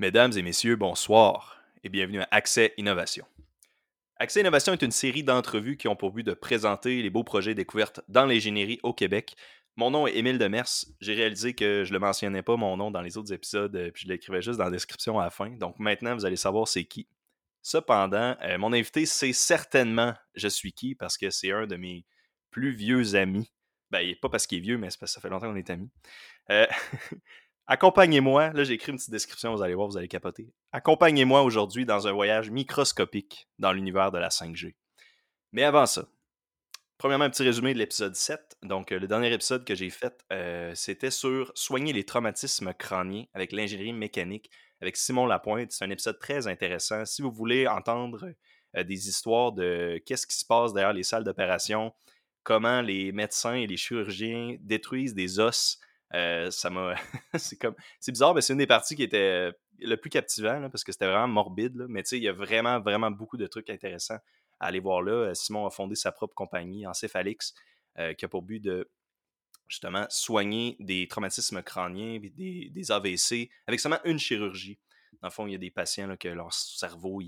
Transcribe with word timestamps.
Mesdames 0.00 0.32
et 0.34 0.40
messieurs, 0.40 0.76
bonsoir 0.76 1.60
et 1.84 1.90
bienvenue 1.90 2.22
à 2.22 2.28
Accès 2.30 2.72
Innovation. 2.78 3.26
Accès 4.16 4.40
Innovation 4.40 4.72
est 4.72 4.80
une 4.80 4.92
série 4.92 5.22
d'entrevues 5.22 5.76
qui 5.76 5.88
ont 5.88 5.94
pour 5.94 6.12
but 6.12 6.22
de 6.22 6.32
présenter 6.32 7.02
les 7.02 7.10
beaux 7.10 7.22
projets 7.22 7.54
découvertes 7.54 8.00
dans 8.08 8.24
l'ingénierie 8.24 8.80
au 8.82 8.94
Québec. 8.94 9.36
Mon 9.76 9.90
nom 9.90 10.06
est 10.06 10.16
Émile 10.16 10.38
Demers. 10.38 10.86
J'ai 11.02 11.12
réalisé 11.12 11.52
que 11.52 11.84
je 11.84 11.90
ne 11.90 11.98
le 11.98 11.98
mentionnais 11.98 12.40
pas 12.40 12.56
mon 12.56 12.78
nom 12.78 12.90
dans 12.90 13.02
les 13.02 13.18
autres 13.18 13.34
épisodes, 13.34 13.76
euh, 13.76 13.90
puis 13.90 14.04
je 14.04 14.08
l'écrivais 14.08 14.40
juste 14.40 14.56
dans 14.56 14.64
la 14.64 14.70
description 14.70 15.20
à 15.20 15.24
la 15.24 15.30
fin. 15.30 15.50
Donc 15.50 15.78
maintenant, 15.78 16.14
vous 16.14 16.24
allez 16.24 16.36
savoir 16.36 16.66
c'est 16.66 16.84
qui. 16.84 17.06
Cependant, 17.60 18.38
euh, 18.40 18.56
mon 18.56 18.72
invité, 18.72 19.04
c'est 19.04 19.34
certainement 19.34 20.14
Je 20.34 20.48
suis 20.48 20.72
qui 20.72 20.94
parce 20.94 21.18
que 21.18 21.28
c'est 21.28 21.52
un 21.52 21.66
de 21.66 21.76
mes 21.76 22.06
plus 22.50 22.70
vieux 22.70 23.16
amis. 23.16 23.52
Ben, 23.90 24.14
pas 24.22 24.30
parce 24.30 24.46
qu'il 24.46 24.56
est 24.56 24.62
vieux, 24.62 24.78
mais 24.78 24.88
c'est 24.88 24.98
parce 24.98 25.12
que 25.12 25.16
ça 25.16 25.20
fait 25.20 25.28
longtemps 25.28 25.50
qu'on 25.50 25.56
est 25.56 25.68
amis. 25.68 25.90
Euh, 26.48 26.66
Accompagnez-moi, 27.72 28.52
là 28.52 28.64
j'ai 28.64 28.72
écrit 28.72 28.90
une 28.90 28.98
petite 28.98 29.12
description, 29.12 29.54
vous 29.54 29.62
allez 29.62 29.74
voir, 29.74 29.86
vous 29.86 29.96
allez 29.96 30.08
capoter. 30.08 30.52
Accompagnez-moi 30.72 31.40
aujourd'hui 31.42 31.86
dans 31.86 32.08
un 32.08 32.12
voyage 32.12 32.50
microscopique 32.50 33.48
dans 33.60 33.72
l'univers 33.72 34.10
de 34.10 34.18
la 34.18 34.28
5G. 34.28 34.74
Mais 35.52 35.62
avant 35.62 35.86
ça, 35.86 36.08
premièrement, 36.98 37.26
un 37.26 37.30
petit 37.30 37.44
résumé 37.44 37.72
de 37.72 37.78
l'épisode 37.78 38.16
7. 38.16 38.56
Donc, 38.64 38.90
euh, 38.90 38.98
le 38.98 39.06
dernier 39.06 39.32
épisode 39.32 39.64
que 39.64 39.76
j'ai 39.76 39.88
fait, 39.88 40.18
euh, 40.32 40.72
c'était 40.74 41.12
sur 41.12 41.52
soigner 41.54 41.92
les 41.92 42.02
traumatismes 42.02 42.74
crâniens 42.74 43.26
avec 43.34 43.52
l'ingénierie 43.52 43.92
mécanique 43.92 44.50
avec 44.82 44.96
Simon 44.96 45.26
Lapointe. 45.26 45.70
C'est 45.70 45.84
un 45.84 45.90
épisode 45.90 46.18
très 46.18 46.48
intéressant. 46.48 47.04
Si 47.04 47.22
vous 47.22 47.30
voulez 47.30 47.68
entendre 47.68 48.34
euh, 48.76 48.82
des 48.82 49.08
histoires 49.08 49.52
de 49.52 50.02
qu'est-ce 50.04 50.26
qui 50.26 50.36
se 50.36 50.44
passe 50.44 50.72
derrière 50.72 50.92
les 50.92 51.04
salles 51.04 51.22
d'opération, 51.22 51.94
comment 52.42 52.80
les 52.82 53.12
médecins 53.12 53.54
et 53.54 53.68
les 53.68 53.76
chirurgiens 53.76 54.56
détruisent 54.58 55.14
des 55.14 55.38
os 55.38 55.78
euh, 56.14 56.50
ça 56.50 56.70
m'a. 56.70 56.94
c'est 57.34 57.56
comme. 57.56 57.74
C'est 58.00 58.12
bizarre, 58.12 58.34
mais 58.34 58.40
c'est 58.40 58.52
une 58.52 58.58
des 58.58 58.66
parties 58.66 58.96
qui 58.96 59.02
était 59.02 59.52
le 59.78 59.96
plus 59.96 60.10
captivant, 60.10 60.68
parce 60.70 60.84
que 60.84 60.92
c'était 60.92 61.06
vraiment 61.06 61.28
morbide. 61.28 61.86
Mais 61.88 62.02
tu 62.02 62.10
sais, 62.10 62.16
il 62.18 62.24
y 62.24 62.28
a 62.28 62.32
vraiment, 62.32 62.80
vraiment 62.80 63.10
beaucoup 63.10 63.36
de 63.36 63.46
trucs 63.46 63.70
intéressants 63.70 64.18
à 64.58 64.66
aller 64.66 64.80
voir 64.80 65.02
là. 65.02 65.12
Euh, 65.12 65.34
Simon 65.34 65.66
a 65.66 65.70
fondé 65.70 65.94
sa 65.94 66.12
propre 66.12 66.34
compagnie, 66.34 66.86
Encéphalix, 66.86 67.54
euh, 67.98 68.14
qui 68.14 68.24
a 68.24 68.28
pour 68.28 68.42
but 68.42 68.60
de 68.60 68.90
justement 69.68 70.06
soigner 70.10 70.76
des 70.80 71.06
traumatismes 71.08 71.62
crâniens, 71.62 72.18
des, 72.18 72.70
des 72.70 72.92
AVC, 72.92 73.50
avec 73.66 73.80
seulement 73.80 74.00
une 74.04 74.18
chirurgie. 74.18 74.78
Dans 75.22 75.28
le 75.28 75.32
fond, 75.32 75.46
il 75.46 75.52
y 75.52 75.54
a 75.54 75.58
des 75.58 75.70
patients 75.70 76.06
là, 76.06 76.16
que 76.16 76.28
leur 76.28 76.52
cerveau, 76.52 77.20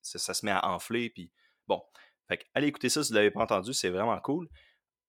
ça, 0.00 0.34
se 0.34 0.44
met 0.44 0.52
à 0.52 0.68
enfler. 0.68 1.10
Puis 1.10 1.30
bon, 1.66 1.82
fait 2.28 2.44
allez 2.54 2.66
écouter 2.66 2.88
ça 2.88 3.02
si 3.02 3.08
vous 3.08 3.14
ne 3.14 3.20
l'avez 3.20 3.30
pas 3.30 3.42
entendu, 3.42 3.72
c'est 3.72 3.90
vraiment 3.90 4.18
cool. 4.20 4.48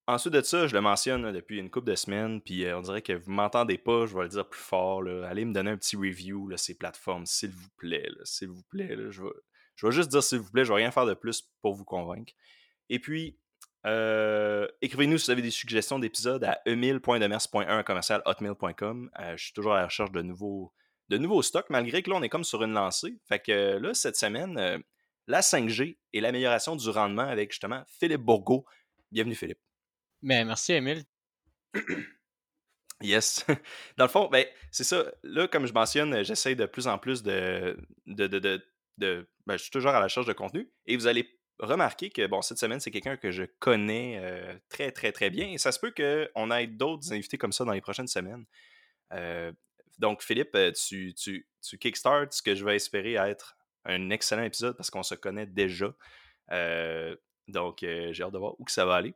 Ensuite 0.09 0.33
de 0.33 0.41
ça, 0.41 0.65
je 0.65 0.73
le 0.73 0.81
mentionne 0.81 1.31
depuis 1.31 1.59
une 1.59 1.69
couple 1.69 1.91
de 1.91 1.93
semaines, 1.93 2.41
puis 2.41 2.65
euh, 2.65 2.79
on 2.79 2.81
dirait 2.81 3.03
que 3.03 3.13
vous 3.13 3.29
m'entendez 3.29 3.77
pas, 3.77 4.07
je 4.07 4.15
vais 4.15 4.23
le 4.23 4.29
dire 4.29 4.49
plus 4.49 4.59
fort. 4.59 5.03
Allez 5.07 5.45
me 5.45 5.53
donner 5.53 5.69
un 5.69 5.77
petit 5.77 5.95
review, 5.95 6.47
là, 6.47 6.57
ces 6.57 6.75
plateformes, 6.75 7.27
s'il 7.27 7.51
vous 7.51 7.69
plaît. 7.77 8.09
S'il 8.23 8.47
vous 8.47 8.63
plaît. 8.71 8.89
je, 9.11 9.21
vais, 9.21 9.91
juste 9.91 10.09
dire 10.09 10.23
s'il 10.23 10.39
vous 10.39 10.49
plaît, 10.49 10.65
je 10.65 10.73
vais 10.73 10.77
rien 10.77 10.89
faire 10.89 11.05
de 11.05 11.13
plus 11.13 11.47
pour 11.61 11.75
vous 11.75 11.85
convaincre. 11.85 12.33
Et 12.89 12.97
puis, 12.97 13.37
euh, 13.85 14.67
écrivez-nous 14.81 15.19
si 15.19 15.25
vous 15.25 15.31
avez 15.31 15.43
des 15.43 15.51
suggestions 15.51 15.99
d'épisodes 15.99 16.43
à 16.43 16.59
emile.demers.1 16.65 18.21
hotmail.com. 18.25 19.11
Euh, 19.19 19.37
je 19.37 19.43
suis 19.43 19.53
toujours 19.53 19.73
à 19.73 19.81
la 19.81 19.85
recherche 19.85 20.11
de 20.11 20.23
nouveaux, 20.23 20.73
de 21.09 21.19
nouveaux 21.19 21.43
stocks, 21.43 21.69
malgré 21.69 22.01
que 22.01 22.09
là, 22.09 22.15
on 22.15 22.23
est 22.23 22.29
comme 22.29 22.43
sur 22.43 22.63
une 22.63 22.73
lancée. 22.73 23.19
Fait 23.27 23.37
que 23.37 23.77
là, 23.77 23.93
cette 23.93 24.15
semaine, 24.15 24.81
la 25.27 25.41
5G 25.41 25.99
et 26.13 26.19
l'amélioration 26.19 26.75
du 26.75 26.89
rendement 26.89 27.27
avec 27.29 27.51
justement 27.51 27.83
Philippe 27.99 28.21
Bourgault. 28.21 28.65
Bienvenue, 29.11 29.35
Philippe. 29.35 29.59
Mais 30.21 30.43
merci, 30.45 30.73
Emile. 30.73 31.03
Yes. 33.01 33.45
Dans 33.97 34.05
le 34.05 34.09
fond, 34.09 34.27
ben, 34.27 34.45
c'est 34.71 34.83
ça. 34.83 35.05
Là, 35.23 35.47
comme 35.47 35.65
je 35.65 35.73
mentionne, 35.73 36.23
j'essaie 36.23 36.55
de 36.55 36.65
plus 36.65 36.87
en 36.87 36.97
plus 36.97 37.23
de. 37.23 37.77
de, 38.07 38.27
de, 38.27 38.61
de, 38.97 39.29
ben, 39.45 39.57
je 39.57 39.63
suis 39.63 39.71
toujours 39.71 39.91
à 39.91 39.99
la 39.99 40.03
recherche 40.03 40.25
de 40.25 40.33
contenu. 40.33 40.69
Et 40.85 40.97
vous 40.97 41.07
allez 41.07 41.39
remarquer 41.59 42.09
que, 42.09 42.25
bon, 42.27 42.41
cette 42.41 42.59
semaine, 42.59 42.79
c'est 42.79 42.91
quelqu'un 42.91 43.17
que 43.17 43.31
je 43.31 43.43
connais 43.59 44.19
euh, 44.21 44.57
très, 44.69 44.91
très, 44.91 45.11
très 45.11 45.29
bien. 45.29 45.47
Et 45.47 45.57
ça 45.57 45.71
se 45.71 45.79
peut 45.79 45.93
qu'on 45.95 46.51
ait 46.51 46.67
d'autres 46.67 47.13
invités 47.13 47.37
comme 47.37 47.51
ça 47.51 47.63
dans 47.63 47.73
les 47.73 47.81
prochaines 47.81 48.07
semaines. 48.07 48.45
Euh, 49.13 49.51
donc, 49.97 50.21
Philippe, 50.21 50.55
euh, 50.55 50.71
tu, 50.71 51.13
tu, 51.13 51.47
tu 51.61 51.77
ce 51.81 52.41
que 52.41 52.55
je 52.55 52.65
vais 52.65 52.75
espérer 52.75 53.13
être 53.13 53.57
un 53.85 54.09
excellent 54.09 54.43
épisode 54.43 54.75
parce 54.75 54.89
qu'on 54.89 55.03
se 55.03 55.15
connaît 55.15 55.45
déjà. 55.45 55.93
donc, 57.47 57.77
j'ai 57.79 58.23
hâte 58.23 58.33
de 58.33 58.37
voir 58.37 58.59
où 58.59 58.65
que 58.65 58.71
ça 58.71 58.85
va 58.85 58.95
aller. 58.95 59.13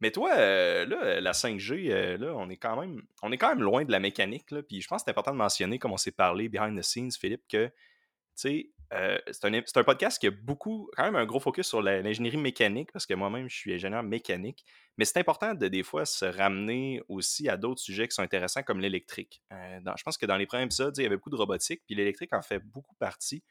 Mais 0.00 0.10
toi, 0.10 0.32
euh, 0.34 0.84
là, 0.84 1.20
la 1.20 1.32
5G, 1.32 1.90
euh, 1.90 2.18
là, 2.18 2.34
on 2.36 2.50
est 2.50 2.58
quand 2.58 2.78
même, 2.78 3.02
on 3.22 3.32
est 3.32 3.38
quand 3.38 3.48
même 3.48 3.62
loin 3.62 3.84
de 3.84 3.90
la 3.90 4.00
mécanique. 4.00 4.50
Là, 4.50 4.62
puis 4.62 4.82
je 4.82 4.88
pense 4.88 5.02
que 5.02 5.04
c'est 5.06 5.10
important 5.10 5.32
de 5.32 5.38
mentionner, 5.38 5.78
comme 5.78 5.92
on 5.92 5.96
s'est 5.96 6.10
parlé 6.10 6.48
behind 6.48 6.78
the 6.78 6.82
scenes, 6.82 7.12
Philippe, 7.12 7.44
que 7.48 7.70
euh, 8.44 9.18
c'est 9.30 9.76
un, 9.78 9.84
podcast 9.84 10.20
qui 10.20 10.26
a 10.26 10.30
beaucoup, 10.30 10.90
quand 10.94 11.04
même 11.04 11.16
un 11.16 11.24
gros 11.24 11.40
focus 11.40 11.66
sur 11.66 11.80
l'ingénierie 11.80 12.36
mécanique, 12.36 12.92
parce 12.92 13.06
que 13.06 13.14
moi-même, 13.14 13.48
je 13.48 13.56
suis 13.56 13.72
ingénieur 13.72 14.02
mécanique. 14.02 14.66
Mais 14.98 15.06
c'est 15.06 15.18
important 15.18 15.54
de 15.54 15.66
des 15.68 15.82
fois 15.82 16.04
se 16.04 16.26
ramener 16.26 17.00
aussi 17.08 17.48
à 17.48 17.56
d'autres 17.56 17.80
sujets 17.80 18.06
qui 18.06 18.14
sont 18.14 18.22
intéressants, 18.22 18.62
comme 18.62 18.80
l'électrique. 18.80 19.42
je 19.50 20.02
pense 20.04 20.18
que 20.18 20.26
dans 20.26 20.36
les 20.36 20.46
premiers 20.46 20.64
épisodes, 20.64 20.94
il 20.98 21.04
y 21.04 21.06
avait 21.06 21.16
beaucoup 21.16 21.30
de 21.30 21.36
robotique, 21.36 21.82
puis 21.86 21.94
l'électrique 21.94 22.34
en 22.34 22.42
fait 22.42 22.58
beaucoup 22.58 22.94
partie. 22.96 23.42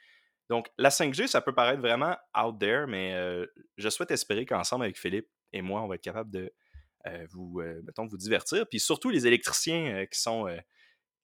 Donc, 0.47 0.67
la 0.77 0.89
5G, 0.89 1.25
ça 1.25 1.41
peut 1.41 1.55
paraître 1.55 1.81
vraiment 1.81 2.15
out 2.39 2.59
there, 2.59 2.85
mais 2.87 3.15
je 3.77 3.89
souhaite 3.89 4.11
espérer 4.11 4.45
qu'ensemble 4.45 4.83
avec 4.83 4.99
Philippe, 4.99 5.27
et 5.53 5.61
moi, 5.61 5.81
on 5.81 5.87
va 5.87 5.95
être 5.95 6.03
capable 6.03 6.31
de 6.31 6.53
euh, 7.07 7.27
vous, 7.31 7.59
euh, 7.59 7.81
mettons, 7.83 8.07
vous 8.07 8.17
divertir. 8.17 8.65
Puis 8.67 8.79
surtout, 8.79 9.09
les 9.09 9.27
électriciens 9.27 9.95
euh, 9.95 10.05
qui 10.05 10.19
sont 10.19 10.47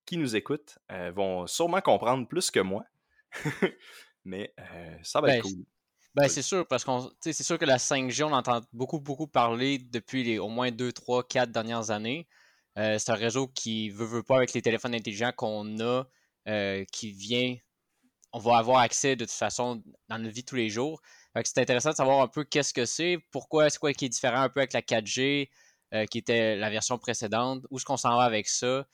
qui 0.06 0.18
nous 0.18 0.36
écoutent 0.36 0.80
vont 1.14 1.46
sûrement 1.48 1.80
comprendre 1.80 2.28
plus 2.28 2.50
que 2.50 2.60
moi. 2.60 2.84
Mais 4.26 4.54
ça 5.04 5.22
va 5.22 5.36
être 5.36 5.44
ben, 5.44 5.50
cool. 5.50 5.66
Ben, 6.16 6.28
c'est 6.28 6.42
sûr, 6.42 6.68
parce 6.68 6.84
qu'on 6.84 7.10
c'est 7.22 7.44
sûr 7.44 7.58
que 7.58 7.66
la 7.66 7.78
5G, 7.78 8.24
on 8.24 8.34
entend 8.34 8.62
beaucoup, 8.74 9.00
beaucoup 9.00 9.28
parler 9.28 9.78
depuis 9.78 10.24
les 10.24 10.40
au 10.40 10.50
moins 10.50 10.72
2, 10.72 10.92
3, 10.92 11.28
4 11.28 11.52
dernières 11.52 11.92
années. 11.92 12.28
c'est 12.76 13.10
un 13.10 13.16
réseau 13.16 13.48
qui 13.48 13.90
veut, 13.92 14.06
veut 14.06 14.24
pas 14.24 14.38
avec 14.38 14.54
les 14.54 14.62
téléphones 14.62 14.96
intelligents 14.96 15.32
qu'on 15.36 15.80
a, 15.80 16.04
qui 16.92 17.12
vient, 17.12 17.56
on 18.34 18.40
va 18.40 18.58
avoir 18.58 18.80
accès 18.80 19.16
de 19.16 19.26
toute 19.26 19.34
façon 19.34 19.84
dans 20.10 20.18
notre 20.18 20.34
vie 20.34 20.44
tous 20.44 20.56
les 20.56 20.70
jours 20.70 21.02
c'est 21.44 21.60
intéressant 21.60 21.92
de 21.92 21.96
savoir 21.96 22.22
un 22.22 22.28
peu 22.28 22.44
qu'est-ce 22.44 22.74
que 22.74 22.86
c'est, 22.86 23.18
pourquoi, 23.32 23.70
c'est 23.70 23.80
quoi 23.80 23.94
qui 23.94 24.06
est 24.06 24.10
différent 24.10 24.42
un 24.42 24.50
peu 24.50 24.60
avec 24.60 24.74
la 24.74 24.82
4G, 24.82 25.50
euh, 25.94 26.06
qui 26.06 26.18
était 26.18 26.56
la 26.58 26.70
version 26.70 26.98
précédente, 26.98 27.66
où 27.70 27.78
est-ce 27.78 27.86
qu'on 27.86 27.98
s'en 27.98 28.18
va 28.18 28.24
avec 28.24 28.48
ça, 28.48 28.86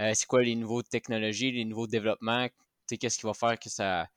euh, 0.00 0.12
c'est 0.14 0.26
quoi 0.26 0.42
les 0.42 0.54
nouveaux 0.56 0.82
technologies, 0.82 1.52
les 1.52 1.64
nouveaux 1.64 1.86
développements, 1.86 2.48
qu'est-ce 2.88 3.18
qui 3.18 3.26
va 3.26 3.34
faire 3.34 3.58
que 3.58 3.68
ça, 3.68 4.08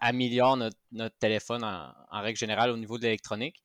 améliore 0.00 0.56
notre, 0.56 1.18
téléphone 1.18 1.64
en, 1.64 2.20
règle 2.20 2.38
générale 2.38 2.70
au 2.70 2.76
niveau 2.76 2.98
de 2.98 3.04
l'électronique. 3.04 3.62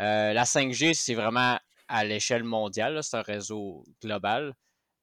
Euh, 0.00 0.32
la 0.32 0.44
5G, 0.44 0.94
c'est 0.94 1.14
vraiment 1.14 1.58
à 1.88 2.04
l'échelle 2.04 2.44
mondiale, 2.44 3.02
c'est 3.02 3.16
un 3.16 3.22
réseau 3.22 3.84
global. 4.02 4.54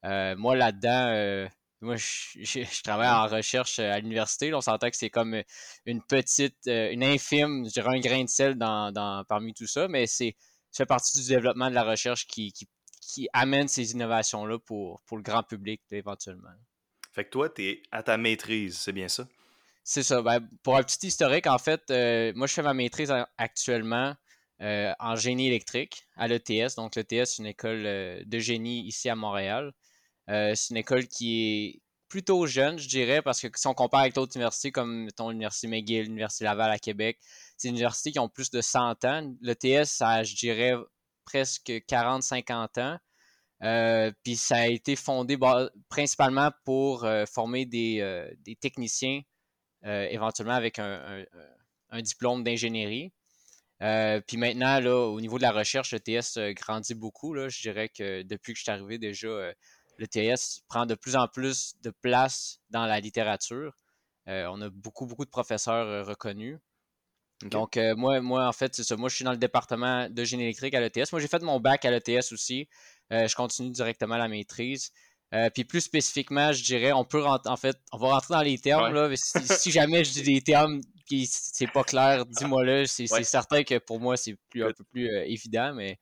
moi, 0.03 0.55
là-dedans, 0.55 1.47
moi, 1.81 1.95
je, 1.95 2.83
travaille 2.83 3.09
en 3.09 3.27
recherche 3.27 3.79
euh, 3.79 3.91
à 3.91 3.99
l'université. 3.99 4.53
On 4.53 4.61
s'entend 4.61 4.89
que 4.89 4.95
c'est 4.95 5.09
comme 5.09 5.33
euh, 5.33 5.43
une 5.85 6.01
petite, 6.01 6.67
euh, 6.67 6.91
une 6.91 7.03
infime, 7.03 7.65
je 7.65 7.71
dirais 7.71 7.97
un 7.97 7.99
grain 7.99 8.23
de 8.23 8.29
sel 8.29 8.55
dans, 8.55 9.25
parmi 9.27 9.53
tout 9.53 9.67
ça, 9.67 9.87
mais 9.87 10.05
c'est 10.05 10.35
fait 10.71 10.85
partie 10.85 11.19
du 11.19 11.27
développement 11.27 11.69
de 11.69 11.75
la 11.75 11.83
recherche 11.83 12.27
qui, 12.27 12.53
qui, 12.53 13.27
amène 13.33 13.67
ces 13.67 13.91
innovations-là 13.91 14.59
pour, 14.59 15.01
pour 15.01 15.17
le 15.17 15.23
grand 15.23 15.43
public 15.43 15.81
éventuellement. 15.91 16.49
Fait 17.11 17.25
que 17.25 17.29
toi, 17.29 17.49
tu 17.49 17.63
es 17.63 17.83
à 17.91 18.03
ta 18.03 18.15
maîtrise, 18.15 18.77
c'est 18.77 18.93
bien 18.93 19.09
ça? 19.09 19.27
C'est 19.83 20.03
ça. 20.03 20.21
Ben, 20.21 20.39
pour 20.63 20.77
un 20.77 20.83
petit 20.83 21.07
historique, 21.07 21.47
en 21.47 21.57
fait, 21.57 21.81
moi, 22.35 22.47
je 22.47 22.53
fais 22.53 22.61
ma 22.61 22.73
maîtrise 22.73 23.11
actuellement 23.37 24.15
en 24.59 25.15
génie 25.17 25.47
électrique 25.47 26.07
à 26.15 26.29
l'ETS. 26.29 26.75
Donc, 26.77 26.95
l'ETS, 26.95 27.25
c'est 27.25 27.39
une 27.39 27.47
école 27.47 27.83
de 27.83 28.39
génie 28.39 28.87
ici 28.87 29.09
à 29.09 29.15
Montréal. 29.15 29.73
C'est 30.27 30.69
une 30.69 30.77
école 30.77 31.07
qui 31.07 31.41
est 31.41 31.80
plutôt 32.11 32.45
jeune, 32.45 32.77
je 32.77 32.89
dirais, 32.89 33.21
parce 33.21 33.39
que 33.39 33.47
si 33.55 33.67
on 33.67 33.73
compare 33.73 34.01
avec 34.01 34.13
d'autres 34.13 34.35
universités 34.35 34.69
comme 34.69 35.07
l'Université 35.17 35.67
McGill, 35.67 36.03
l'Université 36.03 36.43
Laval 36.43 36.69
à 36.69 36.77
Québec, 36.77 37.17
c'est 37.55 37.69
une 37.69 37.75
université 37.75 38.11
qui 38.11 38.19
ont 38.19 38.27
plus 38.27 38.51
de 38.51 38.59
100 38.59 39.05
ans. 39.05 39.33
L'ETS, 39.39 39.85
ça 39.85 40.09
a, 40.09 40.23
je 40.23 40.35
dirais, 40.35 40.73
presque 41.23 41.69
40-50 41.69 42.81
ans. 42.81 42.97
Euh, 43.63 44.11
puis 44.23 44.35
ça 44.35 44.57
a 44.57 44.67
été 44.67 44.97
fondé 44.97 45.37
principalement 45.87 46.51
pour 46.65 47.05
euh, 47.05 47.25
former 47.25 47.65
des, 47.65 48.27
techniciens, 48.59 49.21
éventuellement 49.83 50.55
avec 50.55 50.79
un, 50.79 51.23
diplôme 52.01 52.43
d'ingénierie. 52.43 53.13
puis 53.79 54.37
maintenant, 54.37 54.81
là, 54.81 54.97
au 55.07 55.21
niveau 55.21 55.37
de 55.37 55.43
la 55.43 55.53
recherche, 55.53 55.93
l'ETS 55.93 56.37
grandit 56.55 56.95
beaucoup. 56.95 57.33
Là. 57.33 57.47
Je 57.47 57.61
dirais 57.61 57.87
que 57.87 58.21
depuis 58.23 58.51
que 58.51 58.59
je 58.59 58.63
suis 58.63 58.71
arrivé 58.71 58.97
déjà, 58.97 59.53
le 60.01 60.07
TS 60.07 60.61
prend 60.67 60.85
de 60.85 60.95
plus 60.95 61.15
en 61.15 61.27
plus 61.27 61.75
de 61.83 61.91
place 61.91 62.59
dans 62.71 62.85
la 62.85 62.99
littérature. 62.99 63.77
Euh, 64.27 64.47
on 64.51 64.59
a 64.61 64.69
beaucoup, 64.69 65.05
beaucoup 65.05 65.25
de 65.25 65.29
professeurs 65.29 65.87
euh, 65.87 66.03
reconnus. 66.03 66.57
Donc, 67.43 67.77
euh, 67.77 67.95
moi, 67.95 68.21
moi, 68.21 68.47
en 68.47 68.51
fait, 68.51 68.75
c'est 68.75 68.83
ça. 68.83 68.97
Moi, 68.97 69.09
je 69.09 69.15
suis 69.15 69.25
dans 69.25 69.31
le 69.31 69.37
département 69.37 70.09
de 70.09 70.23
génie 70.23 70.43
électrique 70.43 70.73
à 70.73 70.79
l'ETS. 70.79 71.11
Moi, 71.11 71.21
j'ai 71.21 71.27
fait 71.27 71.41
mon 71.41 71.59
bac 71.59 71.85
à 71.85 71.91
l'ETS 71.91 72.31
aussi. 72.31 72.67
je 73.09 73.35
continue 73.35 73.71
directement 73.71 74.17
la 74.17 74.27
maîtrise. 74.27 74.91
Euh, 75.33 75.49
puis 75.49 75.63
plus 75.63 75.81
spécifiquement, 75.81 76.51
je 76.51 76.61
dirais, 76.63 76.91
on 76.91 77.05
peut 77.05 77.21
rentrer, 77.21 77.49
en 77.49 77.55
fait, 77.55 77.77
on 77.93 77.97
va 77.97 78.09
rentrer 78.09 78.33
dans 78.33 78.41
les 78.41 78.57
termes. 78.57 78.93
Là, 78.93 79.09
si, 79.15 79.71
jamais 79.71 80.03
je 80.03 80.11
dis 80.11 80.23
des 80.23 80.41
termes 80.41 80.81
qui 81.07 81.25
c'est 81.25 81.71
pas 81.71 81.83
clair, 81.83 82.25
dis-moi 82.25 82.65
là. 82.65 82.85
C'est 82.85 83.07
certain 83.07 83.63
que 83.63 83.77
pour 83.77 83.99
moi, 83.99 84.17
c'est 84.17 84.35
plus, 84.49 84.63
un 84.63 84.71
peu 84.71 84.83
plus 84.91 85.07
évident, 85.25 85.73
mais 85.73 85.99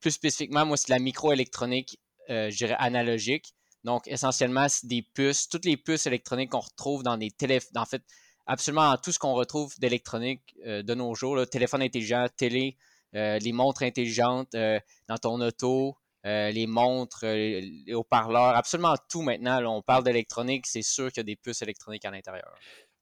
plus 0.00 0.10
spécifiquement, 0.10 0.66
moi, 0.66 0.76
c'est 0.76 0.90
la 0.90 0.98
microélectronique, 0.98 1.98
je 2.28 2.56
dirais 2.56 2.76
analogique. 2.78 3.54
Donc, 3.84 4.08
essentiellement, 4.08 4.66
c'est 4.68 4.86
des 4.86 5.02
puces, 5.02 5.48
toutes 5.48 5.66
les 5.66 5.76
puces 5.76 6.06
électroniques 6.06 6.50
qu'on 6.50 6.60
retrouve 6.60 7.02
dans 7.02 7.18
des 7.18 7.30
téléphones, 7.30 7.76
en 7.76 7.84
fait, 7.84 8.02
absolument 8.46 8.96
tout 8.96 9.12
ce 9.12 9.18
qu'on 9.18 9.34
retrouve 9.34 9.74
d'électronique 9.78 10.54
de 10.64 10.94
nos 10.94 11.14
jours, 11.14 11.36
là, 11.36 11.44
téléphone 11.44 11.82
intelligent, 11.82 12.26
télé, 12.36 12.78
les 13.12 13.52
montres 13.52 13.82
intelligentes 13.82 14.52
dans 14.52 15.18
ton 15.20 15.40
auto, 15.40 15.98
euh, 16.26 16.50
les 16.50 16.66
montres, 16.66 17.24
euh, 17.24 17.60
les 17.86 17.92
haut-parleurs, 17.92 18.56
absolument 18.56 18.94
tout 19.10 19.20
maintenant. 19.20 19.62
on 19.66 19.82
parle 19.82 20.04
d'électronique, 20.04 20.66
c'est 20.66 20.82
sûr 20.82 21.12
qu'il 21.12 21.18
y 21.18 21.20
a 21.20 21.24
des 21.24 21.36
puces 21.36 21.60
électroniques 21.60 22.04
à 22.06 22.10
l'intérieur. 22.10 22.50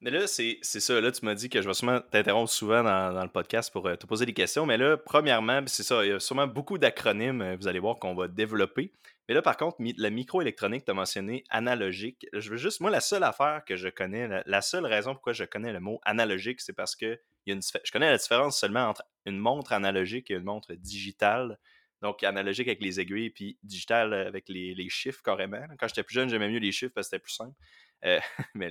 Mais 0.00 0.10
là, 0.10 0.26
c'est 0.26 0.58
ça. 0.62 1.00
Là, 1.00 1.12
tu 1.12 1.24
m'as 1.24 1.36
dit 1.36 1.48
que 1.48 1.62
je 1.62 1.69
vais 1.69 1.74
sûrement 1.74 2.00
t'interrompre 2.00 2.50
souvent 2.50 2.82
dans, 2.82 3.22
le 3.22 3.28
podcast 3.28 3.72
pour 3.72 3.86
euh, 3.86 3.94
te 3.94 4.06
poser 4.06 4.26
des 4.26 4.32
questions. 4.32 4.66
Mais 4.66 4.76
là, 4.76 4.96
premièrement, 4.96 5.60
c'est 5.66 5.84
ça. 5.84 6.04
Il 6.04 6.08
y 6.08 6.12
a 6.12 6.19
sûrement 6.19 6.48
beaucoup 6.48 6.78
d'acronymes, 6.78 7.54
vous 7.60 7.69
allez 7.69 7.78
voir, 7.78 8.00
qu'on 8.00 8.16
va 8.16 8.26
développer. 8.26 8.92
Mais 9.32 9.37
là, 9.37 9.40
par 9.40 9.56
contre, 9.56 9.79
la 9.96 10.11
microélectronique, 10.11 10.84
tu 10.84 10.90
as 10.90 10.94
mentionné 10.94 11.43
analogique. 11.49 12.26
Je 12.34 12.50
veux 12.50 12.58
juste, 12.58 12.82
moi, 12.82 12.90
la 12.90 13.00
seule 13.00 13.23
affaire 13.23 13.64
que 13.64 13.76
je 13.76 13.88
connais, 13.88 14.29
la, 14.44 14.61
seule 14.61 14.84
raison 14.84 15.14
pourquoi 15.14 15.32
je 15.32 15.44
connais 15.44 15.73
le 15.73 15.81
mot 15.81 16.00
analogique, 16.05 16.61
c'est 16.61 16.75
parce 16.75 16.94
que 16.94 17.19
y 17.46 17.50
a 17.50 17.55
une, 17.55 17.62
je 17.62 17.90
connais 17.90 18.11
la 18.11 18.19
différence 18.19 18.61
seulement 18.61 18.90
entre 18.90 19.05
une 19.25 19.38
montre 19.38 19.73
analogique 19.73 20.31
et 20.31 20.34
une 20.34 20.44
montre 20.44 20.75
digitale. 20.75 21.58
Donc, 22.02 22.23
analogique 22.25 22.69
avec 22.69 22.82
les 22.82 23.00
aiguilles, 23.00 23.31
puis 23.31 23.58
digital 23.62 24.12
avec 24.12 24.50
les, 24.50 24.90
chiffres 24.90 25.23
carrément. 25.25 25.67
Quand 25.79 25.88
j'étais 25.88 26.02
plus 26.02 26.12
jeune, 26.12 26.29
j'aimais 26.29 26.50
mieux 26.50 26.58
les 26.58 26.70
chiffres 26.70 26.93
parce 26.94 27.06
que 27.06 27.12
c'était 27.12 27.23
plus 27.23 27.32
simple. 27.32 27.56
Euh, 28.05 28.20
mais 28.55 28.70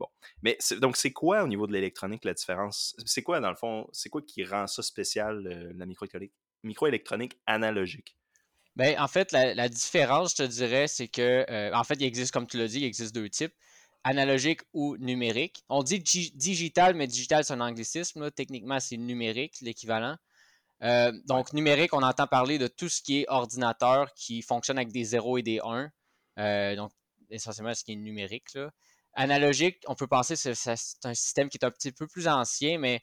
bon. 0.00 0.08
Mais 0.42 0.58
donc, 0.80 0.96
c'est 0.96 1.12
quoi 1.12 1.44
au 1.44 1.46
niveau 1.46 1.68
de 1.68 1.72
l'électronique 1.72 2.24
la 2.24 2.34
différence? 2.34 2.96
C'est 3.06 3.22
quoi, 3.22 3.38
dans 3.38 3.50
le 3.50 3.56
fond, 3.56 3.88
c'est 3.92 4.08
quoi 4.08 4.22
qui 4.22 4.42
rend 4.42 4.66
ça 4.66 4.82
spécial, 4.82 5.46
euh, 5.46 5.72
la 5.76 5.86
microélectronique, 5.86 6.32
microélectronique 6.64 7.38
analogique? 7.46 8.16
Bien, 8.76 9.00
en 9.00 9.06
fait, 9.06 9.30
la, 9.30 9.68
différence, 9.68 10.32
je 10.32 10.42
te 10.42 10.48
dirais, 10.48 10.88
c'est 10.88 11.06
que, 11.06 11.46
euh, 11.48 11.72
en 11.74 11.84
fait, 11.84 11.94
il 11.94 12.04
existe, 12.04 12.32
comme 12.32 12.46
tu 12.46 12.58
l'as 12.58 12.66
dit, 12.66 12.80
il 12.80 12.84
existe 12.84 13.14
deux 13.14 13.28
types 13.28 13.54
analogique 14.06 14.60
ou 14.74 14.98
numérique. 14.98 15.64
On 15.70 15.82
dit 15.82 15.98
digital, 15.98 16.94
mais 16.94 17.06
digital, 17.06 17.42
c'est 17.44 17.54
un 17.54 17.60
anglicisme. 17.62 18.30
Techniquement, 18.30 18.78
c'est 18.78 18.98
numérique, 18.98 19.54
l'équivalent. 19.62 20.16
Euh, 20.82 21.10
donc, 21.26 21.54
numérique, 21.54 21.94
on 21.94 22.02
entend 22.02 22.26
parler 22.26 22.58
de 22.58 22.66
tout 22.66 22.90
ce 22.90 23.00
qui 23.00 23.20
est 23.20 23.26
ordinateur 23.28 24.12
qui 24.14 24.42
fonctionne 24.42 24.76
avec 24.76 24.92
des 24.92 25.04
0 25.04 25.38
et 25.38 25.42
des 25.42 25.60
1. 25.64 25.90
Euh, 26.38 26.76
donc, 26.76 26.92
essentiellement, 27.30 27.74
ce 27.74 27.82
qui 27.82 27.92
est 27.92 27.96
numérique. 27.96 28.48
Analogique, 29.14 29.82
on 29.86 29.94
peut 29.94 30.08
penser 30.08 30.34
que 30.34 30.52
c'est 30.52 31.04
un 31.04 31.14
système 31.14 31.48
qui 31.48 31.56
est 31.56 31.64
un 31.64 31.70
petit 31.70 31.92
peu 31.92 32.06
plus 32.06 32.28
ancien, 32.28 32.78
mais 32.78 33.02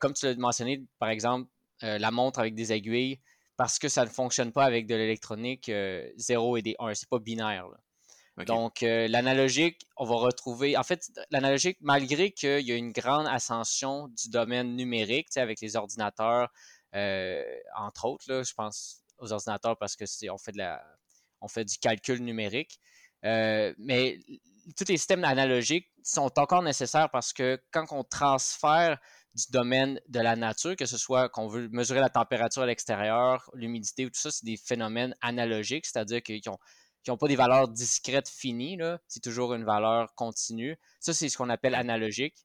comme 0.00 0.14
tu 0.14 0.26
l'as 0.26 0.34
mentionné, 0.34 0.82
par 0.98 1.10
exemple, 1.10 1.48
la 1.80 2.10
montre 2.10 2.40
avec 2.40 2.56
des 2.56 2.72
aiguilles, 2.72 3.20
parce 3.56 3.78
que 3.78 3.88
ça 3.88 4.04
ne 4.04 4.10
fonctionne 4.10 4.52
pas 4.52 4.64
avec 4.64 4.86
de 4.86 4.94
l'électronique 4.94 5.70
0 6.16 6.56
et 6.56 6.62
des 6.62 6.76
1. 6.78 6.94
C'est 6.94 7.08
pas 7.08 7.18
binaire. 7.18 7.66
Donc, 8.46 8.80
l'analogique, 8.80 9.86
on 9.96 10.04
va 10.04 10.16
retrouver. 10.16 10.76
En 10.76 10.82
fait, 10.82 11.08
l'analogique, 11.30 11.78
malgré 11.80 12.32
qu'il 12.32 12.66
y 12.66 12.72
a 12.72 12.76
une 12.76 12.90
grande 12.90 13.28
ascension 13.28 14.08
du 14.08 14.28
domaine 14.28 14.74
numérique, 14.74 15.28
avec 15.36 15.60
les 15.60 15.76
ordinateurs, 15.76 16.50
euh, 16.94 17.42
entre 17.76 18.06
autres, 18.06 18.24
là, 18.28 18.42
je 18.42 18.54
pense 18.54 19.02
aux 19.18 19.32
ordinateurs 19.32 19.76
parce 19.78 19.96
que 19.96 20.04
on 20.30 20.38
fait 20.38 20.52
de 20.52 20.58
la 20.58 20.82
on 21.40 21.48
fait 21.48 21.64
du 21.64 21.78
calcul 21.78 22.22
numérique. 22.22 22.80
Euh, 23.24 23.74
mais 23.78 24.18
tous 24.76 24.84
les 24.88 24.96
systèmes 24.96 25.24
analogiques 25.24 25.90
sont 26.02 26.38
encore 26.38 26.62
nécessaires 26.62 27.10
parce 27.10 27.32
que 27.32 27.60
quand 27.70 27.86
on 27.90 28.04
transfère 28.04 28.98
du 29.34 29.44
domaine 29.50 30.00
de 30.08 30.20
la 30.20 30.36
nature, 30.36 30.76
que 30.76 30.86
ce 30.86 30.96
soit 30.96 31.28
qu'on 31.28 31.48
veut 31.48 31.68
mesurer 31.68 32.00
la 32.00 32.10
température 32.10 32.62
à 32.62 32.66
l'extérieur, 32.66 33.50
l'humidité 33.54 34.06
ou 34.06 34.10
tout 34.10 34.20
ça, 34.20 34.30
c'est 34.30 34.44
des 34.44 34.56
phénomènes 34.56 35.14
analogiques, 35.20 35.86
c'est-à-dire 35.86 36.22
qu'ils 36.22 36.42
n'ont 37.08 37.16
pas 37.16 37.28
des 37.28 37.36
valeurs 37.36 37.68
discrètes 37.68 38.28
finies, 38.28 38.78
c'est 39.08 39.22
toujours 39.22 39.54
une 39.54 39.64
valeur 39.64 40.14
continue. 40.14 40.76
Ça, 41.00 41.12
c'est 41.12 41.28
ce 41.28 41.36
qu'on 41.36 41.50
appelle 41.50 41.74
analogique. 41.74 42.36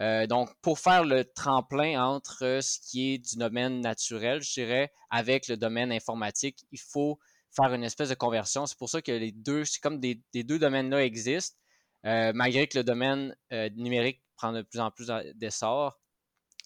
Euh, 0.00 0.26
donc, 0.26 0.50
pour 0.62 0.78
faire 0.78 1.04
le 1.04 1.24
tremplin 1.24 2.02
entre 2.02 2.60
ce 2.62 2.78
qui 2.80 3.12
est 3.12 3.18
du 3.18 3.36
domaine 3.36 3.80
naturel, 3.80 4.40
je 4.40 4.52
dirais, 4.54 4.90
avec 5.10 5.46
le 5.46 5.58
domaine 5.58 5.92
informatique, 5.92 6.64
il 6.72 6.80
faut 6.80 7.18
faire 7.54 7.74
une 7.74 7.84
espèce 7.84 8.08
de 8.08 8.14
conversion. 8.14 8.64
C'est 8.64 8.78
pour 8.78 8.88
ça 8.88 9.02
que 9.02 9.12
les 9.12 9.32
deux, 9.32 9.64
c'est 9.66 9.80
comme 9.80 10.00
des, 10.00 10.22
deux 10.34 10.58
domaines-là 10.58 11.04
existent, 11.04 11.58
euh, 12.06 12.32
malgré 12.34 12.66
que 12.66 12.78
le 12.78 12.84
domaine 12.84 13.36
euh, 13.52 13.68
numérique 13.76 14.22
prend 14.36 14.52
de 14.52 14.62
plus 14.62 14.80
en 14.80 14.90
plus 14.90 15.12
d'essor. 15.34 15.99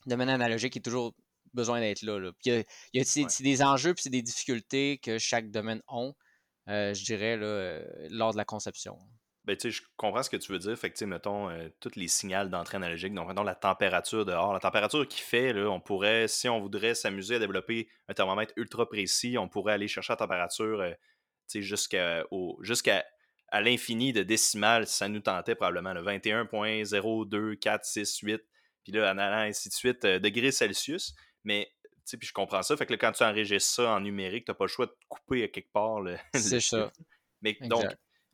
Le 0.06 0.10
domaine 0.10 0.28
analogique 0.28 0.76
est 0.76 0.84
toujours 0.84 1.14
besoin 1.52 1.80
d'être 1.80 2.02
là. 2.02 2.32
il 2.44 2.64
y 2.94 3.00
a, 3.00 3.04
c'est, 3.04 3.42
des 3.42 3.62
enjeux 3.62 3.90
et 3.90 3.94
c'est 3.96 4.10
des 4.10 4.22
difficultés 4.22 4.98
que 4.98 5.18
chaque 5.18 5.50
domaine 5.50 5.82
a, 5.88 6.10
je 6.66 7.04
dirais, 7.04 7.36
lors 8.10 8.32
de 8.32 8.36
la 8.36 8.44
conception. 8.44 8.98
Ben, 9.44 9.56
je 9.62 9.82
comprends 9.98 10.22
ce 10.22 10.30
que 10.30 10.38
tu 10.38 10.52
veux 10.52 10.58
dire. 10.58 10.78
Fait 10.78 10.90
que, 10.90 11.04
mettons, 11.04 11.50
euh, 11.50 11.68
tous 11.78 11.96
les 11.96 12.08
signaux 12.08 12.46
d'entrée 12.46 12.76
analogique, 12.76 13.12
donc, 13.12 13.28
mettons, 13.28 13.42
la 13.42 13.54
température 13.54 14.24
dehors, 14.24 14.54
la 14.54 14.60
température 14.60 15.06
qui 15.06 15.20
fait, 15.20 15.52
là, 15.52 15.68
on 15.68 15.80
pourrait, 15.80 16.28
si 16.28 16.48
on 16.48 16.60
voudrait 16.60 16.94
s'amuser 16.94 17.34
à 17.34 17.38
développer 17.38 17.90
un 18.08 18.14
thermomètre 18.14 18.54
ultra 18.56 18.88
précis, 18.88 19.36
on 19.36 19.46
pourrait 19.46 19.74
aller 19.74 19.86
chercher 19.86 20.14
la 20.14 20.16
température, 20.16 20.80
euh, 20.80 20.92
jusqu'à, 21.60 22.24
jusqu'à 22.62 23.04
à 23.48 23.60
l'infini 23.60 24.14
de 24.14 24.22
décimales, 24.22 24.86
si 24.86 24.96
ça 24.96 25.08
nous 25.08 25.20
tentait 25.20 25.54
probablement, 25.54 25.92
le 25.92 26.02
21.02468, 26.02 28.40
puis 28.84 28.92
là, 28.92 29.12
en 29.12 29.18
allant 29.18 29.48
ainsi 29.48 29.68
de 29.68 29.74
suite, 29.74 30.04
euh, 30.04 30.18
degrés 30.18 30.52
Celsius. 30.52 31.14
Mais, 31.42 31.70
tu 31.82 32.00
sais, 32.04 32.16
puis 32.16 32.28
je 32.28 32.32
comprends 32.32 32.62
ça. 32.62 32.76
Fait 32.76 32.86
que 32.86 32.94
quand 32.94 33.12
tu 33.12 33.24
enregistres 33.24 33.74
ça 33.74 33.90
en 33.90 34.00
numérique, 34.00 34.44
tu 34.44 34.50
n'as 34.50 34.54
pas 34.54 34.64
le 34.64 34.68
choix 34.68 34.86
de 34.86 34.94
couper 35.08 35.44
à 35.44 35.48
quelque 35.48 35.72
part 35.72 36.00
le. 36.00 36.16
C'est 36.34 36.60
ça. 36.60 36.92
Mais 37.42 37.56
donc, 37.62 37.86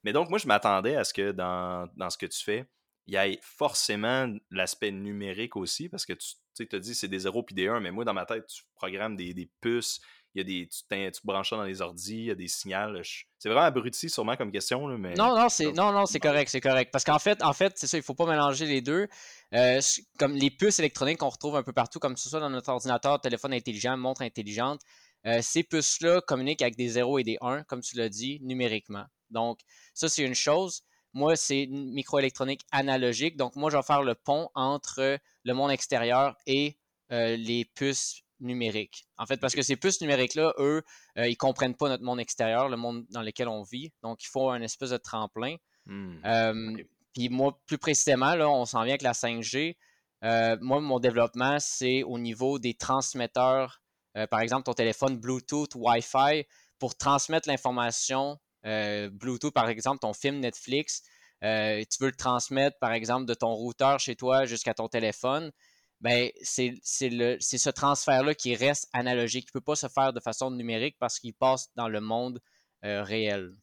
mais 0.02 0.12
donc, 0.12 0.30
moi, 0.30 0.38
je 0.38 0.46
m'attendais 0.46 0.96
à 0.96 1.04
ce 1.04 1.12
que 1.12 1.32
dans, 1.32 1.88
ce 2.10 2.18
que 2.18 2.26
tu 2.26 2.42
fais, 2.42 2.66
il 3.06 3.14
y 3.14 3.16
ait 3.16 3.38
forcément 3.42 4.32
l'aspect 4.50 4.90
numérique 4.90 5.56
aussi, 5.56 5.88
parce 5.88 6.06
que 6.06 6.12
tu 6.12 6.34
sais, 6.54 6.66
tu 6.66 6.76
as 6.76 6.78
dit 6.78 6.94
c'est 6.94 7.08
des 7.08 7.20
0 7.20 7.42
puis 7.42 7.54
des 7.54 7.68
1, 7.68 7.80
mais 7.80 7.90
moi, 7.90 8.04
dans 8.04 8.14
ma 8.14 8.24
tête, 8.24 8.46
tu 8.46 8.62
programmes 8.74 9.16
des, 9.16 9.50
puces, 9.60 10.00
il 10.34 10.38
y 10.38 10.40
a 10.40 10.44
des, 10.44 10.68
tu, 10.68 11.10
tu 11.12 11.20
branches 11.24 11.50
ça 11.50 11.56
dans 11.56 11.64
les 11.64 11.80
ordis, 11.80 12.16
il 12.16 12.24
y 12.26 12.30
a 12.30 12.34
des 12.34 12.46
signaux. 12.46 13.02
C'est 13.38 13.48
vraiment 13.48 13.64
abruti, 13.64 14.08
sûrement, 14.08 14.36
comme 14.36 14.52
question. 14.52 14.86
mais... 14.98 15.14
Non, 15.14 15.36
non, 15.36 15.48
c'est, 15.48 15.72
non, 15.72 15.92
non, 15.92 16.06
c'est 16.06 16.20
correct, 16.20 16.48
c'est 16.50 16.60
correct. 16.60 16.90
Parce 16.92 17.04
qu'en 17.04 17.18
fait, 17.18 17.42
en 17.42 17.52
fait, 17.52 17.72
c'est 17.76 17.86
ça, 17.86 17.96
il 17.96 18.00
ne 18.00 18.04
faut 18.04 18.14
pas 18.14 18.26
mélanger 18.26 18.66
les 18.66 18.80
deux. 18.80 19.08
Euh, 19.54 19.80
comme 20.18 20.34
les 20.34 20.50
puces 20.50 20.78
électroniques 20.78 21.18
qu'on 21.18 21.28
retrouve 21.28 21.56
un 21.56 21.64
peu 21.64 21.72
partout, 21.72 21.98
comme 21.98 22.16
ce 22.16 22.28
soit 22.28 22.40
dans 22.40 22.50
notre 22.50 22.70
ordinateur, 22.70 23.20
téléphone 23.20 23.52
intelligent, 23.52 23.96
montre 23.96 24.22
intelligente, 24.22 24.80
euh, 25.26 25.40
ces 25.42 25.64
puces-là 25.64 26.20
communiquent 26.20 26.62
avec 26.62 26.76
des 26.76 26.88
0 26.88 27.18
et 27.18 27.24
des 27.24 27.36
1, 27.40 27.64
comme 27.64 27.80
tu 27.80 27.96
l'as 27.96 28.08
dit, 28.08 28.38
numériquement. 28.42 29.04
Donc, 29.30 29.58
ça, 29.94 30.08
c'est 30.08 30.22
une 30.22 30.34
chose. 30.34 30.82
Moi, 31.12 31.34
c'est 31.34 31.64
une 31.64 31.92
microélectronique 31.92 32.62
analogique. 32.70 33.36
Donc, 33.36 33.56
moi, 33.56 33.70
je 33.70 33.76
vais 33.76 33.82
faire 33.82 34.02
le 34.02 34.14
pont 34.14 34.48
entre 34.54 35.18
le 35.44 35.54
monde 35.54 35.72
extérieur 35.72 36.36
et 36.46 36.78
euh, 37.10 37.36
les 37.36 37.64
puces 37.64 38.22
numériques. 38.40 39.06
En 39.18 39.26
fait, 39.26 39.38
parce 39.38 39.54
que 39.54 39.62
ces 39.62 39.76
puces 39.76 40.00
numériques-là, 40.00 40.54
eux, 40.58 40.82
euh, 41.18 41.26
ils 41.26 41.32
ne 41.32 41.36
comprennent 41.36 41.74
pas 41.74 41.88
notre 41.88 42.04
monde 42.04 42.20
extérieur, 42.20 42.68
le 42.68 42.76
monde 42.76 43.04
dans 43.10 43.22
lequel 43.22 43.48
on 43.48 43.62
vit. 43.62 43.92
Donc, 44.02 44.22
il 44.22 44.28
faut 44.28 44.50
un 44.50 44.62
espèce 44.62 44.90
de 44.90 44.96
tremplin. 44.96 45.56
Hmm, 45.86 46.18
euh, 46.24 46.76
puis 47.12 47.28
moi, 47.28 47.58
plus 47.66 47.78
précisément, 47.78 48.34
là, 48.34 48.48
on 48.48 48.64
s'en 48.64 48.82
vient 48.82 48.92
avec 48.92 49.02
la 49.02 49.12
5G. 49.12 49.76
moi, 50.22 50.80
mon 50.80 51.00
développement, 51.00 51.58
c'est 51.58 52.02
au 52.02 52.18
niveau 52.18 52.58
des 52.58 52.74
transmetteurs. 52.74 53.82
par 54.30 54.40
exemple, 54.40 54.64
ton 54.64 54.74
téléphone 54.74 55.18
Bluetooth, 55.18 55.74
Wi-Fi, 55.74 56.44
pour 56.78 56.96
transmettre 56.96 57.48
l'information 57.48 58.38
euh, 58.66 59.08
Bluetooth, 59.10 59.54
par 59.54 59.68
exemple, 59.68 60.00
ton 60.00 60.12
film 60.12 60.38
Netflix, 60.38 61.02
euh, 61.42 61.82
tu 61.90 62.02
veux 62.02 62.10
le 62.10 62.16
transmettre, 62.16 62.78
par 62.78 62.92
exemple, 62.92 63.26
de 63.26 63.34
ton 63.34 63.52
routeur 63.52 63.98
chez 63.98 64.16
toi 64.16 64.44
jusqu'à 64.44 64.74
ton 64.74 64.88
téléphone, 64.88 65.52
ben, 66.00 66.30
c'est 66.42 66.74
ce 66.82 67.70
transfert-là 67.70 68.34
qui 68.34 68.54
reste 68.54 68.88
analogique. 68.92 69.46
Il 69.46 69.56
ne 69.56 69.60
peut 69.60 69.64
pas 69.64 69.76
se 69.76 69.88
faire 69.88 70.12
de 70.12 70.20
façon 70.20 70.50
numérique 70.50 70.96
parce 70.98 71.18
qu'il 71.18 71.34
passe 71.34 71.70
dans 71.76 71.88
le 71.88 72.00
monde 72.00 72.40
euh, 72.84 73.02
réel. 73.02 73.54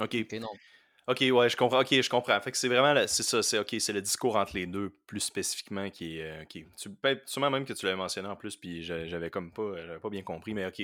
OK. 0.00 0.16
OK, 1.08 1.20
ouais, 1.20 1.48
je 1.48 1.56
comprends. 1.56 1.80
OK, 1.80 1.90
je 1.90 2.08
comprends. 2.08 2.40
Fait 2.40 2.52
que 2.52 2.56
c'est 2.56 2.68
vraiment, 2.68 2.94
c'est 3.06 3.22
ça, 3.22 3.42
c'est 3.42 3.58
OK, 3.58 3.74
c'est 3.78 3.92
le 3.92 4.00
discours 4.00 4.36
entre 4.36 4.56
les 4.56 4.66
deux, 4.66 4.90
plus 5.06 5.20
spécifiquement, 5.20 5.90
qui 5.90 6.18
est, 6.18 6.46
qui, 6.48 6.64
tu, 6.76 6.90
ben, 7.02 7.18
sûrement 7.26 7.50
même 7.50 7.64
que 7.64 7.72
tu 7.72 7.84
l'avais 7.86 7.96
mentionné 7.96 8.28
en 8.28 8.36
plus, 8.36 8.56
puis 8.56 8.84
j'avais 8.84 9.30
comme 9.30 9.52
pas, 9.52 9.76
j'avais 9.84 9.98
pas 9.98 10.10
bien 10.10 10.22
compris, 10.22 10.54
mais 10.54 10.64
OK, 10.64 10.80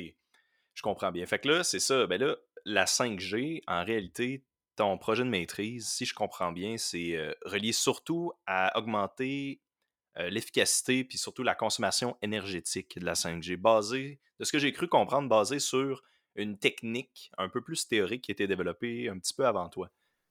je 0.75 0.82
comprends 0.82 1.12
bien. 1.12 1.25
Fait 1.26 1.38
que 1.38 1.49
là, 1.49 1.64
c'est 1.64 1.80
ça, 1.80 2.06
ben 2.06 2.20
là, 2.20 2.37
la 2.64 2.85
5G, 2.85 3.62
en 3.66 3.85
réalité, 3.85 4.44
ton 4.76 4.97
projet 4.99 5.25
de 5.25 5.28
maîtrise, 5.28 5.88
si 5.88 6.04
je 6.04 6.14
comprends 6.14 6.52
bien, 6.52 6.76
c'est 6.78 7.16
euh, 7.16 7.32
relié 7.44 7.73
surtout 7.73 8.32
à 8.47 8.76
augmenter 8.78 9.61
euh, 10.19 10.31
l'efficacité 10.31 11.05
puis 11.05 11.19
surtout 11.19 11.43
la 11.43 11.55
consommation 11.55 12.17
énergétique 12.23 12.99
de 12.99 13.05
la 13.05 13.15
5G, 13.15 13.57
basé, 13.57 14.21
de 14.39 14.45
ce 14.45 14.53
que 14.53 14.59
j'ai 14.59 14.73
cru 14.73 14.89
comprendre, 14.89 15.29
basé 15.29 15.59
sur 15.59 16.03
une 16.35 16.59
technique 16.59 17.31
un 17.37 17.49
peu 17.49 17.61
plus 17.61 17.87
théorique 17.87 18.23
qui 18.23 18.31
a 18.31 18.35
été 18.35 18.47
développée 18.47 19.09
un 19.09 19.19
petit 19.19 19.35
peu 19.35 19.47
avant 19.47 19.69
toi. 19.69 19.91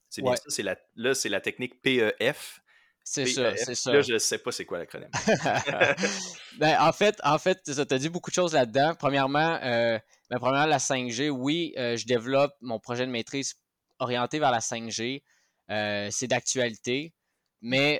C'est 0.09 0.21
bien 0.21 0.35
ça, 0.35 0.43
c'est 0.47 0.63
la, 0.63 0.77
là, 0.95 1.13
c'est 1.13 1.29
la 1.29 1.41
technique 1.41 1.81
PEF. 1.81 2.61
C'est 3.03 3.25
ça, 3.25 3.55
c'est 3.55 3.75
ça. 3.75 3.93
Là, 3.93 4.01
je 4.01 4.13
ne 4.13 4.17
sais 4.17 4.37
pas 4.37 4.51
c'est 4.51 4.65
quoi 4.65 4.79
l'acronyme. 4.79 5.09
ben, 6.59 6.77
en 6.81 6.91
fait, 6.91 7.17
en 7.23 7.37
fait, 7.37 7.63
tu 7.63 7.71
as 7.71 7.97
dit 7.97 8.09
beaucoup 8.09 8.29
de 8.29 8.35
choses 8.35 8.53
là-dedans. 8.53 8.95
Premièrement, 8.99 9.59
euh, 9.63 9.97
ben, 10.29 10.39
premièrement, 10.39 10.65
la 10.65 10.77
5G, 10.77 11.29
oui, 11.29 11.73
euh, 11.77 11.95
je 11.95 12.05
développe 12.05 12.53
mon 12.59 12.79
projet 12.79 13.05
de 13.05 13.11
maîtrise 13.11 13.55
orienté 13.99 14.39
vers 14.39 14.51
la 14.51 14.59
5G. 14.59 15.23
Euh, 15.69 16.09
c'est 16.11 16.27
d'actualité. 16.27 17.13
Mais 17.61 17.99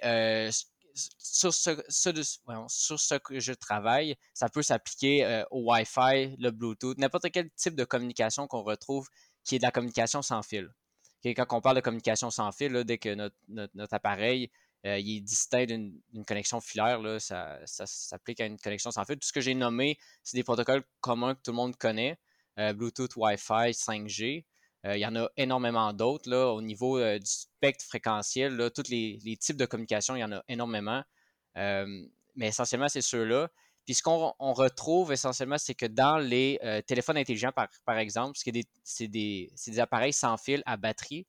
sur 1.17 1.53
ce, 1.53 3.17
que 3.17 3.39
je 3.39 3.53
travaille, 3.53 4.15
ça 4.33 4.49
peut 4.49 4.61
s'appliquer 4.61 5.25
euh, 5.25 5.43
au 5.51 5.71
Wi-Fi, 5.71 6.35
le 6.39 6.51
Bluetooth, 6.51 6.97
n'importe 6.97 7.29
quel 7.31 7.49
type 7.51 7.75
de 7.75 7.83
communication 7.83 8.47
qu'on 8.47 8.63
retrouve 8.63 9.07
qui 9.43 9.55
est 9.55 9.59
de 9.59 9.63
la 9.63 9.71
communication 9.71 10.21
sans 10.21 10.41
fil. 10.43 10.69
quand 11.23 11.45
on 11.51 11.61
parle 11.61 11.77
de 11.77 11.81
communication 11.81 12.29
sans 12.31 12.51
fil, 12.51 12.83
dès 12.83 12.97
que 12.97 13.13
notre, 13.15 13.93
appareil 13.93 14.51
il 14.83 15.17
est 15.17 15.21
distinct 15.21 15.65
d'une 15.65 16.25
connexion 16.25 16.61
filaire, 16.61 17.01
ça, 17.19 17.59
s'applique 17.65 18.39
à 18.41 18.45
une 18.45 18.59
connexion 18.59 18.91
sans 18.91 19.05
fil. 19.05 19.17
Tout 19.17 19.27
ce 19.27 19.33
que 19.33 19.41
j'ai 19.41 19.55
nommé, 19.55 19.97
c'est 20.23 20.37
des 20.37 20.43
protocoles 20.43 20.83
communs 21.01 21.35
que 21.35 21.41
tout 21.41 21.51
le 21.51 21.57
monde 21.57 21.75
connaît. 21.75 22.17
Bluetooth, 22.57 23.15
Wi-Fi, 23.15 23.71
5G. 23.71 24.45
Euh, 24.86 24.96
il 24.96 25.00
y 25.00 25.05
en 25.05 25.15
a 25.15 25.29
énormément 25.38 25.91
d'autres. 25.93 26.31
Au 26.34 26.62
niveau 26.62 27.00
euh, 27.00 27.19
du 27.19 27.25
spectre 27.29 27.84
fréquentiel, 27.86 28.72
tous 28.74 28.89
les, 28.89 29.38
types 29.39 29.57
de 29.57 29.65
communication, 29.65 30.15
il 30.15 30.19
y 30.19 30.24
en 30.24 30.31
a 30.31 30.43
énormément. 30.48 31.03
Euh, 31.57 32.05
mais 32.36 32.48
essentiellement, 32.48 32.88
c'est 32.88 33.01
ceux-là. 33.01 33.50
Puis 33.86 33.96
ce 33.96 34.03
qu'on 34.03 34.34
retrouve 34.39 35.13
essentiellement, 35.13 35.57
c'est 35.57 35.74
que 35.74 35.86
dans 35.86 36.17
les 36.17 36.60
téléphones 36.88 37.17
intelligents, 37.17 37.53
par, 37.53 37.98
exemple, 37.98 38.38
c'est 38.38 38.51
des, 39.07 39.50
des, 39.65 39.79
appareils 39.79 40.12
sans 40.12 40.36
fil 40.36 40.62
à 40.65 40.75
batterie. 40.75 41.25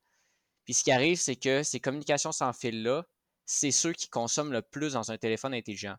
Puis 0.64 0.75
ce 0.75 0.83
qui 0.83 0.90
arrive, 0.90 1.19
c'est 1.19 1.37
que 1.37 1.62
ces 1.62 1.78
communications 1.78 2.33
sans 2.33 2.52
fil-là, 2.52 3.05
c'est 3.47 3.71
ceux 3.71 3.93
qui 3.93 4.09
consomment 4.09 4.52
le 4.52 4.61
plus 4.61 4.95
dans 4.95 5.12
un 5.12 5.17
téléphone 5.17 5.55
intelligent. 5.55 5.95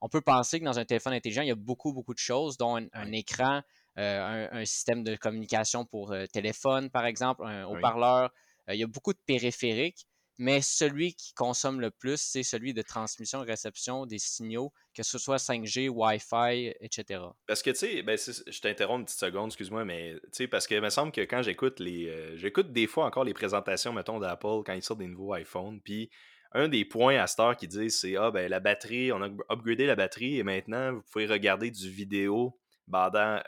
On 0.00 0.08
peut 0.08 0.20
penser 0.20 0.60
que 0.60 0.64
dans 0.64 0.78
un 0.78 0.84
téléphone 0.84 1.14
intelligent, 1.14 1.42
il 1.42 1.48
y 1.48 1.52
a 1.52 1.56
beaucoup, 1.56 1.92
beaucoup 1.92 2.14
de 2.14 2.18
choses, 2.18 2.56
dont 2.58 2.76
un 2.76 3.12
écran, 3.12 3.62
euh, 3.96 4.48
un, 4.50 4.64
système 4.64 5.04
de 5.04 5.14
communication 5.14 5.84
pour 5.84 6.12
euh, 6.12 6.26
téléphone, 6.26 6.90
par 6.90 7.06
exemple, 7.06 7.44
un 7.44 7.64
haut-parleur. 7.64 8.32
Euh, 8.68 8.74
il 8.74 8.80
y 8.80 8.82
a 8.82 8.88
beaucoup 8.88 9.12
de 9.12 9.20
périphériques, 9.24 10.06
mais 10.36 10.62
celui 10.62 11.14
qui 11.14 11.32
consomme 11.32 11.80
le 11.80 11.92
plus, 11.92 12.20
c'est 12.20 12.42
celui 12.42 12.74
de 12.74 12.82
transmission 12.82 13.40
réception 13.42 14.04
des 14.04 14.18
signaux, 14.18 14.72
que 14.96 15.04
ce 15.04 15.16
soit 15.16 15.36
5G, 15.36 15.88
Wi-Fi, 15.88 16.74
etc. 16.80 17.20
Parce 17.46 17.62
que, 17.62 17.70
tu 17.70 17.76
sais, 17.76 18.02
ben, 18.02 18.18
je 18.18 18.60
t'interromps 18.60 18.98
une 18.98 19.04
petite 19.04 19.20
seconde, 19.20 19.46
excuse-moi, 19.50 19.84
mais, 19.84 20.14
tu 20.24 20.28
sais, 20.32 20.48
parce 20.48 20.66
que 20.66 20.74
il 20.74 20.80
me 20.80 20.90
semble 20.90 21.12
que 21.12 21.20
quand 21.20 21.42
j'écoute 21.42 21.78
les... 21.78 22.36
j'écoute 22.36 22.72
des 22.72 22.88
fois 22.88 23.06
encore 23.06 23.22
les 23.22 23.34
présentations, 23.34 23.92
mettons, 23.92 24.18
d'Apple 24.18 24.64
quand 24.66 24.72
ils 24.72 24.82
sortent 24.82 25.00
des 25.00 25.06
nouveaux 25.06 25.36
iPhones, 25.36 25.80
puis 25.80 26.10
un 26.50 26.66
des 26.66 26.84
points 26.84 27.16
à 27.16 27.28
Star 27.28 27.56
qui 27.56 27.68
disent, 27.68 28.00
c'est, 28.00 28.16
ah, 28.16 28.32
ben, 28.32 28.50
la 28.50 28.58
batterie, 28.58 29.12
on 29.12 29.22
a 29.22 29.28
upgradé 29.52 29.86
la 29.86 29.94
batterie, 29.94 30.38
et 30.38 30.42
maintenant, 30.42 30.94
vous 30.94 31.02
pouvez 31.12 31.26
regarder 31.26 31.70
du 31.70 31.88
vidéo 31.88 32.58
pendant 32.90 33.40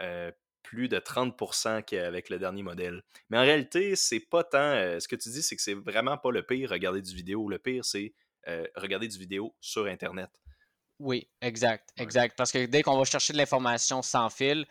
plus 0.62 0.88
de 0.88 0.99
30% 0.99 1.85
qu'avec 1.85 2.28
le 2.28 2.38
dernier 2.38 2.62
modèle. 2.62 3.02
Mais 3.31 3.38
en 3.38 3.43
réalité, 3.43 3.95
c'est 3.95 4.21
pas 4.21 4.43
tant. 4.43 4.99
ce 5.00 5.07
que 5.07 5.16
tu 5.16 5.28
dis, 5.28 5.43
c'est 5.43 5.57
que 5.57 5.62
c'est 5.62 5.75
vraiment 5.75 6.19
pas 6.19 6.31
le 6.31 6.45
pire 6.45 6.71
regarder 6.71 7.00
du 7.02 7.14
vidéo. 7.14 7.49
Le 7.49 7.59
pire, 7.59 7.85
c'est 7.85 8.14
regarder 8.76 9.09
du 9.09 9.19
vidéo 9.19 9.55
sur 9.61 9.87
Internet. 9.87 10.31
Oui, 10.99 11.28
exact, 11.43 11.90
exact. 11.99 12.37
Parce 12.37 12.52
que 12.52 12.66
dès 12.66 12.83
qu'on 12.83 12.97
va 12.97 13.05
chercher 13.05 13.33
de 13.33 13.38
l'information 13.38 14.02
sans 14.02 14.31
fil, 14.31 14.66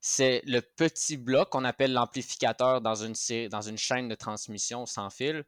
c'est 0.00 0.42
le 0.46 0.60
petit 0.60 1.16
bloc 1.16 1.50
qu'on 1.50 1.64
appelle 1.64 1.92
l'amplificateur 1.92 2.80
dans 2.80 2.96
une, 2.96 3.14
dans 3.48 3.60
une 3.60 3.78
chaîne 3.78 4.08
de 4.08 4.14
transmission 4.14 4.86
sans 4.86 5.10
fil. 5.10 5.44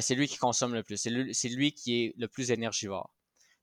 c'est 0.00 0.14
lui 0.14 0.26
qui 0.26 0.38
consomme 0.38 0.74
le 0.74 0.82
plus. 0.82 0.96
C'est 0.96 1.10
lui, 1.10 1.32
lui, 1.54 1.72
qui 1.72 2.04
est 2.04 2.14
le 2.16 2.28
plus 2.28 2.50
énergivore. 2.50 3.12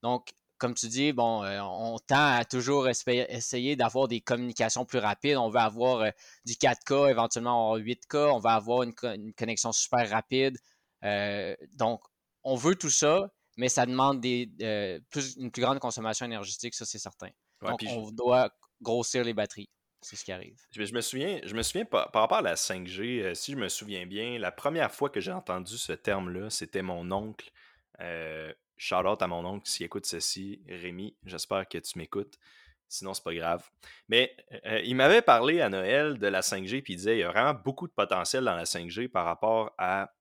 Donc, 0.04 0.34
comme 0.58 0.74
tu 0.74 0.88
dis, 0.88 1.12
bon, 1.12 1.44
euh, 1.44 1.60
on 1.62 1.98
tend 2.00 2.38
à 2.38 2.46
toujours 2.46 2.88
essayer 2.88 3.76
d'avoir 3.76 4.08
des 4.08 4.22
communications 4.22 4.86
plus 4.86 5.00
rapides. 5.00 5.38
On 5.38 5.50
veut 5.50 5.60
avoir 5.60 6.02
euh, 6.02 6.10
du 6.46 6.54
4K, 6.54 7.10
éventuellement 7.10 7.72
en 7.72 7.78
8K. 7.78 8.32
On 8.32 8.40
va 8.40 8.54
avoir 8.54 8.84
une, 8.84 8.94
connexion 9.34 9.72
super 9.72 10.10
rapide. 10.10 10.58
Euh, 11.04 11.56
donc, 11.74 12.02
on 12.44 12.56
veut 12.56 12.76
tout 12.76 12.90
ça, 12.90 13.30
mais 13.58 13.70
ça 13.70 13.86
demande 13.86 14.22
des, 14.22 14.50
une 15.38 15.52
plus 15.52 15.62
grande 15.62 15.80
consommation 15.80 16.26
énergétique, 16.26 16.74
ça 16.74 16.86
c'est 16.86 17.00
certain. 17.00 17.30
donc, 17.62 17.84
on 17.90 18.12
doit 18.12 18.50
grossir 18.82 19.24
les 19.24 19.34
batteries. 19.34 19.70
C'est 20.02 20.16
ce 20.16 20.24
qui 20.24 20.32
arrive. 20.32 20.60
Je, 20.72 20.94
me 20.94 21.02
souviens, 21.02 21.40
je 21.44 21.56
me 21.56 21.64
souviens 21.64 21.86
par, 21.86 22.12
rapport 22.14 22.38
à 22.38 22.42
la 22.42 22.54
5G, 22.54 23.34
si 23.34 23.54
je 23.54 23.58
me 23.58 23.68
souviens 23.70 24.06
bien, 24.06 24.38
la 24.38 24.52
première 24.52 24.92
fois 24.92 25.10
que 25.10 25.20
j'ai 25.20 25.32
entendu 25.32 25.78
ce 25.78 25.94
terme-là, 25.94 26.52
c'était 26.52 26.84
mon 26.84 27.12
oncle. 27.12 27.52
Shout 28.78 29.08
out 29.08 29.22
à 29.22 29.28
mon 29.28 29.46
oncle 29.46 29.68
s'il 29.68 29.86
écoute 29.86 30.06
ceci. 30.06 30.62
Rémi, 30.68 31.16
j'espère 31.26 31.68
que 31.68 31.78
tu 31.78 31.98
m'écoutes. 31.98 32.38
Sinon, 32.88 33.14
c'est 33.14 33.24
pas 33.24 33.34
grave. 33.34 33.68
Mais 34.10 34.36
euh, 34.66 34.82
il 34.84 34.96
m'avait 34.96 35.22
parlé 35.22 35.62
à 35.62 35.70
Noël 35.70 36.20
de 36.20 36.28
la 36.28 36.42
5G, 36.42 36.82
puis 36.82 36.94
il 36.94 36.98
disait 36.98 37.18
il 37.18 37.20
y 37.20 37.24
a 37.24 37.32
vraiment 37.32 37.54
beaucoup 37.54 37.88
de 37.88 37.94
potentiel 37.94 38.44
dans 38.44 38.56
la 38.56 38.66
5G 38.66 39.08
par 39.08 39.26
rapport 39.26 39.74
à 39.78 40.12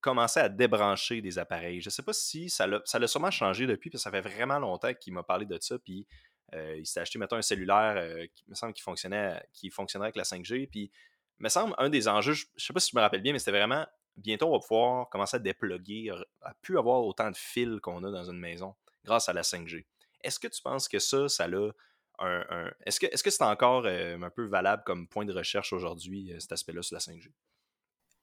commencer 0.00 0.40
à 0.40 0.48
débrancher 0.48 1.20
des 1.20 1.38
appareils. 1.38 1.80
Je 1.80 1.90
sais 1.90 2.02
pas 2.02 2.12
si 2.12 2.50
ça 2.50 2.66
l'a, 2.66 3.06
sûrement 3.06 3.30
changé 3.30 3.66
depuis, 3.66 3.90
parce 3.90 4.04
que 4.04 4.10
ça 4.10 4.22
fait 4.22 4.26
vraiment 4.26 4.58
longtemps 4.58 4.92
qu'il 4.94 5.12
m'a 5.12 5.22
parlé 5.22 5.46
de 5.46 5.58
ça, 5.60 5.78
puis 5.78 6.06
euh, 6.54 6.76
il 6.76 6.86
s'est 6.86 7.00
acheté, 7.00 7.18
mettons, 7.18 7.36
un 7.36 7.42
cellulaire 7.42 7.94
euh, 7.96 8.26
qui 8.34 8.44
me 8.48 8.54
semble 8.54 8.74
qu'il 8.74 8.82
fonctionnait, 8.82 9.42
qui 9.52 9.70
fonctionnerait 9.70 10.08
avec 10.08 10.16
la 10.16 10.24
5G, 10.24 10.68
puis 10.68 10.90
me 11.38 11.48
semble 11.48 11.74
un 11.78 11.88
des 11.88 12.06
enjeux, 12.06 12.34
je, 12.34 12.46
je 12.56 12.64
sais 12.64 12.72
pas 12.72 12.80
si 12.80 12.90
je 12.92 12.96
me 12.96 13.02
rappelle 13.02 13.22
bien, 13.22 13.32
mais 13.32 13.38
c'était 13.38 13.58
vraiment 13.58 13.86
bientôt, 14.16 14.48
on 14.48 14.52
va 14.52 14.58
pouvoir 14.58 15.08
commencer 15.08 15.36
à 15.36 15.40
déploguer, 15.40 16.10
à 16.42 16.54
plus 16.62 16.78
avoir 16.78 17.02
autant 17.04 17.30
de 17.30 17.36
fils 17.36 17.80
qu'on 17.80 18.02
a 18.04 18.10
dans 18.10 18.24
une 18.30 18.38
maison 18.38 18.74
grâce 19.04 19.28
à 19.28 19.32
la 19.32 19.42
5G. 19.42 19.84
Est-ce 20.22 20.38
que 20.38 20.48
tu 20.48 20.62
penses 20.62 20.88
que 20.88 20.98
ça, 20.98 21.28
ça 21.28 21.44
a 21.44 21.70
un. 22.18 22.70
Est-ce 22.86 23.00
que 23.00 23.06
c'est 23.12 23.28
-ce 23.28 23.44
encore 23.44 23.84
euh, 23.86 24.20
un 24.20 24.30
peu 24.30 24.46
valable 24.46 24.82
comme 24.84 25.08
point 25.08 25.24
de 25.24 25.32
recherche 25.32 25.72
aujourd'hui, 25.72 26.32
euh, 26.32 26.40
cet 26.40 26.52
aspect-là 26.52 26.82
sur 26.82 26.94
la 26.94 27.00
5G? 27.00 27.30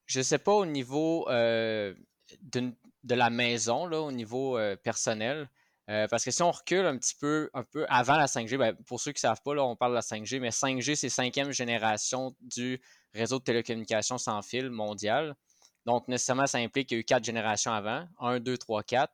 Je 0.05 0.19
ne 0.19 0.23
sais 0.23 0.39
pas 0.39 0.53
au 0.53 0.65
niveau 0.65 1.29
euh, 1.29 1.93
de, 2.41 2.73
la 3.15 3.29
maison, 3.29 3.85
là, 3.85 4.01
au 4.01 4.11
niveau 4.11 4.57
personnel. 4.83 5.49
parce 5.87 6.23
que 6.23 6.31
si 6.31 6.41
on 6.41 6.51
recule 6.51 6.85
un 6.85 6.97
petit 6.97 7.15
peu, 7.15 7.49
un 7.53 7.63
peu 7.63 7.85
avant 7.89 8.15
la 8.15 8.27
5G, 8.27 8.57
ben, 8.57 8.73
pour 8.87 8.99
ceux 8.99 9.11
qui 9.11 9.17
ne 9.17 9.29
savent 9.29 9.41
pas, 9.43 9.53
là, 9.53 9.63
on 9.63 9.75
parle 9.75 9.91
de 9.91 9.95
la 9.95 10.01
5G, 10.01 10.39
mais 10.39 10.51
5G, 10.51 10.95
c'est 10.95 11.09
cinquième 11.09 11.51
génération 11.51 12.35
du 12.41 12.81
réseau 13.13 13.39
de 13.39 13.43
télécommunications 13.43 14.17
sans 14.17 14.41
fil 14.41 14.69
mondial. 14.69 15.35
Donc, 15.85 16.07
nécessairement, 16.07 16.47
ça 16.47 16.59
implique 16.59 16.89
qu'il 16.89 16.97
y 16.97 16.99
a 16.99 17.01
eu 17.01 17.03
quatre 17.03 17.23
générations 17.23 17.71
avant. 17.71 18.05
1, 18.19 18.39
2, 18.39 18.57
3, 18.57 18.83
4. 18.83 19.11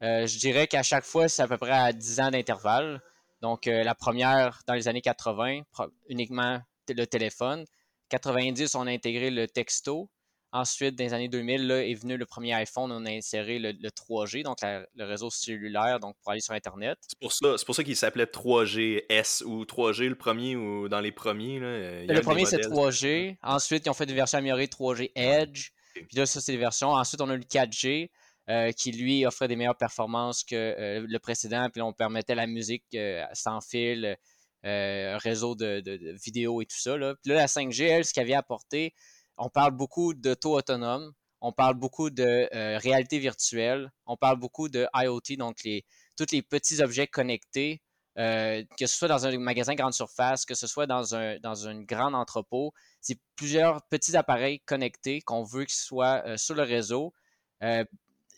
je 0.00 0.38
dirais 0.38 0.66
qu'à 0.66 0.82
chaque 0.82 1.04
fois, 1.04 1.28
c'est 1.28 1.42
à 1.42 1.48
peu 1.48 1.58
près 1.58 1.72
à 1.72 1.92
10 1.92 2.20
ans 2.20 2.30
d'intervalle. 2.30 3.00
Donc, 3.40 3.66
euh, 3.66 3.82
la 3.82 3.94
première, 3.94 4.62
dans 4.66 4.74
les 4.74 4.88
années 4.88 5.00
80, 5.00 5.62
uniquement 6.08 6.60
le 6.88 7.04
téléphone. 7.06 7.64
90, 8.10 8.74
on 8.74 8.86
a 8.86 8.90
intégré 8.90 9.30
le 9.30 9.46
texto. 9.46 10.10
Ensuite, 10.52 10.96
dans 10.96 11.04
les 11.04 11.14
années 11.14 11.28
2000, 11.28 11.68
là, 11.68 11.84
est 11.84 11.94
venu 11.94 12.16
le 12.16 12.26
premier 12.26 12.52
iPhone, 12.54 12.90
on 12.90 13.06
a 13.06 13.10
inséré 13.10 13.60
le, 13.60 13.72
3G, 13.72 14.42
donc 14.42 14.56
le 14.62 15.04
réseau 15.04 15.30
cellulaire, 15.30 16.00
donc 16.00 16.16
pour 16.20 16.32
aller 16.32 16.40
sur 16.40 16.54
Internet. 16.54 16.98
C'est 17.06 17.18
pour 17.20 17.32
ça, 17.32 17.56
c'est 17.56 17.64
pour 17.64 17.76
ça 17.76 17.84
qu'il 17.84 17.94
s'appelait 17.94 18.24
3GS 18.24 19.44
ou 19.44 19.62
3G 19.62 20.08
le 20.08 20.16
premier 20.16 20.56
ou 20.56 20.88
dans 20.88 20.98
les 20.98 21.12
premiers. 21.12 21.60
Là, 21.60 22.14
le 22.14 22.20
premier, 22.20 22.46
c'est 22.46 22.58
3G. 22.58 23.36
Ensuite, 23.44 23.86
ils 23.86 23.90
ont 23.90 23.94
fait 23.94 24.10
une 24.10 24.16
version 24.16 24.38
améliorée 24.38 24.66
3G 24.66 25.12
Edge. 25.14 25.70
Puis 25.94 26.16
là, 26.16 26.26
ça, 26.26 26.40
c'est 26.40 26.52
les 26.52 26.58
versions. 26.58 26.90
Ensuite, 26.90 27.20
on 27.20 27.30
a 27.30 27.36
le 27.36 27.42
4G. 27.42 28.10
Euh, 28.50 28.72
qui 28.72 28.90
lui 28.90 29.24
offrait 29.26 29.46
des 29.46 29.54
meilleures 29.54 29.76
performances 29.76 30.42
que 30.42 30.56
euh, 30.56 31.06
le 31.06 31.18
précédent. 31.20 31.68
Puis 31.70 31.82
on 31.82 31.92
permettait 31.92 32.34
la 32.34 32.48
musique 32.48 32.82
euh, 32.94 33.24
sans 33.32 33.60
fil, 33.60 34.16
réseau 34.64 35.54
de, 35.54 35.80
vidéos 36.20 36.60
et 36.60 36.66
tout 36.66 36.78
ça. 36.78 36.96
Là. 36.96 37.14
Puis 37.22 37.30
là, 37.30 37.36
la 37.36 37.46
5G, 37.46 37.84
elle, 37.84 38.04
ce 38.04 38.12
qu'elle 38.12 38.26
vient 38.26 38.40
apporter, 38.40 38.92
on 39.36 39.50
parle 39.50 39.70
beaucoup 39.70 40.14
d'auto 40.14 40.56
autonome, 40.56 41.12
on 41.40 41.52
parle 41.52 41.74
beaucoup 41.74 42.10
de 42.10 42.48
réalité 42.78 43.18
virtuelle, 43.20 43.90
on 44.04 44.16
parle 44.16 44.38
beaucoup 44.38 44.68
de 44.68 44.86
IoT, 44.94 45.36
donc 45.38 45.62
les, 45.64 45.86
tous 46.16 46.26
les 46.32 46.42
petits 46.42 46.82
objets 46.82 47.06
connectés, 47.06 47.80
que 48.20 48.86
ce 48.86 48.96
soit 48.96 49.08
dans 49.08 49.26
un 49.26 49.38
magasin 49.38 49.74
grande 49.74 49.94
surface, 49.94 50.44
que 50.44 50.54
ce 50.54 50.66
soit 50.66 50.86
dans 50.86 51.14
un, 51.14 51.38
dans 51.38 51.68
un 51.68 51.80
grand 51.80 52.12
entrepôt, 52.12 52.72
c'est 53.00 53.18
plusieurs 53.36 53.82
petits 53.88 54.16
appareils 54.16 54.60
connectés 54.60 55.20
qu'on 55.22 55.42
veut 55.42 55.64
qu'ils 55.64 55.74
soient 55.78 56.22
euh, 56.26 56.36
sur 56.36 56.54
le 56.54 56.62
réseau. 56.62 57.14
Euh, 57.62 57.84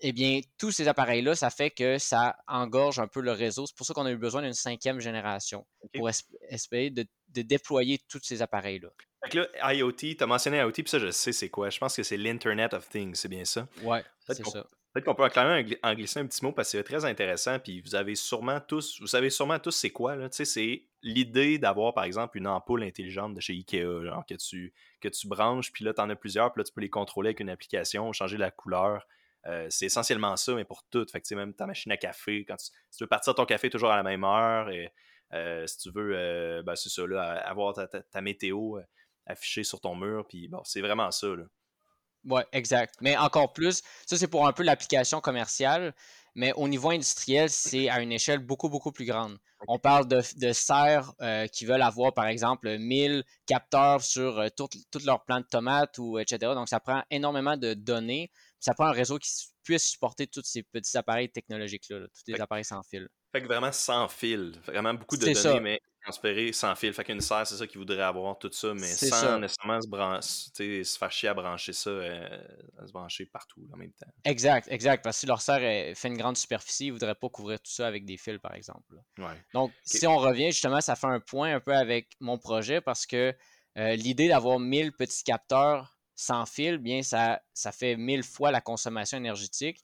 eh 0.05 0.13
bien, 0.13 0.41
tous 0.59 0.73
ces 0.73 0.89
appareils-là, 0.89 1.37
ça 1.37 1.51
fait 1.51 1.71
que 1.71 1.99
ça 1.99 2.37
engorge 2.49 2.99
un 2.99 3.07
peu 3.07 3.21
le 3.21 3.31
réseau. 3.31 3.67
C'est 3.67 3.77
pour 3.77 3.87
ça 3.87 3.95
qu'on 3.95 4.07
a 4.07 4.11
eu 4.11 4.17
besoin 4.17 4.43
d'une 4.43 4.53
cinquième 4.53 4.99
génération 4.99 5.65
pour 5.95 6.11
espérer 6.49 6.91
de, 6.91 7.07
déployer 7.29 8.01
tous 8.09 8.21
ces 8.23 8.43
appareils-là. 8.43 8.89
Fait 9.25 9.35
là, 9.39 9.75
IoT, 9.75 9.93
tu 9.93 10.17
as 10.21 10.27
mentionné 10.27 10.59
IoT, 10.59 10.73
puis 10.73 10.89
ça, 10.89 10.99
je 10.99 11.11
sais 11.13 11.31
c'est 11.31 11.51
quoi. 11.51 11.71
Je 11.71 11.79
pense 11.79 11.95
que 11.95 12.03
c'est 12.03 12.17
l'Internet 12.17 12.75
of 12.75 12.89
Things, 12.89 13.15
c'est 13.15 13.29
bien 13.29 13.45
ça? 13.45 13.69
Ouais, 13.85 14.05
c'est 14.27 14.45
ça. 14.45 14.67
Peut-être 14.93 15.07
qu'on 15.07 15.15
peut 15.15 15.27
même 15.37 15.67
en 15.83 15.95
glisser 15.95 16.21
un 16.21 16.27
petit 16.27 16.45
mot 16.45 16.53
parce 16.53 16.71
que 16.71 16.79
c'est 16.79 16.85
très 16.85 17.05
intéressant. 17.07 17.59
Puis 17.59 17.81
vous 17.81 17.95
avez 17.95 18.15
sûrement 18.15 18.61
tous, 18.61 19.01
vous 19.01 19.07
savez 19.07 19.31
sûrement 19.31 19.59
tous 19.59 19.71
c'est 19.71 19.91
quoi. 19.91 20.17
Là. 20.17 20.29
C'est 20.31 20.85
l'idée 21.03 21.59
d'avoir, 21.59 21.95
par 21.95 22.05
exemple, 22.05 22.37
une 22.37 22.47
ampoule 22.47 22.83
intelligente 22.83 23.35
de 23.35 23.41
chez 23.41 23.55
Ikea 23.55 24.05
genre, 24.05 24.25
que, 24.27 24.35
tu, 24.35 24.75
que 25.01 25.09
tu 25.09 25.29
branches, 25.29 25.73
puis 25.73 25.85
là, 25.85 25.93
en 25.97 26.11
as 26.11 26.17
plusieurs, 26.17 26.53
puis 26.53 26.61
là, 26.61 26.65
tu 26.65 26.73
peux 26.73 26.83
les 26.83 26.91
contrôler 26.91 27.29
avec 27.29 27.41
une 27.41 27.49
application, 27.49 28.13
changer 28.13 28.37
la 28.37 28.51
couleur. 28.51 29.07
Euh, 29.47 29.67
c'est 29.71 29.87
essentiellement 29.87 30.37
ça, 30.37 30.55
mais 30.55 30.65
pour 30.65 30.85
tout. 30.85 31.07
Fait 31.11 31.29
même 31.35 31.55
ta 31.55 31.67
machine 31.67 31.91
à 31.91 31.97
café, 31.97 32.45
quand 32.45 32.57
tu, 32.57 32.67
tu, 32.97 33.03
veux 33.03 33.09
partir 33.09 33.35
ton 33.35 33.47
café 33.47 33.71
toujours 33.71 33.91
à 33.91 33.97
la 33.97 34.03
même 34.03 34.25
heure, 34.25 34.69
et, 34.69 34.93
euh, 35.33 35.67
si 35.67 35.79
tu 35.79 35.91
veux, 35.91 36.13
euh, 36.15 36.63
ben, 36.63 36.77
c'est 36.77 36.91
ça, 36.91 37.07
là, 37.07 37.39
avoir 37.49 37.75
ta, 37.75 38.21
météo 38.21 38.79
affichée 39.25 39.65
sur 39.65 39.81
ton 39.81 39.97
mur, 39.97 40.27
puis 40.29 40.51
c'est 40.65 40.83
vraiment 40.83 41.11
ça. 41.11 41.29
Là. 41.29 41.45
Oui, 42.25 42.43
exact. 42.53 42.95
Mais 43.01 43.17
encore 43.17 43.53
plus, 43.53 43.83
ça 44.07 44.17
c'est 44.17 44.29
pour 44.29 44.47
un 44.47 44.53
peu 44.53 44.63
l'application 44.63 45.21
commerciale, 45.21 45.95
mais 46.35 46.53
au 46.55 46.69
niveau 46.69 46.91
industriel, 46.91 47.51
c'est 47.51 47.89
à 47.89 48.01
une 48.01 48.13
échelle 48.13 48.39
beaucoup, 48.39 48.69
beaucoup 48.69 48.93
plus 48.93 49.05
grande. 49.05 49.39
On 49.69 49.79
parle 49.79 50.09
de, 50.09 50.23
de 50.37 50.53
serres 50.53 51.13
euh, 51.21 51.47
qui 51.47 51.67
veulent 51.67 51.83
avoir, 51.83 52.15
par 52.15 52.27
exemple, 52.27 52.79
1000 52.79 53.23
capteurs 53.47 54.03
sur 54.03 54.39
euh, 54.39 54.49
toutes 54.57 54.77
tout 54.91 55.01
leur 55.05 55.25
plants 55.25 55.41
de 55.41 55.47
tomates, 55.47 55.99
ou 55.99 56.19
etc. 56.19 56.53
Donc, 56.55 56.69
ça 56.69 56.81
prend 56.81 57.03
énormément 57.11 57.57
de 57.57 57.75
données. 57.75 58.31
Ça 58.61 58.75
prend 58.75 58.87
un 58.87 58.93
réseau 58.93 59.19
qui 59.19 59.31
puisse 59.63 59.91
supporter 59.91 60.27
tous 60.27 60.43
ces 60.45 60.63
petits 60.63 60.97
appareils 60.97 61.31
technologiques-là, 61.31 62.01
tous 62.01 62.33
les 62.33 62.41
appareils 62.41 62.65
sans 62.65 62.83
fil. 62.83 63.09
Fait 63.33 63.43
que 63.43 63.47
vraiment 63.47 63.73
sans 63.73 64.09
fil. 64.09 64.55
Vraiment 64.67 64.95
beaucoup 64.95 65.17
de 65.17 65.33
données, 65.33 65.61
mais 65.61 65.81
transférer 66.03 66.53
sans 66.53 66.75
fil. 66.75 66.93
Fait 66.93 67.05
qu'une 67.05 67.21
serre, 67.21 67.47
c'est 67.47 67.57
ça 67.57 67.67
qu'il 67.67 67.79
voudrait 67.79 68.03
avoir, 68.03 68.39
tout 68.39 68.51
ça, 68.53 68.75
mais 68.75 68.87
sans 68.87 69.39
nécessairement 69.39 70.21
se, 70.21 70.83
se 70.83 70.99
faire 70.99 71.13
chier 71.13 71.29
à 71.29 71.35
brancher 71.35 71.73
ça, 71.73 71.91
euh, 71.91 72.39
à 72.79 72.87
se 72.87 72.93
brancher 72.93 73.27
partout 73.27 73.67
en 73.73 73.77
même 73.77 73.93
temps. 73.93 74.11
Exact, 74.25 74.69
exact. 74.71 75.03
Parce 75.03 75.17
que 75.17 75.21
si 75.21 75.27
leur 75.27 75.41
serre 75.41 75.95
fait 75.97 76.09
une 76.09 76.17
grande 76.17 76.37
superficie, 76.37 76.87
ils 76.87 76.89
ne 76.89 76.95
voudraient 76.95 77.15
pas 77.15 77.29
couvrir 77.29 77.61
tout 77.61 77.71
ça 77.71 77.87
avec 77.87 78.05
des 78.05 78.17
fils, 78.17 78.39
par 78.39 78.55
exemple. 78.55 78.95
Donc, 79.55 79.73
si 79.85 80.07
on 80.07 80.19
revient, 80.19 80.51
justement, 80.51 80.81
ça 80.81 80.97
fait 80.97 81.07
un 81.07 81.21
point 81.21 81.55
un 81.55 81.61
peu 81.61 81.75
avec 81.75 82.13
mon 82.21 82.39
projet 82.39 82.81
parce 82.81 83.07
que 83.07 83.35
euh, 83.79 83.97
l'idée 83.97 84.29
d'avoir 84.29 84.59
1000 84.59 84.93
petits 84.93 85.25
capteurs 85.25 85.97
sans 86.15 86.47
fil, 86.47 86.79
bien, 86.79 87.03
ça, 87.03 87.41
ça 87.55 87.73
fait 87.73 87.97
1000 87.97 88.23
fois 88.23 88.51
la 88.51 88.61
consommation 88.61 89.17
énergétique. 89.19 89.83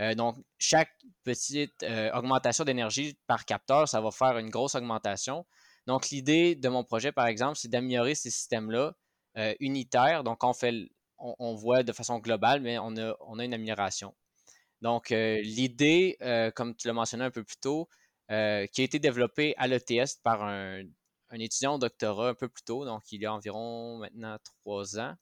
Euh, 0.00 0.14
donc, 0.14 0.36
chaque 0.58 0.90
petite 1.24 1.84
augmentation 2.14 2.64
d'énergie 2.64 3.18
par 3.26 3.44
capteur, 3.44 3.88
ça 3.88 4.00
va 4.00 4.10
faire 4.10 4.38
une 4.38 4.50
grosse 4.50 4.74
augmentation. 4.74 5.44
Donc, 5.88 6.10
l'idée 6.10 6.54
de 6.54 6.68
mon 6.68 6.84
projet, 6.84 7.12
par 7.12 7.26
exemple, 7.26 7.56
c'est 7.56 7.68
d'améliorer 7.68 8.14
ces 8.14 8.30
systèmes-là 8.30 8.92
euh, 9.38 9.54
unitaires. 9.58 10.22
Donc, 10.22 10.44
on, 10.44 10.52
fait, 10.52 10.74
on, 11.16 11.54
voit 11.54 11.82
de 11.82 11.92
façon 11.92 12.18
globale, 12.18 12.60
mais 12.60 12.78
on 12.78 12.94
a, 12.98 13.16
on 13.20 13.38
a 13.38 13.44
une 13.44 13.54
amélioration. 13.54 14.14
Donc, 14.82 15.12
euh, 15.12 15.40
l'idée, 15.40 16.18
euh, 16.20 16.50
comme 16.50 16.76
tu 16.76 16.88
l'as 16.88 16.92
mentionné 16.92 17.24
un 17.24 17.30
peu 17.30 17.42
plus 17.42 17.56
tôt, 17.58 17.88
qui 18.28 18.34
a 18.34 18.62
été 18.84 18.98
développée 18.98 19.54
à 19.56 19.66
l'ETS 19.66 20.20
par 20.22 20.42
un, 20.42 20.82
étudiant 21.32 21.76
au 21.76 21.78
doctorat 21.78 22.28
un 22.28 22.34
peu 22.34 22.50
plus 22.50 22.62
tôt, 22.62 22.84
donc 22.84 23.10
il 23.10 23.22
y 23.22 23.26
a 23.26 23.32
environ 23.32 23.96
maintenant 23.96 24.36
trois 24.44 24.98
ans. 24.98 25.14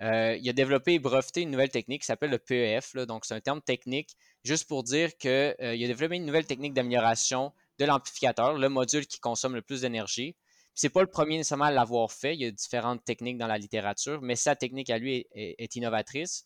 Il 0.00 0.48
a 0.48 0.52
développé 0.52 0.94
et 0.94 0.98
breveté 0.98 1.42
une 1.42 1.50
nouvelle 1.50 1.70
technique 1.70 2.02
qui 2.02 2.06
s'appelle 2.06 2.30
le 2.30 2.38
PEF. 2.38 2.94
donc, 3.06 3.24
c'est 3.24 3.34
un 3.34 3.40
terme 3.40 3.62
technique 3.62 4.16
juste 4.44 4.68
pour 4.68 4.82
dire 4.82 5.16
qu'il 5.16 5.30
a 5.30 5.76
développé 5.76 6.16
une 6.16 6.26
nouvelle 6.26 6.46
technique 6.46 6.74
d'amélioration 6.74 7.52
de 7.78 7.84
l'amplificateur, 7.84 8.54
le 8.54 8.68
module 8.68 9.06
qui 9.06 9.20
consomme 9.20 9.54
le 9.54 9.62
plus 9.62 9.82
d'énergie. 9.82 10.36
Ce 10.76 10.86
n'est 10.86 10.90
pas 10.90 11.00
le 11.00 11.06
premier 11.06 11.38
nécessairement 11.38 11.64
à 11.64 11.70
l'avoir 11.70 12.12
fait. 12.12 12.34
Il 12.34 12.42
y 12.42 12.44
a 12.44 12.50
différentes 12.50 13.02
techniques 13.02 13.38
dans 13.38 13.46
la 13.46 13.56
littérature, 13.56 14.20
mais 14.20 14.36
sa 14.36 14.54
technique 14.56 14.90
à 14.90 14.98
lui 14.98 15.26
est, 15.32 15.74
innovatrice. 15.74 16.44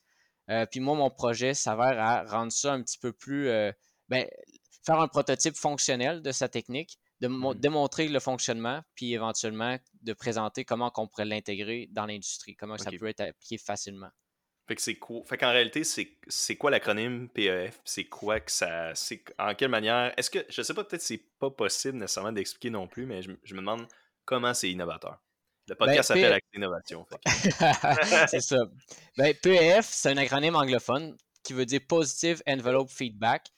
Euh, 0.50 0.66
puis 0.66 0.78
moi, 0.78 0.94
mon 0.94 1.10
projet 1.10 1.52
s'avère 1.52 2.00
à 2.00 2.22
rendre 2.24 2.52
ça 2.52 2.72
un 2.72 2.80
petit 2.82 2.98
peu 2.98 3.12
plus. 3.12 3.48
Euh, 3.48 3.72
ben, 4.08 4.26
faire 4.84 5.00
un 5.00 5.08
prototype 5.08 5.56
fonctionnel 5.56 6.22
de 6.22 6.30
sa 6.30 6.48
technique, 6.48 6.99
de 7.20 7.28
mm-hmm. 7.28 7.60
démontrer 7.60 8.08
le 8.08 8.20
fonctionnement, 8.20 8.82
puis 8.94 9.12
éventuellement 9.12 9.78
de 10.02 10.12
présenter 10.12 10.64
comment 10.64 10.92
on 10.96 11.06
pourrait 11.06 11.26
l'intégrer 11.26 11.88
dans 11.90 12.06
l'industrie, 12.06 12.56
comment 12.56 12.78
ça 12.78 12.90
peut 12.90 13.08
être 13.08 13.20
appliqué 13.20 13.58
facilement. 13.58 14.10
Fait 14.70 14.76
que 14.76 14.82
c'est 14.82 14.94
quoi? 14.94 15.22
Fait 15.24 15.36
qu'en 15.36 15.50
réalité, 15.50 15.82
c'est 15.82 16.56
quoi 16.56 16.70
l'acronyme 16.70 17.28
PEF? 17.28 17.80
C'est 17.84 18.04
quoi 18.04 18.38
que 18.38 18.52
ça. 18.52 18.92
En 19.36 19.56
quelle 19.56 19.68
manière? 19.68 20.14
Est-ce 20.16 20.30
que. 20.30 20.38
Je 20.48 20.62
sais 20.62 20.74
pas, 20.74 20.84
peut-être 20.84 21.02
c'est 21.02 21.24
pas 21.40 21.50
possible 21.50 21.98
nécessairement 21.98 22.30
d'expliquer 22.30 22.70
non 22.70 22.86
plus, 22.86 23.04
mais 23.04 23.20
je, 23.20 23.30
me 23.30 23.56
demande 23.58 23.88
comment 24.24 24.54
c'est 24.54 24.70
innovateur. 24.70 25.20
Le 25.66 25.74
ben, 25.74 25.86
podcast 25.86 26.06
s'appelle 26.06 26.34
Accès 26.34 26.56
Innovation. 26.56 27.04
c'est 28.28 28.40
ça. 28.40 28.58
Ben, 29.16 29.34
PEF, 29.34 29.86
c'est 29.86 30.10
un 30.10 30.16
acronyme 30.18 30.54
anglophone 30.54 31.16
qui 31.42 31.52
veut 31.52 31.66
dire 31.66 31.80
Positive 31.88 32.40
Envelope 32.46 32.90
Feedback. 32.90 33.48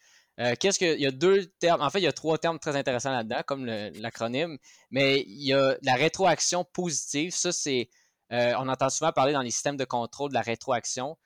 Euh, 0.40 0.54
qu'est-ce 0.58 0.78
que. 0.78 0.94
Il 0.94 1.00
y 1.00 1.06
a 1.06 1.10
deux 1.10 1.46
termes. 1.58 1.82
En 1.82 1.90
fait, 1.90 1.98
il 2.00 2.04
y 2.04 2.08
a 2.08 2.12
trois 2.12 2.38
termes 2.38 2.58
très 2.58 2.76
intéressants 2.76 3.10
là-dedans, 3.10 3.42
comme 3.46 3.66
l'acronyme. 3.66 4.58
Mais 4.90 5.20
il 5.26 5.46
y 5.46 5.52
a 5.52 5.76
la 5.82 5.94
rétroaction 5.94 6.64
positive. 6.64 7.32
Ça, 7.32 7.52
c'est 7.52 7.88
euh, 8.32 8.54
on 8.58 8.68
entend 8.68 8.88
souvent 8.88 9.12
parler 9.12 9.32
dans 9.32 9.42
les 9.42 9.50
systèmes 9.50 9.76
de 9.76 9.84
contrôle 9.84 10.30
de 10.30 10.34
la 10.34 10.40
rétroaction. 10.40 11.18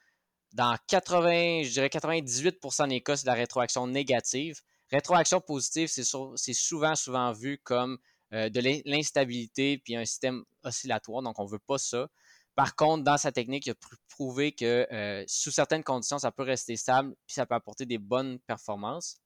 Dans 0.53 0.77
80, 0.89 1.63
je 1.63 1.71
dirais 1.71 1.89
98% 1.89 2.89
des 2.89 3.01
cas, 3.01 3.17
c'est 3.17 3.25
de 3.25 3.29
la 3.29 3.35
rétroaction 3.35 3.87
négative. 3.87 4.61
Rétroaction 4.91 5.41
positive, 5.41 5.89
c'est 5.89 6.53
souvent, 6.55 6.95
souvent 6.95 7.33
vu 7.33 7.59
comme 7.63 7.99
euh, 8.33 8.49
de 8.49 8.61
l'instabilité 8.87 9.79
puis 9.79 9.97
un 9.97 10.05
système 10.05 10.43
oscillatoire, 10.65 11.23
donc 11.23 11.39
on 11.39 11.45
ne 11.45 11.51
veut 11.51 11.61
pas 11.61 11.79
ça. 11.79 12.09
Par 12.57 12.75
contre, 12.75 13.05
dans 13.05 13.19
sa 13.19 13.31
technique, 13.31 13.67
il 13.67 13.71
a 13.71 13.75
prouvé 14.09 14.51
que 14.51 14.89
euh, 14.93 15.23
sous 15.29 15.53
certaines 15.53 15.85
conditions, 15.85 16.19
ça 16.19 16.33
peut 16.33 16.43
rester 16.43 16.77
stable 16.77 17.15
puis 17.27 17.35
ça 17.35 17.47
peut 17.47 17.55
apporter 17.55 17.87
des 17.87 17.99
bonnes 17.99 18.41
performances. 18.41 19.19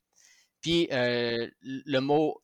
Puis 0.61 0.89
le 0.91 1.99
mot 2.01 2.43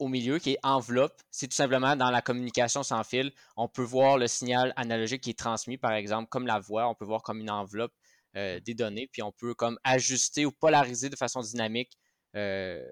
au 0.00 0.08
milieu 0.08 0.38
qui 0.38 0.52
est 0.52 0.58
enveloppe, 0.62 1.20
c'est 1.30 1.46
tout 1.46 1.54
simplement 1.54 1.94
dans 1.94 2.10
la 2.10 2.22
communication 2.22 2.82
sans 2.82 3.04
fil, 3.04 3.32
on 3.56 3.68
peut 3.68 3.82
voir 3.82 4.16
le 4.16 4.26
signal 4.26 4.72
analogique 4.76 5.22
qui 5.22 5.30
est 5.30 5.38
transmis, 5.38 5.76
par 5.76 5.92
exemple, 5.92 6.28
comme 6.30 6.46
la 6.46 6.58
voix, 6.58 6.88
on 6.88 6.94
peut 6.94 7.04
voir 7.04 7.22
comme 7.22 7.38
une 7.40 7.50
enveloppe 7.50 7.92
euh, 8.36 8.58
des 8.60 8.74
données, 8.74 9.08
puis 9.12 9.22
on 9.22 9.30
peut 9.30 9.54
comme 9.54 9.78
ajuster 9.84 10.46
ou 10.46 10.52
polariser 10.52 11.10
de 11.10 11.16
façon 11.16 11.40
dynamique 11.40 11.92
euh, 12.34 12.82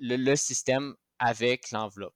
le, 0.00 0.36
système 0.36 0.94
avec 1.18 1.72
l'enveloppe. 1.72 2.14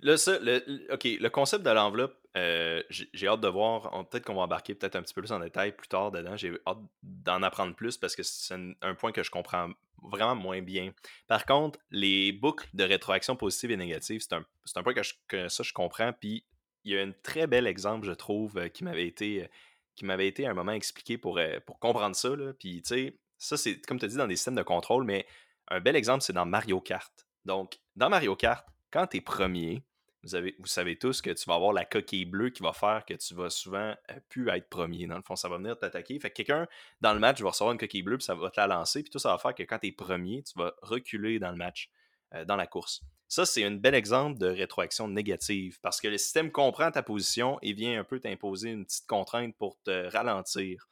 Le, 0.00 0.92
OK, 0.92 1.04
le 1.04 1.28
concept 1.28 1.64
de 1.64 1.70
l'enveloppe, 1.70 2.14
euh, 2.36 2.82
j'ai 2.88 3.28
hâte 3.28 3.40
de 3.40 3.48
voir. 3.48 3.90
Peut-être 4.08 4.24
qu'on 4.24 4.34
va 4.34 4.42
embarquer 4.42 4.74
peut-être 4.74 4.96
un 4.96 5.02
petit 5.02 5.14
peu 5.14 5.20
plus 5.20 5.32
en 5.32 5.40
détail 5.40 5.72
plus 5.72 5.88
tard 5.88 6.10
dedans. 6.10 6.36
J'ai 6.36 6.52
hâte 6.66 6.78
d'en 7.02 7.42
apprendre 7.42 7.74
plus 7.74 7.96
parce 7.96 8.16
que 8.16 8.22
c'est 8.22 8.54
un, 8.80 8.94
point 8.94 9.12
que 9.12 9.22
je 9.22 9.30
comprends 9.30 9.70
vraiment 10.02 10.34
moins 10.34 10.62
bien. 10.62 10.92
Par 11.28 11.44
contre, 11.44 11.78
les 11.90 12.32
boucles 12.32 12.68
de 12.72 12.84
rétroaction 12.84 13.36
positive 13.36 13.72
et 13.72 13.76
négative, 13.76 14.22
c'est 14.22 14.34
un, 14.34 14.44
un, 14.76 14.82
point 14.82 14.94
que, 15.28 15.48
ça, 15.48 15.62
je 15.62 15.72
comprends. 15.72 16.12
Puis 16.12 16.44
il 16.84 16.92
y 16.92 16.98
a 16.98 17.02
un 17.02 17.12
très 17.22 17.46
bel 17.46 17.66
exemple, 17.66 18.06
je 18.06 18.12
trouve, 18.12 18.56
euh, 18.58 18.68
qui 18.68 18.82
m'avait 18.82 19.06
été, 19.06 19.44
euh, 19.44 19.46
qui 19.94 20.04
m'avait 20.04 20.26
été 20.26 20.46
à 20.46 20.50
un 20.50 20.54
moment 20.54 20.72
expliqué 20.72 21.18
pour, 21.18 21.38
pour 21.66 21.78
comprendre 21.78 22.16
ça. 22.16 22.30
Puis, 22.58 22.82
tu 22.82 22.88
sais, 22.88 23.18
ça, 23.36 23.56
c'est 23.56 23.80
comme 23.86 23.98
tu 23.98 24.06
as 24.06 24.08
dit 24.08 24.16
dans 24.16 24.26
des 24.26 24.36
systèmes 24.36 24.54
de 24.54 24.62
contrôle, 24.62 25.04
mais 25.04 25.26
un 25.68 25.80
bel 25.80 25.96
exemple, 25.96 26.22
c'est 26.22 26.32
dans 26.32 26.46
Mario 26.46 26.80
Kart. 26.80 27.12
Donc, 27.44 27.78
dans 27.94 28.08
Mario 28.08 28.34
Kart, 28.36 28.66
quand 28.90 29.06
tu 29.06 29.18
es 29.18 29.20
premier, 29.20 29.82
vous, 30.22 30.34
avez, 30.34 30.54
vous 30.58 30.66
savez 30.66 30.96
tous 30.96 31.20
que 31.20 31.30
tu 31.30 31.44
vas 31.46 31.54
avoir 31.54 31.72
la 31.72 31.84
coquille 31.84 32.24
bleue 32.24 32.50
qui 32.50 32.62
va 32.62 32.72
faire 32.72 33.04
que 33.04 33.14
tu 33.14 33.34
vas 33.34 33.50
souvent 33.50 33.94
euh, 34.10 34.20
plus 34.28 34.48
être 34.50 34.68
premier. 34.68 35.06
Dans 35.06 35.16
le 35.16 35.22
fond, 35.22 35.36
ça 35.36 35.48
va 35.48 35.56
venir 35.56 35.76
t'attaquer. 35.78 36.18
Fait 36.20 36.30
que 36.30 36.36
quelqu'un 36.36 36.68
dans 37.00 37.12
le 37.12 37.20
match 37.20 37.40
va 37.40 37.50
recevoir 37.50 37.72
une 37.72 37.78
coquille 37.78 38.02
bleue, 38.02 38.18
puis 38.18 38.24
ça 38.24 38.34
va 38.34 38.50
te 38.50 38.60
la 38.60 38.68
lancer, 38.68 39.02
puis 39.02 39.10
tout 39.10 39.18
ça 39.18 39.30
va 39.30 39.38
faire 39.38 39.54
que 39.54 39.62
quand 39.64 39.78
tu 39.78 39.88
es 39.88 39.92
premier, 39.92 40.42
tu 40.42 40.58
vas 40.58 40.74
reculer 40.82 41.38
dans 41.38 41.50
le 41.50 41.56
match, 41.56 41.90
euh, 42.34 42.44
dans 42.44 42.56
la 42.56 42.66
course. 42.66 43.02
Ça, 43.26 43.46
c'est 43.46 43.64
un 43.64 43.70
bel 43.72 43.94
exemple 43.94 44.38
de 44.38 44.46
rétroaction 44.46 45.08
négative 45.08 45.78
parce 45.80 46.00
que 46.00 46.08
le 46.08 46.18
système 46.18 46.52
comprend 46.52 46.90
ta 46.90 47.02
position 47.02 47.58
et 47.62 47.72
vient 47.72 47.98
un 47.98 48.04
peu 48.04 48.20
t'imposer 48.20 48.70
une 48.70 48.84
petite 48.84 49.06
contrainte 49.06 49.56
pour 49.56 49.80
te 49.82 50.10
ralentir. 50.12 50.86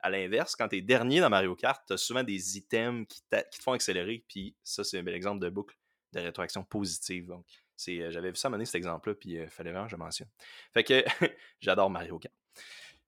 À 0.00 0.10
l'inverse, 0.10 0.56
quand 0.56 0.68
tu 0.68 0.76
es 0.76 0.82
dernier 0.82 1.20
dans 1.20 1.30
Mario 1.30 1.54
Kart, 1.54 1.82
tu 1.86 1.92
as 1.94 1.96
souvent 1.96 2.24
des 2.24 2.58
items 2.58 3.06
qui, 3.08 3.22
qui 3.50 3.58
te 3.58 3.62
font 3.62 3.72
accélérer, 3.72 4.24
puis 4.28 4.54
ça, 4.62 4.84
c'est 4.84 4.98
un 4.98 5.02
bel 5.02 5.14
exemple 5.14 5.40
de 5.40 5.48
boucle 5.48 5.76
de 6.12 6.20
rétroaction 6.20 6.64
positive. 6.64 7.26
Donc, 7.26 7.46
euh, 7.88 8.10
j'avais 8.10 8.30
vu 8.30 8.36
ça 8.36 8.48
mener 8.50 8.64
cet 8.64 8.76
exemple-là, 8.76 9.14
puis 9.14 9.30
il 9.30 9.38
euh, 9.40 9.48
fallait 9.48 9.70
vraiment 9.70 9.86
que 9.86 9.90
je 9.90 9.96
mentionne. 9.96 10.28
Fait 10.72 10.84
que 10.84 11.04
j'adore 11.60 11.90
Mario 11.90 12.18
Kart. 12.18 12.34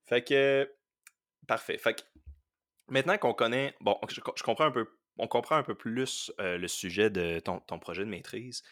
Fait 0.05 0.23
que 0.23 0.71
parfait. 1.47 1.79
Fait 1.79 1.95
que 1.95 2.03
maintenant 2.89 3.19
qu'on 3.19 3.35
connaît, 3.35 3.75
bon, 3.81 3.99
je, 4.09 4.21
comprends 4.43 4.67
un 4.67 4.71
peu, 4.71 4.89
on 5.19 5.29
comprend 5.29 5.57
un 5.57 5.63
peu 5.63 5.75
plus 5.75 6.33
euh, 6.41 6.59
le 6.59 6.69
sujet 6.69 7.11
de 7.11 7.41
ton, 7.41 7.61
projet 7.79 8.05
de 8.05 8.11
maîtrise. 8.11 8.63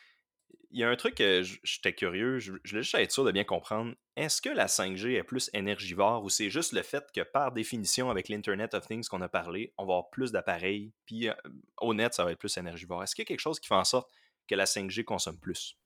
Il 0.70 0.80
y 0.80 0.85
a 0.85 0.88
un 0.88 0.96
truc 0.96 1.14
que 1.14 1.42
j'étais 1.62 1.92
curieux, 1.92 2.40
je, 2.40 2.50
voulais 2.50 2.83
juste 2.83 2.96
être 2.96 3.12
sûr 3.12 3.24
de 3.24 3.30
bien 3.30 3.44
comprendre. 3.44 3.94
Est-ce 4.16 4.42
que 4.42 4.48
la 4.48 4.66
5G 4.66 5.16
est 5.16 5.22
plus 5.22 5.48
énergivore 5.52 6.24
ou 6.24 6.30
c'est 6.30 6.50
juste 6.50 6.72
le 6.72 6.83
fait 6.83 7.04
que 7.12 7.20
par 7.20 7.52
définition, 7.52 8.11
avec 8.11 8.28
l'Internet 8.28 8.74
of 8.74 8.87
Things 8.87 9.07
qu'on 9.07 9.20
a 9.22 9.28
parlé, 9.28 9.72
on 9.78 9.85
va 9.85 9.94
avoir 9.94 10.11
plus 10.11 10.33
d'appareils, 10.33 10.92
puis 11.07 11.28
au 11.80 11.94
net, 11.94 12.14
ça 12.14 12.24
va 12.24 12.33
être 12.33 12.38
plus 12.40 12.57
énergivore? 12.57 13.04
Est-ce 13.04 13.14
qu'il 13.14 13.22
y 13.22 13.26
a 13.26 13.28
quelque 13.28 13.40
chose 13.40 13.61
qui 13.61 13.68
fait 13.68 13.74
en 13.74 13.85
sorte 13.85 14.11
que 14.48 14.57
la 14.57 14.64
5G 14.64 15.04
consomme 15.04 15.38
plus? 15.38 15.78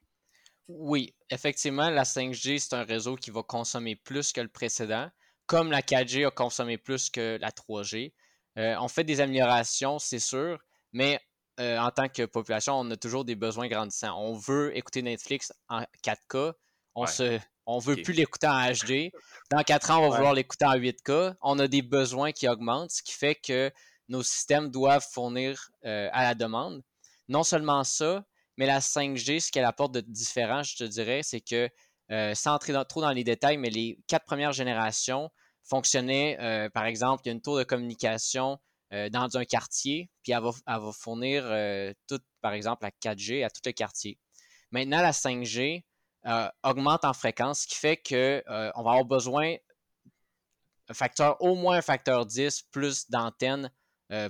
Oui, 0.68 1.14
effectivement, 1.31 1.88
la 1.88 2.04
5G, 2.04 2.59
c'est 2.59 2.74
un 2.74 2.85
réseau 2.85 3.16
qui 3.16 3.31
va 3.31 3.42
consommer 3.42 3.96
plus 3.96 4.33
que 4.33 4.40
le 4.40 4.48
précédent, 4.48 5.11
comme 5.46 5.70
la 5.70 5.81
4G 5.81 6.26
a 6.26 6.31
consommé 6.31 6.76
plus 6.76 7.09
que 7.09 7.38
la 7.40 7.50
3G. 7.50 8.12
on 8.57 8.88
fait 8.88 9.04
des 9.04 9.20
améliorations, 9.20 9.98
c'est 9.98 10.18
sûr, 10.18 10.59
mais 10.92 11.20
en 11.59 11.90
tant 11.90 12.09
que 12.09 12.24
population, 12.24 12.78
on 12.78 12.90
a 12.90 12.96
toujours 12.96 13.24
des 13.24 13.35
besoins 13.35 13.68
grandissants. 13.68 14.14
On 14.18 14.35
veut 14.35 14.76
écouter 14.76 15.02
Netflix 15.02 15.52
en 15.68 15.83
4K. 16.04 16.52
On 16.94 17.07
se, 17.07 17.38
on 17.66 17.78
veut 17.78 17.96
plus 17.96 18.12
l'écouter 18.12 18.46
en 18.46 18.70
HD. 18.70 19.11
Dans 19.50 19.62
4 19.62 19.90
ans, 19.90 19.98
on 19.98 20.11
va 20.11 20.16
vouloir 20.16 20.35
l'écouter 20.35 20.66
en 20.66 20.76
8K. 20.76 21.35
On 21.42 21.59
a 21.59 21.66
des 21.66 21.83
besoins 21.83 22.33
qui 22.33 22.48
augmentent, 22.48 22.90
ce 22.90 23.02
qui 23.02 23.12
fait 23.12 23.35
que 23.35 23.72
nos 24.09 24.22
systèmes 24.22 24.70
doivent 24.70 25.07
fournir 25.12 25.70
à 25.83 26.22
la 26.22 26.35
demande. 26.35 26.83
Non 27.28 27.42
seulement 27.42 27.85
ça, 27.85 28.24
mais 28.58 28.66
la 28.66 28.80
5G, 28.80 29.40
ce 29.40 29.52
qu'elle 29.52 29.64
apporte 29.64 29.94
de 29.94 30.00
différent, 30.00 30.64
je 30.64 30.76
te 30.76 30.84
dirais, 30.84 31.22
c'est 31.22 31.40
que, 31.40 31.70
euh, 32.10 32.34
sans 32.34 32.54
entrer 32.54 32.74
trop 32.88 33.00
dans 33.00 33.12
les 33.12 33.22
détails, 33.22 33.56
mais 33.56 33.70
les 33.70 34.00
quatre 34.08 34.26
premières 34.26 34.52
générations 34.52 35.30
fonctionnaient, 35.62 36.36
euh, 36.40 36.68
par 36.68 36.84
exemple, 36.84 37.22
il 37.24 37.28
y 37.28 37.30
a 37.30 37.32
une 37.34 37.40
tour 37.40 37.56
de 37.56 37.62
communication 37.62 38.58
euh, 38.92 39.08
dans 39.10 39.36
un 39.36 39.44
quartier, 39.44 40.10
puis 40.24 40.32
elle 40.32 40.42
va, 40.42 40.92
fournir 40.92 41.44
tout, 42.08 42.18
par 42.40 42.52
exemple, 42.52 42.84
la 42.84 42.90
4G 42.90 43.44
à 43.44 43.50
tout 43.50 43.60
le 43.64 43.70
quartier. 43.70 44.18
Maintenant, 44.72 45.02
la 45.02 45.12
5G 45.12 45.84
augmente 46.64 47.04
en 47.04 47.14
fréquence, 47.14 47.60
ce 47.60 47.68
qui 47.68 47.76
fait 47.76 47.96
qu'on 47.96 48.42
va 48.48 48.72
avoir 48.74 49.04
besoin 49.04 49.54
un 50.88 50.94
facteur, 50.94 51.40
au 51.40 51.54
moins 51.54 51.76
un 51.76 51.82
facteur 51.82 52.26
10 52.26 52.62
plus 52.72 53.08
d'antennes 53.08 53.70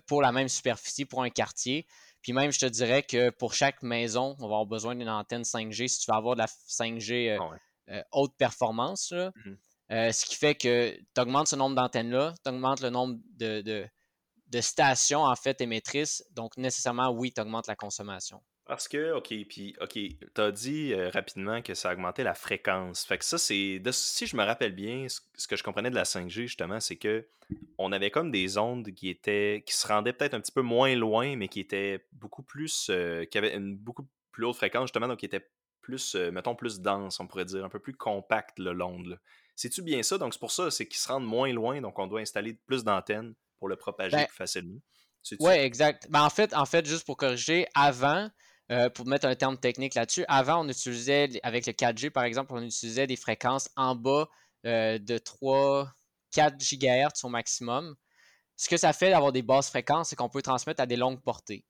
pour 0.06 0.20
la 0.20 0.32
même 0.32 0.48
superficie 0.48 1.06
pour 1.06 1.22
un 1.22 1.30
quartier. 1.30 1.86
Puis 2.22 2.33
même, 2.33 2.50
je 2.50 2.59
te 2.59 2.66
dirais 2.66 3.02
que 3.02 3.31
pour 3.31 3.54
chaque 3.54 3.83
maison, 3.83 4.37
on 4.38 4.42
va 4.42 4.46
avoir 4.46 4.66
besoin 4.66 4.94
d'une 4.94 5.09
antenne 5.09 5.42
5G 5.42 5.88
si 5.88 6.00
tu 6.00 6.11
veux 6.11 6.16
avoir 6.16 6.35
de 6.35 6.40
la 6.40 6.46
5G 6.46 7.31
euh, 7.31 7.38
ah 7.40 7.57
euh, 7.90 8.02
haute 8.12 8.37
performance. 8.37 9.12
Mmh 9.12 9.54
euh, 9.90 10.12
ce 10.12 10.26
qui 10.26 10.37
fait 10.37 10.54
que 10.54 10.94
tu 11.14 11.20
augmentes 11.20 11.48
ce 11.48 11.57
nombre 11.57 11.74
d'antennes-là, 11.74 12.35
tu 12.44 12.50
augmentes 12.50 12.81
le 12.83 12.90
nombre 12.90 13.18
de, 13.38 13.62
de, 13.62 14.61
stations 14.61 15.22
en 15.22 15.35
fait 15.35 15.61
émettrices. 15.61 16.22
Donc 16.33 16.57
nécessairement, 16.57 17.09
oui, 17.09 17.33
tu 17.33 17.40
augmentes 17.40 17.66
la 17.68 17.76
consommation. 17.76 18.42
Parce 18.68 18.87
que, 18.87 19.12
OK, 19.14 19.35
puis, 19.48 19.74
OK, 19.81 19.92
tu 19.92 20.40
as 20.40 20.52
dit 20.52 20.94
rapidement 20.94 21.62
que 21.62 21.74
ça 21.74 21.90
augmentait 21.92 22.22
la 22.22 22.35
fréquence. 22.35 23.04
Fait 23.04 23.18
que 23.18 23.24
ça, 23.24 23.38
c'est. 23.38 23.81
Si 23.90 24.26
je 24.26 24.37
me 24.37 24.44
rappelle 24.44 24.74
bien, 24.74 25.07
ce 25.09 25.48
que 25.48 25.57
je 25.57 25.62
comprenais 25.62 25.90
de 25.90 25.94
la 25.94 26.04
5G, 26.04 26.42
justement, 26.42 26.78
c'est 26.78 26.96
que 26.96 27.26
on 27.78 27.92
avait 27.92 28.11
comme 28.11 28.31
des 28.31 28.59
ondes 28.59 28.92
qui 28.92 29.09
étaient. 29.09 29.64
qui 29.66 29.74
se 29.74 29.88
rendaient 29.88 30.12
peut-être 30.12 30.35
un 30.35 30.40
petit 30.40 30.52
peu 30.52 30.61
moins 30.61 30.94
loin, 30.94 31.35
mais 31.35 31.48
qui 31.48 31.61
étaient 31.61 32.07
beaucoup 32.12 32.42
plus. 32.42 32.90
qui 33.31 33.38
avaient 33.38 33.57
une 33.57 33.76
beaucoup 33.76 34.07
plus 34.33 34.44
haute 34.44 34.57
fréquence, 34.57 34.85
justement, 34.85 35.09
donc 35.09 35.20
qui 35.20 35.26
étaient 35.26 35.48
plus, 35.81 36.14
mettons, 36.14 36.54
plus 36.54 36.81
dense, 36.81 37.18
on 37.18 37.26
pourrait 37.26 37.46
dire, 37.46 37.64
un 37.64 37.70
peu 37.70 37.78
plus 37.78 37.94
compact, 37.94 38.59
l'onde. 38.59 39.18
C'est-tu 39.57 39.81
bien 39.81 40.02
ça? 40.02 40.18
Donc, 40.18 40.35
c'est 40.35 40.38
pour 40.38 40.52
ça, 40.52 40.70
c'est 40.70 40.87
qu'ils 40.87 41.00
se 41.00 41.09
rendent 41.09 41.26
moins 41.26 41.50
loin, 41.54 41.81
donc 41.81 41.98
on 41.98 42.07
doit 42.07 42.20
installer 42.20 42.52
plus 42.52 42.85
d'antennes 42.85 43.35
pour 43.59 43.68
le 43.68 43.76
propager 43.76 44.16
ben 44.16 44.26
plus 44.26 44.37
facilement. 44.37 44.81
Oui, 45.40 45.54
exact. 45.54 46.07
Ben, 46.11 46.22
en, 46.22 46.31
fait, 46.31 46.54
en 46.54 46.66
fait, 46.66 46.87
juste 46.87 47.04
pour 47.04 47.16
corriger, 47.16 47.66
avant, 47.74 48.31
euh, 48.70 48.90
pour 48.90 49.07
mettre 49.07 49.26
un 49.26 49.35
terme 49.35 49.57
technique 49.57 49.94
là-dessus, 49.94 50.24
avant, 50.28 50.64
on 50.64 50.68
utilisait, 50.68 51.31
avec 51.42 51.66
le 51.66 51.72
4G 51.72 52.11
par 52.11 52.24
exemple, 52.24 52.52
on 52.52 52.62
utilisait 52.62 53.07
des 53.07 53.16
fréquences 53.16 53.70
en 53.76 53.94
bas 53.94 54.28
euh, 54.66 54.98
de 54.98 55.18
3, 55.18 55.90
4 56.33 56.57
GHz 56.59 57.24
au 57.24 57.28
maximum. 57.28 57.96
Ce 58.57 58.68
que 58.68 58.76
ça 58.76 58.92
fait 58.92 59.11
d'avoir 59.11 59.33
des 59.33 59.42
basses 59.42 59.70
fréquences, 59.70 60.11
c'est 60.11 60.16
qu'on 60.16 60.28
peut 60.28 60.42
transmettre 60.42 60.83
à 60.83 60.87
des 60.87 60.96
longues 60.96 61.22
portées. 61.22 61.64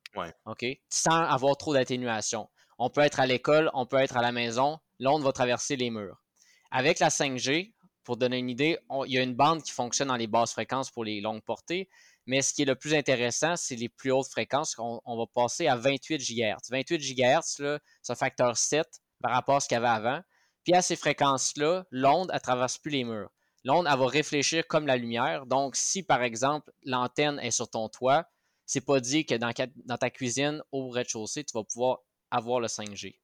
OK? 0.46 0.64
Sans 0.88 1.20
avoir 1.22 1.56
trop 1.56 1.74
d'atténuation. 1.74 2.48
On 2.78 2.90
peut 2.90 3.02
être 3.02 3.20
à 3.20 3.26
l'école, 3.26 3.70
on 3.74 3.87
peut 3.87 3.98
être 3.98 4.16
à 4.16 4.22
la 4.22 4.32
maison, 4.32 4.78
l'onde 4.98 5.22
va 5.22 5.32
traverser 5.32 5.76
les 5.76 5.90
murs. 5.90 6.22
Avec 6.70 6.98
la 6.98 7.08
5G, 7.08 7.74
pour 8.04 8.16
donner 8.16 8.38
une 8.38 8.48
idée, 8.48 8.78
il 9.06 9.12
y 9.12 9.18
a 9.18 9.22
une 9.22 9.34
bande 9.34 9.62
qui 9.62 9.70
fonctionne 9.70 10.08
dans 10.08 10.16
les 10.16 10.26
basses 10.26 10.52
fréquences 10.52 10.90
pour 10.90 11.04
les 11.04 11.20
longues 11.20 11.42
portées, 11.42 11.88
mais 12.28 12.42
ce 12.42 12.52
qui 12.52 12.62
est 12.62 12.66
le 12.66 12.76
plus 12.76 12.94
intéressant, 12.94 13.56
c'est 13.56 13.74
les 13.74 13.88
plus 13.88 14.12
hautes 14.12 14.28
fréquences. 14.28 14.76
On, 14.78 15.16
va 15.16 15.24
passer 15.34 15.66
à 15.66 15.76
28 15.76 16.18
GHz. 16.18 16.70
28 16.70 16.98
GHz, 16.98 17.78
c'est 18.02 18.12
un 18.12 18.14
facteur 18.14 18.54
7 18.54 18.86
par 19.22 19.32
rapport 19.32 19.56
à 19.56 19.60
ce 19.60 19.66
qu'il 19.66 19.76
y 19.76 19.78
avait 19.78 19.88
avant. 19.88 20.20
Puis 20.62 20.74
à 20.74 20.82
ces 20.82 20.94
fréquences-là, 20.94 21.86
l'onde, 21.90 22.30
elle 22.32 22.40
traverse 22.42 22.76
plus 22.76 22.90
les 22.90 23.04
murs. 23.04 23.30
L'onde, 23.64 23.88
elle 23.90 23.98
va 23.98 24.06
réfléchir 24.06 24.66
comme 24.68 24.86
la 24.86 24.98
lumière. 24.98 25.46
Donc, 25.46 25.74
si 25.74 26.02
par 26.02 26.22
exemple 26.22 26.70
l'antenne 26.84 27.40
est 27.40 27.50
sur 27.50 27.70
ton 27.70 27.88
toit, 27.88 28.26
c'est 28.66 28.82
pas 28.82 29.00
dit 29.00 29.24
que 29.24 29.34
dans, 29.34 29.96
ta 29.96 30.10
cuisine 30.10 30.62
au 30.70 30.90
rez-de-chaussée, 30.90 31.44
tu 31.44 31.56
vas 31.56 31.64
pouvoir 31.64 32.00
avoir 32.30 32.60
le 32.60 32.66
5G. 32.66 33.18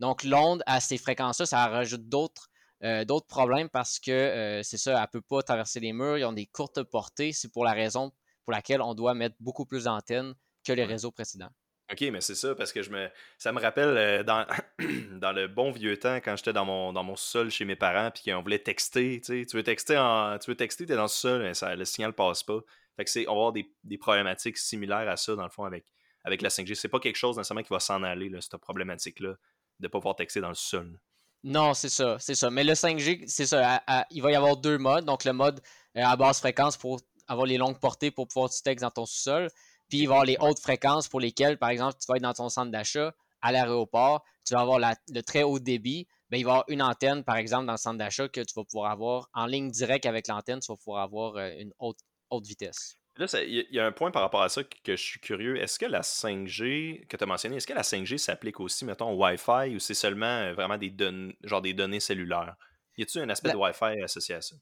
Donc, 0.00 0.24
l'onde 0.24 0.62
à 0.64 0.80
ces 0.80 0.96
fréquences-là, 0.96 1.44
ça 1.44 1.66
rajoute 1.66 2.08
d'autres 2.08 2.48
euh, 2.82 3.04
problèmes 3.28 3.68
parce 3.68 3.98
que 3.98 4.10
euh, 4.10 4.62
c'est 4.62 4.78
ça, 4.78 4.94
elle 4.94 5.00
ne 5.02 5.06
peut 5.08 5.20
pas 5.20 5.42
traverser 5.42 5.80
les 5.80 5.92
murs, 5.92 6.16
ils 6.16 6.24
ont 6.24 6.32
des 6.32 6.46
courtes 6.46 6.82
portées. 6.84 7.32
C'est 7.34 7.52
pour 7.52 7.62
la 7.62 7.72
raison 7.72 8.12
pour 8.46 8.52
laquelle 8.52 8.80
on 8.80 8.94
doit 8.94 9.12
mettre 9.12 9.34
beaucoup 9.40 9.66
plus 9.66 9.84
d'antennes 9.84 10.34
que 10.64 10.72
les 10.72 10.84
réseaux 10.84 11.10
précédents. 11.10 11.50
OK, 11.92 12.00
mais 12.12 12.20
c'est 12.20 12.34
ça, 12.34 12.54
parce 12.54 12.72
que 12.72 12.82
je 12.82 12.90
me. 12.90 13.08
Ça 13.38 13.52
me 13.52 13.60
rappelle 13.60 13.96
euh, 13.96 14.22
dans, 14.22 14.46
dans 15.20 15.32
le 15.32 15.48
bon 15.48 15.72
vieux 15.72 15.98
temps, 15.98 16.16
quand 16.16 16.36
j'étais 16.36 16.52
dans 16.52 16.64
mon, 16.64 16.92
dans 16.92 17.02
mon 17.02 17.16
sol 17.16 17.50
chez 17.50 17.64
mes 17.64 17.76
parents, 17.76 18.10
puis 18.12 18.30
qu'on 18.30 18.40
voulait 18.40 18.60
texter, 18.60 19.20
tu 19.20 19.40
sais. 19.40 19.46
Tu 19.46 19.56
veux 19.56 19.64
texter, 19.64 19.98
en, 19.98 20.38
tu 20.38 20.50
veux 20.50 20.56
texter, 20.56 20.86
t'es 20.86 20.94
dans 20.94 21.02
le 21.02 21.08
sol, 21.08 21.42
mais 21.42 21.54
ça, 21.54 21.74
le 21.74 21.84
signal 21.84 22.12
passe 22.12 22.44
pas. 22.44 22.60
Fait 22.96 23.04
que 23.04 23.10
c'est, 23.10 23.28
on 23.28 23.32
va 23.32 23.38
avoir 23.38 23.52
des, 23.52 23.68
des, 23.84 23.98
problématiques 23.98 24.58
similaires 24.58 25.08
à 25.08 25.16
ça, 25.16 25.34
dans 25.34 25.44
le 25.44 25.50
fond, 25.50 25.64
avec, 25.64 25.84
avec 26.24 26.40
la 26.40 26.48
5G. 26.48 26.74
C'est 26.74 26.88
pas 26.88 27.00
quelque 27.00 27.16
chose 27.16 27.36
nécessairement 27.36 27.62
qui 27.62 27.72
va 27.72 27.80
s'en 27.80 28.02
aller, 28.02 28.28
là, 28.28 28.40
cette 28.40 28.56
problématique-là, 28.56 29.34
de 29.80 29.88
pas 29.88 29.98
pouvoir 29.98 30.16
texter 30.16 30.40
dans 30.40 30.48
le 30.48 30.54
sol. 30.54 30.98
Non, 31.44 31.74
c'est 31.74 31.90
ça, 31.90 32.16
c'est 32.18 32.34
ça. 32.34 32.50
Mais 32.50 32.64
le 32.64 32.72
5G, 32.72 33.24
c'est 33.28 33.46
ça. 33.46 33.80
il 34.10 34.22
va 34.22 34.32
y 34.32 34.34
avoir 34.34 34.56
deux 34.56 34.78
modes. 34.78 35.04
Donc, 35.04 35.24
le 35.24 35.32
mode 35.32 35.60
euh, 35.96 36.02
à 36.02 36.16
basse 36.16 36.40
fréquence 36.40 36.76
pour 36.76 37.00
avoir 37.28 37.46
les 37.46 37.58
longues 37.58 37.78
portées 37.78 38.10
pour 38.10 38.28
pouvoir 38.28 38.50
du 38.50 38.56
texte 38.62 38.82
dans 38.82 38.90
ton 38.90 39.06
sous-sol. 39.06 39.48
Puis 39.88 39.98
il 39.98 40.06
va 40.06 40.14
y 40.14 40.16
avoir 40.16 40.24
les 40.24 40.36
hautes 40.40 40.58
fréquences 40.58 41.08
pour 41.08 41.20
lesquelles, 41.20 41.58
par 41.58 41.70
exemple, 41.70 41.96
tu 42.00 42.06
vas 42.08 42.16
être 42.16 42.22
dans 42.22 42.34
ton 42.34 42.48
centre 42.48 42.70
d'achat, 42.70 43.14
à 43.40 43.52
l'aéroport, 43.52 44.24
tu 44.44 44.54
vas 44.54 44.60
avoir 44.60 44.78
le 44.78 45.20
très 45.22 45.42
haut 45.42 45.58
débit. 45.58 46.06
Bien, 46.30 46.40
il 46.40 46.44
va 46.44 46.50
y 46.50 46.52
avoir 46.52 46.64
une 46.68 46.82
antenne, 46.82 47.22
par 47.22 47.36
exemple, 47.36 47.66
dans 47.66 47.74
le 47.74 47.78
centre 47.78 47.98
d'achat 47.98 48.28
que 48.28 48.40
tu 48.40 48.54
vas 48.56 48.64
pouvoir 48.64 48.90
avoir 48.90 49.28
en 49.32 49.46
ligne 49.46 49.70
directe 49.70 50.06
avec 50.06 50.26
l'antenne, 50.26 50.58
tu 50.58 50.72
vas 50.72 50.76
pouvoir 50.76 51.02
avoir 51.02 51.36
euh, 51.36 51.50
une 51.58 51.72
haute, 51.78 51.98
haute 52.30 52.46
vitesse. 52.46 52.98
Là, 53.18 53.26
il 53.46 53.66
y 53.70 53.78
a 53.78 53.86
un 53.86 53.92
point 53.92 54.10
par 54.10 54.22
rapport 54.22 54.42
à 54.42 54.48
ça 54.50 54.62
que 54.62 54.94
je 54.94 55.02
suis 55.02 55.20
curieux. 55.20 55.56
Est-ce 55.56 55.78
que 55.78 55.86
la 55.86 56.02
5G 56.02 57.06
que 57.06 57.16
tu 57.16 57.24
as 57.24 57.26
mentionné, 57.26 57.56
est-ce 57.56 57.66
que 57.66 57.72
la 57.72 57.82
5G 57.82 58.18
s'applique 58.18 58.60
aussi, 58.60 58.84
mettons, 58.84 59.10
au 59.10 59.24
Wi-Fi 59.24 59.74
ou 59.74 59.78
c'est 59.78 59.94
seulement 59.94 60.26
euh, 60.26 60.52
vraiment 60.52 60.76
des 60.76 60.90
données, 60.90 61.34
genre 61.42 61.62
des 61.62 61.72
données 61.72 62.00
cellulaires? 62.00 62.56
Y 62.98 63.02
a-t-il 63.02 63.22
un 63.22 63.28
aspect 63.30 63.52
de 63.52 63.56
Wi-Fi 63.56 64.02
associé 64.02 64.34
à 64.34 64.42
ça? 64.42 64.56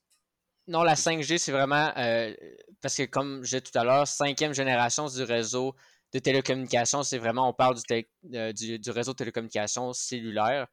Non, 0.66 0.82
la 0.82 0.94
5G, 0.94 1.36
c'est 1.36 1.52
vraiment 1.52 1.92
euh, 1.98 2.34
parce 2.80 2.96
que 2.96 3.02
comme 3.02 3.44
j'ai 3.44 3.60
tout 3.60 3.76
à 3.78 3.84
l'heure, 3.84 4.08
cinquième 4.08 4.54
génération 4.54 5.06
du 5.08 5.22
réseau 5.22 5.74
de 6.14 6.18
télécommunications, 6.18 7.02
c'est 7.02 7.18
vraiment, 7.18 7.48
on 7.48 7.52
parle 7.52 7.76
du, 7.76 8.06
euh, 8.34 8.52
réseau 8.86 9.12
de 9.12 9.16
télécommunications 9.16 9.92
cellulaire. 9.92 10.66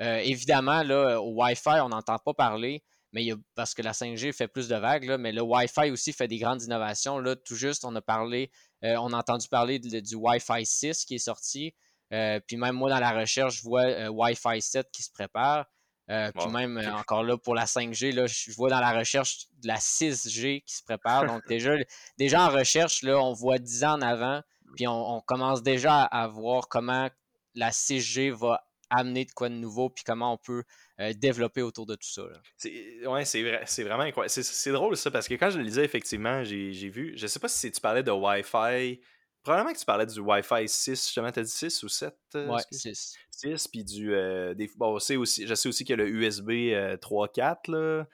Euh, 0.00 0.16
évidemment, 0.18 0.82
là, 0.82 1.20
au 1.20 1.34
Wi-Fi, 1.42 1.80
on 1.82 1.90
n'entend 1.90 2.18
pas 2.18 2.32
parler, 2.32 2.82
mais 3.12 3.28
parce 3.54 3.74
que 3.74 3.82
la 3.82 3.92
5G 3.92 4.32
fait 4.32 4.48
plus 4.48 4.68
de 4.68 4.76
vagues, 4.76 5.04
là, 5.04 5.18
mais 5.18 5.32
le 5.32 5.42
Wi-Fi 5.42 5.90
aussi 5.90 6.14
fait 6.14 6.28
des 6.28 6.38
grandes 6.38 6.62
innovations. 6.62 7.18
Là, 7.18 7.36
tout 7.36 7.56
juste, 7.56 7.84
on 7.84 7.94
a 7.96 8.02
parlé, 8.02 8.50
on 8.82 9.12
a 9.12 9.18
entendu 9.18 9.48
parler 9.48 9.78
du 9.78 10.14
Wi-Fi 10.14 10.64
6 10.64 11.04
qui 11.04 11.16
est 11.16 11.18
sorti. 11.18 11.74
puis 12.10 12.56
même 12.56 12.74
moi, 12.76 12.90
dans 12.90 12.98
la 12.98 13.12
recherche, 13.12 13.58
je 13.58 13.62
vois 13.62 14.08
Wi-Fi 14.08 14.60
7 14.60 14.90
qui 14.90 15.02
se 15.02 15.10
prépare. 15.12 15.66
Euh, 16.10 16.30
puis 16.36 16.50
même 16.50 16.76
euh, 16.76 16.92
encore 16.92 17.22
là 17.22 17.38
pour 17.38 17.54
la 17.54 17.64
5G, 17.64 18.12
là, 18.12 18.26
je 18.26 18.52
vois 18.52 18.68
dans 18.68 18.80
la 18.80 18.92
recherche 18.92 19.46
de 19.62 19.68
la 19.68 19.76
6G 19.76 20.62
qui 20.62 20.74
se 20.74 20.82
prépare. 20.82 21.24
Donc 21.24 21.42
déjà, 21.48 21.74
déjà 22.18 22.46
en 22.46 22.50
recherche, 22.50 23.02
là, 23.02 23.18
on 23.18 23.32
voit 23.32 23.58
10 23.58 23.84
ans 23.84 23.94
en 23.94 24.02
avant, 24.02 24.42
puis 24.76 24.86
on, 24.86 25.20
commence 25.22 25.62
déjà 25.62 26.02
à, 26.02 26.26
voir 26.28 26.68
comment 26.68 27.08
la 27.54 27.70
6G 27.70 28.30
va 28.30 28.64
amener 28.90 29.24
de 29.24 29.32
quoi 29.32 29.48
de 29.48 29.54
nouveau, 29.54 29.88
puis 29.88 30.04
comment 30.04 30.34
on 30.34 30.36
peut 30.36 30.62
euh, 31.00 31.12
développer 31.14 31.62
autour 31.62 31.86
de 31.86 31.94
tout 31.94 32.08
ça. 32.08 32.22
Oui, 32.64 33.24
c'est 33.24 33.42
vrai, 33.42 33.62
c'est 33.66 33.82
vraiment 33.82 34.02
incroyable. 34.02 34.30
C'est 34.30 34.72
drôle 34.72 34.96
ça, 34.96 35.10
parce 35.10 35.26
que 35.26 35.34
quand 35.34 35.50
je 35.50 35.58
le 35.58 35.64
lisais, 35.64 35.84
effectivement, 35.84 36.44
j'ai 36.44 36.88
vu, 36.90 37.14
je 37.16 37.26
sais 37.26 37.40
pas 37.40 37.48
si 37.48 37.72
tu 37.72 37.80
parlais 37.80 38.02
de 38.02 38.10
Wi-Fi 38.10 39.00
Probablement 39.44 39.74
que 39.74 39.78
tu 39.78 39.84
parlais 39.84 40.06
du 40.06 40.20
Wi-Fi 40.20 40.66
6, 40.66 41.04
justement, 41.04 41.30
t'as 41.30 41.42
dit 41.42 41.50
6 41.50 41.82
ou 41.82 41.88
7? 41.88 42.16
Euh, 42.34 42.48
ouais, 42.48 42.62
6. 42.72 43.14
6, 43.30 43.68
puis 43.68 43.84
du... 43.84 44.14
Euh, 44.14 44.54
des, 44.54 44.70
bon, 44.74 44.94
aussi, 44.94 45.46
je 45.46 45.54
sais 45.54 45.68
aussi 45.68 45.84
qu'il 45.84 45.98
y 45.98 46.00
a 46.00 46.02
le 46.02 46.08
USB 46.08 46.48
3.4, 46.48 48.06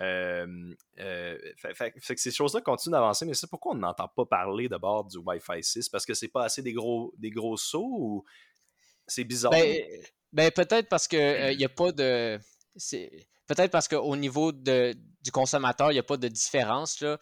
euh, 0.00 0.46
là. 0.96 1.74
fait, 1.74 2.14
que 2.14 2.20
ces 2.20 2.30
choses-là 2.30 2.62
continuent 2.62 2.92
d'avancer, 2.92 3.26
mais 3.26 3.34
c'est 3.34 3.50
pourquoi 3.50 3.72
on 3.72 3.76
n'entend 3.76 4.08
pas 4.08 4.24
parler 4.24 4.70
d'abord 4.70 5.04
du 5.04 5.18
Wi-Fi 5.18 5.62
6? 5.62 5.90
Parce 5.90 6.06
que 6.06 6.14
c'est 6.14 6.28
pas 6.28 6.44
assez 6.44 6.62
des 6.62 6.72
gros, 6.72 7.12
des 7.18 7.30
gros 7.30 7.58
sauts 7.58 7.92
ou 7.92 8.24
c'est 9.06 9.24
bizarre? 9.24 9.52
Ben, 9.52 9.78
ben 10.32 10.50
peut-être 10.50 10.88
parce 10.88 11.06
qu'il 11.06 11.54
n'y 11.54 11.66
a 11.66 11.68
pas 11.68 11.92
de... 11.92 12.40
Peut-être 13.46 13.70
parce 13.70 13.88
qu'au 13.88 14.16
niveau 14.16 14.52
de, 14.52 14.94
du 15.20 15.30
consommateur, 15.30 15.90
il 15.90 15.96
n'y 15.96 16.00
a 16.00 16.04
pas 16.04 16.16
de 16.16 16.28
différence. 16.28 17.02
Là. 17.02 17.18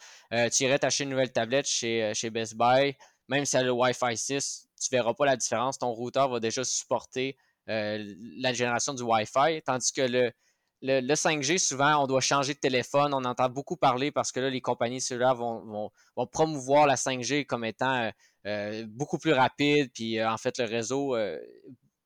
tu 0.49 0.63
irais 0.63 0.79
t'acheter 0.79 1.03
une 1.03 1.09
nouvelle 1.09 1.33
tablette 1.33 1.67
chez, 1.67 2.13
chez 2.13 2.29
Best 2.29 2.55
Buy, 2.55 2.95
même 3.31 3.45
si 3.45 3.55
elle 3.55 3.63
a 3.63 3.65
le 3.67 3.71
Wi-Fi 3.71 4.17
6, 4.17 4.67
tu 4.77 4.93
ne 4.93 4.97
verras 4.97 5.13
pas 5.13 5.25
la 5.25 5.37
différence. 5.37 5.77
Ton 5.79 5.91
routeur 5.91 6.27
va 6.27 6.41
déjà 6.41 6.65
supporter 6.65 7.37
euh, 7.69 8.13
la 8.37 8.51
génération 8.51 8.93
du 8.93 9.03
Wi-Fi, 9.03 9.61
tandis 9.65 9.93
que 9.93 10.01
le, 10.01 10.33
le, 10.81 11.13
5G, 11.13 11.57
souvent, 11.57 12.03
on 12.03 12.07
doit 12.07 12.19
changer 12.19 12.53
de 12.53 12.59
téléphone. 12.59 13.13
On 13.13 13.23
entend 13.23 13.47
beaucoup 13.47 13.77
parler 13.77 14.11
parce 14.11 14.33
que 14.33 14.41
là, 14.41 14.49
les 14.49 14.59
compagnies 14.59 14.99
cellulaires 14.99 15.35
vont, 15.35 15.89
vont, 16.17 16.27
promouvoir 16.27 16.87
la 16.87 16.95
5G 16.95 17.45
comme 17.45 17.63
étant 17.63 18.11
euh, 18.45 18.85
beaucoup 18.89 19.17
plus 19.17 19.31
rapide, 19.31 19.91
puis 19.93 20.21
en 20.21 20.37
fait, 20.37 20.57
le 20.57 20.65
réseau 20.65 21.15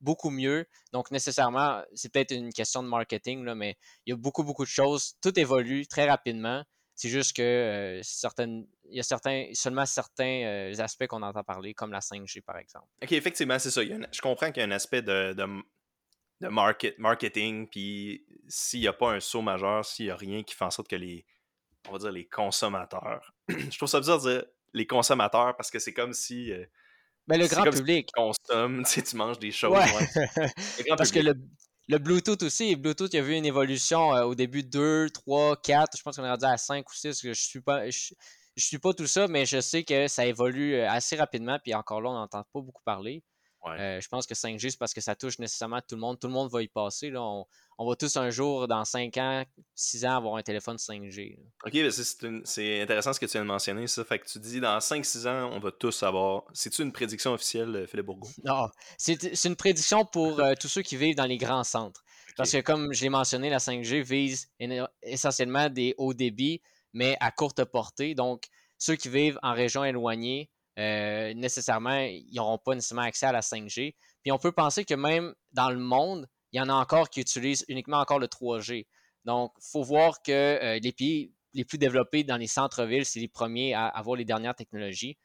beaucoup 0.01 0.29
mieux. 0.29 0.67
Donc, 0.93 1.09
nécessairement, 1.09 1.81
c'est 1.95 2.11
peut-être 2.11 2.35
une 2.35 2.53
question 2.53 2.83
de 2.83 2.87
marketing, 2.87 3.51
mais 3.55 3.75
il 4.05 4.11
y 4.11 4.13
a 4.13 4.15
beaucoup, 4.15 4.43
beaucoup 4.43 4.63
de 4.63 4.69
choses. 4.69 5.15
Tout 5.21 5.37
évolue 5.39 5.87
très 5.87 6.07
rapidement. 6.07 6.63
C'est 6.95 7.09
juste 7.09 7.35
que 7.35 7.41
euh, 7.41 7.99
certaines, 8.03 8.65
il 8.89 8.95
y 8.95 8.99
a 9.01 9.03
certains, 9.03 9.49
seulement 9.53 9.85
certains 9.85 10.43
euh, 10.45 10.73
aspects 10.79 11.07
qu'on 11.07 11.21
entend 11.23 11.43
parler, 11.43 11.73
comme 11.73 11.91
la 11.91 11.99
5G 11.99 12.41
par 12.41 12.57
exemple. 12.57 12.87
Ok, 13.03 13.11
effectivement, 13.11 13.59
c'est 13.59 13.71
ça. 13.71 13.81
je 13.83 14.21
comprends 14.21 14.51
qu'il 14.51 14.61
y 14.61 14.65
a 14.65 14.67
un 14.67 14.71
aspect 14.71 15.01
de, 15.01 15.33
de, 15.33 16.47
market, 16.47 16.97
marketing, 16.97 17.67
puis 17.67 18.25
s'il 18.47 18.79
n'y 18.79 18.87
a 18.87 18.93
pas 18.93 19.11
un 19.11 19.19
saut 19.19 19.41
majeur, 19.41 19.83
s'il 19.85 20.05
n'y 20.05 20.11
a 20.11 20.15
rien 20.15 20.41
qui 20.43 20.55
fait 20.55 20.63
en 20.63 20.71
sorte 20.71 20.87
que 20.87 20.95
les, 20.95 21.25
on 21.89 21.91
va 21.91 21.97
dire, 21.97 22.11
les 22.13 22.25
consommateurs, 22.25 23.33
je 23.49 23.75
trouve 23.77 23.89
ça 23.89 23.99
bizarre 23.99 24.21
de 24.21 24.31
dire 24.31 24.45
les 24.73 24.87
consommateurs 24.87 25.55
parce 25.57 25.71
que 25.71 25.79
c'est 25.79 25.93
comme 25.93 26.13
si. 26.13 26.51
Euh, 26.53 26.65
ben, 27.27 27.39
le 27.39 27.47
grand 27.47 27.63
public. 27.63 28.07
tu 28.07 28.21
consommes, 28.21 28.83
tu, 28.85 28.91
sais, 28.91 29.01
tu 29.01 29.15
manges 29.17 29.39
des 29.39 29.51
choses. 29.51 29.77
Parce 30.95 31.11
que 31.11 31.19
le, 31.19 31.33
le 31.87 31.97
Bluetooth 31.99 32.41
aussi, 32.43 32.75
Bluetooth, 32.75 33.13
il 33.13 33.17
y 33.17 33.19
a 33.19 33.23
vu 33.23 33.35
une 33.35 33.45
évolution 33.45 34.13
euh, 34.15 34.23
au 34.23 34.35
début 34.35 34.63
2, 34.63 35.09
3, 35.09 35.57
4, 35.61 35.97
je 35.97 36.01
pense 36.03 36.15
qu'on 36.15 36.23
est 36.23 36.29
rendu 36.29 36.45
à 36.45 36.57
5 36.57 36.89
ou 36.89 36.93
6, 36.93 37.21
je 37.23 37.33
suis 37.33 37.61
pas. 37.61 37.89
Je, 37.89 38.13
suis 38.57 38.79
pas 38.79 38.93
tout 38.93 39.05
ça, 39.07 39.27
mais 39.27 39.45
je 39.45 39.59
sais 39.59 39.83
que 39.83 40.07
ça 40.07 40.25
évolue 40.25 40.75
euh, 40.75 40.89
assez 40.89 41.17
rapidement, 41.17 41.59
puis 41.61 41.73
encore 41.75 42.01
là, 42.01 42.09
on 42.09 42.13
n'entend 42.13 42.43
pas 42.53 42.61
beaucoup 42.61 42.81
parler. 42.85 43.21
Euh, 43.67 43.99
je 43.99 44.07
pense 44.07 44.27
que 44.27 44.33
5G, 44.33 44.71
c'est 44.71 44.79
parce 44.79 44.93
que 44.93 45.01
ça 45.01 45.15
touche 45.15 45.39
nécessairement 45.39 45.81
tout 45.81 45.95
le 45.95 46.01
monde. 46.01 46.19
Tout 46.19 46.27
le 46.27 46.33
monde 46.33 46.51
va 46.51 46.61
y 46.61 46.67
passer. 46.67 47.09
Là. 47.09 47.21
On, 47.77 47.87
va 47.87 47.95
tous 47.95 48.15
un 48.17 48.29
jour, 48.29 48.67
dans 48.67 48.85
5 48.85 49.17
ans, 49.17 49.43
6 49.73 50.05
ans, 50.05 50.17
avoir 50.17 50.35
un 50.35 50.43
téléphone 50.43 50.77
5G. 50.77 51.37
OK, 51.65 51.73
ben, 51.73 51.91
c'est 52.45 52.81
intéressant 52.81 53.13
ce 53.13 53.19
que 53.19 53.25
tu 53.25 53.33
viens 53.33 53.41
de 53.41 53.47
mentionner. 53.47 53.87
Ça. 53.87 54.03
Fait 54.05 54.19
que 54.19 54.27
tu 54.27 54.39
dis 54.39 54.59
dans 54.59 54.77
5-6 54.77 55.27
ans, 55.27 55.49
on 55.53 55.59
va 55.59 55.71
tous 55.71 56.03
avoir. 56.03 56.43
C'est-tu 56.53 56.83
une 56.83 56.91
prédiction 56.91 57.33
officielle, 57.33 57.75
euh, 57.75 57.87
Philippe 57.87 58.05
Bourgault? 58.05 58.29
Non, 58.43 58.69
c'est 58.97 59.45
une 59.45 59.55
prédiction 59.55 60.05
pour 60.05 60.39
euh, 60.39 60.53
tous 60.59 60.67
ceux 60.67 60.81
qui 60.81 60.97
vivent 60.97 61.15
dans 61.15 61.25
les 61.25 61.37
grands 61.37 61.63
centres. 61.63 62.03
Parce 62.37 62.51
que 62.51 62.61
comme 62.61 62.93
je 62.93 63.01
l'ai 63.01 63.09
mentionné, 63.09 63.49
la 63.49 63.59
5G 63.59 64.01
vise 64.01 64.49
essentiellement 65.01 65.69
des 65.69 65.95
hauts 65.97 66.13
débits, 66.13 66.61
mais 66.93 67.15
à 67.21 67.31
courte 67.31 67.63
portée. 67.63 68.13
Donc, 68.13 68.43
ceux 68.77 68.95
qui 68.95 69.09
vivent 69.09 69.39
en 69.41 69.53
région 69.53 69.85
éloignée, 69.85 70.49
euh, 70.77 71.33
nécessairement, 71.33 71.99
ils 71.99 72.33
n'auront 72.33 72.57
pas 72.57 72.75
nécessairement 72.75 73.03
accès 73.03 73.25
à 73.25 73.31
la 73.31 73.41
5G. 73.41 73.95
Puis 74.23 74.31
on 74.31 74.37
peut 74.37 74.51
penser 74.51 74.85
que 74.85 74.93
même 74.93 75.33
dans 75.53 75.69
le 75.69 75.79
monde, 75.79 76.27
il 76.51 76.57
y 76.57 76.61
en 76.61 76.69
a 76.69 76.73
encore 76.73 77.09
qui 77.09 77.21
utilisent 77.21 77.65
uniquement 77.67 77.97
encore 77.97 78.19
le 78.19 78.27
3G. 78.27 78.85
Donc, 79.23 79.51
il 79.57 79.69
faut 79.71 79.83
voir 79.83 80.21
que 80.21 80.31
euh, 80.31 80.79
les 80.81 80.91
pays 80.91 81.31
les 81.53 81.63
plus 81.63 81.77
développés 81.77 82.23
dans 82.23 82.37
les 82.37 82.47
centres-villes, 82.47 83.05
c'est 83.05 83.19
les 83.19 83.29
premiers 83.29 83.73
à 83.73 83.87
avoir 83.87 84.17
les 84.17 84.25
dernières 84.25 84.55
technologies. 84.55 85.17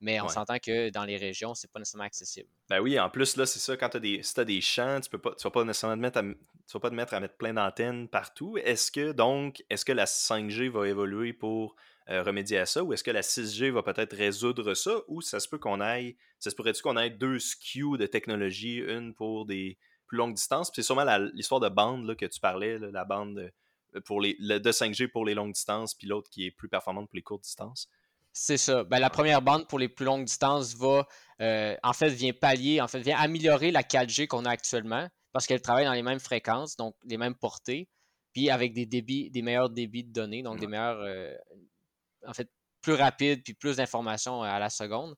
Mais 0.00 0.20
on 0.20 0.28
s'entend 0.28 0.58
que 0.58 0.90
dans 0.90 1.04
les 1.04 1.16
régions, 1.16 1.54
c'est 1.54 1.70
pas 1.72 1.80
nécessairement 1.80 2.04
accessible. 2.04 2.48
Ben 2.68 2.80
oui, 2.80 3.00
en 3.00 3.10
plus, 3.10 3.36
là, 3.36 3.46
c'est 3.46 3.58
ça, 3.58 3.76
quand 3.76 3.88
tu 3.88 3.96
as 3.96 4.00
des, 4.00 4.22
si 4.22 4.38
as 4.38 4.44
des 4.44 4.60
champs, 4.60 5.00
tu 5.00 5.10
peux 5.10 5.18
pas, 5.18 5.34
tu 5.34 5.42
vas 5.42 5.50
pas 5.50 5.64
nécessairement 5.64 5.96
te 5.96 6.00
mettre 6.00 6.18
à, 6.18 6.22
tu 6.22 6.72
vas 6.74 6.80
pas 6.80 6.90
te 6.90 6.94
mettre 6.94 7.14
à 7.14 7.20
mettre 7.20 7.36
plein 7.36 7.52
d'antennes 7.52 8.06
partout. 8.06 8.56
Est-ce 8.58 8.92
que 8.92 9.10
donc, 9.10 9.64
est-ce 9.70 9.84
que 9.84 9.92
la 9.92 10.04
5G 10.04 10.68
va 10.68 10.86
évoluer 10.86 11.32
pour 11.32 11.74
euh, 12.10 12.22
remédier 12.22 12.58
à 12.58 12.66
ça? 12.66 12.82
Ou 12.82 12.92
est-ce 12.92 13.04
que 13.04 13.10
la 13.10 13.20
6G 13.20 13.70
va 13.70 13.82
peut-être 13.82 14.16
résoudre 14.16 14.74
ça? 14.74 15.00
Ou 15.08 15.20
ça 15.20 15.40
se 15.40 15.48
peut 15.48 15.58
qu'on 15.58 15.80
aille, 15.80 16.16
ça 16.38 16.50
se 16.50 16.56
pourrait-tu 16.56 16.82
qu'on 16.82 16.96
ait 16.96 17.10
deux 17.10 17.38
SKU 17.38 17.98
de 17.98 18.06
technologie, 18.06 18.78
une 18.78 19.14
pour 19.14 19.46
des 19.46 19.78
plus 20.06 20.16
longues 20.16 20.34
distances? 20.34 20.70
c'est 20.74 20.82
sûrement 20.82 21.04
l'histoire 21.34 21.60
de 21.60 21.68
bande 21.68 22.06
là, 22.06 22.14
que 22.14 22.24
tu 22.24 22.40
parlais, 22.40 22.78
la 22.78 23.04
bande 23.04 23.38
euh, 23.94 24.00
pour 24.06 24.20
les, 24.20 24.34
de 24.38 24.72
5G 24.72 25.08
pour 25.08 25.24
les 25.24 25.34
longues 25.34 25.52
distances, 25.52 25.94
puis 25.94 26.06
l'autre 26.06 26.30
qui 26.30 26.46
est 26.46 26.50
plus 26.50 26.68
performante 26.68 27.08
pour 27.08 27.16
les 27.16 27.22
courtes 27.22 27.44
distances. 27.44 27.88
C'est 28.32 28.56
ça. 28.56 28.84
Ben, 28.84 29.00
la 29.00 29.10
première 29.10 29.42
bande 29.42 29.66
pour 29.66 29.78
les 29.78 29.88
plus 29.88 30.04
longues 30.04 30.24
distances 30.24 30.74
va, 30.76 31.06
euh, 31.40 31.76
en 31.82 31.92
fait, 31.92 32.08
vient 32.08 32.32
pallier, 32.32 32.80
en 32.80 32.88
fait, 32.88 33.00
vient 33.00 33.18
améliorer 33.18 33.70
la 33.70 33.82
4G 33.82 34.26
qu'on 34.26 34.44
a 34.44 34.50
actuellement 34.50 35.08
parce 35.32 35.46
qu'elle 35.46 35.60
travaille 35.60 35.84
dans 35.84 35.92
les 35.92 36.02
mêmes 36.02 36.20
fréquences, 36.20 36.76
donc 36.76 36.94
les 37.04 37.16
mêmes 37.16 37.34
portées, 37.34 37.88
puis 38.32 38.50
avec 38.50 38.72
des 38.72 38.86
débits, 38.86 39.30
des 39.30 39.42
meilleurs 39.42 39.70
débits 39.70 40.04
de 40.04 40.12
données, 40.12 40.42
donc 40.42 40.58
des 40.58 40.66
meilleurs, 40.66 41.02
en 42.26 42.34
fait, 42.34 42.48
plus 42.80 42.94
rapide 42.94 43.42
puis 43.42 43.54
plus 43.54 43.76
d'informations 43.76 44.42
à 44.42 44.58
la 44.58 44.70
seconde. 44.70 45.14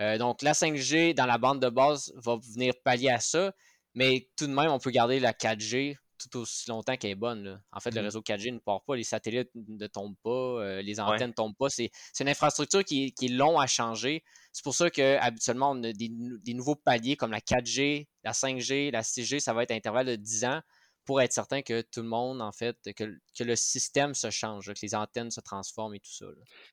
Euh, 0.00 0.18
donc, 0.18 0.42
la 0.42 0.52
5G 0.52 1.14
dans 1.14 1.26
la 1.26 1.38
bande 1.38 1.60
de 1.60 1.68
base 1.68 2.12
va 2.16 2.36
venir 2.36 2.74
pallier 2.84 3.10
à 3.10 3.20
ça, 3.20 3.52
mais 3.94 4.28
tout 4.36 4.46
de 4.46 4.52
même, 4.52 4.70
on 4.70 4.78
peut 4.78 4.90
garder 4.90 5.20
la 5.20 5.32
4G 5.32 5.96
tout 6.18 6.38
aussi 6.38 6.68
longtemps 6.70 6.96
qu'elle 6.96 7.10
est 7.10 7.14
bonne. 7.14 7.62
En 7.72 7.80
fait, 7.80 7.90
le 7.90 8.00
mm-hmm. 8.00 8.04
réseau 8.04 8.20
4G 8.20 8.52
ne 8.52 8.58
part 8.58 8.82
pas, 8.84 8.96
les 8.96 9.04
satellites 9.04 9.50
ne 9.54 9.86
tombent 9.86 10.16
pas, 10.22 10.30
euh, 10.30 10.82
les 10.82 10.98
antennes 10.98 11.28
ne 11.28 11.34
tombent 11.34 11.56
pas. 11.56 11.68
C'est 11.68 11.90
une 12.20 12.28
infrastructure 12.28 12.82
qui, 12.84 13.12
est 13.20 13.28
long 13.28 13.58
à 13.58 13.66
changer. 13.66 14.24
C'est 14.52 14.64
pour 14.64 14.74
ça 14.74 14.90
qu'habituellement, 14.90 15.72
on 15.72 15.82
a 15.82 15.92
des, 15.92 16.08
des, 16.10 16.54
nouveaux 16.54 16.74
paliers 16.74 17.16
comme 17.16 17.30
la 17.30 17.40
4G, 17.40 18.06
la 18.24 18.32
5G, 18.32 18.90
la 18.90 19.02
6G, 19.02 19.40
ça 19.40 19.52
va 19.52 19.62
être 19.62 19.72
à 19.72 19.74
intervalle 19.74 20.06
de 20.06 20.16
10 20.16 20.44
ans 20.46 20.60
pour 21.06 21.20
être 21.22 21.32
certain 21.32 21.62
que 21.62 21.80
tout 21.80 22.02
le 22.02 22.08
monde, 22.08 22.42
en 22.42 22.52
fait, 22.52 22.76
que, 22.96 23.04
que 23.38 23.44
le 23.44 23.56
système 23.56 24.14
se 24.14 24.30
change, 24.30 24.66
que 24.66 24.80
les 24.82 24.94
antennes 24.94 25.30
se 25.30 25.40
transforment 25.40 25.94
et 25.94 26.00
tout 26.00 26.12
ça. 26.12 26.26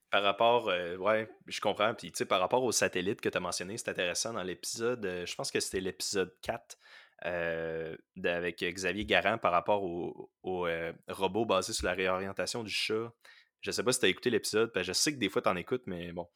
Par 0.10 0.24
rapport, 0.24 0.70
euh, 0.70 0.98
ouais, 0.98 1.30
je 1.48 1.62
comprends. 1.62 1.94
Puis, 1.94 2.12
tu 2.12 2.18
sais, 2.18 2.26
par 2.26 2.40
rapport 2.40 2.64
aux 2.64 2.72
satellites 2.72 3.22
que 3.22 3.30
tu 3.30 3.38
as 3.38 3.42
mentionné, 3.42 3.78
c'est 3.78 3.90
intéressant 3.90 4.34
dans 4.34 4.44
l'épisode, 4.44 5.06
euh, 5.06 5.26
je 5.26 5.36
pense 5.36 5.52
que 5.52 5.60
c'était 5.60 5.80
l'épisode 5.80 6.36
4 6.42 6.78
euh, 7.26 7.96
avec 8.26 8.64
Xavier 8.64 9.06
Garand 9.06 9.38
par 9.38 9.52
rapport 9.52 9.84
au, 9.84 10.32
au 10.42 10.68
robot 11.08 11.46
basé 11.46 11.72
sur 11.72 11.86
la 11.86 11.94
réorientation 11.94 12.64
du 12.64 12.72
chat. 12.72 13.14
Je 13.62 13.72
sais 13.72 13.84
pas 13.84 13.94
si 13.94 14.00
tu 14.00 14.06
as 14.08 14.10
écouté 14.10 14.30
l'épisode, 14.30 14.72
je 14.76 14.92
sais 14.92 15.14
que 15.14 15.20
des 15.20 15.30
fois 15.30 15.42
tu 15.42 15.48
en 15.48 15.56
écoutes, 15.56 15.84
mais 15.86 16.12
bon. 16.12 16.28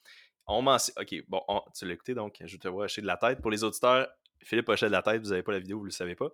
On 0.46 0.66
Ok, 0.66 1.16
bon, 1.28 1.42
tu 1.78 1.86
l'as 1.86 1.94
écouté, 1.94 2.14
donc 2.14 2.38
je 2.40 2.56
te 2.56 2.70
vois 2.70 2.86
hocher 2.86 3.02
de 3.02 3.08
la 3.08 3.18
tête. 3.18 3.42
Pour 3.42 3.52
les 3.52 3.66
auditeurs, 3.66 4.08
Philippe 4.44 4.70
hochait 4.70 4.86
de 4.86 4.94
la 4.94 5.02
tête, 5.02 5.22
vous 5.22 5.32
n'avez 5.32 5.44
pas 5.44 5.52
la 5.52 5.60
vidéo, 5.60 5.78
vous 5.78 5.84
ne 5.84 5.90
le 5.90 5.94
savez 5.94 6.16
pas. 6.16 6.30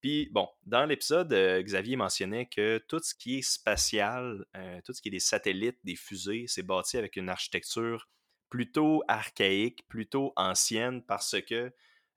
Puis, 0.00 0.28
bon, 0.30 0.48
dans 0.64 0.84
l'épisode, 0.84 1.32
euh, 1.32 1.62
Xavier 1.62 1.96
mentionnait 1.96 2.46
que 2.46 2.78
tout 2.86 3.00
ce 3.00 3.14
qui 3.14 3.38
est 3.38 3.42
spatial, 3.42 4.44
euh, 4.56 4.80
tout 4.84 4.92
ce 4.92 5.00
qui 5.00 5.08
est 5.08 5.12
des 5.12 5.20
satellites, 5.20 5.78
des 5.84 5.96
fusées, 5.96 6.44
c'est 6.48 6.62
bâti 6.62 6.96
avec 6.98 7.16
une 7.16 7.28
architecture 7.28 8.08
plutôt 8.50 9.02
archaïque, 9.08 9.86
plutôt 9.88 10.32
ancienne, 10.36 11.02
parce 11.02 11.40
que 11.42 11.72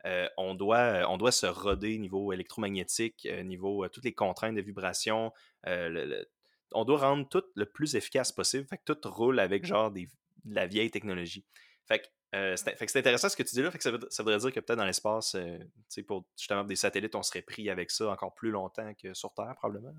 euh, 0.05 0.29
on, 0.37 0.55
doit, 0.55 1.05
on 1.09 1.17
doit 1.17 1.31
se 1.31 1.45
roder 1.45 1.97
niveau 1.97 2.31
électromagnétique, 2.31 3.27
niveau 3.43 3.87
toutes 3.89 4.05
les 4.05 4.13
contraintes 4.13 4.55
de 4.55 4.61
vibration. 4.61 5.33
on 5.65 6.85
doit 6.85 6.99
rendre 6.99 7.27
tout 7.27 7.43
le 7.55 7.65
plus 7.65 7.95
efficace 7.95 8.31
possible. 8.31 8.67
Fait 8.67 8.77
que 8.77 8.93
tout 8.93 9.09
roule 9.09 9.39
avec 9.39 9.65
genre 9.65 9.91
des, 9.91 10.07
de 10.45 10.55
la 10.55 10.67
vieille 10.67 10.91
technologie. 10.91 11.45
Fait 11.87 11.99
que 11.99 12.05
euh, 12.35 12.55
c'est 12.55 12.95
intéressant 12.97 13.27
ce 13.27 13.35
que 13.35 13.43
tu 13.43 13.55
dis 13.55 13.61
là. 13.63 13.71
ça, 13.79 14.23
voudrait 14.23 14.37
dire 14.37 14.51
que 14.51 14.59
peut-être 14.59 14.77
dans 14.77 14.85
l'espace, 14.85 15.35
euh, 15.35 15.57
pour 16.07 16.25
justement 16.37 16.63
des 16.63 16.75
satellites, 16.75 17.15
on 17.15 17.23
serait 17.23 17.41
pris 17.41 17.69
avec 17.69 17.89
ça 17.89 18.09
encore 18.09 18.35
plus 18.35 18.51
longtemps 18.51 18.93
que 18.93 19.13
sur 19.13 19.33
Terre, 19.33 19.55
probablement. 19.57 19.93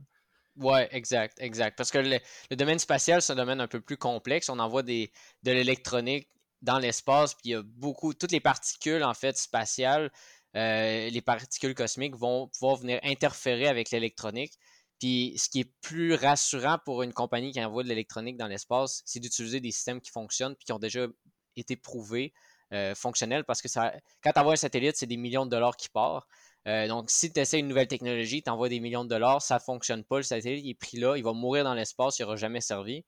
Ouais, 0.57 0.89
exact, 0.93 1.41
exact. 1.41 1.77
Parce 1.77 1.91
que 1.91 1.99
le, 1.99 2.57
domaine 2.57 2.79
spatial, 2.79 3.23
c'est 3.23 3.33
un 3.33 3.37
domaine 3.37 3.61
un 3.61 3.69
peu 3.69 3.81
plus 3.81 3.97
complexe. 3.97 4.49
On 4.49 4.59
envoie 4.59 4.83
des, 4.83 5.11
de 5.43 5.51
l'électronique 5.51 6.29
dans 6.63 6.79
l'espace, 6.79 7.35
puis 7.35 7.43
il 7.47 7.51
y 7.53 7.55
a 7.55 7.63
beaucoup, 7.63 8.15
toutes 8.15 8.33
les 8.33 8.41
particules 8.41 9.03
en 9.03 9.15
fait 9.15 9.37
spatiales, 9.37 10.11
euh, 10.57 11.09
les 11.09 11.23
particules 11.23 11.75
cosmiques 11.75 12.17
vont 12.17 12.49
pouvoir 12.49 12.77
venir 12.77 13.01
interférer 13.03 13.67
avec 13.67 13.91
l'électronique. 13.91 14.53
Puis 15.01 15.35
ce 15.39 15.49
qui 15.49 15.61
est 15.61 15.73
plus 15.81 16.15
rassurant 16.15 16.79
pour 16.85 17.03
une 17.03 17.15
compagnie 17.15 17.53
qui 17.53 17.65
envoie 17.65 17.83
de 17.83 17.89
l'électronique 17.89 18.37
dans 18.37 18.49
l'espace, 18.49 19.03
c'est 19.07 19.21
d'utiliser 19.21 19.61
des 19.61 19.71
systèmes 19.71 20.01
qui 20.01 20.11
fonctionnent 20.11 20.55
puis 20.55 20.67
qui 20.67 20.73
ont 20.73 20.79
déjà 20.79 21.07
été 21.57 21.77
prouvé 21.77 22.33
euh, 22.73 22.95
fonctionnel 22.95 23.45
parce 23.45 23.61
que 23.61 23.69
ça, 23.69 23.93
quand 24.23 24.33
tu 24.33 24.39
envoies 24.39 24.53
un 24.53 24.57
satellite, 24.57 24.97
c'est 24.97 25.07
des 25.07 25.17
millions 25.17 25.45
de 25.45 25.51
dollars 25.51 25.77
qui 25.77 25.89
partent. 25.89 26.27
Euh, 26.69 26.87
donc, 26.89 27.11
si 27.11 27.33
tu 27.33 27.41
essaies 27.41 27.59
une 27.59 27.69
nouvelle 27.69 27.89
technologie, 27.89 28.43
tu 28.43 28.51
envoies 28.51 28.69
des 28.69 28.81
millions 28.81 29.05
de 29.05 29.09
dollars, 29.09 29.43
ça 29.43 29.57
ne 29.57 29.61
fonctionne 29.61 30.05
pas, 30.05 30.19
le 30.19 30.23
satellite 30.23 30.65
il 30.65 30.71
est 30.71 30.75
pris 30.75 30.99
là, 30.99 31.17
il 31.17 31.25
va 31.25 31.33
mourir 31.33 31.65
dans 31.65 31.75
l'espace, 31.75 32.19
il 32.19 32.23
n'aura 32.23 32.37
jamais 32.37 32.61
servi. 32.61 33.05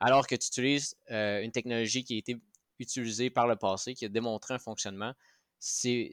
Alors 0.00 0.26
que 0.26 0.34
tu 0.34 0.46
utilises 0.48 0.96
euh, 1.10 1.40
une 1.40 1.52
technologie 1.52 2.04
qui 2.04 2.14
a 2.14 2.18
été 2.18 2.36
utilisée 2.78 3.30
par 3.30 3.46
le 3.46 3.56
passé, 3.56 3.94
qui 3.94 4.04
a 4.04 4.08
démontré 4.08 4.54
un 4.54 4.58
fonctionnement, 4.58 5.14
c'est, 5.58 6.12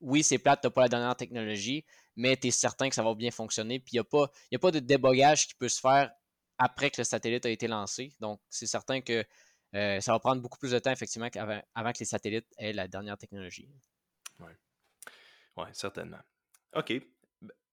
oui, 0.00 0.22
c'est 0.22 0.38
plate, 0.38 0.60
tu 0.60 0.66
n'as 0.66 0.70
pas 0.70 0.82
la 0.82 0.88
dernière 0.88 1.16
technologie, 1.16 1.84
mais 2.16 2.36
tu 2.36 2.48
es 2.48 2.50
certain 2.50 2.88
que 2.88 2.94
ça 2.94 3.02
va 3.02 3.14
bien 3.14 3.30
fonctionner. 3.30 3.78
Puis 3.78 3.92
il 3.94 4.00
n'y 4.00 4.20
a, 4.20 4.56
a 4.56 4.58
pas 4.58 4.70
de 4.70 4.80
débogage 4.80 5.48
qui 5.48 5.54
peut 5.54 5.68
se 5.68 5.80
faire 5.80 6.10
après 6.58 6.90
que 6.90 7.00
le 7.00 7.04
satellite 7.04 7.46
a 7.46 7.50
été 7.50 7.68
lancé. 7.68 8.12
Donc, 8.20 8.40
c'est 8.50 8.66
certain 8.66 9.00
que 9.00 9.24
euh, 9.74 10.00
ça 10.00 10.12
va 10.12 10.18
prendre 10.18 10.40
beaucoup 10.40 10.58
plus 10.58 10.70
de 10.72 10.78
temps, 10.78 10.90
effectivement, 10.90 11.28
avant, 11.74 11.92
que 11.92 11.98
les 11.98 12.06
satellites 12.06 12.46
aient 12.58 12.72
la 12.72 12.88
dernière 12.88 13.18
technologie. 13.18 13.68
Oui, 14.40 14.52
ouais, 15.56 15.68
certainement. 15.72 16.20
OK. 16.74 16.92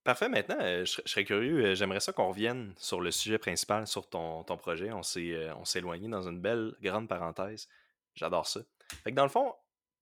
Parfait, 0.04 0.30
maintenant, 0.30 0.58
euh, 0.60 0.86
je, 0.86 1.02
serais 1.06 1.24
curieux, 1.24 1.66
euh, 1.66 1.76
j'aimerais 1.76 2.00
ça 2.00 2.14
qu'on 2.14 2.30
revienne 2.30 2.76
sur 2.78 3.02
le 3.02 3.10
sujet 3.10 3.40
principal, 3.40 3.88
sur 3.88 4.08
ton, 4.08 4.44
ton 4.44 4.56
projet. 4.58 4.92
On 4.92 5.02
s'est 5.02 5.50
éloigné 5.76 6.08
dans 6.08 6.28
une 6.28 6.40
belle 6.40 6.76
grande 6.82 7.08
parenthèse. 7.08 7.68
J'adore 8.14 8.46
ça. 8.46 8.62
Fait 9.04 9.12
que 9.12 9.16
dans 9.16 9.24
le 9.24 9.30
fond, 9.30 9.54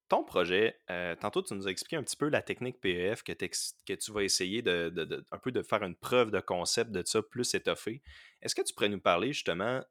ton 0.10 0.23
projet, 0.23 0.77
tantôt 1.21 1.41
tu 1.41 1.53
nous 1.53 1.67
as 1.67 1.71
expliqué 1.71 1.95
un 1.95 2.03
petit 2.03 2.17
peu 2.17 2.27
la 2.27 2.41
technique 2.41 2.82
PEF 2.82 3.23
que, 3.23 3.32
que 3.32 3.93
tu 3.93 4.12
vas 4.12 4.23
essayer 4.23 4.62
de, 4.62 5.25
un 5.32 5.38
peu 5.38 5.51
de 5.51 5.63
faire 5.63 5.82
une 5.84 5.95
preuve 5.95 6.29
de 6.29 6.41
concept 6.41 6.91
de 6.91 7.01
ça 7.06 7.21
plus 7.23 7.56
étoffé. 7.56 8.03
Est-ce 8.41 8.53
que 8.53 8.62
tu 8.62 8.73
pourrais 8.73 8.89
nous 8.89 8.99
parler 8.99 9.32
justement, 9.32 9.82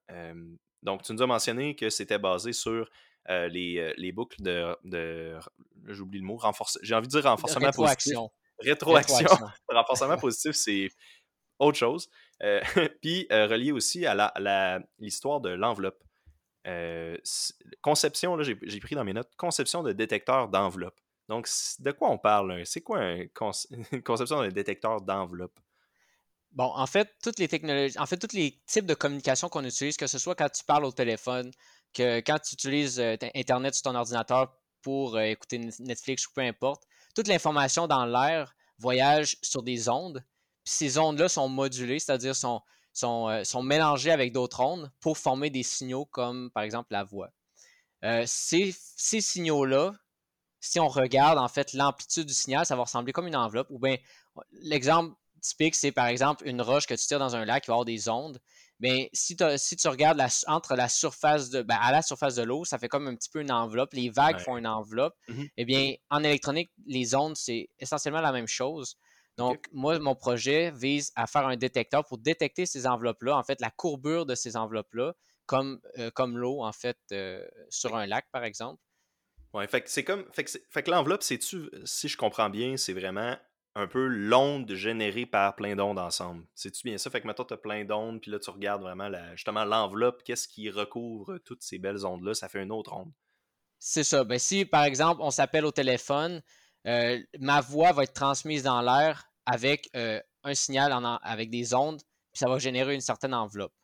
donc 0.83 1.03
tu 1.03 1.13
nous 1.13 1.23
as 1.23 1.27
mentionné 1.27 1.75
que 1.75 1.91
c'était 1.91 2.19
basé 2.19 2.53
sur 2.53 2.89
les, 3.29 3.93
les, 3.97 4.13
boucles 4.13 4.43
de, 4.43 5.39
j'oublie 5.87 6.19
le 6.19 6.25
mot, 6.25 6.41
j'ai 6.83 6.95
envie 6.95 7.07
de 7.07 7.13
dire 7.13 7.25
renforcement 7.25 7.71
positif. 7.71 8.17
Rétroaction. 8.59 9.29
renforcement 9.69 10.17
positif, 10.17 10.53
c'est 10.53 10.89
autre 11.59 11.79
chose. 11.79 12.09
puis 13.01 13.27
relié 13.31 13.73
aussi 13.73 14.07
à 14.07 14.85
l'histoire 14.99 15.41
de 15.41 15.51
l'enveloppe. 15.51 16.03
Euh, 16.67 17.17
conception, 17.81 18.37
là, 18.37 18.45
j'ai, 18.45 18.81
pris 18.81 18.95
dans 18.95 19.05
mes 19.05 19.13
notes, 19.13 19.31
conception 19.37 19.83
de 19.83 19.93
détecteur 19.93 20.49
d'enveloppe. 20.49 20.99
Donc, 21.29 21.49
de 21.79 21.93
quoi 21.93 22.11
on 22.11 22.19
parle? 22.19 22.65
C'est 22.67 22.83
quoi 22.83 23.03
une 23.03 23.29
conception 24.05 24.43
de 24.43 24.51
détecteur 24.51 25.01
d'enveloppe? 25.01 25.59
Bon, 26.53 26.71
en 26.75 26.87
fait, 26.87 27.15
toutes 27.23 27.39
les 27.39 27.49
technologies, 27.49 27.99
en 27.99 28.07
fait, 28.07 28.19
tous 28.19 28.37
les 28.37 28.61
types 28.67 28.87
de 28.87 28.95
communication 28.95 29.49
qu'on 29.49 29.65
utilise, 29.65 29.97
que 29.97 30.07
ce 30.07 30.19
soit 30.19 30.35
quand 30.35 30.51
tu 30.51 30.65
parles 30.65 30.85
au 30.85 30.93
téléphone, 30.93 31.51
que 31.95 32.21
quand 32.21 32.39
tu 32.39 32.55
utilises 32.55 33.01
euh, 33.01 33.17
Internet 33.35 33.75
sur 33.75 33.85
ton 33.85 33.95
ordinateur 33.95 34.55
pour 34.83 35.17
euh, 35.17 35.23
écouter 35.23 35.59
Netflix 35.81 36.27
ou 36.27 36.31
peu 36.35 36.43
importe, 36.43 36.83
toute 37.15 37.29
l'information 37.29 37.87
dans 37.87 38.05
l'air 38.05 38.55
voyage 38.79 39.37
sur 39.43 39.63
des 39.63 39.89
ondes. 39.89 40.25
Puis 40.65 40.75
ces 40.75 40.99
ondes-là 40.99 41.29
sont 41.29 41.49
modulées, 41.49 41.99
c'est-à-dire 41.99 42.37
sont, 42.37 42.63
euh, 43.03 43.45
sont, 43.45 43.63
mélangés 43.63 44.11
avec 44.11 44.33
d'autres 44.33 44.61
ondes 44.61 44.91
pour 45.01 45.19
former 45.19 45.51
des 45.51 45.63
signaux 45.63 46.05
comme 46.05 46.51
par 46.51 46.63
exemple 46.63 46.89
la 46.93 47.05
voix. 47.05 47.31
Euh, 48.05 48.25
ces, 48.27 48.75
signaux-là, 48.97 49.93
si 50.61 50.81
on 50.81 50.89
regarde 50.89 51.39
en 51.39 51.49
fait 51.49 51.73
l'amplitude 51.73 52.27
du 52.27 52.35
signal, 52.35 52.67
ça 52.67 52.77
va 52.77 52.83
ressembler 52.83 53.13
comme 53.13 53.27
une 53.27 53.37
enveloppe. 53.37 53.69
Ou 53.71 53.79
bien 53.79 53.97
l'exemple 54.51 55.15
typique, 55.43 55.75
c'est 55.75 55.93
par 55.93 56.07
exemple 56.07 56.47
une 56.47 56.63
roche 56.63 56.87
que 56.87 56.95
tu 56.95 57.07
tires 57.07 57.19
dans 57.19 57.37
un 57.37 57.45
lac 57.45 57.65
qui 57.65 57.69
va 57.69 57.75
avoir 57.75 57.85
des 57.85 58.09
ondes. 58.09 58.39
Mais 58.81 59.11
si, 59.13 59.37
si 59.57 59.77
tu 59.77 59.89
regardes 59.89 60.21
entre 60.47 60.75
la 60.75 60.89
surface 60.89 61.51
de 61.51 61.63
ben, 61.63 61.79
à 61.81 61.93
la 61.93 62.03
surface 62.03 62.35
de 62.35 62.43
l'eau, 62.43 62.65
ça 62.65 62.79
fait 62.79 62.89
comme 62.89 63.07
un 63.07 63.15
petit 63.15 63.31
peu 63.31 63.41
une 63.41 63.53
enveloppe. 63.53 63.93
Les 63.93 64.11
vagues 64.11 64.41
font 64.41 64.57
une 64.57 64.67
enveloppe. 64.67 65.15
Mm-hmm. 65.29 65.51
Eh 65.57 65.65
bien, 65.65 65.95
en 66.11 66.25
électronique, 66.25 66.73
les 66.87 67.15
ondes, 67.15 67.37
c'est 67.37 67.69
essentiellement 67.79 68.21
la 68.21 68.33
même 68.33 68.49
chose. 68.49 68.97
Donc, 69.39 69.67
moi, 69.73 69.99
mon 69.99 70.15
projet 70.15 70.71
vise 70.73 71.13
à 71.17 71.27
faire 71.27 71.47
un 71.47 71.57
détecteur 71.57 72.05
pour 72.05 72.19
détecter 72.19 72.67
ces 72.67 72.87
enveloppes-là, 72.87 73.37
en 73.37 73.43
fait, 73.43 73.61
la 73.61 73.71
courbure 73.71 74.27
de 74.27 74.35
ces 74.35 74.57
enveloppes-là, 74.57 75.15
comme, 75.47 75.81
euh, 75.99 76.11
comme 76.11 76.37
l'eau, 76.37 76.63
en 76.63 76.73
fait, 76.73 76.99
euh, 77.13 77.47
sur 77.71 77.97
un 77.97 78.07
lac, 78.07 78.27
par 78.31 78.45
exemple. 78.45 78.81
Oui, 79.55 79.67
fait 79.69 79.83
que 79.83 79.91
c'est 79.91 80.05
comme. 80.05 80.25
Fait 80.33 80.45
que, 80.45 80.91
l'enveloppe, 80.91 81.23
c'est-tu, 81.23 81.71
si 81.85 82.09
je 82.09 82.17
comprends 82.17 82.51
bien, 82.51 82.77
c'est 82.77 82.95
vraiment 82.95 83.37
un 83.75 83.87
peu 83.87 84.07
l'onde 84.07 84.73
générée 84.75 85.27
par 85.27 85.57
plein 85.57 85.75
d'ondes 85.75 85.99
ensemble. 85.99 86.45
C'est-tu 86.55 86.83
bien 86.85 86.99
ça? 86.99 87.11
Fait 87.11 87.21
que 87.21 87.27
maintenant, 87.27 87.45
tu 87.45 87.55
as 87.55 87.59
plein 87.59 87.85
d'ondes, 87.85 88.21
puis 88.21 88.31
là, 88.31 88.39
tu 88.39 88.51
regardes 88.51 88.83
vraiment 88.83 89.11
justement 89.35 89.65
l'enveloppe, 89.65 90.23
qu'est-ce 90.25 90.47
qui 90.47 90.71
recouvre 90.71 91.39
toutes 91.39 91.63
ces 91.63 91.79
belles 91.79 92.05
ondes-là, 92.05 92.35
ça 92.35 92.49
fait 92.49 92.63
une 92.63 92.73
autre 92.73 92.93
onde. 92.93 93.13
C'est 93.79 94.05
ça. 94.05 94.25
Ben, 94.25 94.39
si, 94.39 94.65
par 94.65 94.85
exemple, 94.85 95.23
on 95.23 95.31
s'appelle 95.31 95.65
au 95.65 95.73
téléphone, 95.73 96.43
euh, 96.87 97.21
ma 97.39 97.61
voix 97.61 97.93
va 97.93 98.05
être 98.05 98.13
transmise 98.13 98.63
dans 98.63 98.81
l'air 98.81 99.25
avec 99.47 99.89
euh, 99.97 100.21
un 100.45 100.55
signal 100.55 100.93
avec 101.23 101.51
des 101.51 101.75
ondes, 101.75 102.01
puis 102.33 102.39
ça 102.39 102.49
va 102.49 102.59
générer 102.59 102.95
une 102.95 103.01
certaine 103.01 103.35
enveloppe. 103.35 103.75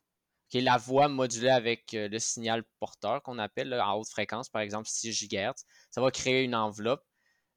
la 0.53 0.77
voix 0.77 1.07
modulée 1.07 1.49
avec 1.49 1.93
euh, 1.93 2.07
le 2.07 2.19
signal 2.19 2.63
porteur 2.79 3.21
qu'on 3.23 3.39
appelle 3.39 3.73
en 3.73 3.95
haute 3.95 4.09
fréquence, 4.09 4.49
par 4.49 4.61
exemple 4.61 4.87
6 4.87 5.27
GHz, 5.27 5.63
ça 5.91 6.01
va 6.01 6.11
créer 6.11 6.43
une 6.43 6.55
enveloppe. 6.55 7.03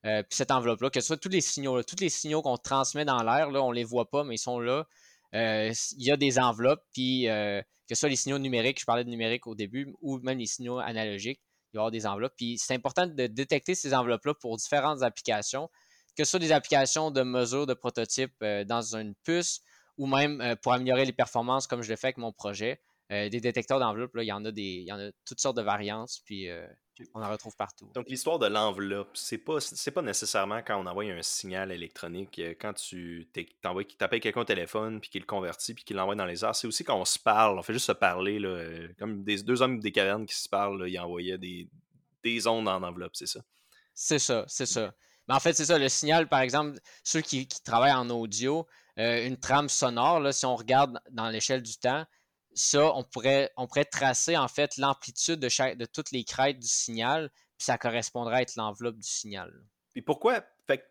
Puis 0.03 0.25
cette 0.31 0.51
enveloppe-là, 0.51 0.91
que 0.91 1.01
ce 1.01 1.07
soit 1.07 1.17
tous 1.17 1.29
les 1.29 1.41
signaux, 1.41 1.83
tous 1.83 2.01
les 2.01 2.09
signaux 2.09 2.43
qu'on 2.43 2.57
transmet 2.57 3.05
dans 3.05 3.23
l'air, 3.23 3.49
on 3.51 3.71
ne 3.71 3.75
les 3.75 3.85
voit 3.85 4.11
pas, 4.11 4.25
mais 4.25 4.35
ils 4.35 4.39
sont 4.39 4.59
là. 4.59 4.87
il 5.33 5.75
y 5.99 6.11
a 6.11 6.17
des 6.17 6.39
enveloppes, 6.39 6.85
puis 6.93 7.25
que 7.25 7.95
ce 7.95 8.01
soit 8.01 8.09
les 8.09 8.17
signaux 8.17 8.39
numériques, 8.39 8.81
je 8.81 8.85
parlais 8.85 9.05
de 9.05 9.11
numérique 9.11 9.47
au 9.47 9.55
début, 9.55 9.95
ou 10.01 10.19
même 10.19 10.39
les 10.39 10.47
signaux 10.47 10.79
analogiques, 10.79 11.41
il 11.73 11.77
y 11.77 11.79
avoir 11.79 11.91
des 11.91 12.07
enveloppes. 12.07 12.35
Puis 12.37 12.59
c'est 12.59 12.75
important 12.75 13.07
de 13.07 13.27
détecter 13.27 13.75
ces 13.75 13.95
enveloppes-là 13.95 14.35
pour 14.35 14.57
différentes 14.57 15.03
applications, 15.03 15.69
que 16.17 16.25
ce 16.25 16.31
soit 16.31 16.41
des 16.41 16.53
applications 16.53 17.11
de 17.11 17.23
mesure 17.23 17.67
de 17.67 17.75
prototype 17.75 18.33
euh, 18.43 18.65
dans 18.65 18.95
une 18.97 19.15
puce 19.25 19.63
ou 19.97 20.07
même 20.07 20.41
euh, 20.41 20.57
pour 20.57 20.73
améliorer 20.73 21.05
les 21.05 21.13
performances 21.13 21.67
comme 21.67 21.83
je 21.83 21.89
l'ai 21.89 21.97
fait 21.97 22.09
avec 22.09 22.19
mon 22.19 22.33
projet. 22.33 22.81
Euh, 23.11 23.29
des 23.29 23.41
détecteurs 23.41 23.79
d'enveloppe, 23.79 24.13
il 24.17 24.25
y 24.25 24.33
en 24.33 24.45
a 24.45 24.51
il 24.55 24.85
y 24.85 24.93
en 24.93 24.99
a 24.99 25.11
toutes 25.27 25.41
sortes 25.41 25.57
de 25.57 25.63
variantes, 25.63 26.21
puis 26.25 26.49
on 27.15 27.23
en 27.23 27.31
retrouve 27.31 27.57
partout. 27.57 27.91
Donc 27.95 28.09
l'histoire 28.09 28.39
de 28.39 28.47
l'enveloppe, 28.47 29.11
c'est 29.15 29.39
pas 29.39 29.59
pas 29.95 30.03
nécessairement 30.03 30.63
quand 30.63 30.81
on 30.81 30.87
envoie 30.87 31.05
un 31.05 31.23
signal 31.23 31.73
électronique, 31.73 32.41
quand 32.61 32.73
tu 32.73 33.29
appelles 34.01 34.21
quelqu'un 34.21 34.41
au 34.41 34.45
téléphone 34.45 35.01
puis 35.01 35.11
qu'il 35.11 35.21
le 35.21 35.27
convertit 35.27 35.75
puis 35.75 35.85
qu'il 35.85 35.97
l'envoie 35.97 36.15
dans 36.15 36.27
les 36.27 36.45
airs, 36.45 36.55
c'est 36.55 36.67
aussi 36.67 36.85
quand 36.85 36.99
on 36.99 37.05
se 37.05 37.19
parle, 37.19 37.59
on 37.59 37.63
fait 37.63 37.73
juste 37.73 37.87
se 37.87 37.93
parler 37.93 38.39
là, 38.39 38.65
comme 38.99 39.23
des 39.25 39.43
deux 39.43 39.63
hommes 39.63 39.81
des 39.81 39.93
cavernes 39.93 40.27
qui 40.27 40.35
se 40.35 40.49
parlent, 40.49 40.89
ils 40.89 40.99
envoyaient 40.99 41.39
des, 41.39 41.69
des 42.23 42.47
ondes 42.47 42.69
en 42.69 42.83
enveloppe, 42.83 43.17
c'est 43.17 43.27
ça. 43.27 43.41
C'est 43.95 44.19
ça, 44.19 44.45
c'est 44.49 44.67
ça. 44.67 44.95
Mais 45.29 45.35
en 45.35 45.41
fait, 45.41 45.53
c'est 45.53 45.67
ça, 45.67 45.79
le 45.79 45.89
signal, 45.89 46.29
par 46.29 46.41
exemple, 46.41 46.79
ceux 47.05 47.21
qui, 47.21 47.47
travaillent 47.65 47.93
en 47.93 48.11
audio, 48.11 48.67
une 48.97 49.37
trame 49.37 49.69
sonore, 49.69 50.21
là, 50.21 50.33
si 50.33 50.47
on 50.47 50.57
regarde 50.57 50.99
dans 51.11 51.29
l'échelle 51.29 51.63
du 51.63 51.77
temps, 51.77 52.05
ça, 52.55 52.95
on 52.95 53.05
pourrait, 53.05 53.51
on 53.57 53.67
pourrait 53.67 53.85
tracer 53.85 54.37
en 54.37 54.49
fait 54.49 54.77
l'amplitude 54.77 55.41
de, 55.41 55.49
chaque, 55.49 55.77
de 55.77 55.85
toutes 55.85 56.11
les 56.11 56.25
crêtes 56.25 56.59
du 56.59 56.69
signal, 56.69 57.31
puis 57.59 57.67
ça 57.67 57.79
correspondrait 57.79 58.37
à 58.37 58.43
être 58.43 58.57
l'enveloppe 58.57 58.99
du 58.99 59.09
signal. 59.09 59.53
Puis 59.93 60.03
pourquoi? 60.03 60.45
Fait 60.67 60.89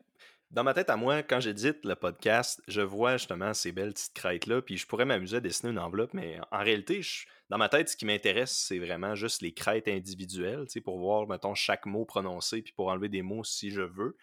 dans 0.51 0.65
ma 0.65 0.73
tête 0.73 0.89
à 0.89 0.97
moi, 0.97 1.23
quand 1.23 1.39
j'édite 1.39 1.85
le 1.85 1.95
podcast, 1.95 2.61
je 2.67 2.81
vois 2.81 3.15
justement 3.15 3.53
ces 3.53 3.71
belles 3.71 3.93
petites 3.93 4.13
crêtes-là, 4.13 4.61
puis 4.61 4.75
je 4.75 4.85
pourrais 4.85 5.05
m'amuser 5.05 5.37
à 5.37 5.39
dessiner 5.39 5.71
une 5.71 5.79
enveloppe, 5.79 6.13
mais 6.13 6.39
en 6.51 6.59
réalité, 6.59 6.99
dans 7.49 7.57
ma 7.57 7.69
tête, 7.69 7.87
ce 7.87 7.95
qui 7.95 8.05
m'intéresse, 8.05 8.51
c'est 8.51 8.77
vraiment 8.77 9.15
juste 9.15 9.41
les 9.41 9.53
crêtes 9.53 9.87
individuelles, 9.87 10.65
pour 10.83 10.99
voir, 10.99 11.25
mettons, 11.25 11.55
chaque 11.55 11.85
mot 11.85 12.03
prononcé, 12.03 12.61
puis 12.61 12.73
pour 12.73 12.89
enlever 12.89 13.07
des 13.07 13.21
mots 13.21 13.45
si 13.45 13.71
je 13.71 13.81
veux. 13.81 14.17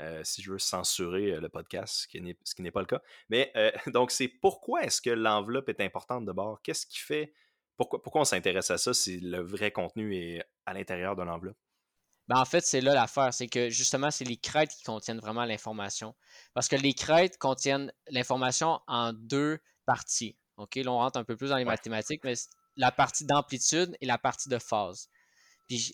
Euh, 0.00 0.22
si 0.24 0.40
je 0.40 0.50
veux 0.50 0.58
censurer 0.58 1.32
euh, 1.32 1.40
le 1.40 1.50
podcast, 1.50 2.06
ce 2.08 2.54
qui 2.54 2.62
n'est 2.62 2.70
pas 2.70 2.80
le 2.80 2.86
cas. 2.86 3.02
Mais 3.28 3.52
euh, 3.56 3.70
donc, 3.92 4.10
c'est 4.10 4.28
pourquoi 4.28 4.82
est-ce 4.84 5.02
que 5.02 5.10
l'enveloppe 5.10 5.68
est 5.68 5.80
importante 5.80 6.24
de 6.24 6.32
bord? 6.32 6.60
Qu'est-ce 6.62 6.86
qui 6.86 6.98
fait. 6.98 7.34
Pourquoi, 7.76 8.02
pourquoi 8.02 8.22
on 8.22 8.24
s'intéresse 8.24 8.70
à 8.70 8.78
ça 8.78 8.94
si 8.94 9.20
le 9.20 9.42
vrai 9.42 9.70
contenu 9.70 10.16
est 10.16 10.42
à 10.66 10.72
l'intérieur 10.72 11.14
de 11.14 11.22
l'enveloppe? 11.22 11.58
Ben 12.28 12.38
en 12.38 12.44
fait, 12.44 12.60
c'est 12.60 12.80
là 12.80 12.94
l'affaire, 12.94 13.34
c'est 13.34 13.48
que 13.48 13.68
justement, 13.68 14.10
c'est 14.10 14.24
les 14.24 14.36
crêtes 14.36 14.70
qui 14.70 14.84
contiennent 14.84 15.18
vraiment 15.18 15.44
l'information. 15.44 16.14
Parce 16.54 16.68
que 16.68 16.76
les 16.76 16.94
crêtes 16.94 17.36
contiennent 17.36 17.92
l'information 18.08 18.80
en 18.86 19.12
deux 19.12 19.58
parties. 19.84 20.38
OK, 20.56 20.76
là, 20.76 20.92
on 20.92 20.98
rentre 20.98 21.18
un 21.18 21.24
peu 21.24 21.36
plus 21.36 21.50
dans 21.50 21.56
les 21.56 21.64
mathématiques, 21.64 22.22
mais 22.24 22.34
la 22.76 22.92
partie 22.92 23.26
d'amplitude 23.26 23.96
et 24.00 24.06
la 24.06 24.18
partie 24.18 24.48
de 24.48 24.58
phase 24.58 25.08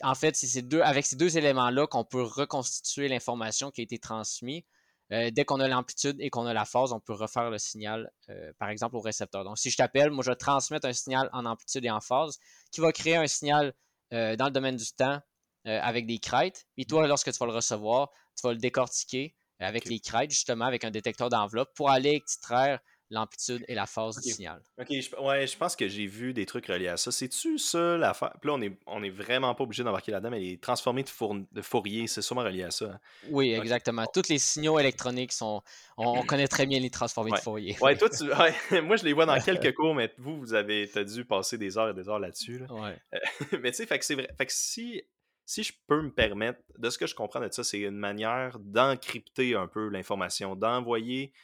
en 0.03 0.15
fait, 0.15 0.37
c'est 0.37 0.63
deux, 0.63 0.81
avec 0.81 1.07
ces 1.07 1.17
deux 1.17 1.37
éléments-là 1.37 1.87
qu'on 1.87 2.05
peut 2.05 2.23
reconstituer 2.23 3.09
l'information 3.09 3.71
qui 3.71 3.81
a 3.81 3.85
été 3.85 3.99
transmise. 3.99 4.63
Euh, 5.11 5.31
dès 5.31 5.47
qu'on 5.47 5.59
a 5.59 5.69
l'amplitude 5.69 6.17
et 6.21 6.29
qu'on 6.29 6.45
a 6.45 6.53
la 6.53 6.67
phase, 6.67 6.93
on 6.93 7.01
peut 7.01 7.15
refaire 7.15 7.51
le 7.51 7.59
signal, 7.59 8.11
euh, 8.29 8.53
par 8.59 8.69
exemple, 8.69 8.97
au 8.97 9.01
récepteur. 9.01 9.43
Donc, 9.43 9.57
si 9.57 9.71
je 9.71 9.77
t'appelle, 9.77 10.11
moi, 10.11 10.23
je 10.23 10.31
vais 10.31 10.37
transmettre 10.37 10.87
un 10.87 10.93
signal 10.93 11.31
en 11.33 11.47
amplitude 11.47 11.85
et 11.85 11.91
en 11.91 12.01
phase 12.01 12.39
qui 12.71 12.83
va 12.83 12.93
créer 12.93 13.17
un 13.17 13.27
signal 13.27 13.73
euh, 14.13 14.37
dans 14.37 14.47
le 14.47 14.51
domaine 14.51 14.77
du 14.77 14.93
temps 14.93 15.21
avec 15.65 16.07
des 16.07 16.19
crêtes. 16.19 16.67
Et 16.79 16.87
toi, 16.87 17.07
lorsque 17.07 17.31
tu 17.31 17.39
vas 17.39 17.45
le 17.45 17.53
recevoir, 17.53 18.09
tu 18.37 18.47
vas 18.47 18.55
le 18.55 18.59
décortiquer 18.59 19.37
avec 19.59 19.85
les 19.85 20.01
crêtes, 20.01 20.31
justement, 20.31 20.65
avec 20.65 20.83
un 20.85 20.91
détecteur 20.91 21.29
d'enveloppe 21.29 21.75
pour 21.75 21.91
aller 21.91 22.13
extraire 22.13 22.81
l'amplitude 23.11 23.65
et 23.69 23.75
la 23.75 23.87
phase 23.87 24.21
du 24.21 24.31
signal. 24.31 24.61
Ok, 24.79 24.89
je, 24.91 25.17
ouais, 25.17 25.47
je 25.47 25.57
pense 25.57 25.75
que 25.77 25.89
j'ai 25.89 26.07
vu 26.07 26.35
des 26.35 26.45
trucs 26.47 26.67
reliés 26.67 26.89
à 26.89 26.97
ça. 26.97 27.11
C'est-tu 27.11 27.59
ça 27.59 27.97
l'affaire? 27.97 28.35
Puis 28.41 28.49
là, 28.49 28.55
on 28.55 28.63
est, 28.63 28.79
on 28.87 29.03
est 29.03 29.11
vraiment 29.11 29.55
pas 29.55 29.65
obligé 29.65 29.83
d'embarquer 29.83 30.13
là-dedans, 30.13 30.31
mais 30.31 30.41
les 30.41 30.59
transformés 30.59 31.03
de, 31.03 31.45
de 31.53 31.63
Fourier, 31.63 32.07
c'est 32.07 32.23
sûrement 32.23 32.43
relié 32.43 32.65
à 32.65 32.71
ça. 32.71 32.87
Hein. 32.87 33.01
Oui, 33.31 33.53
exactement. 33.53 34.05
Tous 34.13 34.29
les 34.29 34.39
signaux 34.39 34.79
électroniques 34.79 35.33
sont. 35.33 35.63
On, 35.97 36.23
connaît 36.23 36.49
très 36.49 36.67
bien 36.67 36.81
les 36.81 36.91
transformés 36.91 37.33
de 37.33 37.39
Fourier. 37.39 37.77
Ouais, 37.81 37.97
toi, 37.97 38.09
tu, 38.11 38.25
moi, 38.83 38.97
je 38.97 39.05
les 39.05 39.13
vois 39.13 39.27
dans 39.27 39.41
quelques 39.45 39.75
cours, 39.75 39.95
mais 39.95 40.13
vous, 40.19 40.39
vous 40.39 40.55
avez 40.55 40.91
as 40.95 41.05
dû 41.05 41.25
passer 41.25 41.57
des 41.57 41.79
heures 41.79 41.91
et 41.91 41.95
des 41.95 42.09
heures 42.09 42.19
là-dessus. 42.19 42.63
Ouais. 42.71 42.97
mais 43.63 43.71
tu 43.71 43.79
sais, 43.79 43.87
fait 43.87 43.99
que 43.99 44.05
c'est 44.05 44.15
vrai. 44.15 44.29
Fait 44.37 44.47
que 44.47 44.53
si. 44.53 45.03
Si 45.51 45.63
je 45.63 45.73
peux 45.87 46.03
me 46.03 46.13
permettre, 46.13 46.61
de 46.77 46.91
ce 46.91 46.99
que 46.99 47.07
je 47.07 47.15
comprends 47.15 47.41
de 47.41 47.49
ça, 47.51 47.65
c'est 47.65 47.79
une 47.79 47.97
manière 47.97 48.59
d'encrypter 48.59 49.55
un 49.55 49.67
peu 49.67 49.89
l'information, 49.89 50.55
d'envoyer 50.55 51.33
euh, 51.33 51.39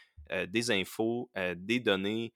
des 0.46 0.70
infos, 0.70 1.30
euh, 1.36 1.54
des 1.56 1.80
données 1.80 2.32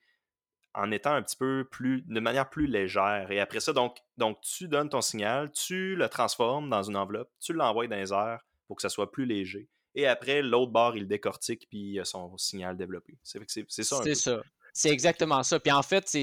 en 0.74 0.90
étant 0.90 1.12
un 1.12 1.22
petit 1.22 1.36
peu 1.36 1.66
plus, 1.70 2.02
de 2.02 2.20
manière 2.20 2.48
plus 2.48 2.66
légère. 2.66 3.30
Et 3.30 3.40
après 3.40 3.60
ça, 3.60 3.72
donc, 3.72 3.96
donc 4.16 4.40
tu 4.42 4.68
donnes 4.68 4.88
ton 4.88 5.00
signal, 5.00 5.50
tu 5.52 5.96
le 5.96 6.08
transformes 6.08 6.70
dans 6.70 6.82
une 6.82 6.96
enveloppe, 6.96 7.30
tu 7.40 7.52
l'envoies 7.52 7.88
dans 7.88 7.96
les 7.96 8.12
airs 8.12 8.44
pour 8.66 8.76
que 8.76 8.82
ça 8.82 8.88
soit 8.88 9.10
plus 9.10 9.26
léger. 9.26 9.68
Et 9.94 10.06
après, 10.06 10.42
l'autre 10.42 10.70
bord, 10.70 10.96
il 10.96 11.08
décortique, 11.08 11.66
puis 11.68 11.94
il 11.94 12.00
a 12.00 12.04
son 12.04 12.36
signal 12.36 12.76
développé. 12.76 13.18
C'est 13.24 13.40
ça. 13.82 14.00
C'est 14.04 14.14
ça. 14.14 14.40
C'est 14.72 14.90
exactement 14.90 15.42
ça. 15.42 15.58
Puis 15.58 15.72
en 15.72 15.82
fait, 15.82 16.16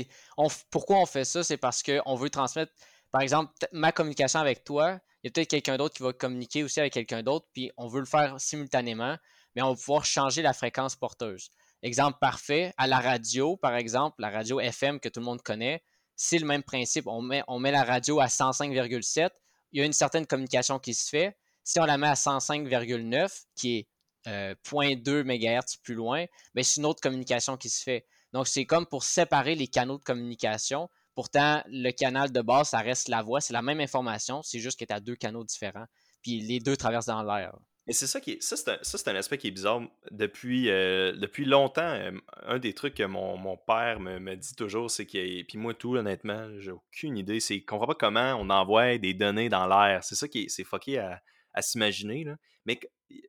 pourquoi 0.69 0.97
on 0.99 1.05
fait 1.05 1.25
ça? 1.25 1.43
C'est 1.43 1.57
parce 1.57 1.83
qu'on 1.83 2.15
veut 2.15 2.29
transmettre, 2.29 2.71
par 3.11 3.21
exemple, 3.21 3.51
ma 3.73 3.91
communication 3.91 4.39
avec 4.39 4.63
toi, 4.63 4.99
il 5.23 5.27
y 5.27 5.29
a 5.29 5.31
peut-être 5.31 5.49
quelqu'un 5.49 5.77
d'autre 5.77 5.95
qui 5.95 6.03
va 6.03 6.13
communiquer 6.13 6.63
aussi 6.63 6.79
avec 6.79 6.93
quelqu'un 6.93 7.23
d'autre, 7.23 7.47
puis 7.51 7.71
on 7.75 7.87
veut 7.87 7.99
le 7.99 8.05
faire 8.05 8.39
simultanément, 8.39 9.17
on 9.61 9.69
va 9.69 9.75
pouvoir 9.75 10.05
changer 10.05 10.41
la 10.41 10.53
fréquence 10.53 10.95
porteuse. 10.95 11.49
Exemple 11.81 12.17
parfait, 12.19 12.73
à 12.77 12.87
la 12.87 12.99
radio, 12.99 13.57
par 13.57 13.75
exemple, 13.75 14.15
la 14.19 14.29
radio 14.29 14.59
FM 14.59 14.99
que 14.99 15.09
tout 15.09 15.19
le 15.19 15.25
monde 15.25 15.41
connaît, 15.41 15.83
c'est 16.15 16.39
le 16.39 16.45
même 16.45 16.63
principe. 16.63 17.07
On 17.07 17.21
met, 17.21 17.43
on 17.47 17.59
met 17.59 17.71
la 17.71 17.83
radio 17.83 18.19
à 18.19 18.27
105,7, 18.27 19.29
il 19.71 19.79
y 19.79 19.81
a 19.81 19.85
une 19.85 19.93
certaine 19.93 20.25
communication 20.25 20.79
qui 20.79 20.93
se 20.93 21.09
fait. 21.09 21.37
Si 21.63 21.79
on 21.79 21.85
la 21.85 21.97
met 21.97 22.07
à 22.07 22.13
105,9, 22.13 23.43
qui 23.55 23.77
est 23.77 23.87
0.2 24.25 25.09
euh, 25.09 25.23
MHz 25.23 25.77
plus 25.83 25.95
loin, 25.95 26.25
ben, 26.53 26.63
c'est 26.63 26.79
une 26.79 26.85
autre 26.85 27.01
communication 27.01 27.57
qui 27.57 27.69
se 27.69 27.83
fait. 27.83 28.05
Donc, 28.33 28.47
c'est 28.47 28.65
comme 28.65 28.85
pour 28.85 29.03
séparer 29.03 29.55
les 29.55 29.67
canaux 29.67 29.97
de 29.97 30.03
communication. 30.03 30.89
Pourtant, 31.13 31.61
le 31.67 31.91
canal 31.91 32.31
de 32.31 32.41
base, 32.41 32.69
ça 32.69 32.79
reste 32.79 33.07
la 33.07 33.21
voix, 33.21 33.41
c'est 33.41 33.53
la 33.53 33.61
même 33.61 33.79
information, 33.79 34.41
c'est 34.43 34.59
juste 34.59 34.79
que 34.79 34.85
tu 34.85 34.93
as 34.93 34.99
deux 34.99 35.15
canaux 35.15 35.43
différents. 35.43 35.85
Puis 36.21 36.41
les 36.41 36.59
deux 36.59 36.75
traversent 36.75 37.05
dans 37.05 37.23
l'air. 37.23 37.55
Et 37.87 37.93
c'est 37.93 38.07
ça 38.07 38.19
qui 38.19 38.31
est. 38.31 38.41
Ça, 38.41 38.55
c'est 38.81 39.07
un, 39.07 39.15
aspect 39.15 39.37
qui 39.37 39.47
est 39.47 39.51
bizarre. 39.51 39.81
Depuis, 40.09 40.69
euh, 40.69 41.13
depuis 41.13 41.45
longtemps, 41.45 42.11
un 42.43 42.57
des 42.57 42.73
trucs 42.73 42.95
que 42.95 43.03
mon, 43.03 43.57
père 43.57 43.99
me, 43.99 44.35
dit 44.35 44.55
toujours, 44.55 44.89
c'est 44.89 45.05
que. 45.05 45.43
Puis 45.43 45.57
moi, 45.57 45.73
tout, 45.73 45.95
honnêtement, 45.95 46.49
j'ai 46.59 46.71
aucune 46.71 47.17
idée. 47.17 47.39
C'est 47.39 47.61
qu'on 47.61 47.77
voit 47.77 47.87
pas 47.87 47.95
comment 47.95 48.35
on 48.39 48.49
envoie 48.49 48.97
des 48.97 49.13
données 49.13 49.49
dans 49.49 49.67
l'air. 49.67 50.03
C'est 50.03 50.15
ça 50.15 50.27
qui 50.27 50.43
est, 50.43 50.49
c'est 50.49 50.63
fucké 50.63 50.97
à, 50.97 51.21
à 51.53 51.61
s'imaginer. 51.61 52.25
Mais 52.65 52.79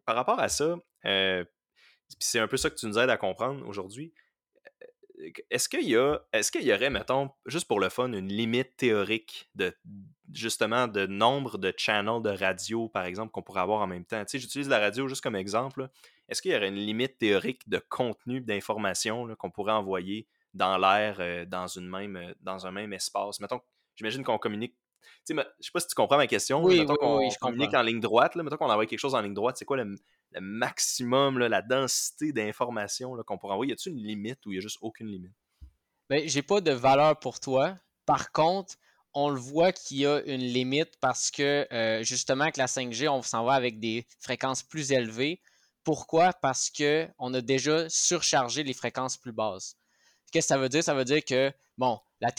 par 0.05 0.17
rapport 0.17 0.41
à 0.41 0.49
ça, 0.49 0.77
euh, 1.05 1.45
c'est 2.19 2.39
un 2.39 2.49
peu 2.49 2.57
ça 2.57 2.71
que 2.71 2.77
tu 2.77 2.87
nous 2.87 2.99
aides 2.99 3.11
à 3.11 3.17
comprendre 3.17 3.67
aujourd'hui. 3.67 4.13
Est-ce 5.51 5.69
qu'il 5.69 5.89
y 5.89 6.73
aurait, 6.73 6.91
mettons, 6.91 7.31
juste 7.47 7.67
pour 7.67 7.81
le 7.81 7.89
fun, 7.89 8.13
une 8.13 8.29
limite 8.29 8.77
théorique 8.77 9.51
de 9.55 9.75
justement 10.33 10.89
de 10.89 11.07
nombre 11.07 11.59
de 11.59 11.73
channels 11.77 12.23
de 12.23 12.31
radio, 12.31 12.89
par 12.89 13.05
exemple, 13.05 13.33
qu'on 13.33 13.43
pourrait 13.43 13.61
avoir 13.61 13.81
en 13.81 13.87
même 13.87 14.05
temps? 14.05 14.25
Tu 14.25 14.39
j'utilise 14.39 14.69
la 14.69 14.79
radio 14.79 15.09
juste 15.09 15.23
comme 15.23 15.37
exemple. 15.37 15.89
Est-ce 16.29 16.43
qu'il 16.43 16.53
y 16.53 16.57
aurait 16.57 16.69
une 16.69 16.75
limite 16.75 17.19
théorique 17.19 17.69
de 17.69 17.79
contenu 17.89 18.41
d'information 18.41 19.35
qu'on 19.37 19.51
pourrait 19.51 19.73
envoyer 19.73 20.27
dans 20.55 20.79
l'air 20.79 21.17
euh, 21.21 21.45
dans 21.45 21.67
euh, 21.77 22.35
dans 22.41 22.67
un 22.67 22.71
même 22.71 22.93
espace? 22.93 23.41
Mettons, 23.41 23.61
j'imagine 23.95 24.25
qu'on 24.25 24.39
communique 24.39 24.77
je 25.29 25.35
ne 25.35 25.43
sais 25.61 25.71
pas 25.73 25.81
si 25.81 25.89
tu 25.89 25.95
comprends 25.95 26.17
ma 26.17 26.27
question. 26.27 26.63
Oui, 26.63 26.85
oui, 26.89 26.97
oui, 27.01 27.31
je 27.31 27.39
communique 27.39 27.75
en 27.75 27.83
ligne 27.83 28.01
droite. 28.01 28.35
Là, 28.35 28.43
mettons 28.43 28.57
qu'on 28.57 28.71
envoie 28.71 28.87
quelque 28.87 28.99
chose 28.99 29.15
en 29.15 29.21
ligne 29.21 29.35
droite, 29.35 29.57
c'est 29.59 29.65
quoi 29.65 29.77
le, 29.77 29.95
maximum, 30.41 31.39
la 31.39 31.63
densité 31.63 32.33
d'informations 32.33 33.17
qu'on 33.25 33.39
pourrait 33.39 33.55
envoyer? 33.55 33.71
Y 33.71 33.75
a-t-il 33.75 33.93
une 33.93 34.05
limite 34.05 34.45
ou 34.47 34.53
il 34.53 34.55
n'y 34.55 34.59
a 34.59 34.63
juste 34.63 34.79
aucune 34.81 35.09
limite? 35.09 35.33
Ben, 36.09 36.29
j'ai 36.29 36.43
pas 36.43 36.61
de 36.61 36.73
valeur 36.73 37.19
pour 37.19 37.41
toi. 37.41 37.77
Par 38.05 38.31
contre, 38.33 38.75
on 39.15 39.31
le 39.31 39.41
voit 39.41 39.73
qu'il 39.73 39.99
y 39.99 40.07
a 40.07 40.21
une 40.27 40.43
limite 40.43 40.99
parce 41.01 41.31
que 41.31 41.67
euh, 41.73 42.03
justement 42.03 42.45
avec 42.45 42.59
la 42.59 42.67
5G, 42.67 43.09
on 43.09 43.23
s'en 43.23 43.45
va 43.45 43.55
avec 43.55 43.81
des 43.81 44.07
fréquences 44.21 44.63
plus 44.63 44.93
élevées. 44.93 45.41
Pourquoi? 45.85 46.33
Parce 46.33 46.71
qu'on 46.71 47.35
a 47.35 47.41
déjà 47.41 47.89
surchargé 47.89 48.63
les 48.63 48.75
fréquences 48.75 49.17
plus 49.17 49.33
basses. 49.33 49.77
Qu'est-ce 50.33 50.49
que 50.49 50.55
ça 50.55 50.59
veut 50.59 50.69
dire? 50.69 50.85
Ça 50.85 50.95
veut 50.95 51.05
dire 51.05 51.25
que, 51.25 51.53
bon, 51.79 51.99
la, 52.21 52.31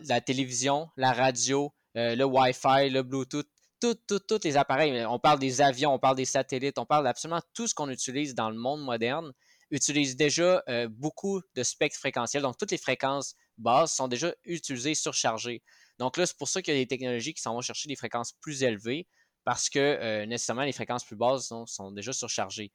la 0.00 0.20
télévision, 0.20 0.88
la 0.96 1.12
radio, 1.12 1.72
le 1.96 2.24
Wi-Fi, 2.24 2.90
le 2.90 3.02
Bluetooth, 3.02 3.48
tous 3.80 4.44
les 4.44 4.56
appareils. 4.56 5.04
On 5.06 5.18
parle 5.18 5.38
des 5.38 5.60
avions, 5.60 5.92
on 5.94 5.98
parle 5.98 6.16
des 6.16 6.24
satellites, 6.24 6.78
on 6.78 6.86
parle 6.86 7.04
d'absolument 7.04 7.40
tout 7.54 7.66
ce 7.66 7.74
qu'on 7.74 7.90
utilise 7.90 8.34
dans 8.34 8.50
le 8.50 8.56
monde 8.56 8.82
moderne 8.82 9.32
utilise 9.70 10.16
déjà 10.16 10.62
euh, 10.68 10.88
beaucoup 10.88 11.40
de 11.54 11.62
spectres 11.62 11.98
fréquentiels. 11.98 12.42
Donc, 12.42 12.56
toutes 12.56 12.70
les 12.70 12.78
fréquences 12.78 13.34
bases 13.58 13.92
sont 13.92 14.08
déjà 14.08 14.32
utilisées, 14.44 14.94
surchargées. 14.94 15.62
Donc 15.98 16.16
là, 16.16 16.26
c'est 16.26 16.36
pour 16.36 16.48
ça 16.48 16.62
qu'il 16.62 16.74
y 16.74 16.76
a 16.76 16.80
des 16.80 16.86
technologies 16.86 17.34
qui 17.34 17.42
s'en 17.42 17.54
vont 17.54 17.62
chercher 17.62 17.88
des 17.88 17.96
fréquences 17.96 18.32
plus 18.40 18.62
élevées 18.62 19.06
parce 19.44 19.68
que 19.68 19.78
euh, 19.78 20.26
nécessairement 20.26 20.62
les 20.62 20.72
fréquences 20.72 21.04
plus 21.04 21.16
basses 21.16 21.52
sont, 21.66 21.90
déjà 21.92 22.12
surchargées. 22.12 22.72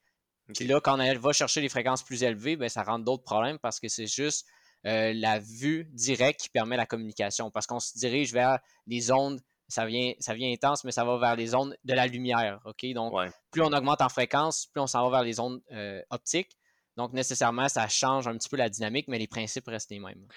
Puis 0.56 0.66
là, 0.66 0.82
quand 0.82 1.00
on 1.00 1.20
va 1.20 1.34
chercher 1.34 1.62
les 1.62 1.70
fréquences 1.70 2.04
plus 2.04 2.24
élevées, 2.24 2.56
ben, 2.56 2.68
ça 2.68 2.84
rend 2.84 3.00
d'autres 3.00 3.24
problèmes 3.24 3.60
parce 3.60 3.80
que 3.80 3.88
c'est 3.88 4.08
juste 4.08 4.48
la 4.84 5.40
vue 5.40 5.90
directe 5.94 6.42
qui 6.42 6.50
permet 6.50 6.78
la 6.78 6.86
communication. 6.86 7.52
Parce 7.52 7.68
qu'on 7.68 7.80
se 7.80 7.98
dirige 7.98 8.34
vers 8.34 8.60
les 8.88 9.12
ondes 9.12 9.42
ça 9.72 9.86
vient, 9.86 10.14
ça 10.20 10.34
vient 10.34 10.52
intense, 10.52 10.84
mais 10.84 10.92
ça 10.92 11.06
va 11.06 11.18
vers 11.18 11.36
les 11.36 11.56
ondes 11.56 11.76
de 11.84 11.94
la 11.94 12.06
lumière. 12.06 12.60
OK? 12.66 12.86
Donc, 12.94 13.14
plus 13.52 13.62
on 13.62 13.72
augmente 13.72 14.02
en 14.02 14.10
fréquence, 14.10 14.68
plus 14.68 14.82
on 14.82 14.88
s'en 14.88 15.04
va 15.10 15.18
vers 15.18 15.24
les 15.24 15.40
ondes 15.40 15.62
euh, 15.72 16.02
optiques. 16.10 16.58
Donc, 16.98 17.14
nécessairement, 17.14 17.70
ça 17.70 17.88
change 17.88 18.28
un 18.28 18.38
petit 18.38 18.50
peu 18.50 18.58
la 18.58 18.70
dynamique, 18.70 19.08
mais 19.08 19.18
les 19.18 19.28
principes 19.28 19.68
restent 19.68 19.92
les 19.92 20.00
mêmes. 20.00 20.28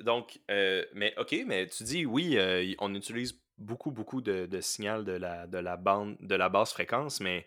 donc, 0.00 0.40
euh, 0.50 0.84
mais 0.94 1.14
OK, 1.18 1.36
mais 1.46 1.66
tu 1.66 1.84
dis 1.84 2.06
oui, 2.06 2.38
euh, 2.38 2.74
on 2.78 2.94
utilise 2.94 3.38
beaucoup, 3.58 3.90
beaucoup 3.90 4.22
de, 4.22 4.46
de 4.46 4.60
signal 4.62 5.04
de 5.04 5.12
la, 5.12 5.46
de 5.46 5.58
la 5.58 5.76
bande, 5.76 6.16
de 6.20 6.34
la 6.34 6.48
basse 6.48 6.72
fréquence, 6.72 7.20
mais 7.20 7.46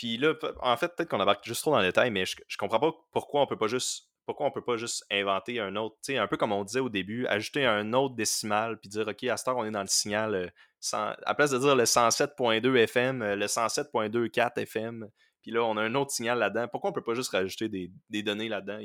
puis 0.00 0.16
là, 0.16 0.32
en 0.62 0.78
fait, 0.78 0.96
peut-être 0.96 1.10
qu'on 1.10 1.20
embarque 1.20 1.44
juste 1.44 1.60
trop 1.60 1.72
dans 1.72 1.80
le 1.80 1.84
détail, 1.84 2.10
mais 2.10 2.24
je, 2.24 2.34
je 2.48 2.56
comprends 2.56 2.80
pas 2.80 2.90
pourquoi 3.12 3.42
on 3.42 3.46
peut 3.46 3.58
pas 3.58 3.66
juste 3.66 4.08
pourquoi 4.24 4.46
on 4.46 4.50
peut 4.50 4.64
pas 4.64 4.78
juste 4.78 5.04
inventer 5.10 5.60
un 5.60 5.76
autre, 5.76 5.96
tu 5.96 6.14
sais, 6.14 6.18
un 6.18 6.26
peu 6.26 6.38
comme 6.38 6.52
on 6.52 6.64
disait 6.64 6.80
au 6.80 6.88
début, 6.88 7.26
ajouter 7.26 7.66
un 7.66 7.92
autre 7.92 8.14
décimal, 8.14 8.80
puis 8.80 8.88
dire, 8.88 9.06
OK, 9.06 9.24
à 9.24 9.36
cette 9.36 9.48
heure, 9.48 9.58
on 9.58 9.64
est 9.66 9.70
dans 9.70 9.82
le 9.82 9.88
signal, 9.88 10.34
euh, 10.34 11.12
à 11.26 11.34
place 11.34 11.50
de 11.50 11.58
dire 11.58 11.76
le 11.76 11.84
107.2 11.84 12.76
FM, 12.76 13.20
euh, 13.20 13.36
le 13.36 13.44
107.24 13.44 14.58
FM, 14.60 15.06
puis 15.42 15.50
là, 15.50 15.64
on 15.64 15.76
a 15.76 15.82
un 15.82 15.94
autre 15.94 16.12
signal 16.12 16.38
là-dedans. 16.38 16.66
Pourquoi 16.68 16.88
on 16.88 16.92
peut 16.94 17.04
pas 17.04 17.14
juste 17.14 17.32
rajouter 17.32 17.68
des, 17.68 18.22
données 18.22 18.48
là-dedans? 18.48 18.78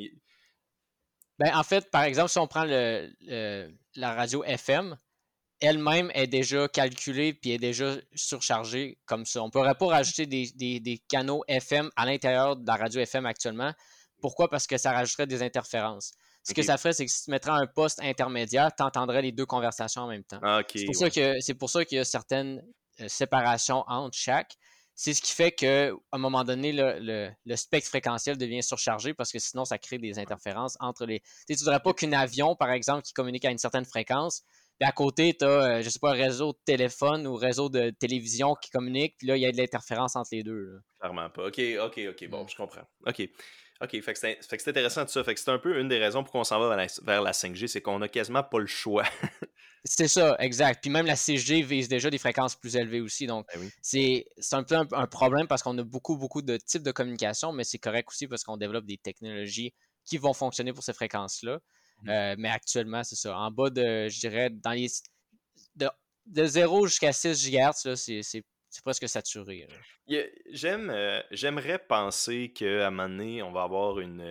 Ben, 1.40 1.56
en 1.56 1.64
fait, 1.64 1.90
par 1.92 2.04
exemple, 2.04 2.30
si 2.30 2.40
on 2.40 2.48
prend 2.48 2.66
le, 2.66 3.72
la 3.96 4.14
radio 4.16 4.44
FM, 4.44 4.98
elle-même 5.62 6.12
est 6.14 6.28
déjà 6.28 6.68
calculée 6.68 7.34
puis 7.34 7.52
est 7.52 7.58
déjà 7.58 7.96
surchargée 8.14 9.00
comme 9.06 9.26
ça. 9.26 9.42
On 9.42 9.48
ne 9.48 9.52
pourrait 9.52 9.76
pas 9.76 9.88
rajouter 9.88 10.26
des, 10.26 10.80
des, 10.80 11.02
canaux 11.08 11.44
FM 11.48 11.90
à 11.96 12.06
l'intérieur 12.06 12.56
de 12.56 12.68
la 12.68 12.76
radio 12.76 13.02
FM 13.02 13.26
actuellement 13.26 13.74
pourquoi? 14.22 14.50
Parce 14.50 14.66
que 14.66 14.78
ça 14.78 14.92
rajouterait 14.92 15.28
des 15.28 15.44
interférences. 15.44 16.14
Ce 16.44 16.54
que 16.54 16.64
ça 16.64 16.78
ferait, 16.78 16.94
c'est 16.94 17.06
que 17.06 17.12
si 17.12 17.26
tu 17.26 17.32
mettrais 17.32 17.52
un 17.52 17.68
poste 17.68 18.00
intermédiaire, 18.02 18.72
tu 18.76 18.84
entendrais 18.84 19.22
les 19.22 19.32
deux 19.32 19.46
conversations 19.46 20.02
en 20.02 20.08
même 20.08 20.24
temps. 20.24 20.40
Ah, 20.42 20.62
c'est 20.74 20.86
pour, 21.54 21.70
ça 21.70 21.86
qu'il 21.86 21.98
y 21.98 22.00
a 22.00 22.06
certaines 22.06 22.64
euh, 23.02 23.08
séparations 23.08 23.84
entre 23.88 24.18
chaque. 24.18 24.56
C'est 24.96 25.14
ce 25.14 25.22
qui 25.22 25.32
fait 25.32 25.52
qu'à 25.52 25.92
un 26.12 26.18
moment 26.18 26.44
donné, 26.44 26.72
le, 26.74 27.56
spectre 27.56 27.90
fréquentiel 27.90 28.38
devient 28.38 28.64
surchargé 28.64 29.14
parce 29.14 29.32
que 29.32 29.38
sinon, 29.38 29.66
ça 29.66 29.78
crée 29.78 29.98
des 29.98 30.18
interférences 30.18 30.76
entre 30.80 31.06
les. 31.06 31.22
Tu 31.48 31.54
ne 31.54 31.58
voudrais 31.58 31.82
pas 31.82 31.94
qu'un 31.94 32.14
avion, 32.14 32.56
par 32.56 32.72
exemple, 32.72 33.04
qui 33.04 33.14
communique 33.14 33.46
à 33.46 33.52
une 33.52 33.58
certaine 33.58 33.86
fréquence, 33.86 34.44
puis 34.80 34.88
à 34.88 34.92
côté, 34.92 35.34
tu 35.38 35.46
as, 35.46 35.78
euh, 35.78 35.82
je 35.82 35.90
sais 35.90 36.00
pas, 36.00 36.12
un 36.12 36.16
réseau 36.16 36.52
de 36.52 36.58
téléphone 36.66 37.26
ou 37.28 37.36
réseau 37.36 37.70
de 37.70 37.92
télévision 37.92 38.56
qui 38.56 38.70
communique, 38.70 39.16
puis 39.18 39.28
là, 39.28 39.38
il 39.38 39.42
y 39.42 39.46
a 39.46 39.52
de 39.52 39.58
l'interférence 39.58 40.16
entre 40.16 40.30
les 40.34 40.44
deux. 40.44 40.80
Clairement 41.00 41.30
pas. 41.30 41.48
OK, 41.48 41.62
OK, 41.82 42.02
OK. 42.10 42.28
Bon, 42.30 42.44
mm. 42.44 42.50
je 42.50 42.56
comprends. 42.56 42.88
OK. 43.06 43.30
OK, 43.82 44.02
fait 44.02 44.14
que 44.14 44.20
c'est 44.20 44.68
intéressant 44.68 45.06
tout 45.06 45.12
ça. 45.12 45.24
Fait 45.24 45.34
que 45.34 45.40
c'est 45.40 45.52
un 45.52 45.60
peu 45.60 45.80
une 45.80 45.90
des 45.90 45.98
raisons 45.98 46.24
pour 46.24 46.32
qu'on 46.32 46.46
s'en 46.46 46.60
va 46.60 46.88
vers 47.04 47.22
la, 47.22 47.32
5G, 47.32 47.68
c'est 47.68 47.82
qu'on 47.82 48.02
a 48.02 48.08
quasiment 48.08 48.44
pas 48.44 48.60
le 48.60 48.68
choix. 48.68 49.04
c'est 49.84 50.08
ça, 50.08 50.38
exact. 50.40 50.82
Puis 50.82 50.90
même 50.90 51.06
la 51.06 51.16
6G 51.16 51.62
vise 51.62 51.90
déjà 51.90 52.10
des 52.10 52.18
fréquences 52.18 52.56
plus 52.56 52.78
élevées 52.78 53.02
aussi. 53.02 53.28
Donc, 53.28 53.46
ben 53.54 53.70
c'est 53.82 54.26
un 54.54 54.64
peu 54.64 54.76
un, 54.76 55.08
problème 55.08 55.48
parce 55.48 55.62
qu'on 55.62 55.78
a 55.78 55.84
beaucoup, 55.84 56.16
beaucoup 56.16 56.42
de 56.42 56.56
types 56.56 56.84
de 56.84 56.92
communication, 56.92 57.52
mais 57.52 57.66
c'est 57.66 57.78
correct 57.78 58.08
aussi 58.10 58.28
parce 58.28 58.46
qu'on 58.46 58.56
développe 58.56 58.86
des 58.86 58.98
technologies 58.98 59.74
qui 60.06 60.18
vont 60.18 60.34
fonctionner 60.34 60.72
pour 60.72 60.84
ces 60.84 60.94
fréquences-là. 60.94 61.60
Euh, 62.08 62.36
mais 62.38 62.50
actuellement, 62.50 63.04
c'est 63.04 63.16
ça. 63.16 63.38
En 63.38 63.52
bas 63.52 63.70
de, 63.70 64.08
je 64.10 64.20
dirais, 64.20 64.50
dans 64.50 64.72
les. 64.72 64.88
De, 65.76 65.88
de 66.26 66.46
0 66.46 66.88
jusqu'à 66.88 67.14
6 67.14 67.50
GHz, 67.50 67.96
c'est 67.96 68.84
presque 68.84 69.08
saturé. 69.08 69.68
J'aime, 70.52 70.90
euh, 70.90 71.22
j'aimerais 71.32 71.80
penser 71.80 72.52
qu'à 72.54 72.88
un 72.88 72.92
moment 72.92 73.10
donné, 73.10 73.44
on 73.44 73.52
va 73.52 73.64
avoir 73.64 74.00
une. 74.00 74.22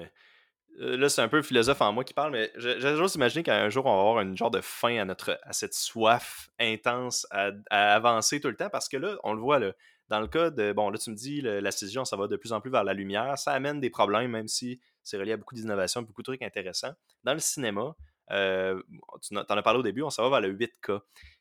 Euh, 0.81 0.97
là, 0.97 1.09
c'est 1.09 1.23
un 1.23 1.29
peu 1.29 1.37
le 1.37 1.43
philosophe 1.43 1.81
en 1.81 1.93
moi 1.93 2.05
qui 2.05 2.15
parle, 2.15 2.33
mais 2.33 2.51
j'ose 2.57 3.15
imaginer 3.15 3.43
qu'un 3.43 3.69
jour, 3.69 3.87
on 3.87 3.95
va 3.95 4.01
avoir 4.01 4.21
une 4.21 4.37
genre 4.37 4.51
de 4.51 4.61
fin 4.61 4.99
à, 4.99 5.05
notre, 5.05 5.39
à 5.43 5.53
cette 5.53 5.75
soif 5.75 6.51
intense 6.59 7.27
à, 7.31 7.53
avancer 7.71 8.41
tout 8.41 8.49
le 8.49 8.57
temps, 8.57 8.71
parce 8.71 8.89
que 8.89 8.97
là, 8.97 9.17
on 9.23 9.35
le 9.35 9.41
voit, 9.41 9.59
là, 9.59 9.73
dans 10.09 10.21
le 10.21 10.27
cas 10.27 10.51
de. 10.51 10.73
Bon, 10.73 10.91
là, 10.91 10.99
tu 10.99 11.11
me 11.11 11.17
dis, 11.17 11.41
la 11.41 11.71
scission, 11.71 12.05
ça 12.05 12.17
va 12.17 12.29
de 12.29 12.37
plus 12.37 12.53
en 12.53 12.61
plus 12.61 12.71
vers 12.71 12.85
la 12.85 12.95
lumière. 12.95 13.39
Ça 13.39 13.53
amène 13.53 13.81
des 13.81 13.91
problèmes, 13.91 14.31
même 14.31 14.49
si 14.49 14.81
c'est 15.03 15.17
relié 15.17 15.33
à 15.33 15.37
beaucoup 15.37 15.55
d'innovations, 15.55 16.03
beaucoup 16.03 16.23
de 16.23 16.27
trucs 16.27 16.43
intéressants. 16.43 16.95
Dans 17.25 17.35
le 17.35 17.41
cinéma, 17.41 17.95
euh, 18.31 18.83
tu 19.23 19.37
en 19.37 19.41
as 19.41 19.63
parlé 19.63 19.81
au 19.81 19.83
début, 19.83 20.03
on 20.03 20.11
s'en 20.11 20.29
va 20.29 20.41
vers 20.41 20.49
le 20.49 20.57
8K. 20.57 21.01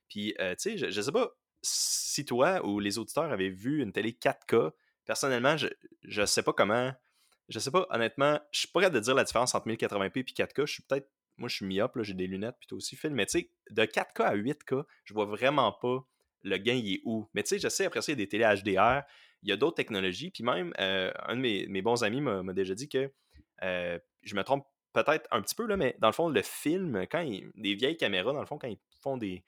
Puis, 0.09 0.33
tu 0.37 0.45
sais, 0.57 0.77
je, 0.77 0.89
je 0.89 1.01
sais 1.01 1.11
pas, 1.11 1.33
si 1.63 2.25
toi 2.25 2.63
ou 2.65 2.79
les 2.79 2.99
auditeurs 2.99 3.31
avaient 3.31 3.49
vu 3.49 3.81
une 3.81 3.91
télé 3.91 4.11
4K, 4.11 4.71
personnellement, 5.05 5.57
je 5.57 5.67
ne 6.21 6.25
sais 6.25 6.43
pas 6.43 6.53
comment. 6.53 6.93
Je 7.49 7.59
sais 7.59 7.71
pas, 7.71 7.85
honnêtement, 7.89 8.39
je 8.51 8.59
suis 8.59 8.67
pas 8.69 8.81
capable 8.81 8.95
de 8.95 9.01
dire 9.01 9.15
la 9.15 9.23
différence 9.23 9.55
entre 9.55 9.67
1080p 9.67 10.19
et 10.19 10.23
4K. 10.23 10.65
Je 10.65 10.73
suis 10.73 10.83
peut-être. 10.83 11.09
Moi, 11.37 11.49
je 11.49 11.55
suis 11.55 11.65
myope, 11.65 11.97
j'ai 12.03 12.13
des 12.13 12.27
lunettes, 12.27 12.55
puis 12.59 12.67
aussi, 12.75 12.95
Phil. 12.95 13.11
Mais 13.11 13.25
tu 13.25 13.39
sais, 13.39 13.49
de 13.71 13.83
4K 13.83 14.21
à 14.21 14.35
8K, 14.35 14.83
je 15.03 15.13
vois 15.13 15.25
vraiment 15.25 15.71
pas 15.71 16.05
le 16.43 16.57
gain, 16.57 16.73
il 16.73 16.95
est 16.95 17.01
où? 17.05 17.27
Mais 17.33 17.43
tu 17.43 17.49
sais, 17.49 17.59
je 17.59 17.67
sais, 17.67 17.85
après 17.85 18.01
ça, 18.01 18.11
il 18.11 18.19
y 18.19 18.21
a 18.21 18.25
des 18.25 18.27
télé 18.27 18.43
HDR, 18.43 19.01
il 19.41 19.49
y 19.49 19.51
a 19.51 19.57
d'autres 19.57 19.75
technologies. 19.75 20.31
Puis 20.31 20.43
même, 20.43 20.73
euh, 20.79 21.11
un 21.25 21.35
de 21.35 21.41
mes, 21.41 21.81
bons 21.81 22.03
amis 22.03 22.21
m'a 22.21 22.53
déjà 22.53 22.75
dit 22.75 22.89
que 22.89 23.11
euh, 23.63 23.99
je 24.21 24.35
me 24.35 24.43
trompe 24.43 24.65
peut-être 24.93 25.27
un 25.31 25.41
petit 25.41 25.55
peu, 25.55 25.73
mais 25.75 25.95
dans 25.99 26.07
le 26.09 26.13
fond, 26.13 26.29
le 26.29 26.41
film, 26.41 27.05
quand 27.09 27.21
il, 27.21 27.49
des 27.55 27.73
vieilles 27.73 27.97
caméras, 27.97 28.33
dans 28.33 28.39
le 28.39 28.45
fond, 28.45 28.57
quand 28.57 28.67
ils 28.67 28.77
fond 29.03 29.17
des, 29.17 29.43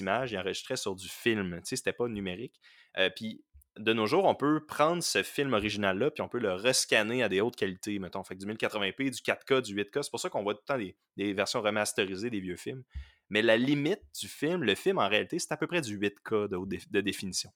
images, 0.00 0.32
ils 0.32 0.38
enregistraient 0.38 0.76
sur 0.76 0.94
du 0.94 1.08
film. 1.08 1.56
Tu 1.60 1.70
sais, 1.70 1.76
c'était 1.76 1.92
pas 1.92 2.06
numérique. 2.06 2.60
Euh, 2.98 3.10
puis 3.14 3.42
de 3.78 3.92
nos 3.92 4.06
jours, 4.06 4.24
on 4.24 4.34
peut 4.34 4.64
prendre 4.64 5.02
ce 5.02 5.22
film 5.22 5.52
original-là, 5.54 6.10
puis 6.10 6.22
on 6.22 6.28
peut 6.28 6.38
le 6.38 6.52
rescanner 6.52 7.22
à 7.22 7.28
des 7.28 7.40
hautes 7.40 7.56
qualités, 7.56 7.98
mettons. 7.98 8.22
Fait 8.24 8.34
du 8.34 8.46
1080p, 8.46 9.10
du 9.10 9.20
4K, 9.20 9.62
du 9.62 9.76
8K. 9.76 10.02
C'est 10.02 10.10
pour 10.10 10.20
ça 10.20 10.28
qu'on 10.28 10.42
voit 10.42 10.54
tout 10.54 10.62
le 10.68 10.74
temps 10.74 10.92
des, 11.16 11.32
versions 11.32 11.62
remasterisées 11.62 12.30
des 12.30 12.40
vieux 12.40 12.56
films. 12.56 12.82
Mais 13.30 13.42
la 13.42 13.56
limite 13.56 14.02
du 14.20 14.28
film, 14.28 14.62
le 14.64 14.74
film, 14.74 14.98
en 14.98 15.08
réalité, 15.08 15.38
c'est 15.38 15.52
à 15.52 15.56
peu 15.56 15.66
près 15.66 15.80
du 15.80 15.98
8K 15.98 16.48
de, 16.48 17.00
définition. 17.00 17.50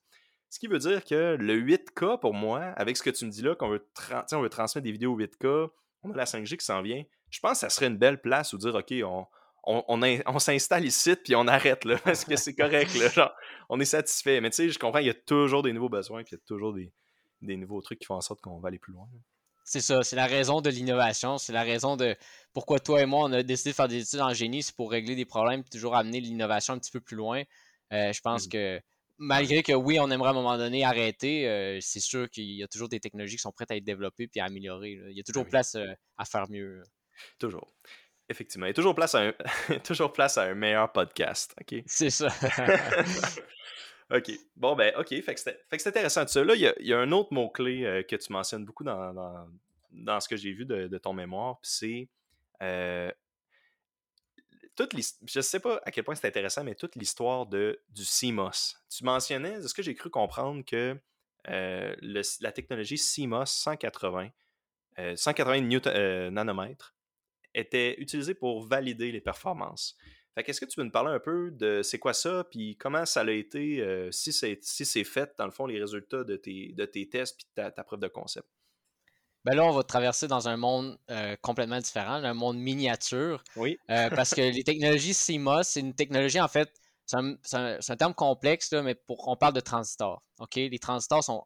Ce 0.49 0.59
qui 0.59 0.67
veut 0.67 0.79
dire 0.79 1.03
que 1.03 1.35
le 1.39 1.59
8K, 1.59 2.19
pour 2.19 2.33
moi, 2.33 2.61
avec 2.75 2.95
ce 2.95 3.03
que 3.03 3.09
tu 3.09 3.25
me 3.25 3.31
dis 3.31 3.41
là, 3.41 3.55
qu'on 3.55 3.69
veut, 3.69 3.87
on 4.33 4.41
veut 4.41 4.49
transmettre 4.49 4.83
des 4.83 4.91
vidéos 4.91 5.17
8K, 5.17 5.69
on 6.03 6.11
a 6.11 6.15
la 6.15 6.25
5G 6.25 6.57
qui 6.57 6.65
s'en 6.65 6.81
vient, 6.81 7.03
je 7.31 7.39
pense 7.39 7.53
que 7.53 7.57
ça 7.59 7.69
serait 7.69 7.87
une 7.87 7.97
belle 7.97 8.21
place 8.21 8.53
où 8.53 8.57
dire, 8.57 8.75
OK, 8.75 8.93
on, 9.03 9.25
on, 9.65 10.39
s'installe 10.39 10.85
ici, 10.85 11.15
puis 11.15 11.35
on 11.35 11.47
arrête, 11.47 11.85
là, 11.85 11.97
parce 12.03 12.25
que 12.25 12.35
c'est 12.35 12.55
correct, 12.55 12.93
là, 12.95 13.09
genre, 13.09 13.33
on 13.69 13.79
est 13.79 13.85
satisfait. 13.85 14.41
Mais 14.41 14.49
tu 14.49 14.57
sais, 14.57 14.69
je 14.69 14.79
comprends, 14.79 14.99
il 14.99 15.07
y 15.07 15.11
a 15.11 15.13
toujours 15.13 15.63
des 15.63 15.73
nouveaux 15.73 15.89
besoins, 15.89 16.23
puis 16.23 16.35
il 16.35 16.39
y 16.39 16.41
a 16.41 16.45
toujours 16.45 16.73
des, 16.73 16.91
nouveaux 17.57 17.81
trucs 17.81 17.99
qui 17.99 18.05
font 18.05 18.15
en 18.15 18.21
sorte 18.21 18.41
qu'on 18.41 18.59
va 18.59 18.67
aller 18.67 18.79
plus 18.79 18.93
loin. 18.93 19.07
C'est 19.65 19.79
ça, 19.79 20.03
c'est 20.03 20.17
la 20.17 20.27
raison 20.27 20.59
de 20.59 20.69
l'innovation, 20.69 21.37
c'est 21.37 21.53
la 21.53 21.63
raison 21.63 21.95
de 21.95 22.17
pourquoi 22.53 22.79
toi 22.79 23.01
et 23.01 23.05
moi, 23.05 23.25
on 23.29 23.31
a 23.31 23.43
décidé 23.43 23.69
de 23.69 23.75
faire 23.75 23.87
des 23.87 24.01
études 24.01 24.19
en 24.19 24.33
génie, 24.33 24.61
c'est 24.61 24.75
pour 24.75 24.91
régler 24.91 25.15
des 25.15 25.25
problèmes, 25.25 25.61
et 25.61 25.69
toujours 25.69 25.95
amener 25.95 26.19
l'innovation 26.19 26.73
un 26.73 26.79
petit 26.79 26.91
peu 26.91 26.99
plus 26.99 27.15
loin. 27.15 27.43
Euh, 27.93 28.11
je 28.11 28.19
pense 28.19 28.47
mmh. 28.47 28.49
que 28.49 28.81
malgré 29.17 29.63
que 29.63 29.71
oui, 29.71 29.99
on 29.99 30.09
aimerait 30.11 30.29
à 30.29 30.31
un 30.31 30.35
moment 30.35 30.57
donné 30.57 30.83
arrêter, 30.83 31.47
euh, 31.47 31.79
c'est 31.81 31.99
sûr 31.99 32.29
qu'il 32.29 32.51
y 32.51 32.63
a 32.63 32.67
toujours 32.67 32.89
des 32.89 32.99
technologies 32.99 33.37
qui 33.37 33.41
sont 33.41 33.51
prêtes 33.51 33.71
à 33.71 33.77
être 33.77 33.83
développées 33.83 34.27
puis 34.27 34.39
à 34.39 34.45
améliorer. 34.45 34.99
Il 35.09 35.15
y 35.15 35.19
a 35.19 35.23
toujours 35.23 35.43
ben 35.43 35.51
place 35.51 35.75
euh, 35.75 35.93
à 36.17 36.25
faire 36.25 36.49
mieux. 36.49 36.83
Toujours. 37.39 37.73
Effectivement. 38.29 38.65
Il 38.65 38.69
y 38.69 38.71
a 38.71 38.73
toujours 38.73 38.95
place 38.95 39.15
à 39.15 39.21
un, 39.21 39.33
toujours 39.83 40.13
place 40.13 40.37
à 40.37 40.43
un 40.43 40.53
meilleur 40.53 40.91
podcast. 40.91 41.53
OK? 41.59 41.83
C'est 41.85 42.09
ça. 42.09 42.29
OK. 44.13 44.31
Bon, 44.55 44.75
ben, 44.75 44.93
OK. 44.97 45.09
Fait 45.21 45.33
que 45.33 45.39
c'est 45.39 45.87
intéressant. 45.87 46.25
Ça, 46.27 46.43
là, 46.43 46.55
il 46.55 46.73
y, 46.79 46.93
a, 46.93 46.99
un 46.99 47.11
autre 47.11 47.33
mot-clé 47.33 47.83
euh, 47.83 48.03
que 48.03 48.15
tu 48.15 48.31
mentionnes 48.31 48.65
beaucoup 48.65 48.83
dans, 48.83 49.13
dans, 49.91 50.19
ce 50.19 50.27
que 50.27 50.35
j'ai 50.35 50.51
vu 50.53 50.65
de, 50.65 50.97
ton 50.97 51.13
mémoire, 51.13 51.57
c'est 51.63 52.09
euh, 52.61 53.11
toute 54.75 54.95
je 54.95 55.41
sais 55.41 55.59
pas 55.59 55.81
à 55.83 55.91
quel 55.91 56.03
point 56.03 56.15
c'est 56.15 56.27
intéressant, 56.27 56.63
mais 56.63 56.75
toute 56.75 56.95
l'histoire 56.95 57.45
de 57.45 57.81
du 57.89 58.03
CMOS. 58.03 58.77
Tu 58.89 59.03
mentionnais, 59.03 59.53
est-ce 59.53 59.73
que 59.73 59.81
j'ai 59.81 59.95
cru 59.95 60.09
comprendre 60.09 60.63
que 60.63 60.97
euh, 61.49 61.95
la 62.01 62.51
technologie 62.51 62.97
CMOS 62.97 63.45
180, 63.45 64.29
180 65.15 65.61
newton, 65.61 66.29
nanomètres 66.29 66.92
était 67.53 67.99
utilisé 67.99 68.33
pour 68.33 68.65
valider 68.65 69.11
les 69.11 69.21
performances. 69.21 69.95
Fait 70.35 70.43
qu'est-ce 70.43 70.59
que 70.59 70.65
tu 70.65 70.79
veux 70.79 70.85
nous 70.85 70.91
parler 70.91 71.11
un 71.11 71.19
peu 71.19 71.51
de 71.51 71.81
c'est 71.83 71.99
quoi 71.99 72.13
ça, 72.13 72.43
puis 72.49 72.75
comment 72.77 73.05
ça 73.05 73.21
a 73.21 73.31
été, 73.31 73.81
euh, 73.81 74.09
si 74.11 74.33
c'est 74.33 74.57
si 74.63 75.03
fait, 75.03 75.31
dans 75.37 75.45
le 75.45 75.51
fond, 75.51 75.67
les 75.67 75.79
résultats 75.79 76.23
de 76.23 76.35
tes, 76.35 76.73
de 76.73 76.85
tes 76.85 77.07
tests 77.07 77.37
puis 77.37 77.45
ta, 77.53 77.69
ta 77.71 77.83
preuve 77.83 77.99
de 77.99 78.07
concept? 78.07 78.47
Ben 79.45 79.55
là, 79.55 79.65
on 79.65 79.71
va 79.71 79.83
traverser 79.83 80.27
dans 80.27 80.47
un 80.47 80.55
monde 80.55 80.97
euh, 81.11 81.35
complètement 81.41 81.79
différent, 81.79 82.13
un 82.13 82.33
monde 82.33 82.57
miniature. 82.57 83.43
Oui. 83.57 83.77
Euh, 83.89 84.09
parce 84.09 84.33
que 84.33 84.41
les 84.41 84.63
technologies 84.63 85.13
CMOS, 85.13 85.63
c'est 85.63 85.81
une 85.81 85.93
technologie, 85.93 86.39
en 86.39 86.47
fait, 86.47 86.71
c'est 87.05 87.17
un, 87.57 87.95
terme 87.97 88.13
complexe, 88.13 88.71
là, 88.71 88.81
mais 88.81 88.95
pour, 88.95 89.27
on 89.27 89.35
parle 89.35 89.53
de 89.53 89.59
transistors. 89.59 90.23
OK? 90.39 90.55
Les 90.55 90.79
transistors 90.79 91.23
sont 91.23 91.45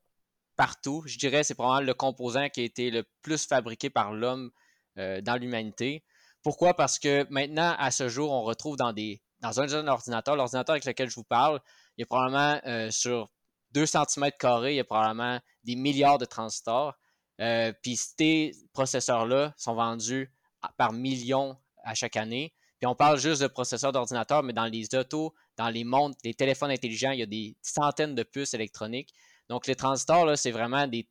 partout. 0.55 1.03
Je 1.05 1.18
dirais 1.18 1.43
c'est 1.43 1.55
probablement 1.55 1.86
le 1.86 1.93
composant 1.93 2.49
qui 2.49 2.62
a 2.62 2.64
été 2.64 2.91
le 2.91 3.03
plus 3.22 3.45
fabriqué 3.45 3.89
par 3.89 4.14
l'homme 4.14 4.51
euh, 4.97 5.21
dans 5.21 5.35
l'humanité. 5.35 6.03
Pourquoi? 6.43 6.73
Parce 6.73 6.99
que 6.99 7.25
maintenant, 7.29 7.75
à 7.77 7.91
ce 7.91 8.07
jour, 8.09 8.31
on 8.31 8.43
retrouve 8.43 8.77
dans, 8.77 8.93
des, 8.93 9.21
dans 9.41 9.59
un, 9.59 9.87
ordinateur, 9.87 10.35
l'ordinateur 10.35 10.73
avec 10.73 10.85
lequel 10.85 11.09
je 11.09 11.15
vous 11.15 11.23
parle, 11.23 11.59
il 11.97 12.01
y 12.01 12.03
a 12.03 12.05
probablement 12.05 12.59
euh, 12.65 12.89
sur 12.91 13.29
2 13.71 13.85
cm, 13.85 14.31
il 14.65 14.73
y 14.73 14.79
a 14.79 14.83
probablement 14.83 15.39
des 15.63 15.75
milliards 15.75 16.17
de 16.17 16.25
transistors. 16.25 16.93
Euh, 17.41 17.71
puis 17.83 17.95
ces 17.95 18.51
processeurs-là 18.73 19.53
sont 19.57 19.75
vendus 19.75 20.31
par 20.77 20.93
millions 20.93 21.57
à 21.83 21.93
chaque 21.93 22.15
année. 22.15 22.53
Puis 22.79 22.87
on 22.87 22.95
parle 22.95 23.19
juste 23.19 23.41
de 23.41 23.47
processeurs 23.47 23.91
d'ordinateur, 23.91 24.43
mais 24.43 24.53
dans 24.53 24.65
les 24.65 24.93
autos, 24.95 25.33
dans 25.57 25.69
les 25.69 25.83
montres, 25.83 26.17
les 26.23 26.33
téléphones 26.33 26.71
intelligents, 26.71 27.11
il 27.11 27.19
y 27.19 27.23
a 27.23 27.27
des 27.27 27.55
centaines 27.61 28.15
de 28.15 28.23
puces 28.23 28.53
électroniques. 28.53 29.13
Donc 29.49 29.67
les 29.67 29.75
transistors, 29.75 30.37
c'est 30.37 30.51
vraiment 30.51 30.87
des 30.87 31.07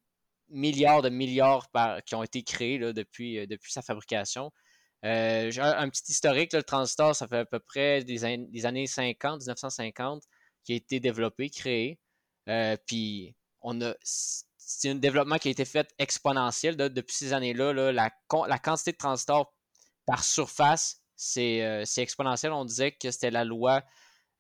milliards 0.49 1.03
de 1.03 1.09
milliards 1.09 1.69
qui 2.07 2.15
ont 2.15 2.23
été 2.23 2.43
créés 2.43 2.79
depuis, 2.79 3.39
euh, 3.39 3.47
depuis 3.47 3.73
sa 3.73 3.83
fabrication. 3.83 4.53
Euh, 5.05 5.51
un, 5.59 5.89
petit 5.89 6.11
historique, 6.11 6.53
le 6.53 6.63
transistor, 6.63 7.15
ça 7.15 7.29
fait 7.29 7.39
à 7.39 7.45
peu 7.45 7.61
près 7.61 8.03
des, 8.03 8.25
années 8.25 8.87
50, 8.87 9.41
1950, 9.41 10.23
qui 10.65 10.73
a 10.73 10.77
été 10.77 11.01
développé, 11.01 11.51
créé. 11.51 11.99
Euh, 12.49 12.77
puis 12.87 13.37
on 13.61 13.81
a 13.81 13.95
c'est 14.69 14.91
un 14.91 14.95
développement 14.97 15.39
qui 15.39 15.49
a 15.49 15.51
été 15.53 15.65
fait 15.65 15.89
exponentiel 15.99 16.77
depuis 16.77 17.15
ces 17.15 17.33
années-là. 17.33 17.93
la, 17.93 18.11
quantité 18.59 18.91
de 18.91 18.97
transistors 18.97 19.55
par 20.07 20.25
surface, 20.25 21.03
c'est 21.15 21.87
exponentiel. 21.99 22.53
On 22.53 22.65
disait 22.65 22.91
que 22.91 23.13
c'était 23.13 23.31
la 23.31 23.45
loi 23.45 23.85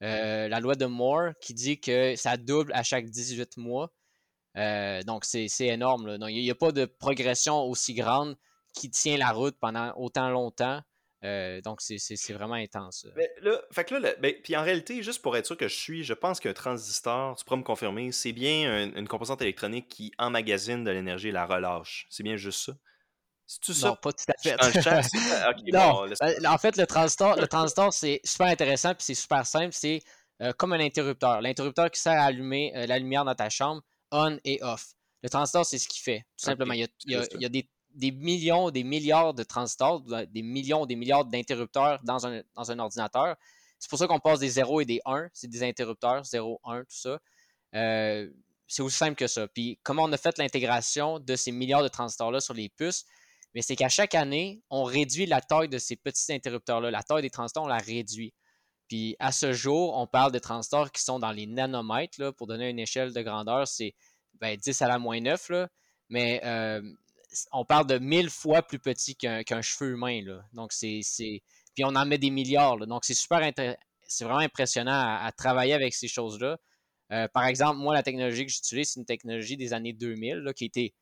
de 0.00 0.86
Moore 0.86 1.30
qui 1.40 1.54
dit 1.54 1.80
que 1.80 2.16
ça 2.16 2.36
double 2.36 2.72
à 2.72 2.82
chaque 2.82 3.08
18 3.08 3.56
mois. 3.56 3.92
Euh, 4.56 5.02
donc, 5.02 5.24
c'est 5.24 5.48
énorme. 5.60 6.16
il 6.28 6.42
n'y 6.42 6.50
a, 6.50 6.54
pas 6.54 6.72
de 6.72 6.86
progression 6.86 7.62
aussi 7.64 7.94
grande 7.94 8.36
qui 8.74 8.90
tient 8.90 9.16
la 9.16 9.30
route 9.30 9.56
pendant 9.60 9.92
autant 9.96 10.30
longtemps. 10.30 10.80
Euh, 11.24 11.60
donc, 11.62 11.80
c'est 11.80 12.32
vraiment 12.32 12.54
intense. 12.54 13.06
Mais 13.16 13.30
là, 13.42 13.60
fait 13.72 13.84
que 13.84 13.94
là, 13.94 14.14
ben, 14.20 14.34
puis 14.42 14.56
en 14.56 14.62
réalité, 14.62 15.02
juste 15.02 15.22
pour 15.22 15.36
être 15.36 15.46
sûr 15.46 15.56
que 15.56 15.68
je 15.68 15.74
suis, 15.74 16.04
je 16.04 16.14
pense 16.14 16.40
qu'un 16.40 16.52
transistor, 16.52 17.36
tu 17.36 17.44
pourras 17.44 17.56
me 17.58 17.64
confirmer, 17.64 18.12
c'est 18.12 18.32
bien 18.32 18.90
une 18.94 19.08
composante 19.08 19.42
électronique 19.42 19.88
qui 19.88 20.12
emmagasine 20.18 20.84
de 20.84 20.90
l'énergie 20.90 21.28
et 21.28 21.32
la 21.32 21.46
relâche. 21.46 22.06
C'est 22.10 22.22
bien 22.22 22.36
juste 22.36 22.66
ça? 22.66 22.72
C'est 23.48 23.60
tout 23.60 23.74
ça? 23.74 23.88
Non, 23.88 23.96
pas 23.96 24.12
tout 24.12 24.24
à 24.28 24.34
fait. 24.42 24.56
non, 25.72 26.04
euh, 26.04 26.34
en 26.48 26.58
fait, 26.58 26.76
le 26.76 26.84
transistor, 26.84 27.36
le 27.36 27.46
transistor 27.46 27.92
c'est 27.92 28.20
super 28.24 28.48
intéressant 28.48 28.92
puis 28.92 29.04
c'est 29.04 29.14
super 29.14 29.46
simple. 29.46 29.72
C'est 29.72 30.02
comme 30.58 30.72
un 30.72 30.80
interrupteur. 30.80 31.40
L'interrupteur 31.40 31.90
qui 31.90 32.00
sert 32.00 32.20
à 32.20 32.24
allumer 32.24 32.72
la 32.86 32.98
lumière 32.98 33.24
dans 33.24 33.34
ta 33.34 33.48
chambre 33.48 33.82
on 34.10 34.38
et 34.44 34.62
off. 34.62 34.94
Le 35.22 35.28
transistor, 35.28 35.64
c'est 35.64 35.78
ce 35.78 35.88
qu'il 35.88 36.02
fait. 36.02 36.20
Tout 36.38 36.44
simplement, 36.44 36.74
il 36.74 36.88
y 37.06 37.14
a, 37.14 37.48
des, 37.48 38.12
millions, 38.12 38.70
des 38.70 38.84
milliards 38.84 39.34
de 39.34 39.42
transistors, 39.42 40.02
des 40.02 40.42
millions, 40.42 40.86
des 40.86 40.96
milliards 40.96 41.24
d'interrupteurs 41.24 42.00
dans 42.04 42.26
un, 42.26 42.78
ordinateur. 42.78 43.36
C'est 43.78 43.90
pour 43.90 43.98
ça 43.98 44.06
qu'on 44.06 44.20
passe 44.20 44.38
des 44.38 44.48
0 44.48 44.82
et 44.82 44.84
des 44.84 45.00
1. 45.04 45.28
C'est 45.32 45.48
des 45.48 45.62
interrupteurs, 45.62 46.24
0, 46.24 46.60
1, 46.64 46.80
tout 46.80 46.86
ça. 46.88 47.18
Euh, 47.74 48.30
c'est 48.68 48.82
aussi 48.82 48.96
simple 48.96 49.16
que 49.16 49.26
ça. 49.26 49.48
Puis, 49.48 49.78
comment 49.82 50.04
on 50.04 50.12
a 50.12 50.16
fait 50.16 50.38
l'intégration 50.38 51.18
de 51.18 51.36
ces 51.36 51.52
milliards 51.52 51.82
de 51.82 51.88
transistors-là 51.88 52.40
sur 52.40 52.54
les 52.54 52.68
puces? 52.68 53.04
Mais 53.54 53.62
c'est 53.62 53.76
qu'à 53.76 53.88
chaque 53.88 54.14
année, 54.14 54.62
on 54.70 54.84
réduit 54.84 55.26
la 55.26 55.40
taille 55.40 55.68
de 55.68 55.78
ces 55.78 55.96
petits 55.96 56.32
interrupteurs-là. 56.32 56.90
La 56.90 57.02
taille 57.02 57.22
des 57.22 57.30
transistors, 57.30 57.64
on 57.64 57.68
la 57.68 57.78
réduit. 57.78 58.34
Puis 58.88 59.16
à 59.18 59.32
ce 59.32 59.52
jour, 59.52 59.96
on 59.96 60.06
parle 60.06 60.32
de 60.32 60.38
transistors 60.38 60.92
qui 60.92 61.02
sont 61.02 61.18
dans 61.18 61.32
les 61.32 61.46
nanomètres. 61.46 62.20
Là, 62.20 62.32
pour 62.32 62.46
donner 62.46 62.70
une 62.70 62.78
échelle 62.78 63.12
de 63.12 63.22
grandeur, 63.22 63.66
c'est 63.66 63.94
10 64.40 64.40
ben, 64.40 64.58
à 64.80 64.88
la 64.88 64.98
moins 64.98 65.20
9. 65.20 65.48
Là, 65.50 65.68
mais 66.08 66.40
euh, 66.44 66.80
on 67.52 67.64
parle 67.64 67.86
de 67.86 67.98
1000 67.98 68.30
fois 68.30 68.62
plus 68.62 68.78
petit 68.78 69.16
qu'un 69.16 69.62
cheveu 69.62 69.92
humain. 69.92 70.22
Là. 70.24 70.42
Donc, 70.52 70.72
c'est. 70.72 71.02
Puis 71.74 71.84
on 71.84 71.94
en 71.94 72.06
met 72.06 72.18
des 72.18 72.30
milliards. 72.30 72.78
Donc, 72.86 73.04
c'est 73.04 73.14
super 73.14 73.40
C'est 74.06 74.24
vraiment 74.24 74.40
impressionnant 74.40 75.18
à, 75.20 75.30
travailler 75.32 75.74
avec 75.74 75.94
ces 75.94 76.08
choses-là. 76.08 76.58
Euh, 77.12 77.28
par 77.28 77.44
exemple, 77.44 77.78
moi, 77.78 77.94
la 77.94 78.02
technologie 78.02 78.46
que 78.46 78.52
j'utilise, 78.52 78.90
c'est 78.92 79.00
une 79.00 79.06
technologie 79.06 79.56
des 79.56 79.72
années 79.72 79.92
2000 79.92 80.36
là, 80.38 80.52
qui 80.52 80.64
était. 80.64 80.94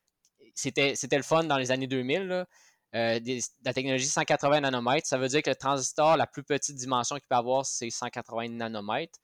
C'était 0.54 1.16
le 1.16 1.22
fun 1.22 1.44
dans 1.44 1.58
les 1.58 1.70
années 1.70 1.86
2000. 1.86 2.22
Là. 2.22 2.46
Euh, 2.94 3.18
la 3.64 3.72
technologie 3.72 4.06
180 4.06 4.60
nanomètres, 4.60 5.08
ça 5.08 5.18
veut 5.18 5.26
dire 5.26 5.42
que 5.42 5.50
le 5.50 5.56
transistor, 5.56 6.16
la 6.16 6.28
plus 6.28 6.44
petite 6.44 6.76
dimension 6.76 7.16
qu'il 7.16 7.26
peut 7.28 7.34
avoir, 7.34 7.66
c'est 7.66 7.90
180 7.90 8.50
nanomètres 8.50 9.18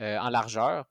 euh, 0.00 0.18
en 0.18 0.30
largeur. 0.30 0.86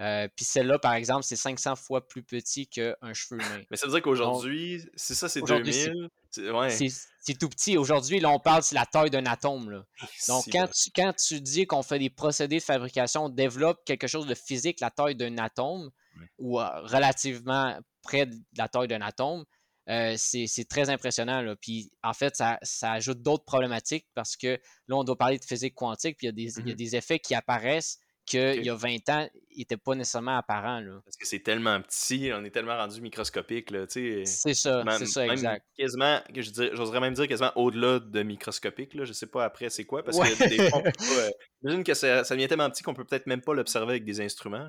Euh, 0.00 0.26
puis 0.34 0.44
celle-là, 0.44 0.78
par 0.78 0.94
exemple, 0.94 1.24
c'est 1.24 1.36
500 1.36 1.76
fois 1.76 2.06
plus 2.06 2.22
petit 2.22 2.66
qu'un 2.66 2.94
cheveu 3.12 3.40
humain. 3.40 3.62
Mais 3.70 3.76
ça 3.76 3.86
veut 3.86 3.92
dire 3.92 4.02
qu'aujourd'hui, 4.02 4.84
si 4.94 5.14
ça 5.14 5.28
c'est 5.28 5.42
2000, 5.42 6.08
c'est 6.30 7.38
tout 7.38 7.48
petit. 7.48 7.76
Aujourd'hui, 7.76 8.20
là, 8.20 8.30
on 8.30 8.38
parle, 8.38 8.62
c'est 8.62 8.74
la 8.74 8.86
taille 8.86 9.10
d'un 9.10 9.26
atome. 9.26 9.84
Donc, 10.28 10.44
quand 10.52 10.68
tu, 10.68 10.90
quand 10.94 11.12
tu 11.14 11.40
dis 11.40 11.66
qu'on 11.66 11.82
fait 11.82 11.98
des 11.98 12.10
procédés 12.10 12.58
de 12.58 12.62
fabrication, 12.62 13.24
on 13.24 13.28
développe 13.28 13.84
quelque 13.84 14.06
chose 14.06 14.26
de 14.26 14.34
physique, 14.34 14.80
la 14.80 14.90
taille 14.90 15.16
d'un 15.16 15.36
atome, 15.38 15.90
ou 16.38 16.58
relativement 16.58 17.76
près 18.02 18.26
de 18.26 18.36
la 18.56 18.68
taille 18.68 18.88
d'un 18.88 19.02
atome, 19.02 19.44
euh, 19.88 20.14
c'est 20.16 20.68
très 20.68 20.90
impressionnant. 20.90 21.54
Puis 21.60 21.90
en 22.02 22.12
fait, 22.12 22.36
ça, 22.36 22.58
ajoute 22.82 23.22
d'autres 23.22 23.44
problématiques 23.44 24.06
parce 24.14 24.36
que 24.36 24.58
là, 24.88 24.96
on 24.96 25.04
doit 25.04 25.16
parler 25.16 25.38
de 25.38 25.44
physique 25.44 25.74
quantique, 25.74 26.16
puis 26.16 26.26
il 26.28 26.38
y, 26.38 26.68
a 26.68 26.74
des, 26.74 26.94
mmh 26.94 26.96
effets 26.96 27.18
qui 27.18 27.34
apparaissent 27.34 27.98
qu'il 28.24 28.64
y 28.64 28.70
a 28.70 28.74
20 28.74 29.08
ans, 29.08 29.28
il 29.50 29.58
n'était 29.58 29.76
pas 29.76 29.94
nécessairement 29.94 30.36
apparent. 30.36 30.80
Là. 30.80 31.00
Parce 31.04 31.16
que 31.16 31.26
c'est 31.26 31.40
tellement 31.40 31.80
petit, 31.82 32.30
on 32.32 32.44
est 32.44 32.50
tellement 32.50 32.76
rendu 32.76 33.00
microscopique. 33.00 33.72
C'est 33.88 34.24
ça, 34.54 34.84
c'est 34.98 35.06
ça, 35.06 35.26
exact. 35.26 35.66
Quasiment, 35.76 36.20
j'oserais 36.32 37.00
même 37.00 37.14
dire 37.14 37.26
quasiment 37.26 37.52
au-delà 37.56 37.98
de 37.98 38.22
microscopique. 38.22 38.94
Là. 38.94 39.04
Je 39.04 39.12
sais 39.12 39.26
pas 39.26 39.44
après 39.44 39.70
c'est 39.70 39.84
quoi, 39.84 40.02
parce 40.02 40.18
que 40.18 40.48
des 40.48 40.70
fois, 40.70 40.82
euh, 40.86 41.30
j'imagine 41.62 41.84
que 41.84 41.94
ça, 41.94 42.24
ça, 42.24 42.34
devient 42.34 42.48
tellement 42.48 42.70
petit 42.70 42.82
qu'on 42.82 42.94
peut 42.94 43.04
peut-être 43.04 43.26
même 43.26 43.42
pas 43.42 43.54
l'observer 43.54 43.92
avec 43.92 44.04
des 44.04 44.20
instruments. 44.20 44.68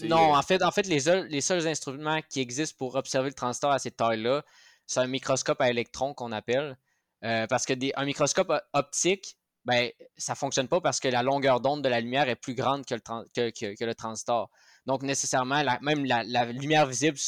Non, 0.00 0.32
euh 0.32 0.36
en 0.36 0.42
fait, 0.42 0.62
en 0.62 0.70
fait 0.70 0.86
les, 0.86 1.00
seuls, 1.00 1.26
les 1.28 1.40
seuls 1.40 1.66
instruments 1.66 2.20
qui 2.28 2.40
existent 2.40 2.76
pour 2.78 2.94
observer 2.94 3.28
le 3.28 3.34
transistor 3.34 3.70
à 3.70 3.78
cette 3.78 3.96
taille-là, 3.96 4.44
c'est 4.86 5.00
un 5.00 5.06
microscope 5.06 5.60
à 5.60 5.70
électrons 5.70 6.14
qu'on 6.14 6.32
appelle. 6.32 6.78
Euh, 7.24 7.46
parce 7.48 7.66
que 7.66 7.72
des, 7.72 7.92
un 7.96 8.04
microscope 8.04 8.52
optique, 8.72 9.36
ben, 9.64 9.90
ça 10.16 10.32
ne 10.32 10.36
fonctionne 10.36 10.68
pas 10.68 10.80
parce 10.80 11.00
que 11.00 11.08
la 11.08 11.22
longueur 11.22 11.60
d'onde 11.60 11.82
de 11.82 11.88
la 11.88 12.00
lumière 12.00 12.28
est 12.28 12.36
plus 12.36 12.54
grande 12.54 12.86
que 12.86 12.94
le, 12.94 13.50
que, 13.50 13.84
le 13.84 13.94
transistor. 13.94 14.50
Donc, 14.86 15.02
nécessairement, 15.02 15.62
même 15.82 16.04
la, 16.04 16.44
lumière 16.46 16.86
visible 16.86 17.18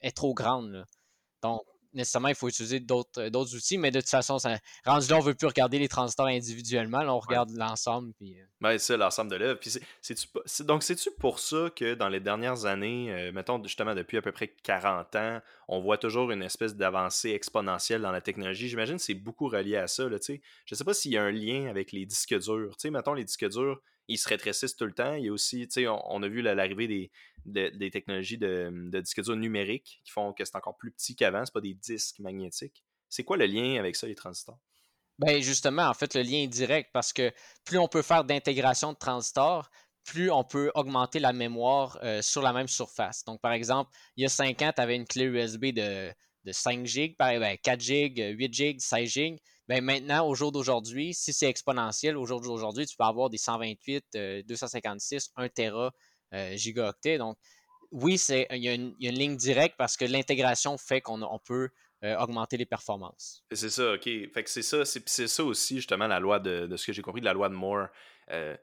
est 0.00 0.16
trop 0.16 0.32
grande. 0.32 0.86
Donc, 1.42 1.62
nécessairement, 1.92 2.28
il 2.28 2.34
faut 2.34 2.48
utiliser 2.48 2.80
d'autres 2.80 3.54
outils, 3.56 3.78
mais 3.78 3.90
de 3.90 4.00
toute 4.00 4.08
façon, 4.08 4.38
ça, 4.38 4.58
rendu 4.84 5.08
là, 5.08 5.16
on 5.16 5.20
ne 5.20 5.24
veut 5.24 5.34
plus 5.34 5.46
regarder 5.46 5.78
les 5.78 5.88
transistors 5.88 6.26
individuellement, 6.26 7.00
on 7.00 7.18
regarde 7.18 7.50
l'ensemble. 7.50 8.12
Puis... 8.14 8.36
Euh. 8.38 8.78
c'est 8.78 8.96
l'ensemble 8.96 9.30
de 9.30 9.36
l'œuvre. 9.36 9.60
donc, 10.60 10.82
c'est-tu 10.82 11.10
pour 11.18 11.38
ça 11.38 11.70
que 11.74 11.94
dans 11.94 12.08
les 12.08 12.20
dernières 12.20 12.64
années, 12.64 13.12
euh, 13.12 13.32
mettons 13.32 13.62
justement 13.62 13.94
depuis 13.94 14.16
à 14.16 14.22
peu 14.22 14.32
près 14.32 14.48
40 14.62 15.16
ans, 15.16 15.40
on 15.68 15.80
voit 15.80 15.98
toujours 15.98 16.30
une 16.30 16.42
espèce 16.42 16.74
d'avancée 16.74 17.30
exponentielle 17.30 18.02
dans 18.02 18.12
la 18.12 18.20
technologie? 18.20 18.68
J'imagine 18.68 18.96
que 18.96 19.02
c'est 19.02 19.14
beaucoup 19.14 19.48
relié 19.48 19.76
à 19.76 19.86
ça. 19.86 20.08
Là, 20.08 20.18
je 20.20 20.32
ne 20.32 20.76
sais 20.76 20.84
pas 20.84 20.94
s'il 20.94 21.12
y 21.12 21.16
a 21.16 21.22
un 21.22 21.30
lien 21.30 21.68
avec 21.68 21.92
les 21.92 22.06
disques 22.06 22.38
durs. 22.38 22.76
mettons, 22.84 23.14
les 23.14 23.24
disques 23.24 23.48
durs, 23.48 23.80
ils 24.10 24.18
se 24.18 24.28
rétrécissent 24.28 24.76
tout 24.76 24.84
le 24.84 24.92
temps. 24.92 25.14
Il 25.14 25.24
y 25.24 25.28
a 25.28 25.32
aussi, 25.32 25.66
tu 25.68 25.82
sais, 25.82 25.88
on, 25.88 26.22
a 26.22 26.28
vu 26.28 26.42
l'arrivée 26.42 27.10
des, 27.46 27.90
technologies 27.90 28.38
de, 28.38 28.90
disques 29.00 29.22
durs 29.22 29.36
numériques 29.36 30.00
qui 30.04 30.10
font 30.10 30.32
que 30.32 30.44
c'est 30.44 30.56
encore 30.56 30.76
plus 30.76 30.90
petit 30.90 31.14
qu'avant, 31.14 31.44
c'est 31.44 31.54
pas 31.54 31.60
des 31.60 31.74
disques 31.74 32.18
magnétiques. 32.18 32.84
C'est 33.08 33.24
quoi 33.24 33.36
le 33.36 33.46
lien 33.46 33.78
avec 33.78 33.96
ça, 33.96 34.06
les 34.06 34.16
transistors? 34.16 34.58
Ben 35.18 35.40
justement, 35.40 35.84
en 35.84 35.94
fait, 35.94 36.14
le 36.14 36.22
lien 36.22 36.38
est 36.38 36.48
direct 36.48 36.90
parce 36.92 37.12
que 37.12 37.32
plus 37.64 37.78
on 37.78 37.88
peut 37.88 38.02
faire 38.02 38.24
d'intégration 38.24 38.92
de 38.92 38.98
transistors, 38.98 39.70
plus 40.04 40.30
on 40.30 40.42
peut 40.42 40.72
augmenter 40.74 41.20
la 41.20 41.32
mémoire 41.32 41.98
euh, 42.02 42.22
sur 42.22 42.42
la 42.42 42.52
même 42.52 42.68
surface. 42.68 43.24
Donc, 43.24 43.40
par 43.40 43.52
exemple, 43.52 43.90
il 44.16 44.22
y 44.22 44.26
a 44.26 44.28
5 44.28 44.62
ans, 44.62 44.72
tu 44.74 44.82
avais 44.82 44.96
une 44.96 45.06
clé 45.06 45.24
USB 45.24 45.66
de, 45.66 46.12
5 46.50 46.84
GB, 46.86 47.16
4 47.62 47.80
GB, 47.80 48.30
8 48.30 48.54
GB, 48.54 48.78
16 48.78 49.08
GB. 49.08 49.36
Ben 49.70 49.84
maintenant, 49.84 50.26
au 50.26 50.34
jour 50.34 50.50
d'aujourd'hui, 50.50 51.14
si 51.14 51.32
c'est 51.32 51.48
exponentiel, 51.48 52.16
au 52.16 52.26
jour 52.26 52.40
d'aujourd'hui, 52.40 52.86
tu 52.86 52.96
peux 52.96 53.04
avoir 53.04 53.30
des 53.30 53.38
128, 53.38 54.04
256, 54.44 55.30
1 55.36 55.48
Tera 55.48 55.92
euh, 56.34 56.56
gigaoctets. 56.56 57.18
Donc, 57.18 57.38
oui, 57.92 58.18
c'est, 58.18 58.48
il, 58.50 58.64
y 58.64 58.68
a 58.68 58.74
une, 58.74 58.96
ligne 58.98 59.36
directe 59.36 59.76
parce 59.78 59.96
que 59.96 60.04
l'intégration 60.04 60.76
fait 60.76 61.00
qu'on 61.00 61.38
peut 61.44 61.68
euh, 62.02 62.18
augmenter 62.18 62.56
les 62.56 62.66
performances. 62.66 63.44
C'est 63.52 63.70
ça, 63.70 63.92
OK. 63.92 64.02
Fait 64.02 64.42
que 64.42 64.50
c'est 64.50 64.62
ça, 64.62 64.84
c'est, 64.84 65.06
ça 65.28 65.44
aussi, 65.44 65.76
justement, 65.76 66.08
la 66.08 66.18
loi 66.18 66.40
de, 66.40 66.76
ce 66.76 66.84
que 66.84 66.92
j'ai 66.92 67.02
compris 67.02 67.20
de 67.20 67.26
la 67.26 67.32
loi 67.32 67.48
de 67.48 67.54
Moore. 67.54 67.86
Euh, 68.32 68.56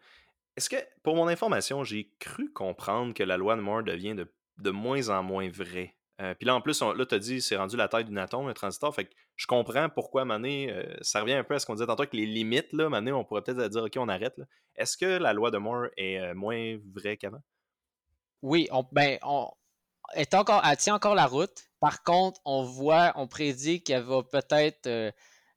est-ce 0.57 0.69
que, 0.69 0.75
pour 1.03 1.15
mon 1.15 1.29
information, 1.29 1.85
j'ai 1.85 2.11
cru 2.19 2.51
comprendre 2.51 3.13
que 3.13 3.23
la 3.23 3.37
loi 3.37 3.55
de 3.55 3.61
Moore 3.61 3.83
devient 3.83 4.13
de, 4.13 4.29
de 4.57 4.71
moins 4.71 5.07
en 5.07 5.23
moins 5.23 5.49
vraie? 5.49 5.96
Euh, 6.19 6.33
puis 6.33 6.47
là, 6.47 6.55
en 6.55 6.61
plus, 6.61 6.81
là, 6.81 7.05
tu 7.05 7.15
as 7.15 7.19
dit, 7.19 7.41
c'est 7.41 7.57
rendu 7.57 7.77
la 7.77 7.87
taille 7.87 8.05
d'un 8.05 8.17
atome, 8.17 8.47
un 8.47 8.53
transistor. 8.53 8.93
Fait 8.93 9.05
que 9.05 9.11
je 9.35 9.45
comprends 9.45 9.87
pourquoi, 9.89 10.25
Mané, 10.25 10.71
euh, 10.71 10.97
ça 11.01 11.21
revient 11.21 11.33
un 11.33 11.43
peu 11.43 11.55
à 11.55 11.59
ce 11.59 11.65
qu'on 11.65 11.75
disait 11.75 11.85
tantôt 11.85 12.01
avec 12.01 12.13
les 12.13 12.25
limites. 12.25 12.73
Là, 12.73 12.89
Mané, 12.89 13.11
on 13.11 13.23
pourrait 13.23 13.43
peut-être 13.43 13.69
dire, 13.69 13.83
OK, 13.83 13.93
on 13.97 14.09
arrête. 14.09 14.35
Est-ce 14.75 14.97
que 14.97 15.05
la 15.05 15.33
loi 15.33 15.51
de 15.51 15.57
Moore 15.57 15.87
est 15.95 16.19
euh, 16.19 16.33
moins 16.33 16.77
vraie 16.93 17.17
qu'avant? 17.17 17.41
Oui, 18.41 18.67
on, 18.71 18.83
ben, 18.91 19.19
on, 19.21 19.49
est 20.15 20.33
encore, 20.33 20.63
elle 20.65 20.77
tient 20.77 20.95
encore 20.95 21.15
la 21.15 21.27
route. 21.27 21.65
Par 21.79 22.01
contre, 22.03 22.41
on 22.45 22.63
voit, 22.63 23.13
on 23.15 23.27
prédit 23.27 23.83
qu'elle 23.83 24.03
va 24.03 24.23
peut-être 24.23 24.87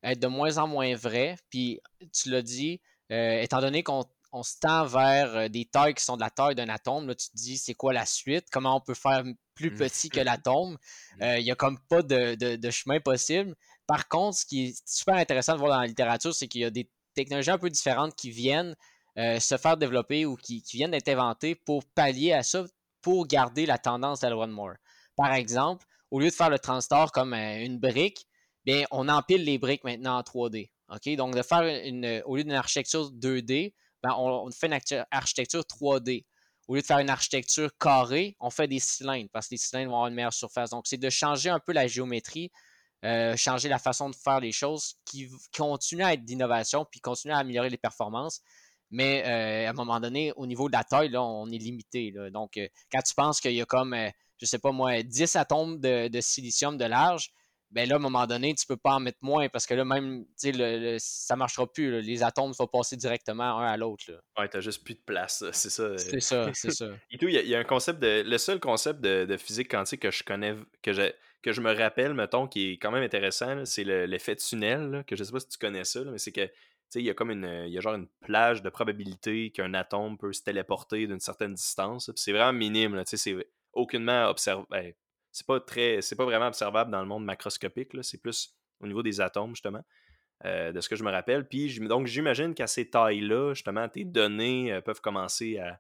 être 0.03 0.21
de 0.21 0.27
moins 0.27 0.59
en 0.59 0.67
moins 0.67 0.95
vraie. 0.95 1.37
Puis, 1.49 1.81
tu 2.13 2.31
l'as 2.31 2.43
dit, 2.43 2.81
étant 3.09 3.61
donné 3.61 3.83
qu'on 3.83 4.05
on 4.33 4.43
se 4.43 4.59
tend 4.61 4.87
vers 4.87 5.51
des 5.51 5.65
tailles 5.65 5.95
qui 5.95 6.05
sont 6.05 6.17
de 6.17 6.23
la 6.23 6.31
taille 6.31 6.55
d'un 6.55 6.69
atome. 6.69 7.09
Là, 7.09 7.15
tu 7.15 7.29
te 7.31 7.37
dis, 7.37 7.59
c'est 7.59 7.75
quoi 7.75 7.93
la 7.93 8.07
suite? 8.07 8.47
Comment 8.51 8.77
on 8.77 8.81
peut 8.81 8.95
faire 8.95 9.25
plus 9.55 9.71
mmh. 9.71 9.77
petit 9.77 10.09
que 10.09 10.21
l'atome? 10.21 10.77
Mmh. 11.19 11.25
Il 11.39 11.45
n'y 11.45 11.51
a 11.51 11.57
comme 11.57 11.79
pas 11.89 12.03
de, 12.03 12.71
chemin 12.71 13.01
possible. 13.01 13.55
Par 13.87 14.09
contre, 14.09 14.39
ce 14.39 14.47
qui 14.47 14.67
est 14.67 14.89
super 14.89 15.17
intéressant 15.17 15.55
de 15.55 15.59
voir 15.59 15.73
dans 15.73 15.81
la 15.81 15.87
littérature, 15.87 16.35
c'est 16.35 16.47
qu'il 16.47 16.61
y 16.61 16.65
a 16.65 16.71
des 16.71 16.89
technologies 17.15 17.51
un 17.51 17.59
peu 17.59 17.71
différentes 17.71 18.15
qui 18.15 18.31
viennent 18.31 18.77
se 19.17 19.57
faire 19.59 19.77
développer 19.77 20.25
ou 20.25 20.37
qui, 20.37 20.63
viennent 20.73 20.93
d'être 20.93 21.09
inventées 21.09 21.55
pour 21.55 21.85
pallier 21.85 22.33
à 22.33 22.43
ça, 22.43 22.65
pour 23.03 23.27
garder 23.27 23.67
la 23.67 23.79
tendance 23.79 24.21
de 24.21 24.27
la 24.27 24.33
loi 24.33 24.47
de 24.47 24.53
Moore. 24.53 24.75
Par 25.17 25.35
exemple, 25.35 25.85
au 26.11 26.21
lieu 26.21 26.29
de 26.29 26.35
faire 26.35 26.51
le 26.51 26.59
transistor 26.59 27.13
comme 27.13 27.35
une 27.35 27.79
brique, 27.79 28.27
bien, 28.65 28.85
on 28.91 29.09
empile 29.09 29.45
les 29.45 29.59
briques 29.59 29.85
maintenant 29.85 30.19
en 30.19 30.23
3D. 30.23 30.71
Donc, 31.17 31.37
de 31.37 31.43
faire 31.43 31.63
une, 31.63 32.23
au 32.25 32.37
lieu 32.37 32.45
d'une 32.45 32.53
architecture 32.53 33.11
2D, 33.13 33.75
ben, 34.03 34.15
on, 34.17 34.51
fait 34.51 34.67
une 34.67 34.79
architecture 35.11 35.63
3D. 35.63 36.25
Au 36.69 36.75
lieu 36.75 36.83
de 36.83 36.87
faire 36.87 36.99
une 36.99 37.11
architecture 37.11 37.71
carrée, 37.79 38.37
on 38.39 38.51
fait 38.51 38.69
des 38.69 38.79
cylindres 38.79 39.29
parce 39.33 39.49
que 39.49 39.55
les 39.55 39.59
cylindres 39.59 39.91
vont 39.91 39.97
avoir 39.97 40.09
une 40.09 40.15
meilleure 40.15 40.33
surface. 40.33 40.71
Donc, 40.71 40.87
c'est 40.87 40.99
de 40.99 41.11
changer 41.11 41.51
un 41.51 41.59
peu 41.59 41.73
la 41.73 41.89
géométrie, 41.89 42.53
euh, 43.05 43.37
changer 43.37 43.69
la 43.69 43.79
façon 43.79 44.09
de 44.09 44.15
faire 44.15 44.41
les 44.41 44.53
choses 44.53 44.95
qui 45.05 45.29
continue 45.57 46.03
à 46.03 46.13
être 46.13 46.25
d'innovation 46.25 46.87
puis 46.89 47.01
continue 47.01 47.33
à 47.33 47.39
améliorer 47.39 47.71
les 47.71 47.79
performances. 47.79 48.41
Mais 48.91 49.25
euh, 49.27 49.67
à 49.67 49.71
un 49.71 49.73
moment 49.73 50.01
donné, 50.01 50.33
au 50.37 50.47
niveau 50.47 50.69
de 50.69 50.73
la 50.73 50.85
taille, 50.85 51.17
on 51.17 51.51
est 51.51 51.59
limité. 51.59 52.13
Donc, 52.33 52.57
euh, 52.57 52.69
quand 52.93 53.03
tu 53.03 53.15
penses 53.15 53.41
qu'il 53.41 53.53
y 53.53 53.61
a 53.61 53.67
comme, 53.67 53.97
je 54.39 54.47
sais 54.47 54.59
pas 54.59 54.73
moi, 54.73 55.03
10 55.03 55.37
atomes 55.37 55.81
de 55.81 56.21
silicium 56.21 56.77
de 56.77 56.85
large, 56.85 57.33
ben 57.71 57.89
là, 57.89 57.95
à 57.95 57.99
un 57.99 58.01
moment 58.01 58.27
donné, 58.27 58.55
tu 58.55 58.67
peux 58.67 58.77
pas 58.77 58.95
en 58.95 59.01
mettre 59.01 59.19
moins 59.23 59.49
parce 59.49 59.67
que 59.67 59.75
là, 59.75 59.85
même, 59.85 60.25
tu 60.25 60.51
sais, 60.51 60.53
le, 60.53 60.97
ça 60.99 61.37
marchera 61.37 61.71
plus. 61.71 62.01
Les 62.01 62.23
atomes 62.23 62.53
vont 62.53 62.67
passer 62.67 62.97
directement 62.97 63.59
un 63.59 63.67
à 63.67 63.77
l'autre. 63.77 64.05
Ouais, 64.37 64.49
t'as 64.49 64.61
juste 64.61 64.83
plus 64.85 64.95
de 64.95 65.01
place, 65.01 65.45
c'est 65.53 65.71
ça. 65.71 65.97
C'est 65.97 66.21
ça, 66.21 66.51
c'est 66.53 66.73
ça. 66.73 66.89
Et 67.11 67.19
tout, 67.19 67.29
il 67.29 67.35
y, 67.35 67.55
a 67.55 67.59
un 67.59 67.65
concept 67.65 68.01
de. 68.01 68.23
Le 68.27 68.39
seul 68.39 68.59
concept 68.59 69.01
de, 69.01 69.37
physique 69.37 69.71
quantique 69.71 70.01
que 70.01 70.11
je 70.11 70.25
connais, 70.25 70.57
que 70.83 70.93
je, 70.93 71.13
que 71.43 71.53
je 71.53 71.61
me 71.61 71.73
rappelle, 71.73 72.13
mettons, 72.15 72.49
qui 72.49 72.73
est 72.73 72.79
quand 72.79 72.91
même 72.91 73.05
intéressant, 73.05 73.65
c'est 73.65 73.85
l'effet 73.85 74.37
tunnel, 74.37 75.05
que 75.07 75.15
je 75.15 75.23
sais 75.23 75.33
pas 75.33 75.41
si 75.41 75.49
tu 75.49 75.59
connais 75.59 75.85
ça, 75.85 76.01
mais 76.05 76.19
c'est 76.19 76.33
que. 76.33 76.47
Tu 76.47 76.95
sais, 76.95 77.03
il 77.03 77.07
y 77.07 77.11
a 77.11 77.15
comme 77.15 77.31
une, 77.31 77.69
y 77.69 77.79
a 77.79 77.81
genre 77.81 77.95
une 77.95 78.09
plage 78.21 78.63
de 78.63 78.69
probabilité 78.69 79.53
qu'un 79.53 79.75
atome 79.75 80.19
peut 80.19 80.33
se 80.33 80.43
téléporter 80.43 81.07
d'une 81.07 81.21
certaine 81.21 81.55
distance. 81.55 82.11
C'est 82.17 82.33
vraiment 82.33 82.53
minime, 82.53 82.97
tu 83.05 83.11
sais, 83.11 83.17
c'est 83.17 83.37
aucunement 83.73 84.29
observé. 84.29 84.65
Ben, 84.71 84.93
c'est 85.33 85.47
pas 85.47 85.61
très 85.61 86.01
c'est 86.03 86.17
pas 86.17 86.25
vraiment 86.25 86.47
observable 86.47 86.91
dans 86.91 87.01
le 87.01 87.07
monde 87.07 87.25
macroscopique 87.25 87.91
c'est 88.03 88.21
plus 88.21 88.57
au 88.81 88.87
niveau 88.87 89.03
des 89.03 89.21
atomes 89.21 89.51
justement 89.51 89.83
euh, 90.45 90.73
de 90.73 90.81
ce 90.81 90.89
que 90.89 90.97
je 90.97 91.05
me 91.05 91.11
rappelle 91.11 91.47
puis 91.47 91.79
donc 91.81 92.07
j'imagine 92.07 92.55
qu'à 92.55 92.67
ces 92.67 92.89
tailles 92.89 93.21
là 93.21 93.55
justement 93.55 93.89
tes 93.89 94.05
données 94.05 94.73
euh, 94.73 94.81
peuvent 94.81 95.01
commencer 95.01 95.59
à, 95.59 95.79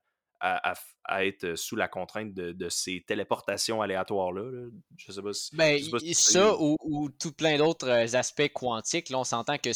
être 1.22 1.55
sous 1.55 1.76
la 1.76 1.86
contrainte 1.86 2.32
de, 2.32 2.68
ces 2.70 3.05
téléportations 3.07 3.82
aléatoires 3.82 4.32
là, 4.32 4.68
je 4.96 5.12
sais 5.12 5.20
pas 5.20 5.32
si, 5.34 5.55
ben, 5.55 5.78
ça 6.14 6.57
ou, 6.59 7.11
tout 7.18 7.32
plein 7.32 7.59
d'autres 7.59 7.88
euh, 7.88 8.18
aspects 8.18 8.51
quantiques 8.55 9.11
là 9.11 9.18
on 9.18 9.24
s'entend 9.24 9.59
que 9.59 9.70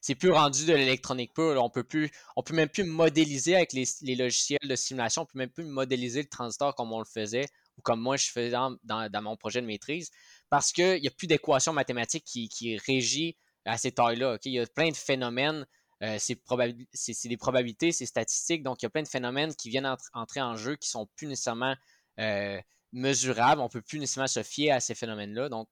c'est 0.00 0.14
plus 0.14 0.30
rendu 0.30 0.64
de 0.64 0.72
l'électronique 0.72 1.34
pure. 1.34 1.62
On 1.62 1.68
peut 1.68 1.84
plus, 1.84 2.10
on 2.34 2.42
peut 2.42 2.54
même 2.54 2.68
plus 2.68 2.84
modéliser 2.84 3.54
avec 3.54 3.74
les, 3.74 3.84
les, 4.00 4.14
logiciels 4.14 4.58
de 4.62 4.74
simulation. 4.74 5.22
On 5.22 5.26
peut 5.26 5.38
même 5.38 5.50
plus 5.50 5.64
modéliser 5.64 6.22
le 6.22 6.28
transistor 6.28 6.74
comme 6.74 6.92
on 6.92 7.00
le 7.00 7.04
faisait 7.04 7.46
comme 7.80 8.00
moi 8.00 8.16
je 8.16 8.30
fais 8.30 8.50
dans, 8.50 8.78
mon 9.22 9.36
projet 9.36 9.60
de 9.60 9.66
maîtrise, 9.66 10.10
parce 10.48 10.72
qu'il 10.72 11.00
n'y 11.00 11.08
a 11.08 11.10
plus 11.10 11.26
d'équation 11.26 11.72
mathématique 11.72 12.24
qui, 12.24 12.48
qui, 12.48 12.76
régit 12.78 13.36
à 13.64 13.76
ces 13.78 13.92
tailles-là. 13.92 14.38
Il 14.44 14.52
y 14.52 14.58
a 14.58 14.66
plein 14.66 14.90
de 14.90 14.96
phénomènes, 14.96 15.66
euh, 16.02 16.16
c'est 16.18 17.28
des 17.28 17.36
probabilités, 17.36 17.92
c'est 17.92 18.06
statistique, 18.06 18.62
donc 18.62 18.82
il 18.82 18.84
y 18.84 18.88
a 18.88 18.90
plein 18.90 19.02
de 19.02 19.08
phénomènes 19.08 19.54
qui 19.54 19.68
viennent 19.68 19.94
entrer 20.12 20.40
en 20.40 20.56
jeu 20.56 20.76
qui 20.76 20.88
sont 20.88 21.06
plus 21.16 21.26
nécessairement 21.26 21.74
euh, 22.18 22.60
mesurables, 22.92 23.60
on 23.60 23.64
ne 23.64 23.70
peut 23.70 23.82
plus 23.82 23.98
nécessairement 23.98 24.26
se 24.26 24.42
fier 24.42 24.72
à 24.72 24.80
ces 24.80 24.94
phénomènes-là. 24.94 25.48
Donc, 25.48 25.68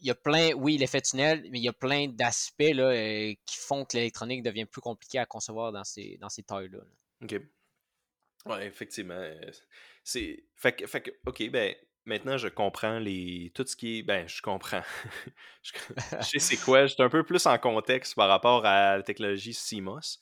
il 0.00 0.06
y 0.06 0.10
a 0.10 0.14
plein, 0.14 0.52
oui, 0.54 0.78
l'effet 0.78 1.00
tunnel, 1.00 1.46
mais 1.50 1.58
il 1.58 1.64
y 1.64 1.68
a 1.68 1.72
plein 1.72 2.08
d'aspects 2.08 2.62
euh, 2.62 3.34
qui 3.44 3.56
font 3.56 3.84
que 3.84 3.96
l'électronique 3.96 4.42
devient 4.42 4.64
plus 4.64 4.80
compliquée 4.80 5.18
à 5.18 5.26
concevoir 5.26 5.72
dans 5.72 5.84
ces, 5.84 6.16
dans 6.20 6.28
ces 6.28 6.42
tailles-là. 6.42 6.80
OK. 7.22 7.40
Oui, 8.46 8.58
effectivement. 8.62 9.22
C'est. 10.04 10.44
Fait 10.56 10.72
que, 10.72 10.86
fait 10.86 11.00
que, 11.02 11.10
OK, 11.26 11.50
ben, 11.50 11.74
maintenant 12.04 12.38
je 12.38 12.48
comprends 12.48 12.98
les. 12.98 13.52
Tout 13.54 13.66
ce 13.66 13.76
qui 13.76 13.98
est. 13.98 14.02
Ben, 14.02 14.26
je 14.28 14.40
comprends. 14.42 14.82
je, 15.62 15.72
sais 16.22 16.38
c'est 16.38 16.56
quoi. 16.56 16.86
J'étais 16.86 17.02
un 17.02 17.10
peu 17.10 17.22
plus 17.22 17.44
en 17.46 17.58
contexte 17.58 18.14
par 18.14 18.28
rapport 18.28 18.64
à 18.64 18.96
la 18.98 19.02
technologie 19.02 19.54
CMOS 19.54 20.18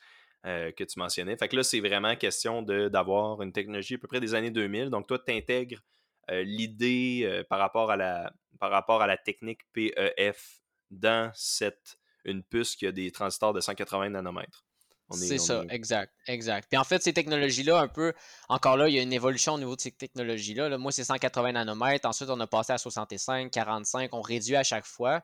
euh, 0.47 0.73
que 0.73 0.85
tu 0.85 0.99
mentionnais. 0.99 1.37
Fait 1.37 1.49
que 1.49 1.57
là, 1.57 1.63
c'est 1.63 1.81
vraiment 1.81 2.15
question 2.17 2.63
d'avoir 2.63 3.43
une 3.43 3.53
technologie 3.53 3.95
à 3.95 3.99
peu 3.99 4.09
près 4.09 4.21
des 4.21 4.35
années 4.35 4.51
2000. 4.51 4.91
Donc, 4.91 5.07
toi, 5.07 5.19
tu 5.19 5.33
intègres 5.33 5.81
euh, 6.31 6.43
l'idée 6.43 7.23
euh, 7.25 7.45
par, 7.45 7.59
rapport 7.59 7.91
à 7.91 7.97
la, 7.97 8.33
par 8.59 8.71
rapport 8.71 9.03
à 9.03 9.07
la 9.07 9.17
technique 9.17 9.63
PEF 9.73 10.61
dans 10.91 11.31
cette 11.35 11.99
une 12.25 12.43
puce 12.43 12.77
qui 12.77 12.87
a 12.87 12.93
des 12.93 13.11
transistors 13.11 13.53
de 13.53 13.61
180 13.61 14.11
nanomètres. 14.11 14.68
C'est 15.11 15.39
ça, 15.39 15.65
exact, 15.71 16.13
exact. 16.27 16.69
Puis 16.71 16.79
en 16.79 16.85
fait, 16.85 17.03
ces 17.03 17.15
technologies-là, 17.15 17.81
un 17.81 17.89
peu, 17.89 18.13
encore 18.49 18.77
là, 18.77 18.89
il 18.89 18.95
y 18.95 18.99
a 18.99 19.03
une 19.03 19.13
évolution 19.13 19.55
au 19.55 19.59
niveau 19.59 19.75
de 19.75 19.81
ces 19.81 19.91
technologies-là. 19.91 20.77
Moi, 20.77 20.93
c'est 20.93 21.05
180 21.05 21.53
nanomètres. 21.53 22.07
Ensuite, 22.07 22.29
on 22.29 22.39
a 22.41 22.47
passé 22.47 22.73
à 22.75 22.79
65, 22.79 23.51
45. 23.51 24.13
On 24.13 24.21
réduit 24.21 24.57
à 24.57 24.63
chaque 24.63 24.85
fois. 24.85 25.23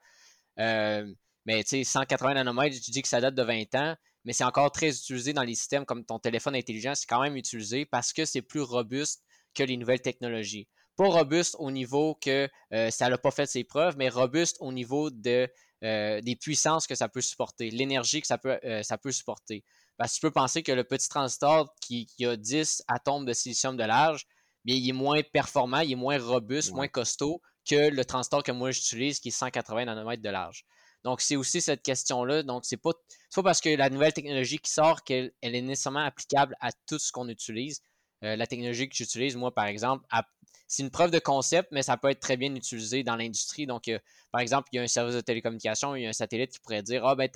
Euh, 0.59 1.07
mais 1.45 1.63
tu 1.65 1.71
sais, 1.71 1.85
180 1.85 2.35
nanomètres, 2.35 2.77
tu 2.81 2.91
dis 2.91 3.03
que 3.03 3.09
ça 3.09 3.21
date 3.21 3.35
de 3.35 3.43
20 3.43 3.75
ans, 3.75 3.95
mais 4.25 4.33
c'est 4.33 4.45
encore 4.45 4.73
très 4.73 4.89
utilisé 4.89 5.35
dans 5.35 5.43
les 5.43 5.55
systèmes 5.55 5.85
comme 5.85 6.05
ton 6.05 6.19
téléphone 6.19 6.55
intelligent. 6.55 6.95
C'est 6.95 7.07
quand 7.07 7.21
même 7.21 7.37
utilisé 7.37 7.85
parce 7.85 8.13
que 8.13 8.25
c'est 8.25 8.43
plus 8.43 8.63
robuste 8.63 9.23
que 9.55 9.63
les 9.63 9.77
nouvelles 9.77 10.01
technologies. 10.01 10.67
Pas 10.97 11.09
robuste 11.09 11.57
au 11.59 11.71
niveau 11.71 12.15
que 12.15 12.49
euh, 12.73 12.91
ça 12.91 13.09
n'a 13.11 13.19
pas 13.19 13.33
fait 13.33 13.47
ses 13.47 13.65
preuves, 13.65 13.97
mais 13.99 14.09
robuste 14.09 14.57
au 14.61 14.73
niveau 14.73 15.11
de 15.11 15.51
euh, 15.85 16.21
des 16.23 16.35
puissances 16.35 16.87
que 16.87 16.95
ça 16.95 17.09
peut 17.09 17.21
supporter, 17.21 17.71
l'énergie 17.71 18.21
que 18.21 18.27
ça 18.27 18.39
peut, 18.39 18.59
euh, 18.65 18.83
ça 18.83 18.97
peut 18.97 19.13
supporter. 19.13 19.63
Parce 19.97 20.13
que 20.13 20.17
tu 20.17 20.21
peux 20.23 20.31
penser 20.31 20.63
que 20.63 20.73
le 20.73 20.83
petit 20.83 21.09
transistor 21.09 21.73
qui, 21.81 22.09
a 22.25 22.37
10 22.37 22.85
atomes 22.89 23.27
de 23.27 23.33
silicium 23.33 23.77
de 23.77 23.85
large, 23.85 24.27
bien, 24.65 24.77
il 24.77 24.89
est 24.89 24.93
moins 24.93 25.21
performant, 25.23 25.81
il 25.81 25.93
est 25.93 25.97
moins 25.97 26.19
robuste, 26.19 26.73
moins 26.73 26.89
costaud 26.89 27.41
que 27.69 27.91
le 27.91 28.05
transistor 28.05 28.43
que 28.43 28.53
moi 28.53 28.71
j'utilise 28.71 29.21
qui 29.21 29.29
est 29.29 29.31
180 29.31 29.85
nanomètres 29.85 30.23
de 30.23 30.29
large. 30.31 30.65
Donc, 31.05 31.21
c'est 31.21 31.37
aussi 31.37 31.61
cette 31.61 31.83
question-là. 31.83 32.43
Donc, 32.43 32.65
c'est 32.65 32.79
pas, 32.79 32.93
pas 33.35 33.43
parce 33.43 33.61
que 33.61 33.69
la 33.69 33.91
nouvelle 33.91 34.15
technologie 34.15 34.59
qui 34.59 34.71
sort 34.71 35.05
qu'elle 35.05 35.33
est 35.43 35.61
nécessairement 35.61 36.05
applicable 36.05 36.57
à 36.61 36.71
tout 36.89 36.99
ce 36.99 37.13
qu'on 37.13 37.29
utilise. 37.29 37.83
Euh, 38.25 38.37
la 38.37 38.47
technologie 38.47 38.89
que 38.89 38.97
j'utilise, 38.97 39.37
moi, 39.37 39.53
par 39.55 39.67
exemple, 39.67 40.07
c'est 40.67 40.83
une 40.83 40.91
preuve 40.91 41.11
de 41.11 41.19
concept, 41.19 41.69
mais 41.73 41.83
ça 41.83 41.97
peut 41.97 42.09
être 42.11 42.21
très 42.21 42.37
bien 42.37 42.55
utilisé 42.55 43.03
dans 43.03 43.17
l'industrie. 43.17 43.67
Donc, 43.67 43.89
euh, 43.89 43.99
par 44.33 44.41
exemple, 44.41 44.69
il 44.73 44.77
y 44.77 44.79
a 44.79 44.83
un 44.83 44.87
service 44.87 45.15
de 45.15 45.21
télécommunication, 45.21 45.95
il 45.95 46.03
y 46.03 46.07
a 46.07 46.09
un 46.09 46.15
satellite 46.15 46.51
qui 46.51 46.61
pourrait 46.61 46.83
dire 46.83 47.05
Ah, 47.05 47.15
ben, 47.15 47.29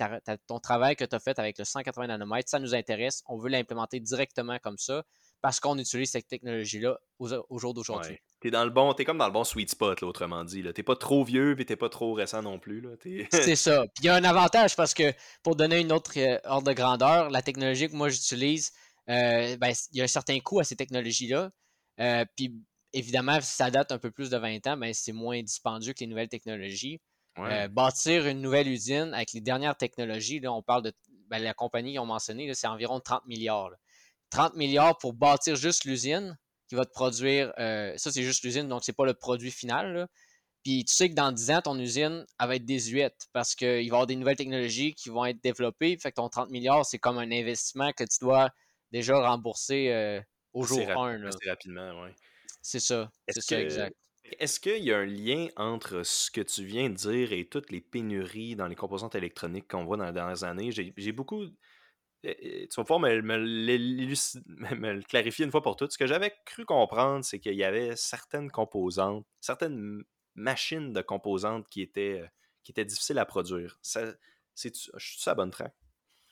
ton 0.47 0.59
travail 0.59 0.95
que 0.95 1.05
tu 1.05 1.15
as 1.15 1.19
fait 1.19 1.37
avec 1.39 1.57
le 1.57 1.65
180 1.65 2.07
nanomètres, 2.07 2.49
ça 2.49 2.59
nous 2.59 2.75
intéresse, 2.75 3.23
on 3.27 3.37
veut 3.37 3.49
l'implémenter 3.49 3.99
directement 3.99 4.57
comme 4.59 4.77
ça 4.77 5.03
parce 5.41 5.59
qu'on 5.59 5.77
utilise 5.77 6.11
cette 6.11 6.27
technologie-là 6.27 6.99
au, 7.19 7.59
jour 7.59 7.73
d'aujourd'hui. 7.73 8.17
T'es 8.41 8.51
dans 8.51 8.63
le 8.63 8.69
bon, 8.69 8.93
t'es 8.93 9.05
comme 9.05 9.17
dans 9.17 9.27
le 9.27 9.31
bon 9.31 9.43
sweet 9.43 9.69
spot, 9.69 10.01
là, 10.01 10.07
autrement 10.07 10.43
dit. 10.43 10.63
T'es 10.73 10.83
pas 10.83 10.95
trop 10.95 11.23
vieux, 11.23 11.55
mais 11.57 11.65
t'es 11.65 11.75
pas 11.75 11.89
trop 11.89 12.13
récent 12.13 12.41
non 12.41 12.59
plus. 12.59 12.83
c'est 13.31 13.55
ça. 13.55 13.85
Puis 13.95 14.03
il 14.03 14.05
y 14.05 14.09
a 14.09 14.15
un 14.15 14.23
avantage 14.23 14.75
parce 14.75 14.93
que 14.93 15.13
pour 15.43 15.55
donner 15.55 15.79
une 15.79 15.91
autre 15.91 16.11
euh, 16.17 16.37
ordre 16.45 16.67
de 16.67 16.73
grandeur, 16.73 17.29
la 17.29 17.41
technologie 17.41 17.89
que 17.89 17.95
moi 17.95 18.09
j'utilise, 18.09 18.71
euh, 19.09 19.55
ben, 19.57 19.73
il 19.91 19.97
y 19.97 20.01
a 20.01 20.03
un 20.03 20.07
certain 20.07 20.39
coût 20.39 20.59
à 20.59 20.63
ces 20.63 20.75
technologies-là. 20.75 21.51
Euh, 21.99 22.25
puis 22.35 22.55
évidemment, 22.93 23.39
si 23.41 23.55
ça 23.55 23.71
date 23.71 23.91
un 23.91 23.97
peu 23.97 24.11
plus 24.11 24.29
de 24.29 24.37
20 24.37 24.67
ans, 24.67 24.77
ben, 24.77 24.93
c'est 24.93 25.11
moins 25.11 25.41
dispendieux 25.41 25.93
que 25.93 25.99
les 26.01 26.07
nouvelles 26.07 26.29
technologies. 26.29 26.99
bâtir 27.71 28.27
une 28.27 28.41
nouvelle 28.41 28.67
usine 28.67 29.13
avec 29.13 29.31
les 29.33 29.41
dernières 29.41 29.77
technologies, 29.77 30.39
là, 30.39 30.51
on 30.51 30.61
parle 30.61 30.83
de 30.83 30.93
ben, 31.29 31.39
la 31.39 31.53
compagnie 31.53 31.91
qu'ils 31.91 31.99
ont 31.99 32.05
mentionné, 32.05 32.53
c'est 32.53 32.67
environ 32.67 32.99
30 32.99 33.25
milliards. 33.27 33.71
30 34.31 34.55
milliards 34.55 34.97
pour 34.97 35.13
bâtir 35.13 35.55
juste 35.55 35.85
l'usine 35.85 36.37
qui 36.67 36.75
va 36.75 36.85
te 36.85 36.91
produire. 36.91 37.53
ça, 37.57 38.11
c'est 38.11 38.23
juste 38.23 38.43
l'usine, 38.43 38.67
donc 38.67 38.83
c'est 38.83 38.93
pas 38.93 39.05
le 39.05 39.13
produit 39.13 39.51
final. 39.51 40.07
Puis 40.63 40.83
tu 40.83 40.93
sais 40.93 41.09
que 41.09 41.15
dans 41.15 41.31
10 41.31 41.51
ans, 41.51 41.61
ton 41.61 41.79
usine, 41.79 42.25
elle 42.39 42.47
va 42.47 42.55
être 42.55 42.65
désuète 42.65 43.27
parce 43.31 43.55
qu'il 43.55 43.67
va 43.67 43.81
y 43.81 43.87
avoir 43.87 44.07
des 44.07 44.15
nouvelles 44.15 44.35
technologies 44.35 44.93
qui 44.93 45.09
vont 45.09 45.25
être 45.25 45.41
développées. 45.41 45.97
Fait 45.97 46.11
que 46.11 46.15
ton 46.15 46.29
30 46.29 46.49
milliards, 46.49 46.85
c'est 46.85 46.99
comme 46.99 47.17
un 47.17 47.31
investissement 47.31 47.91
que 47.93 48.03
tu 48.03 48.19
dois 48.21 48.49
déjà 48.91 49.19
remboursé 49.19 49.89
euh, 49.89 50.21
au 50.53 50.63
jour 50.63 50.79
1. 50.79 51.23
Assez 51.23 51.49
rapidement, 51.49 52.03
oui. 52.03 52.09
C'est 52.61 52.79
ça. 52.79 53.11
C'est 53.27 53.41
ça, 53.41 53.61
exact. 53.61 53.95
Est-ce 54.37 54.59
qu'il 54.59 54.83
y 54.83 54.93
a 54.93 54.99
un 54.99 55.05
lien 55.05 55.47
entre 55.55 56.03
ce 56.03 56.29
que 56.29 56.41
tu 56.41 56.63
viens 56.63 56.89
de 56.89 56.95
dire 56.95 57.33
et 57.33 57.47
toutes 57.47 57.71
les 57.71 57.81
pénuries 57.81 58.55
dans 58.55 58.67
les 58.67 58.75
composantes 58.75 59.15
électroniques 59.15 59.67
qu'on 59.67 59.85
voit 59.85 59.97
dans 59.97 60.05
les 60.05 60.11
dernières 60.11 60.43
années? 60.43 60.71
J'ai 60.71 61.11
beaucoup. 61.11 61.45
Eh, 62.23 62.63
eh, 62.63 62.67
tu 62.67 62.75
vas 62.75 62.83
pouvoir 62.83 62.99
me, 62.99 63.21
me, 63.21 63.37
le 63.37 65.01
clarifier 65.03 65.45
une 65.45 65.51
fois 65.51 65.61
pour 65.61 65.77
toutes. 65.77 65.93
Ce 65.93 65.97
que 65.97 66.05
j'avais 66.05 66.33
cru 66.45 66.65
comprendre, 66.65 67.23
c'est 67.23 67.39
qu'il 67.39 67.55
y 67.55 67.63
avait 67.63 67.95
certaines 67.95 68.51
composantes, 68.51 69.25
certaines 69.39 70.03
machines 70.35 70.91
de 70.93 71.01
composantes 71.01 71.67
qui 71.69 71.81
étaient, 71.81 72.23
qui 72.63 72.71
étaient 72.71 72.85
difficiles 72.85 73.19
à 73.19 73.25
produire. 73.25 73.79
Ça, 73.81 74.13
je 74.55 74.69
suis 74.97 75.29
à 75.29 75.33
bonne 75.33 75.51
track? 75.51 75.73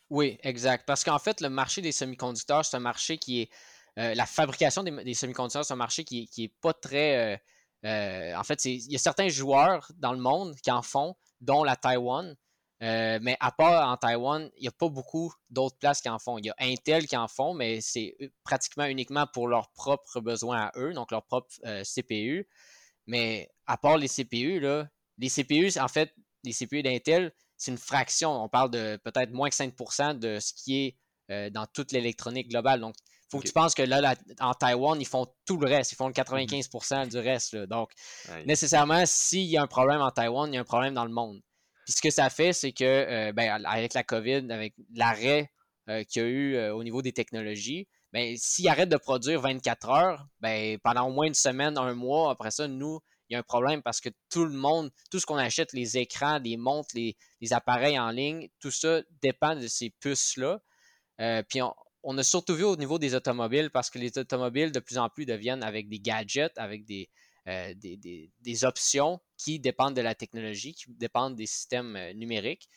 Oui, 0.10 0.38
exact. 0.44 0.86
Parce 0.86 1.04
qu'en 1.04 1.20
fait, 1.20 1.42
le 1.42 1.50
marché 1.50 1.82
des 1.82 1.92
semi-conducteurs, 1.92 2.66
c'est 2.66 2.78
un 2.78 2.82
marché 2.82 3.18
qui 3.18 3.42
est. 3.42 3.50
Euh, 3.98 4.14
la 4.14 4.26
fabrication 4.26 4.84
des, 4.84 5.14
semi-conducteurs, 5.14 5.66
c'est 5.66 5.74
un 5.74 5.78
marché 5.78 6.04
qui, 6.04 6.28
qui 6.28 6.50
pas 6.50 6.74
très. 6.74 7.34
Euh, 7.34 7.38
euh, 7.86 8.36
en 8.36 8.44
fait, 8.44 8.66
il 8.66 8.92
y 8.92 8.96
a 8.96 9.00
certains 9.00 9.30
joueurs 9.30 9.92
dans 9.98 10.14
le 10.14 10.20
monde 10.20 10.56
qui 10.62 10.72
en 10.72 10.82
font, 10.82 11.16
dont 11.42 11.64
la 11.64 11.76
Taiwan. 11.76 12.36
mais 12.80 13.38
à 13.40 13.52
part 13.52 13.90
en 13.90 13.98
Taïwan, 13.98 14.50
il 14.58 14.62
n'y 14.62 14.68
a 14.68 14.72
pas 14.72 14.90
beaucoup 14.90 15.34
d'autres 15.50 15.78
places 15.78 16.02
qui 16.02 16.10
en 16.10 16.20
font. 16.20 16.38
Il 16.38 16.46
y 16.46 16.50
a 16.50 16.56
Intel 16.60 17.08
qui 17.08 17.18
en 17.18 17.28
font, 17.28 17.54
mais 17.54 17.82
c'est 17.82 18.16
pratiquement 18.44 18.86
uniquement 18.86 19.26
pour 19.28 19.48
leurs 19.48 19.72
propres 19.72 20.20
besoins 20.22 20.68
à 20.68 20.72
eux, 20.78 20.94
donc 20.94 21.12
leur 21.12 21.24
propre 21.26 21.50
CPU. 21.84 22.48
Mais 23.08 23.50
à 23.66 23.78
part 23.78 23.98
les 23.98 24.08
CPU, 24.10 24.60
les 25.18 25.30
CPU, 25.30 25.72
en 25.80 25.88
fait, 25.88 26.14
les 26.44 26.54
CPU 26.54 26.84
d'Intel, 26.84 27.34
c'est 27.58 27.72
une 27.72 27.78
fraction. 27.78 28.44
On 28.44 28.50
parle 28.50 28.72
de 28.72 28.98
peut-être 29.04 29.32
moins 29.32 29.50
que 29.50 29.56
5% 29.56 30.20
de 30.20 30.40
ce 30.40 30.54
qui 30.54 30.86
est 30.86 30.98
euh, 31.30 31.50
dans 31.50 31.66
toute 31.66 31.92
l'électronique 31.92 32.50
globale. 32.50 32.80
Donc, 32.80 32.96
il 33.28 33.32
faut 33.32 33.40
que 33.40 33.48
tu 33.48 33.54
penses 33.54 33.74
que 33.76 33.84
là, 33.84 34.16
en 34.40 34.54
Taïwan, 34.54 35.00
ils 35.02 35.08
font 35.08 35.28
tout 35.46 35.58
le 35.58 35.68
reste. 35.68 35.92
Ils 35.92 35.96
font 35.96 36.08
le 36.08 36.14
95 36.14 36.70
mhm. 36.74 37.08
du 37.10 37.18
reste. 37.18 37.56
Donc, 37.56 37.92
nécessairement, 38.46 39.04
s'il 39.06 39.48
y 39.48 39.58
a 39.58 39.62
un 39.62 39.68
problème 39.68 40.02
en 40.02 40.12
Taïwan, 40.12 40.50
il 40.50 40.56
y 40.56 40.58
a 40.58 40.62
un 40.62 40.66
problème 40.66 40.94
dans 40.94 41.06
le 41.06 41.12
monde. 41.12 41.42
Puis 41.86 41.94
ce 41.94 42.02
que 42.02 42.10
ça 42.10 42.30
fait, 42.30 42.54
c'est 42.54 42.72
que 42.72 42.84
euh, 42.84 43.34
ben, 43.34 43.66
avec 43.66 43.94
la 43.94 44.04
COVID, 44.04 44.48
avec 44.50 44.74
l'arrêt 44.94 45.52
euh, 45.90 46.04
qu'il 46.04 46.22
y 46.22 46.26
a 46.26 46.28
eu 46.28 46.70
au 46.70 46.84
niveau 46.84 47.02
des 47.02 47.14
technologies, 47.14 47.88
ben, 48.14 48.36
s'ils 48.38 48.68
arrêtent 48.70 48.90
de 48.90 48.98
produire 48.98 49.42
24 49.42 49.90
heures, 49.90 50.28
ben, 50.40 50.78
pendant 50.80 51.08
au 51.08 51.12
moins 51.12 51.28
une 51.28 51.34
semaine, 51.34 51.78
un 51.78 51.94
mois, 51.94 52.32
après 52.32 52.52
ça, 52.52 52.68
nous, 52.68 53.00
il 53.30 53.34
y 53.34 53.36
a 53.36 53.40
un 53.40 53.44
problème 53.44 53.82
parce 53.82 54.00
que 54.00 54.10
tout 54.30 54.46
le 54.46 54.54
monde, 54.54 54.90
tout 55.12 55.20
ce 55.20 55.26
qu'on 55.26 55.36
achète, 55.36 55.74
les 55.74 55.98
écrans, 55.98 56.40
les 56.40 56.56
montres, 56.56 56.96
les, 56.96 57.16
appareils 57.52 58.00
en 58.00 58.10
ligne, 58.10 58.50
tout 58.60 58.72
ça 58.72 59.02
dépend 59.22 59.56
de 59.56 59.68
ces 59.68 59.90
puces-là. 60.00 60.62
Euh, 61.20 61.44
puis 61.48 61.62
on, 61.62 61.74
a 62.18 62.24
surtout 62.24 62.54
vu 62.54 62.64
au 62.64 62.76
niveau 62.76 63.00
des 63.00 63.16
automobiles 63.16 63.72
parce 63.72 63.90
que 63.90 63.98
les 63.98 64.16
automobiles 64.20 64.72
de 64.72 64.80
plus 64.80 65.00
en 65.00 65.10
plus 65.10 65.26
deviennent 65.26 65.64
avec 65.64 65.90
des 65.90 66.00
gadgets, 66.00 66.56
avec 66.58 66.86
des, 66.86 67.10
euh, 67.48 67.74
des, 67.74 68.66
options 68.66 69.20
qui 69.36 69.60
dépendent 69.60 69.96
de 69.96 70.02
la 70.02 70.14
technologie, 70.14 70.74
qui 70.74 70.86
dépendent 70.92 71.36
des 71.36 71.48
systèmes 71.48 71.96
euh, 71.96 72.14
numériques. 72.14 72.70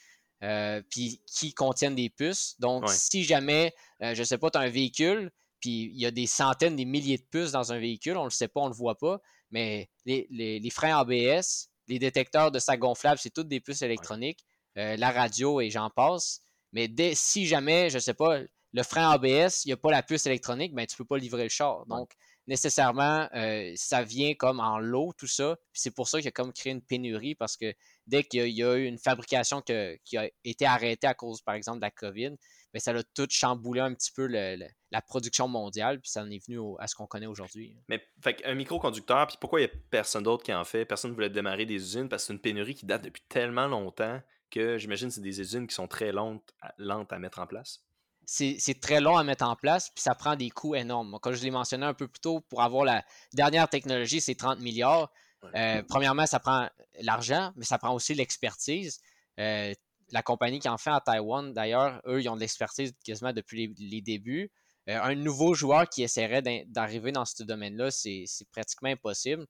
puis 0.89 1.21
qui 1.27 1.53
contiennent 1.53 1.95
des 1.95 2.09
puces. 2.09 2.57
Donc, 2.59 2.89
si 2.89 3.25
jamais, 3.25 3.75
je 4.01 4.19
ne 4.19 4.25
sais 4.25 4.39
pas, 4.39 4.51
tu 4.51 4.57
as 4.57 4.63
un 4.63 4.71
véhicule, 4.71 5.31
puis 5.61 5.91
il 5.93 6.01
y 6.01 6.07
a 6.07 6.11
des 6.11 6.27
centaines, 6.27 6.77
des 6.77 6.87
milliers 6.87 7.19
de 7.19 7.27
puces 7.31 7.53
dans 7.53 7.73
un 7.73 7.79
véhicule, 7.79 8.17
on 8.17 8.21
ne 8.21 8.27
le 8.27 8.31
sait 8.31 8.49
pas, 8.49 8.61
on 8.61 8.65
ne 8.65 8.71
le 8.71 8.77
voit 8.77 8.97
pas, 8.97 9.21
mais 9.51 9.91
les, 10.07 10.71
freins 10.71 10.99
ABS, 10.99 11.69
les 11.89 11.99
détecteurs 11.99 12.51
de 12.51 12.59
sac 12.59 12.81
gonflable, 12.81 13.19
c'est 13.19 13.31
toutes 13.31 13.49
des 13.49 13.61
puces 13.61 13.83
électroniques, 13.83 14.45
euh, 14.79 14.97
la 14.97 15.11
radio 15.11 15.61
et 15.61 15.71
j'en 15.71 15.91
passe. 15.91 16.41
Mais 16.73 16.89
si 17.15 17.47
jamais, 17.47 17.91
je 17.91 17.97
ne 17.97 18.01
sais 18.01 18.15
pas, 18.15 18.39
le 18.73 18.83
frein 18.83 19.11
ABS, 19.11 19.65
il 19.65 19.69
n'y 19.69 19.73
a 19.73 19.77
pas 19.77 19.91
la 19.91 20.03
puce 20.03 20.27
électronique, 20.27 20.75
ben, 20.75 20.87
tu 20.87 20.95
ne 20.95 20.99
peux 20.99 21.05
pas 21.05 21.19
livrer 21.19 21.45
le 21.45 21.49
char. 21.49 21.87
Donc, 21.87 22.13
nécessairement, 22.47 23.29
euh, 23.35 23.73
ça 23.77 24.03
vient 24.03 24.35
comme 24.35 24.61
en 24.61 24.79
lot, 24.79 25.13
tout 25.17 25.27
ça. 25.27 25.57
C'est 25.73 25.95
pour 25.95 26.09
ça 26.09 26.19
qu'il 26.19 26.27
y 26.27 26.29
a 26.29 26.33
comme 26.33 26.53
créé 26.53 26.73
une 26.73 26.83
pénurie 26.83 27.35
parce 27.35 27.57
que 27.57 27.73
dès 28.07 28.25
qu'il 28.25 28.49
y, 28.49 28.63
a 28.63 28.77
eu 28.77 28.85
une 28.85 28.99
fabrication 28.99 29.61
qui 29.63 29.73
a 30.17 30.29
été 30.45 30.67
arrêtée 30.67 31.07
à 31.07 31.15
cause, 31.15 31.43
par 31.43 31.55
exemple, 31.55 31.79
de 31.79 31.85
la 31.85 31.91
COVID, 31.91 32.37
ben, 32.73 32.79
ça 32.79 32.93
a 32.93 33.03
tout 33.03 33.27
chamboulé 33.29 33.81
un 33.81 33.93
petit 33.95 34.13
peu 34.13 34.27
la 34.27 35.03
production 35.03 35.49
mondiale, 35.49 36.01
puis 36.01 36.11
ça 36.11 36.23
en 36.23 36.31
est 36.31 36.45
venu 36.47 36.61
à 36.79 36.87
ce 36.87 36.95
qu'on 36.95 37.07
connaît 37.07 37.27
aujourd'hui. 37.27 37.77
Mais 37.89 38.01
fait 38.23 38.41
un 38.45 38.55
microconducteur, 38.55 39.27
puis 39.27 39.37
pourquoi 39.41 39.61
il 39.61 39.65
n'y 39.65 39.71
a 39.71 39.75
personne 39.91 40.23
d'autre 40.23 40.45
qui 40.45 40.55
en 40.55 40.65
fait? 40.65 40.85
Personne 40.85 41.11
ne 41.11 41.15
voulait 41.15 41.31
démarrer 41.31 41.67
des 41.67 41.75
usines 41.75 42.09
parce 42.09 42.23
que 42.23 42.27
c'est 42.29 42.33
une 42.33 42.41
pénurie 42.41 42.75
qui 42.77 42.87
date 42.87 43.03
depuis 43.03 43.23
tellement 43.29 43.67
longtemps 43.67 44.21
que 44.51 44.79
j'imagine 44.79 45.09
que 45.09 45.15
c'est 45.15 45.21
des 45.21 45.41
usines 45.41 45.67
qui 45.67 45.75
sont 45.75 45.87
très 45.87 46.11
lentes, 46.13 46.53
lentes 46.79 47.13
à 47.13 47.19
mettre 47.19 47.39
en 47.39 47.47
place 47.47 47.85
c'est 48.31 48.81
très 48.81 49.01
long 49.01 49.17
à 49.17 49.25
mettre 49.25 49.45
en 49.45 49.57
place, 49.57 49.91
puis 49.91 50.03
ça 50.03 50.15
prend 50.15 50.37
des 50.37 50.51
coûts 50.51 50.77
énormes. 50.77 51.19
Comme 51.21 51.35
je 51.35 51.43
l'ai 51.43 51.51
mentionné 51.51 51.85
un 51.85 51.95
peu 51.95 52.07
plus 52.07 52.21
tôt, 52.21 52.41
pour 52.41 52.63
avoir 52.63 52.85
la 52.85 53.05
dernière 53.33 53.69
technologie, 53.69 54.21
c'est 54.21 54.37
30 54.37 54.61
milliards. 54.61 55.11
Euh, 55.57 55.83
premièrement, 55.89 56.27
ça 56.27 56.39
prend 56.39 56.69
l'argent, 57.01 57.53
mais 57.57 57.65
ça 57.65 57.79
prend 57.79 57.93
aussi 57.93 58.15
l'expertise. 58.15 59.01
Euh, 59.41 59.75
la 60.13 60.23
compagnie 60.23 60.61
qui 60.61 60.69
en 60.69 60.79
fait 60.79 60.91
à 60.91 61.01
Taïwan, 61.01 61.53
d'ailleurs, 61.53 62.01
eux, 62.07 62.21
ils 62.21 62.29
ont 62.29 62.37
de 62.37 62.41
l'expertise 62.41 62.93
quasiment 63.05 63.33
depuis 63.33 63.75
les, 63.79 64.01
débuts. 64.01 64.53
Euh, 64.89 65.01
un 65.03 65.17
nouveau 65.17 65.55
joueur 65.55 65.89
qui 65.89 66.05
essaierait 66.05 66.43
d'arriver 66.69 67.11
dans 67.11 67.25
ce 67.25 67.43
domaine-là, 67.43 67.91
c'est 67.91 68.27
pratiquement 68.53 68.91
impossible. 68.91 69.45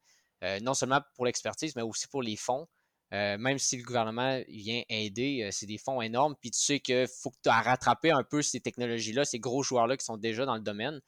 non 0.62 0.72
seulement 0.72 1.02
pour 1.16 1.26
l'expertise, 1.26 1.76
mais 1.76 1.82
aussi 1.82 2.08
pour 2.08 2.22
les 2.22 2.36
fonds. 2.36 2.66
Euh, 3.12 3.38
même 3.38 3.58
si 3.58 3.76
le 3.76 3.82
gouvernement 3.82 4.40
vient 4.48 4.82
aider, 4.88 5.48
c'est 5.52 5.66
des 5.66 5.78
fonds 5.78 6.00
énormes. 6.00 6.36
Puis 6.40 6.50
tu 6.52 6.60
sais 6.60 6.80
qu'il 6.80 7.08
faut 7.08 7.30
que 7.30 7.38
tu 7.42 7.48
as 7.48 7.60
rattrapé 7.60 8.10
un 8.10 8.22
peu 8.22 8.40
ces 8.42 8.60
technologies-là, 8.60 9.24
ces 9.24 9.40
gros 9.40 9.62
joueurs-là 9.62 9.96
qui 9.96 10.04
sont 10.04 10.16
déjà 10.16 10.46
dans 10.46 10.54
le 10.54 10.60
domaine. 10.60 11.00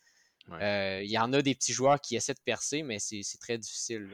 Il 0.50 1.10
y 1.10 1.18
en 1.18 1.32
a 1.32 1.42
des 1.42 1.54
petits 1.54 1.72
joueurs 1.72 2.00
qui 2.00 2.16
essaient 2.16 2.34
de 2.34 2.40
percer, 2.44 2.82
mais 2.82 2.98
c'est 2.98 3.22
très 3.40 3.58
difficile. 3.58 4.10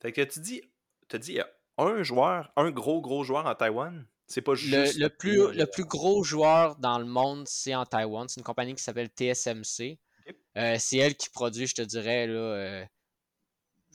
Fait 0.00 0.12
que 0.12 0.22
tu 0.22 0.40
dis, 0.40 0.62
tu 1.08 1.18
dis, 1.18 1.32
il 1.32 1.36
y 1.36 1.40
a 1.40 1.48
un 1.78 2.02
joueur, 2.02 2.52
un 2.56 2.70
gros, 2.70 3.00
gros 3.00 3.24
joueur 3.24 3.46
en 3.46 3.54
Taïwan 3.54 4.06
C'est 4.26 4.42
pas 4.42 4.54
juste. 4.54 4.96
Le, 4.96 5.08
plus, 5.08 5.52
le 5.52 5.66
plus 5.66 5.84
gros 5.84 6.22
joueur 6.22 6.76
dans 6.76 6.98
le 6.98 7.04
monde, 7.04 7.46
c'est 7.48 7.74
en 7.74 7.84
Taïwan. 7.84 8.28
C'est 8.28 8.40
une 8.40 8.44
compagnie 8.44 8.74
qui 8.74 8.82
s'appelle 8.82 9.08
TSMC. 9.08 9.98
Euh, 10.56 10.76
c'est 10.78 10.98
elle 10.98 11.16
qui 11.16 11.30
produit, 11.30 11.66
je 11.66 11.74
te 11.74 11.82
dirais, 11.82 12.26
là, 12.26 12.34
euh, 12.34 12.84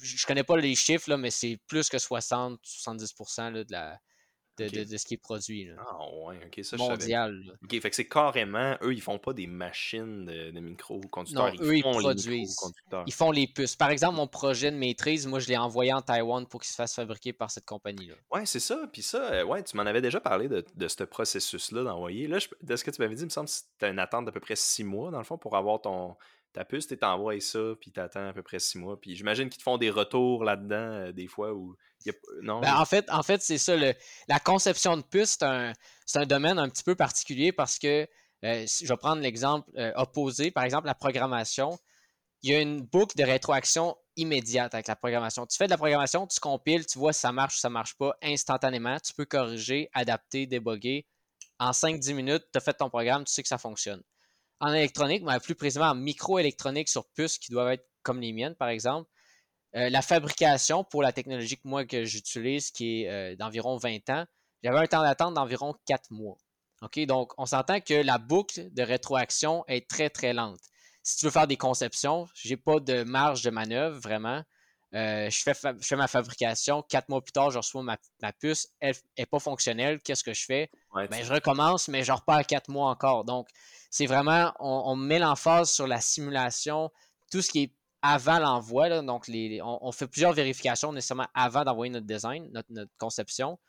je 0.02 0.26
connais 0.26 0.44
pas 0.44 0.58
les 0.58 0.76
chiffres, 0.76 1.10
là, 1.10 1.18
mais 1.18 1.32
c'est 1.32 1.60
plus 1.68 1.90
que 1.90 1.98
60-70% 1.98 3.52
de 3.52 3.66
la, 3.72 4.00
de, 4.58 4.98
ce 4.98 5.06
qui 5.06 5.14
est 5.16 5.18
produit. 5.18 5.70
Ah 5.78 5.98
ouais, 6.24 6.40
ok, 6.46 6.64
ça 6.64 6.78
Mondial. 6.78 7.58
ok, 7.64 7.82
fait 7.82 7.90
que 7.90 7.96
c'est 7.96 8.08
carrément, 8.08 8.76
eux, 8.82 8.94
ils 8.94 9.02
font 9.02 9.20
pas 9.20 9.34
des 9.34 9.48
machines 9.48 10.26
de, 10.26 10.52
de 10.52 10.60
micro-conducteurs. 10.60 11.54
Non, 11.54 11.62
eux, 11.62 11.78
ils, 11.78 11.84
produisent. 11.84 12.58
ils 13.06 13.14
font 13.14 13.32
les 13.32 13.48
puces. 13.48 13.76
Par 13.76 13.90
exemple, 13.92 14.16
mon 14.16 14.28
projet 14.28 14.72
de 14.72 14.78
maîtrise, 14.78 15.28
moi, 15.28 15.40
je 15.40 15.48
l'ai 15.48 15.58
envoyé 15.58 15.94
en 15.94 16.02
Taïwan 16.02 16.46
pour 16.48 16.62
qu'il 16.62 16.72
se 16.72 16.76
fasse 16.76 16.96
fabriquer 16.96 17.34
par 17.34 17.52
cette 17.52 17.66
compagnie-là. 17.66 18.16
Ouais, 18.32 18.46
c'est 18.46 18.60
ça. 18.60 18.88
Puis 18.92 19.04
ça, 19.04 19.32
euh, 19.32 19.44
ouais, 19.44 19.64
tu 19.64 19.78
m'en 19.78 19.84
avais 19.84 20.02
déjà 20.02 20.20
parlé 20.20 20.48
de, 20.48 20.66
de 20.76 20.88
ce 20.88 21.04
processus-là 21.04 21.84
d'envoyer. 21.84 22.28
Là, 22.28 22.40
de 22.62 22.76
ce 22.76 22.84
que 22.84 22.92
tu 22.92 23.02
m'avais 23.02 23.16
dit, 23.16 23.22
il 23.22 23.26
me 23.26 23.30
semble 23.30 23.48
que 23.48 23.54
c'était 23.54 23.90
une 23.90 24.00
attente 24.00 24.26
d'à 24.26 24.32
peu 24.32 24.40
près 24.40 24.56
six 24.56 24.84
mois, 24.84 25.12
dans 25.12 25.20
le 25.20 25.24
fond, 25.24 25.38
pour 25.38 25.56
avoir 25.56 25.82
ton, 25.82 26.16
ta 26.58 26.66
puce, 26.66 26.88
tu 26.88 26.98
t'envoies 26.98 27.40
ça, 27.40 27.60
puis 27.80 27.92
t'attends 27.92 28.30
à 28.30 28.34
peu 28.34 28.42
près 28.42 28.58
six 28.58 28.80
mois. 28.80 29.00
Puis 29.00 29.16
j'imagine 29.16 29.48
qu'ils 29.48 29.60
te 29.60 29.64
font 29.64 29.78
des 29.78 29.92
retours 29.92 30.44
là-dedans, 30.44 30.76
euh, 30.76 31.12
des 31.12 31.28
fois, 31.28 31.54
où 31.54 31.76
non. 32.42 32.62
Ben, 32.62 32.76
en 32.76 32.86
fait, 32.86 33.08
en 33.12 33.22
fait 33.22 33.44
c'est 33.44 33.60
ça. 33.60 33.76
la 33.76 34.40
conception 34.40 34.98
de 34.98 35.04
puce, 35.04 35.38
c'est 36.06 36.18
un, 36.20 36.26
domaine 36.26 36.58
un 36.58 36.68
petit 36.68 36.84
peu 36.84 36.96
particulier 36.96 37.52
parce 37.52 37.78
que, 37.78 38.08
euh, 38.44 38.66
je 38.66 38.88
vais 38.88 38.98
prendre 38.98 39.22
l'exemple 39.22 39.70
euh, 39.78 39.92
opposé, 39.98 40.50
par 40.50 40.64
exemple, 40.64 40.88
la 40.88 40.96
programmation. 40.96 41.78
Il 42.42 42.52
y 42.52 42.56
a 42.56 42.62
une 42.62 42.82
boucle 42.82 43.16
de 43.18 43.24
rétroaction 43.24 43.96
immédiate 44.16 44.74
avec 44.74 44.88
la 44.88 44.96
programmation. 44.96 45.46
Tu 45.46 45.58
fais 45.58 45.66
de 45.66 45.72
la 45.72 45.78
programmation, 45.78 46.26
tu 46.26 46.40
compiles, 46.40 46.88
tu 46.88 46.98
vois 46.98 47.14
si 47.14 47.20
ça 47.20 47.32
marche 47.32 47.58
ou 47.58 47.60
ça 47.60 47.70
marche 47.70 47.96
pas 47.98 48.16
instantanément. 48.24 48.98
Tu 49.00 49.14
peux 49.14 49.26
corriger, 49.26 49.90
adapter, 49.94 50.48
déboguer. 50.48 51.06
En 51.60 51.72
5-10 51.72 52.14
minutes, 52.14 52.44
tu 52.52 52.58
as 52.58 52.62
fait 52.62 52.74
ton 52.74 52.90
programme, 52.90 53.26
tu 53.26 53.34
sais 53.34 53.44
que 53.44 53.48
ça 53.48 53.58
fonctionne 53.60 54.02
en 54.60 54.74
électronique, 54.74 55.24
mais 55.24 55.40
plus 55.40 55.56
précisément 55.56 55.88
en 55.88 55.96
microélectronique 55.96 56.90
sur 56.90 57.06
puces 57.10 57.38
qui 57.38 57.52
doivent 57.52 57.72
être 57.72 57.88
comme 58.04 58.22
les 58.22 58.34
miennes, 58.34 58.56
par 58.56 58.70
exemple. 58.70 59.10
Euh, 59.76 59.90
la 59.90 60.02
fabrication 60.02 60.84
pour 60.84 61.04
la 61.04 61.12
technologie 61.12 61.58
que 61.58 61.68
moi 61.68 61.86
que 61.86 62.06
j'utilise, 62.06 62.72
qui 62.72 63.04
est 63.04 63.10
euh, 63.10 63.36
d'environ 63.36 63.78
20 63.78 64.10
ans, 64.10 64.26
j'avais 64.64 64.80
un 64.80 64.88
temps 64.88 65.04
d'attente 65.04 65.34
d'environ 65.34 65.76
4 65.86 66.12
mois. 66.12 66.38
OK? 66.82 67.00
Donc, 67.06 67.34
on 67.38 67.46
s'entend 67.46 67.82
que 67.82 67.94
la 67.94 68.18
boucle 68.18 68.74
de 68.74 68.82
rétroaction 68.82 69.64
est 69.68 69.90
très, 69.90 70.10
très 70.10 70.34
lente. 70.34 70.60
Si 71.04 71.18
tu 71.18 71.26
veux 71.26 71.32
faire 71.32 71.48
des 71.48 71.58
conceptions, 71.58 72.28
je 72.34 72.50
n'ai 72.50 72.58
pas 72.58 72.80
de 72.80 73.04
marge 73.04 73.42
de 73.42 73.50
manœuvre 73.50 74.00
vraiment. 74.00 74.44
Euh, 74.94 75.30
je, 75.30 75.42
fais 75.42 75.54
je, 75.54 75.86
fais 75.86 75.96
ma 75.96 76.08
fabrication. 76.08 76.82
Quatre 76.84 77.10
mois 77.10 77.22
plus 77.22 77.34
tard, 77.34 77.52
je 77.52 77.58
reçois 77.58 77.84
ma, 77.84 77.98
puce. 78.40 78.68
Elle 78.80 78.96
n'est 79.18 79.26
pas 79.26 79.40
fonctionnelle. 79.40 80.00
Qu'est-ce 80.02 80.24
que 80.24 80.34
je 80.34 80.46
fais? 80.46 80.70
ben, 80.94 81.24
je 81.24 81.32
recommence, 81.32 81.88
mais 81.88 82.04
je 82.04 82.12
repars 82.12 82.46
quatre 82.46 82.70
mois 82.70 82.90
encore. 82.90 83.26
Donc, 83.26 83.48
c'est 83.90 84.06
vraiment, 84.06 84.54
on, 84.60 84.96
met 84.96 85.20
l'emphase 85.20 85.72
sur 85.72 85.88
la 85.88 86.02
simulation, 86.02 86.92
tout 87.32 87.42
ce 87.42 87.50
qui 87.50 87.64
est 87.64 87.74
avant 88.02 88.40
l'envoi. 88.40 89.02
Donc, 89.02 89.28
les, 89.28 89.60
on, 89.64 89.92
fait 89.92 90.08
plusieurs 90.08 90.34
vérifications 90.34 90.92
nécessairement 90.92 91.28
avant 91.34 91.64
d'envoyer 91.64 91.92
notre 91.92 92.06
design, 92.06 92.50
notre, 92.52 92.92
conception. 92.98 93.60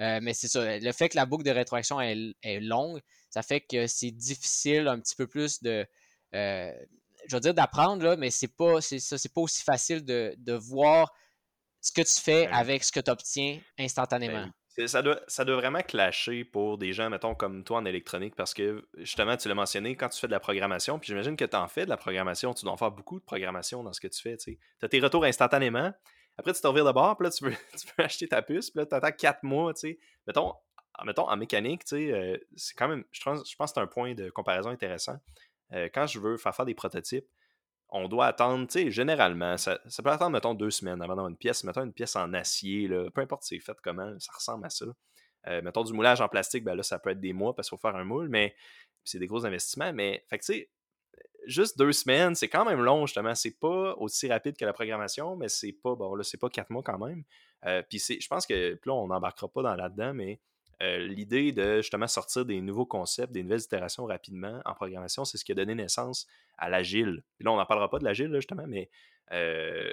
Euh, 0.00 0.18
mais 0.22 0.34
c'est 0.34 0.48
ça, 0.48 0.78
le 0.78 0.92
fait 0.92 1.08
que 1.08 1.16
la 1.16 1.24
boucle 1.24 1.44
de 1.44 1.50
rétroaction 1.50 2.00
est, 2.00 2.60
longue, 2.60 3.00
ça 3.30 3.42
fait 3.42 3.60
que 3.60 3.86
c'est 3.86 4.10
difficile 4.10 4.88
un 4.88 5.00
petit 5.00 5.16
peu 5.16 5.26
plus 5.26 5.62
de, 5.62 5.86
euh, 6.34 6.72
je 7.26 7.36
veux 7.36 7.40
dire 7.40 7.54
d'apprendre, 7.54 8.14
mais 8.16 8.30
c'est 8.30 8.54
pas, 8.54 8.82
c'est 8.82 8.98
c'est 8.98 9.32
pas 9.32 9.40
aussi 9.40 9.62
facile 9.62 10.04
de, 10.04 10.34
de, 10.36 10.52
voir 10.52 11.12
ce 11.80 11.92
que 11.92 12.02
tu 12.02 12.20
fais 12.20 12.46
ben 12.46 12.52
avec 12.52 12.84
ce 12.84 12.92
que 12.92 13.00
tu 13.00 13.10
obtiens 13.10 13.58
instantanément. 13.78 14.44
Ben 14.44 14.52
ça 14.86 15.02
doit, 15.02 15.20
ça 15.26 15.44
doit 15.44 15.56
vraiment 15.56 15.80
clasher 15.80 16.44
pour 16.44 16.78
des 16.78 16.92
gens, 16.92 17.08
mettons, 17.08 17.34
comme 17.34 17.64
toi 17.64 17.78
en 17.78 17.84
électronique, 17.84 18.34
parce 18.34 18.52
que 18.52 18.86
justement, 18.98 19.36
tu 19.36 19.48
l'as 19.48 19.54
mentionné, 19.54 19.96
quand 19.96 20.08
tu 20.08 20.20
fais 20.20 20.26
de 20.26 20.32
la 20.32 20.40
programmation, 20.40 20.98
puis 20.98 21.08
j'imagine 21.08 21.36
que 21.36 21.44
tu 21.44 21.56
en 21.56 21.68
fais 21.68 21.84
de 21.84 21.90
la 21.90 21.96
programmation, 21.96 22.52
tu 22.52 22.64
dois 22.64 22.74
en 22.74 22.76
faire 22.76 22.90
beaucoup 22.90 23.18
de 23.18 23.24
programmation 23.24 23.82
dans 23.82 23.92
ce 23.92 24.00
que 24.00 24.08
tu 24.08 24.20
fais. 24.20 24.36
Tu 24.36 24.58
as 24.82 24.88
tes 24.88 25.00
retours 25.00 25.24
instantanément. 25.24 25.92
Après, 26.38 26.52
tu 26.52 26.60
te 26.60 26.66
revires 26.66 26.84
de 26.84 26.92
bord, 26.92 27.16
puis 27.16 27.26
là, 27.26 27.30
tu 27.30 27.44
peux, 27.44 27.50
tu 27.96 28.02
acheter 28.02 28.28
ta 28.28 28.42
puce, 28.42 28.70
puis 28.70 28.80
là, 28.80 28.86
tu 28.86 28.94
attends 28.94 29.12
4 29.12 29.42
mois. 29.42 29.72
tu 29.72 29.80
sais. 29.80 29.98
Mettons, 30.26 30.52
mettons, 31.04 31.28
en 31.28 31.36
mécanique, 31.36 31.82
euh, 31.92 32.36
c'est 32.56 32.74
quand 32.74 32.88
même, 32.88 33.04
je 33.12 33.22
pense, 33.22 33.50
je 33.50 33.56
pense 33.56 33.70
que 33.70 33.74
c'est 33.74 33.80
un 33.80 33.86
point 33.86 34.14
de 34.14 34.30
comparaison 34.30 34.70
intéressant. 34.70 35.16
Euh, 35.72 35.88
quand 35.92 36.06
je 36.06 36.20
veux 36.20 36.36
faire 36.36 36.54
faire 36.54 36.66
des 36.66 36.74
prototypes, 36.74 37.26
on 37.88 38.08
doit 38.08 38.26
attendre, 38.26 38.66
tu 38.66 38.72
sais, 38.72 38.90
généralement, 38.90 39.56
ça, 39.56 39.78
peut 40.02 40.10
attendre, 40.10 40.32
mettons, 40.32 40.54
deux 40.54 40.70
semaines 40.70 41.00
avant 41.02 41.14
d'avoir 41.14 41.28
une 41.28 41.36
pièce. 41.36 41.64
Mettons 41.64 41.84
une 41.84 41.92
pièce 41.92 42.16
en 42.16 42.32
acier, 42.34 42.88
là, 42.88 43.10
peu 43.10 43.20
importe 43.20 43.44
c'est 43.44 43.58
fait 43.58 43.76
comment, 43.82 44.18
ça 44.18 44.32
ressemble 44.34 44.66
à 44.66 44.70
ça. 44.70 44.86
Euh, 45.48 45.62
mettons 45.62 45.84
du 45.84 45.92
moulage 45.92 46.20
en 46.20 46.28
plastique, 46.28 46.64
ben 46.64 46.74
là, 46.74 46.82
ça 46.82 46.98
peut 46.98 47.10
être 47.10 47.20
des 47.20 47.32
mois 47.32 47.54
parce 47.54 47.68
qu'il 47.68 47.78
faut 47.78 47.80
faire 47.80 47.96
un 47.96 48.04
moule, 48.04 48.28
mais 48.28 48.54
c'est 49.04 49.18
des 49.18 49.28
gros 49.28 49.46
investissements. 49.46 49.92
Mais, 49.92 50.24
fait 50.28 50.38
que, 50.38 50.44
tu 50.44 50.52
sais, 50.54 50.70
juste 51.46 51.78
deux 51.78 51.92
semaines, 51.92 52.34
c'est 52.34 52.48
quand 52.48 52.64
même 52.64 52.82
long, 52.82 53.06
justement. 53.06 53.34
C'est 53.34 53.58
pas 53.58 53.94
aussi 53.96 54.28
rapide 54.28 54.56
que 54.56 54.64
la 54.64 54.72
programmation, 54.72 55.36
mais 55.36 55.48
c'est 55.48 55.72
pas, 55.72 55.94
bon, 55.94 56.14
là, 56.14 56.24
c'est 56.24 56.38
pas 56.38 56.50
quatre 56.50 56.70
mois 56.70 56.82
quand 56.82 56.98
même. 56.98 57.22
Euh, 57.64 57.82
puis, 57.88 57.98
je 57.98 58.26
pense 58.26 58.46
que, 58.46 58.78
là, 58.84 58.92
on 58.92 59.06
n'embarquera 59.06 59.48
pas 59.48 59.62
dans 59.62 59.74
là-dedans, 59.76 60.12
mais 60.14 60.40
euh, 60.82 60.98
l'idée 60.98 61.52
de 61.52 61.78
justement 61.78 62.06
sortir 62.06 62.44
des 62.44 62.60
nouveaux 62.60 62.86
concepts, 62.86 63.32
des 63.32 63.42
nouvelles 63.42 63.62
itérations 63.62 64.04
rapidement 64.04 64.60
en 64.64 64.74
programmation, 64.74 65.24
c'est 65.24 65.38
ce 65.38 65.44
qui 65.44 65.52
a 65.52 65.54
donné 65.54 65.74
naissance 65.74 66.26
à 66.58 66.68
l'agile. 66.68 67.24
Là, 67.40 67.52
on 67.52 67.56
n'en 67.56 67.66
parlera 67.66 67.88
pas 67.88 67.98
de 67.98 68.04
l'agile, 68.04 68.30
justement, 68.34 68.66
mais 68.66 68.90
euh, 69.32 69.92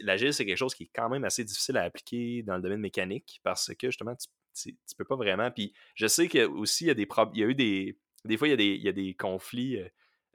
l'agile, 0.00 0.32
c'est 0.32 0.46
quelque 0.46 0.56
chose 0.56 0.74
qui 0.74 0.84
est 0.84 0.90
quand 0.94 1.08
même 1.08 1.24
assez 1.24 1.44
difficile 1.44 1.76
à 1.76 1.82
appliquer 1.82 2.42
dans 2.42 2.56
le 2.56 2.62
domaine 2.62 2.80
mécanique 2.80 3.40
parce 3.42 3.74
que 3.74 3.88
justement, 3.88 4.14
tu, 4.54 4.70
ne 4.70 4.96
peux 4.96 5.04
pas 5.04 5.16
vraiment. 5.16 5.50
Puis 5.50 5.72
je 5.94 6.06
sais 6.06 6.28
qu'il 6.28 6.44
aussi, 6.44 6.84
il 6.84 6.88
y 6.88 6.90
a 6.90 6.94
des 6.94 7.08
il 7.34 7.40
y 7.40 7.44
a 7.44 7.46
eu 7.46 7.54
des. 7.54 7.98
Des 8.24 8.36
fois, 8.36 8.48
il 8.48 8.50
y 8.50 8.54
a 8.54 8.56
des, 8.56 8.66
il 8.66 8.82
y 8.82 8.88
a 8.88 8.92
des 8.92 9.14
conflits. 9.14 9.78
Euh, 9.78 9.88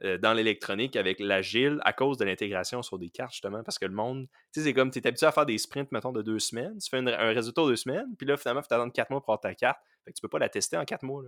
euh, 0.04 0.18
dans 0.18 0.34
l'électronique 0.34 0.94
avec 0.96 1.20
l'agile 1.20 1.80
à 1.82 1.92
cause 1.92 2.18
de 2.18 2.24
l'intégration 2.24 2.82
sur 2.82 2.98
des 2.98 3.08
cartes, 3.08 3.32
justement, 3.32 3.62
parce 3.62 3.78
que 3.78 3.86
le 3.86 3.94
monde, 3.94 4.26
tu 4.52 4.60
sais, 4.60 4.66
c'est 4.66 4.74
comme 4.74 4.90
tu 4.90 4.98
es 4.98 5.06
habitué 5.06 5.26
à 5.26 5.32
faire 5.32 5.46
des 5.46 5.56
sprints, 5.56 5.90
mettons, 5.90 6.12
de 6.12 6.20
deux 6.20 6.38
semaines, 6.38 6.76
tu 6.78 6.90
fais 6.90 6.98
un 6.98 7.32
résultat 7.32 7.62
de 7.62 7.68
deux 7.68 7.76
semaines, 7.76 8.14
puis 8.18 8.26
là, 8.26 8.36
finalement, 8.36 8.60
il 8.60 8.68
faut 8.68 8.74
attendre 8.74 8.92
quatre 8.92 9.10
mois 9.10 9.20
pour 9.20 9.30
avoir 9.30 9.40
ta 9.40 9.54
carte. 9.54 9.78
Fait 10.04 10.10
que 10.10 10.16
tu 10.16 10.20
peux 10.20 10.28
pas 10.28 10.38
la 10.38 10.50
tester 10.50 10.76
en 10.76 10.84
quatre 10.84 11.02
mois. 11.02 11.22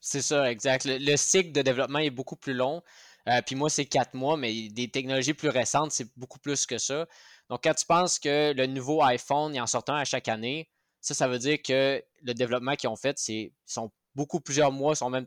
C'est 0.00 0.20
ça, 0.20 0.50
exact. 0.50 0.84
Le, 0.84 1.16
cycle 1.16 1.52
de 1.52 1.62
développement 1.62 2.00
est 2.00 2.10
beaucoup 2.10 2.34
plus 2.34 2.54
long. 2.54 2.82
Euh, 3.28 3.40
puis 3.46 3.54
moi, 3.54 3.70
c'est 3.70 3.84
quatre 3.84 4.14
mois, 4.14 4.36
mais 4.36 4.68
des 4.68 4.90
technologies 4.90 5.32
plus 5.32 5.48
récentes, 5.48 5.92
c'est 5.92 6.08
beaucoup 6.16 6.40
plus 6.40 6.66
que 6.66 6.78
ça. 6.78 7.06
Donc, 7.48 7.60
quand 7.62 7.74
tu 7.74 7.86
penses 7.86 8.18
que 8.18 8.52
le 8.52 8.66
nouveau 8.66 9.00
iPhone, 9.02 9.54
il 9.54 9.60
en 9.60 9.66
sort 9.68 9.84
un 9.86 9.98
à 9.98 10.04
chaque 10.04 10.26
année, 10.26 10.68
ça, 11.00 11.14
ça 11.14 11.28
veut 11.28 11.38
dire 11.38 11.58
que 11.62 12.02
le 12.20 12.34
développement 12.34 12.74
qu'ils 12.74 12.88
ont 12.88 12.96
fait, 12.96 13.16
c'est 13.16 13.52
sont 13.64 13.92
beaucoup 14.14 14.40
plusieurs 14.40 14.72
mois, 14.72 14.94
sont 14.94 15.10
même 15.10 15.26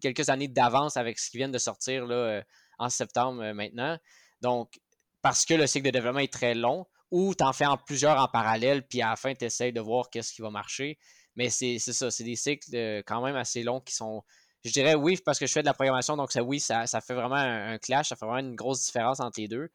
quelques 0.00 0.28
années 0.28 0.48
d'avance 0.48 0.96
avec 0.96 1.18
ce 1.18 1.30
qui 1.30 1.38
vient 1.38 1.48
de 1.48 1.58
sortir 1.58 2.06
là, 2.06 2.14
euh, 2.14 2.42
en 2.78 2.88
septembre 2.88 3.42
euh, 3.42 3.54
maintenant. 3.54 3.98
Donc, 4.40 4.80
parce 5.20 5.44
que 5.44 5.54
le 5.54 5.66
cycle 5.66 5.86
de 5.86 5.90
développement 5.90 6.20
est 6.20 6.32
très 6.32 6.54
long, 6.54 6.86
ou 7.10 7.34
tu 7.34 7.44
en 7.44 7.52
fais 7.52 7.66
en 7.66 7.76
plusieurs 7.76 8.18
en 8.18 8.28
parallèle, 8.28 8.86
puis 8.86 9.02
à 9.02 9.10
la 9.10 9.16
fin, 9.16 9.34
tu 9.34 9.44
essaies 9.44 9.72
de 9.72 9.80
voir 9.80 10.10
qu'est-ce 10.10 10.32
qui 10.32 10.42
va 10.42 10.50
marcher. 10.50 10.98
Mais 11.36 11.50
c'est 11.50 11.78
ça, 11.78 12.10
c'est 12.10 12.24
des 12.24 12.36
cycles 12.36 12.68
euh, 12.74 13.02
quand 13.06 13.22
même 13.22 13.36
assez 13.36 13.62
longs 13.62 13.80
qui 13.80 13.94
sont. 13.94 14.22
Je 14.64 14.70
dirais 14.70 14.94
oui, 14.94 15.18
parce 15.24 15.38
que 15.38 15.46
je 15.46 15.52
fais 15.52 15.62
de 15.62 15.66
la 15.66 15.74
programmation, 15.74 16.16
donc 16.16 16.30
ça, 16.32 16.42
oui, 16.42 16.60
ça, 16.60 16.86
fait 16.86 17.14
vraiment 17.14 17.34
un, 17.36 17.78
clash, 17.78 18.10
ça 18.10 18.16
fait 18.16 18.26
vraiment 18.26 18.46
une 18.46 18.54
grosse 18.54 18.84
différence 18.84 19.18
entre 19.18 19.40
les 19.40 19.48
deux. 19.48 19.70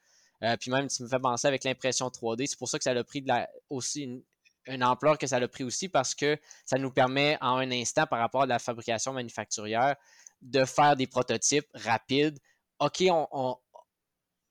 puis 0.61 0.71
même, 0.71 0.87
tu 0.87 1.03
me 1.03 1.09
fais 1.09 1.19
penser 1.19 1.45
avec 1.45 1.65
l'impression 1.65 2.07
3D, 2.07 2.45
c'est 2.47 2.57
pour 2.57 2.69
ça 2.69 2.77
que 2.77 2.85
ça 2.85 2.91
a 2.91 3.03
pris 3.03 3.21
de 3.21 3.27
la, 3.27 3.49
aussi 3.69 4.03
une, 4.03 4.23
une 4.67 4.83
ampleur 4.83 5.17
que 5.17 5.27
ça 5.27 5.37
a 5.37 5.47
pris 5.47 5.63
aussi 5.63 5.89
parce 5.89 6.15
que 6.15 6.37
ça 6.65 6.77
nous 6.77 6.91
permet 6.91 7.37
en 7.41 7.57
un 7.57 7.71
instant 7.71 8.05
par 8.05 8.19
rapport 8.19 8.43
à 8.43 8.45
la 8.45 8.59
fabrication 8.59 9.13
manufacturière 9.13 9.95
de 10.41 10.65
faire 10.65 10.95
des 10.95 11.07
prototypes 11.07 11.67
rapides. 11.73 12.39
OK, 12.79 13.03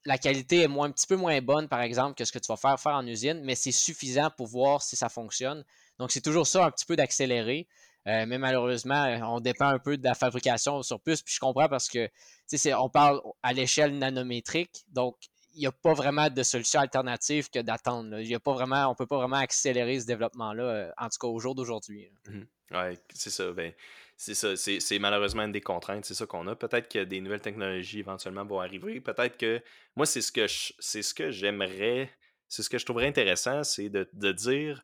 la 0.05 0.17
qualité 0.17 0.61
est 0.61 0.65
un 0.65 0.91
petit 0.91 1.07
peu 1.07 1.15
moins 1.15 1.41
bonne, 1.41 1.67
par 1.67 1.81
exemple, 1.81 2.15
que 2.15 2.25
ce 2.25 2.31
que 2.31 2.39
tu 2.39 2.47
vas 2.47 2.57
faire, 2.57 2.79
faire 2.79 2.93
en 2.93 3.05
usine, 3.05 3.41
mais 3.43 3.55
c'est 3.55 3.71
suffisant 3.71 4.29
pour 4.35 4.47
voir 4.47 4.81
si 4.81 4.95
ça 4.95 5.09
fonctionne. 5.09 5.63
Donc, 5.99 6.11
c'est 6.11 6.21
toujours 6.21 6.47
ça, 6.47 6.65
un 6.65 6.71
petit 6.71 6.85
peu 6.85 6.95
d'accélérer. 6.95 7.67
Euh, 8.07 8.25
mais 8.25 8.37
malheureusement, 8.37 9.03
on 9.23 9.41
dépend 9.41 9.67
un 9.67 9.79
peu 9.79 9.97
de 9.97 10.03
la 10.03 10.15
fabrication 10.15 10.81
sur 10.81 11.01
puce. 11.01 11.21
Puis 11.21 11.33
je 11.33 11.39
comprends 11.41 11.67
parce 11.67 11.89
que 11.89 12.09
on 12.73 12.89
parle 12.89 13.21
à 13.43 13.51
l'échelle 13.51 13.97
nanométrique. 13.97 14.85
Donc, 14.87 15.17
il 15.57 15.61
n'y 15.61 15.67
a 15.67 15.71
pas 15.71 15.93
vraiment 15.93 16.29
de 16.29 16.43
solution 16.43 16.79
alternative 16.79 17.49
que 17.49 17.59
d'attendre. 17.59 18.19
Il 18.19 18.33
a 18.33 18.39
pas 18.39 18.53
vraiment, 18.53 18.87
on 18.87 18.91
ne 18.91 18.95
peut 18.95 19.07
pas 19.07 19.17
vraiment 19.17 19.37
accélérer 19.37 19.99
ce 19.99 20.05
développement-là, 20.05 20.63
euh, 20.63 20.91
en 20.97 21.09
tout 21.09 21.17
cas 21.19 21.27
au 21.27 21.39
jour 21.39 21.55
d'aujourd'hui. 21.55 22.09
Mmh 22.29 22.41
oui, 22.71 22.99
c'est 23.13 23.29
ça. 23.29 23.49
Ben, 23.53 23.71
c'est 24.17 24.33
ça. 24.33 24.57
C'est 24.57 24.99
malheureusement 24.99 25.43
une 25.43 25.53
des 25.53 25.61
contraintes. 25.61 26.03
C'est 26.03 26.13
ça 26.13 26.25
qu'on 26.25 26.47
a. 26.47 26.55
Peut-être 26.55 26.89
que 26.91 27.05
des 27.05 27.21
nouvelles 27.21 27.39
technologies 27.39 27.99
éventuellement 27.99 28.43
vont 28.43 28.59
arriver. 28.59 28.99
Peut-être 28.99 29.37
que 29.37 29.61
moi, 29.95 30.05
c'est 30.05 30.19
ce 30.19 30.33
que 30.33 30.47
c'est 30.47 31.01
ce 31.01 31.13
que 31.13 31.31
j'aimerais. 31.31 32.11
C'est 32.49 32.63
ce 32.63 32.69
que 32.69 32.77
je 32.77 32.85
trouverais 32.85 33.07
intéressant, 33.07 33.63
c'est 33.63 33.87
de, 33.87 34.31
dire. 34.33 34.83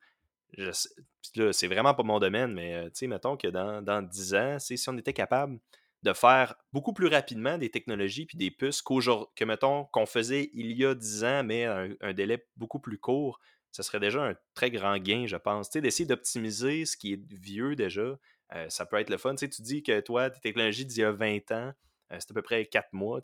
c'est 1.51 1.67
vraiment 1.67 1.93
pas 1.93 2.03
mon 2.03 2.19
domaine, 2.19 2.53
mais 2.53 2.73
euh, 2.73 2.83
tu 2.85 2.91
sais, 2.93 3.07
mettons 3.07 3.35
que 3.35 3.47
dans, 3.49 3.81
dans 3.81 4.01
10 4.01 4.35
ans, 4.35 4.59
si 4.59 4.77
on 4.87 4.97
était 4.97 5.11
capable 5.11 5.59
de 6.03 6.13
faire 6.13 6.55
beaucoup 6.73 6.93
plus 6.93 7.07
rapidement 7.07 7.57
des 7.57 7.69
technologies 7.69 8.25
puis 8.25 8.37
des 8.37 8.51
puces 8.51 8.81
que, 8.81 9.45
mettons, 9.45 9.85
qu'on 9.85 10.05
faisait 10.05 10.49
il 10.53 10.71
y 10.73 10.85
a 10.85 10.93
10 10.93 11.23
ans, 11.23 11.43
mais 11.43 11.65
un, 11.65 11.91
un, 12.01 12.13
délai 12.13 12.45
beaucoup 12.57 12.79
plus 12.79 12.97
court, 12.99 13.39
ce 13.71 13.83
serait 13.83 14.01
déjà 14.01 14.23
un 14.23 14.35
très 14.53 14.69
grand 14.69 14.97
gain, 14.97 15.25
je 15.25 15.37
pense. 15.37 15.69
Tu 15.69 15.73
sais, 15.73 15.81
d'essayer 15.81 16.05
d'optimiser 16.05 16.85
ce 16.85 16.97
qui 16.97 17.13
est 17.13 17.33
vieux 17.33 17.75
déjà, 17.75 18.19
ça 18.67 18.85
peut 18.85 18.97
être 18.97 19.09
le 19.09 19.17
fun. 19.17 19.33
Tu, 19.35 19.49
tu 19.49 19.61
dis 19.61 19.81
que 19.81 19.99
toi, 20.01 20.29
tes 20.29 20.39
technologies 20.39 20.85
d'il 20.85 20.99
y 20.99 21.03
a 21.03 21.11
20 21.11 21.51
ans, 21.51 21.73
c'est 22.11 22.29
à 22.29 22.33
peu 22.33 22.41
près 22.41 22.65
4 22.65 22.89
mois. 22.93 23.21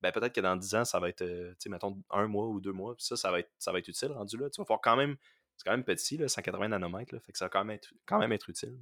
Ben, 0.00 0.12
peut-être 0.12 0.32
que 0.32 0.40
dans 0.40 0.56
10 0.56 0.74
ans, 0.76 0.84
ça 0.84 0.98
va 1.00 1.08
être, 1.08 1.24
mettons, 1.66 2.02
un 2.10 2.26
mois 2.26 2.46
ou 2.46 2.60
deux 2.60 2.72
mois. 2.72 2.94
ça, 2.98 3.16
ça 3.16 3.30
va, 3.30 3.40
être, 3.40 3.50
ça 3.58 3.72
va 3.72 3.78
être 3.80 3.88
utile 3.88 4.12
rendu 4.12 4.38
là. 4.38 4.48
Tu 4.48 4.60
vas 4.60 4.64
pouvoir 4.64 4.80
quand 4.80 4.96
même. 4.96 5.16
C'est 5.56 5.64
quand 5.64 5.72
même 5.72 5.84
petit, 5.84 6.16
là, 6.16 6.28
180 6.28 6.68
nanomètres. 6.68 7.14
Là, 7.14 7.20
fait 7.20 7.32
que 7.32 7.38
ça 7.38 7.46
va 7.46 7.48
quand 7.50 7.64
même 7.64 7.78
quand 8.06 8.18
même 8.18 8.32
être 8.32 8.48
utile. 8.48 8.78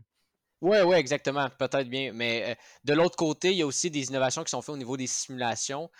Oui, 0.60 0.78
oui, 0.84 0.96
exactement. 0.96 1.48
Peut-être 1.50 1.88
bien. 1.88 2.12
Mais 2.12 2.56
de 2.84 2.92
l'autre 2.94 3.16
côté, 3.16 3.52
il 3.52 3.58
y 3.58 3.62
a 3.62 3.66
aussi 3.66 3.90
des 3.90 4.06
innovations 4.08 4.42
qui 4.44 4.50
sont 4.50 4.62
faites 4.62 4.74
au 4.74 4.78
niveau 4.78 4.96
des 4.96 5.06
simulations. 5.06 5.90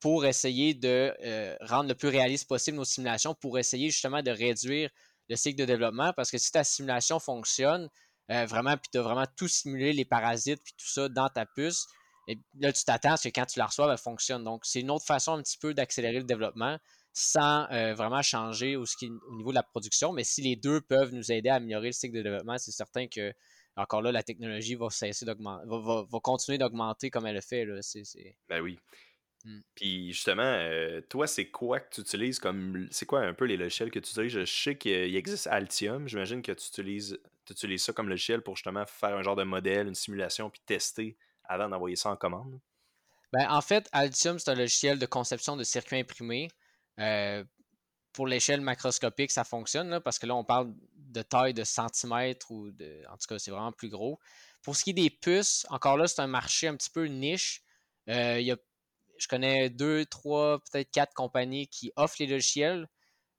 pour 0.00 0.26
essayer 0.26 0.74
de 0.74 1.14
rendre 1.66 1.88
le 1.88 1.94
plus 1.94 2.08
réaliste 2.08 2.48
possible 2.48 2.76
nos 2.76 2.84
simulations, 2.84 3.34
pour 3.34 3.58
essayer 3.58 3.90
justement 3.90 4.22
de 4.22 4.30
réduire 4.30 4.90
le 5.28 5.36
cycle 5.36 5.58
de 5.60 5.64
développement. 5.66 6.12
Parce 6.14 6.30
que 6.30 6.38
si 6.38 6.50
ta 6.50 6.64
simulation 6.64 7.18
fonctionne, 7.20 7.88
vraiment, 8.28 8.76
puis 8.76 8.88
tu 8.92 8.98
as 8.98 9.02
vraiment 9.02 9.26
tout 9.36 9.48
simulé, 9.48 9.92
les 9.92 10.04
parasites, 10.04 10.62
puis 10.62 10.74
tout 10.76 10.88
ça 10.88 11.08
dans 11.08 11.28
ta 11.28 11.46
puce, 11.46 11.86
et 12.28 12.38
là, 12.60 12.72
tu 12.72 12.84
t'attends 12.84 13.12
à 13.12 13.16
ce 13.16 13.28
que 13.28 13.34
quand 13.34 13.46
tu 13.46 13.58
la 13.58 13.66
reçois, 13.66 13.90
elle 13.90 13.98
fonctionne. 13.98 14.44
Donc, 14.44 14.66
c'est 14.66 14.80
une 14.80 14.90
autre 14.90 15.06
façon 15.06 15.32
un 15.32 15.42
petit 15.42 15.56
peu 15.56 15.72
d'accélérer 15.72 16.18
le 16.18 16.24
développement 16.24 16.78
sans 17.14 17.66
euh, 17.72 17.94
vraiment 17.94 18.20
changer 18.20 18.76
au, 18.76 18.84
niveau 19.32 19.50
de 19.50 19.54
la 19.54 19.62
production. 19.62 20.12
Mais 20.12 20.24
si 20.24 20.42
les 20.42 20.54
deux 20.54 20.82
peuvent 20.82 21.14
nous 21.14 21.32
aider 21.32 21.48
à 21.48 21.54
améliorer 21.54 21.86
le 21.86 21.92
cycle 21.92 22.18
de 22.18 22.22
développement, 22.22 22.58
c'est 22.58 22.70
certain 22.70 23.08
que, 23.08 23.32
encore 23.78 24.02
là, 24.02 24.12
la 24.12 24.22
technologie 24.22 24.74
va 24.74 24.90
cesser 24.90 25.24
d'augmenter, 25.24 25.64
va, 25.66 26.20
continuer 26.20 26.58
d'augmenter 26.58 27.10
comme 27.10 27.26
elle 27.26 27.36
le 27.36 27.40
fait. 27.40 27.64
Là. 27.64 27.80
Ben 28.48 28.60
oui. 28.60 28.78
Hmm. 29.44 29.60
Puis 29.74 30.12
justement, 30.12 30.42
euh, 30.42 31.00
toi, 31.08 31.26
c'est 31.26 31.48
quoi 31.48 31.80
que 31.80 31.94
tu 31.94 32.00
utilises 32.00 32.38
comme. 32.40 32.88
C'est 32.90 33.06
quoi 33.06 33.20
un 33.20 33.34
peu 33.34 33.44
les 33.44 33.56
logiciels 33.56 33.90
que 33.90 34.00
tu 34.00 34.10
utilises? 34.10 34.32
Je 34.32 34.44
sais 34.44 34.76
qu'il 34.76 35.14
existe 35.14 35.46
Altium. 35.46 36.08
J'imagine 36.08 36.42
que 36.42 36.52
tu 36.52 36.66
utilises, 36.66 37.20
tu 37.44 37.52
utilises 37.52 37.84
ça 37.84 37.92
comme 37.92 38.08
logiciel 38.08 38.42
pour 38.42 38.56
justement 38.56 38.84
faire 38.86 39.16
un 39.16 39.22
genre 39.22 39.36
de 39.36 39.44
modèle, 39.44 39.86
une 39.86 39.94
simulation, 39.94 40.50
puis 40.50 40.60
tester 40.66 41.16
avant 41.48 41.68
d'envoyer 41.68 41.96
ça 41.96 42.10
en 42.10 42.16
commande? 42.16 42.60
Ben, 43.32 43.46
en 43.50 43.60
fait, 43.60 43.88
Altium, 43.92 44.38
c'est 44.38 44.50
un 44.50 44.54
logiciel 44.54 44.98
de 44.98 45.06
conception 45.06 45.56
de 45.56 45.64
circuits 45.64 45.98
imprimés. 45.98 46.48
Euh, 46.98 47.44
pour 48.12 48.26
l'échelle 48.26 48.60
macroscopique, 48.60 49.30
ça 49.30 49.44
fonctionne 49.44 50.00
parce 50.00 50.18
que 50.18 50.26
là, 50.26 50.34
on 50.34 50.44
parle 50.44 50.74
de 51.08 51.22
taille 51.22 51.54
de 51.54 51.64
centimètres 51.64 52.50
ou 52.50 52.70
de. 52.70 53.02
En 53.08 53.16
tout 53.16 53.26
cas, 53.28 53.38
c'est 53.38 53.50
vraiment 53.50 53.72
plus 53.72 53.88
gros. 53.88 54.18
Pour 54.62 54.76
ce 54.76 54.84
qui 54.84 54.90
est 54.90 54.94
des 54.94 55.10
puces, 55.10 55.66
encore 55.70 55.96
là, 55.96 56.06
c'est 56.06 56.20
un 56.20 56.26
marché 56.26 56.68
un 56.68 56.76
petit 56.76 56.90
peu 56.90 57.06
niche. 57.06 57.62
Euh, 58.08 58.56
je 59.18 59.28
connais 59.28 59.70
deux, 59.70 60.04
trois, 60.06 60.60
peut-être 60.60 60.90
quatre 60.90 61.14
compagnies 61.14 61.68
qui 61.68 61.92
offrent 61.96 62.16
les 62.20 62.26
logiciels. 62.26 62.88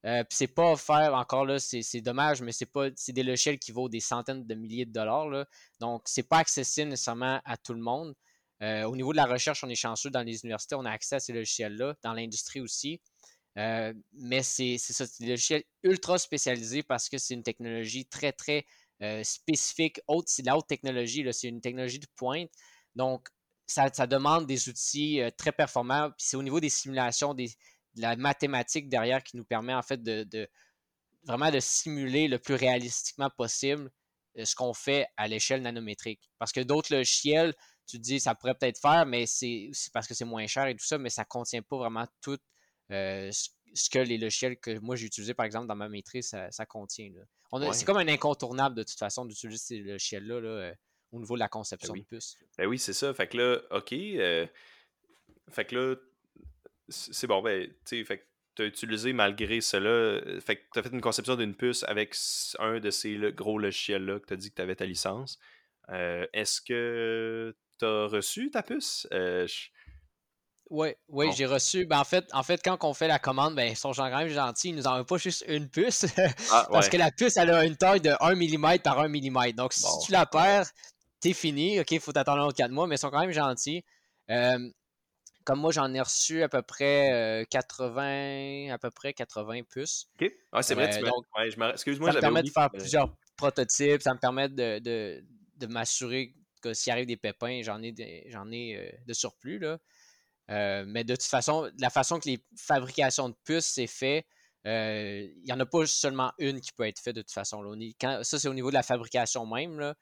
Euh, 0.06 0.24
puis 0.24 0.38
c'est 0.38 0.48
pas 0.48 0.72
offert 0.72 1.14
encore 1.14 1.46
là, 1.46 1.60
c'est 1.60 2.02
dommage, 2.02 2.42
mais 2.42 2.54
c'est 2.54 2.66
pas 2.66 2.88
c'est 2.96 3.12
des 3.12 3.24
logiciels 3.24 3.60
qui 3.60 3.74
vaut 3.74 3.90
des 3.90 4.00
centaines 4.00 4.46
de 4.46 4.56
milliers 4.56 4.86
de 4.86 4.94
dollars. 4.94 5.28
Là. 5.28 5.46
Donc, 5.80 6.04
c'est 6.06 6.24
pas 6.24 6.38
accessible 6.38 6.90
nécessairement 6.90 7.42
à 7.44 7.58
tout 7.58 7.74
le 7.74 7.82
monde. 7.82 8.16
Euh, 8.62 8.84
au 8.84 8.96
niveau 8.96 9.12
de 9.12 9.18
la 9.18 9.26
recherche, 9.26 9.64
on 9.64 9.70
est 9.70 9.76
chanceux 9.76 10.10
dans 10.10 10.22
les 10.22 10.42
universités, 10.42 10.76
on 10.76 10.86
a 10.86 10.92
accès 10.92 11.16
à 11.16 11.20
ces 11.20 11.34
logiciels-là, 11.34 11.96
dans 12.04 12.14
l'industrie 12.14 12.62
aussi. 12.62 13.02
Euh, 13.58 13.94
mais 14.14 14.44
c'est 14.44 14.78
ça, 14.78 15.06
c'est 15.06 15.24
des 15.24 15.32
logiciels 15.32 15.64
ultra 15.84 16.18
spécialisés 16.18 16.84
parce 16.84 17.10
que 17.10 17.18
c'est 17.18 17.34
une 17.34 17.44
technologie 17.44 18.06
très, 18.06 18.32
très 18.32 18.66
spécifique. 19.24 20.02
C'est 20.26 20.42
de 20.42 20.48
la 20.48 20.58
haute 20.58 20.68
technologie, 20.68 21.26
c'est 21.32 21.48
une 21.48 21.62
technologie 21.62 22.00
de 22.00 22.08
pointe. 22.16 22.50
Donc, 22.96 23.30
ça, 23.66 23.90
demande 23.90 24.46
des 24.46 24.68
outils 24.68 25.22
très 25.38 25.54
performants. 25.54 26.10
Puis 26.12 26.28
c'est 26.28 26.38
au 26.38 26.44
niveau 26.44 26.60
des 26.60 26.70
simulations, 26.70 27.34
des, 27.34 27.50
la 27.96 28.16
mathématique 28.16 28.90
derrière 28.90 29.24
qui 29.24 29.38
nous 29.38 29.44
permet 29.44 29.74
en 29.74 29.82
fait 29.82 30.02
de, 30.02 30.50
vraiment 31.24 31.52
de 31.52 31.60
simuler 31.60 32.28
le 32.28 32.40
plus 32.40 32.56
réalistiquement 32.56 33.30
possible 33.30 33.92
euh, 34.38 34.46
ce 34.46 34.56
qu'on 34.56 34.74
fait 34.74 35.08
à 35.18 35.28
l'échelle 35.28 35.62
nanométrique. 35.62 36.30
Parce 36.38 36.52
que 36.52 36.62
d'autres 36.62 36.94
logiciels, 36.94 37.54
tu 37.88 37.98
te 37.98 38.04
dis 38.04 38.20
ça 38.20 38.36
pourrait 38.36 38.56
peut-être 38.56 38.80
faire, 38.80 39.06
mais 39.06 39.26
c'est 39.26 39.72
parce 39.94 40.08
que 40.08 40.14
c'est 40.14 40.26
moins 40.26 40.48
cher 40.48 40.68
et 40.68 40.76
tout 40.76 40.86
ça, 40.86 40.98
mais 40.98 41.10
ça 41.10 41.24
ne 41.24 41.28
contient 41.28 41.62
pas 41.62 41.78
vraiment 41.78 42.06
tout 42.22 42.38
euh, 42.92 43.30
ce 43.32 43.90
que 43.90 44.00
les 44.00 44.18
logiciels 44.18 44.58
que 44.58 44.80
moi 44.80 44.96
j'ai 44.96 45.06
utilisé 45.06 45.34
par 45.34 45.46
exemple 45.46 45.68
dans 45.68 45.76
ma 45.76 45.90
maîtrise, 45.90 46.36
ça, 46.50 46.66
contient. 46.66 47.12
C'est 47.74 47.86
comme 47.86 47.98
un 47.98 48.08
incontournable 48.08 48.76
de 48.76 48.84
toute 48.84 48.98
façon 49.00 49.26
d'utiliser 49.26 49.58
ces 49.58 49.80
logiciels-là 49.80 50.36
euh, 50.36 50.74
au 51.12 51.20
niveau 51.20 51.36
de 51.36 51.40
la 51.40 51.46
ben 51.46 51.50
conception 51.50 51.94
de 51.94 52.02
puces. 52.02 52.36
Ben 52.58 52.68
oui, 52.68 52.78
c'est 52.80 52.94
ça. 52.94 53.14
Fait 53.14 53.28
que 53.28 53.38
là, 53.38 53.62
OK. 53.72 53.90
fait 53.90 55.66
que 55.66 55.76
là, 55.76 55.96
c'est 56.90 57.28
bon, 57.28 57.42
ben, 57.42 57.68
tu 57.86 58.06
sais, 58.06 58.26
tu 58.60 58.64
as 58.64 58.66
utilisé 58.66 59.14
malgré 59.14 59.62
cela, 59.62 59.90
euh, 59.90 60.40
fait 60.42 60.58
que 60.58 60.62
tu 60.74 60.80
as 60.80 60.84
fait 60.84 60.90
une 60.90 61.02
conception 61.02 61.36
d'une 61.36 61.56
puce 61.56 61.84
avec 61.84 62.14
un 62.60 62.80
de 62.80 62.92
ces 62.92 63.18
gros 63.32 63.58
logiciels-là 63.58 64.20
que 64.20 64.26
tu 64.26 64.34
as 64.34 64.38
dit 64.38 64.50
que 64.50 64.56
tu 64.56 64.62
avais 64.62 64.76
ta 64.76 64.86
licence. 64.86 65.40
Euh, 65.90 66.26
est-ce 66.34 66.62
que 66.62 67.56
tu 67.80 67.86
as 67.86 68.08
reçu 68.08 68.52
ta 68.52 68.62
puce? 68.62 69.08
Euh, 69.14 69.48
oui, 70.70 70.90
oui, 71.08 71.32
j'ai 71.36 71.46
reçu. 71.46 71.86
Ben, 71.86 72.00
en, 72.00 72.04
fait, 72.04 72.26
en 72.34 72.44
fait, 72.44 72.62
quand 72.64 72.78
on 72.84 72.94
fait 72.94 73.08
la 73.08 73.20
commande, 73.20 73.56
ben, 73.56 73.70
ils 73.72 73.78
sont 73.78 73.92
quand 73.92 74.10
même 74.10 74.28
gentils. 74.28 74.70
Ils 74.70 74.76
nous 74.76 74.88
envoient 74.88 75.06
pas 75.06 75.18
juste 75.18 75.44
une 75.48 75.70
puce. 75.70 76.06
Ah, 76.52 76.68
parce 76.72 76.90
que 76.90 76.98
la 76.98 77.12
puce, 77.12 77.38
elle 77.38 77.50
a 77.50 77.66
une 77.66 77.76
taille 77.76 78.02
de 78.02 78.12
1 78.20 78.36
mm 78.36 78.80
par 78.80 79.00
1 79.00 79.08
mm. 79.08 79.52
Donc, 79.54 79.74
si 79.74 79.86
tu 80.06 80.12
la 80.12 80.26
perds, 80.26 80.70
t'es 81.20 81.34
fini. 81.34 81.80
OK, 81.80 81.92
il 81.92 82.00
faut 82.00 82.12
t'attendre 82.12 82.46
autre 82.46 82.58
4 82.58 82.72
mois, 82.72 82.88
mais 82.88 82.96
ils 82.96 83.00
sont 83.00 83.10
quand 83.10 83.22
même 83.22 83.32
gentils. 83.32 83.84
Comme 85.50 85.62
moi, 85.62 85.72
j'en 85.72 85.92
ai 85.96 86.00
reçu 86.00 86.44
à 86.44 86.48
peu 86.48 86.62
près 86.62 87.48
80, 87.50 88.04
euh, 88.04 88.72
à 88.72 88.78
peu 88.78 88.92
près 88.92 89.14
80 89.14 89.64
puces. 89.64 90.08
OK. 90.22 90.32
Ah, 90.52 90.62
c'est 90.62 90.76
vrai, 90.76 90.92
tu 90.92 91.04
euh, 91.04 91.10
donc, 91.10 91.26
Excuse-moi, 91.74 92.12
Ça 92.12 92.18
me 92.18 92.22
permet 92.22 92.44
de 92.44 92.52
faire 92.52 92.70
plusieurs 92.70 93.16
prototypes, 93.36 94.04
ça 94.04 94.14
me 94.14 94.20
permet 94.20 94.48
de, 94.50 94.78
de, 94.78 95.26
de 95.56 95.66
m'assurer 95.66 96.36
que 96.62 96.76
s'il 96.76 96.92
arrive 96.92 97.08
des 97.08 97.18
pépins, 97.18 97.62
j'en 97.64 97.82
ai, 97.82 97.96
j'en 98.28 98.52
ai 98.52 98.76
euh, 98.76 98.92
de 99.08 99.14
surplus. 99.14 99.58
Là. 99.58 99.80
Mais 100.50 101.04
de 101.04 101.16
toute 101.16 101.24
façon, 101.24 101.70
la 101.80 101.90
façon 101.90 102.20
que 102.20 102.28
les 102.28 102.44
fabrications 102.58 103.30
de 103.30 103.36
puces 103.46 103.66
c'est 103.66 103.88
fait, 103.88 104.26
il 104.66 105.44
n'y 105.46 105.54
en 105.54 105.60
a 105.60 105.66
pas 105.66 105.86
seulement 105.86 106.34
une 106.40 106.60
qui 106.60 106.72
peut 106.72 106.88
être 106.88 107.00
faite 107.00 107.16
de 107.16 107.22
toute 107.22 107.32
façon. 107.32 107.62
Là. 107.62 108.24
ça, 108.24 108.40
c'est 108.40 108.48
au 108.48 108.54
niveau 108.54 108.70
de 108.70 108.76
la 108.76 108.84
fabrication 108.84 109.46
même. 109.46 109.80
Là. 109.80 109.96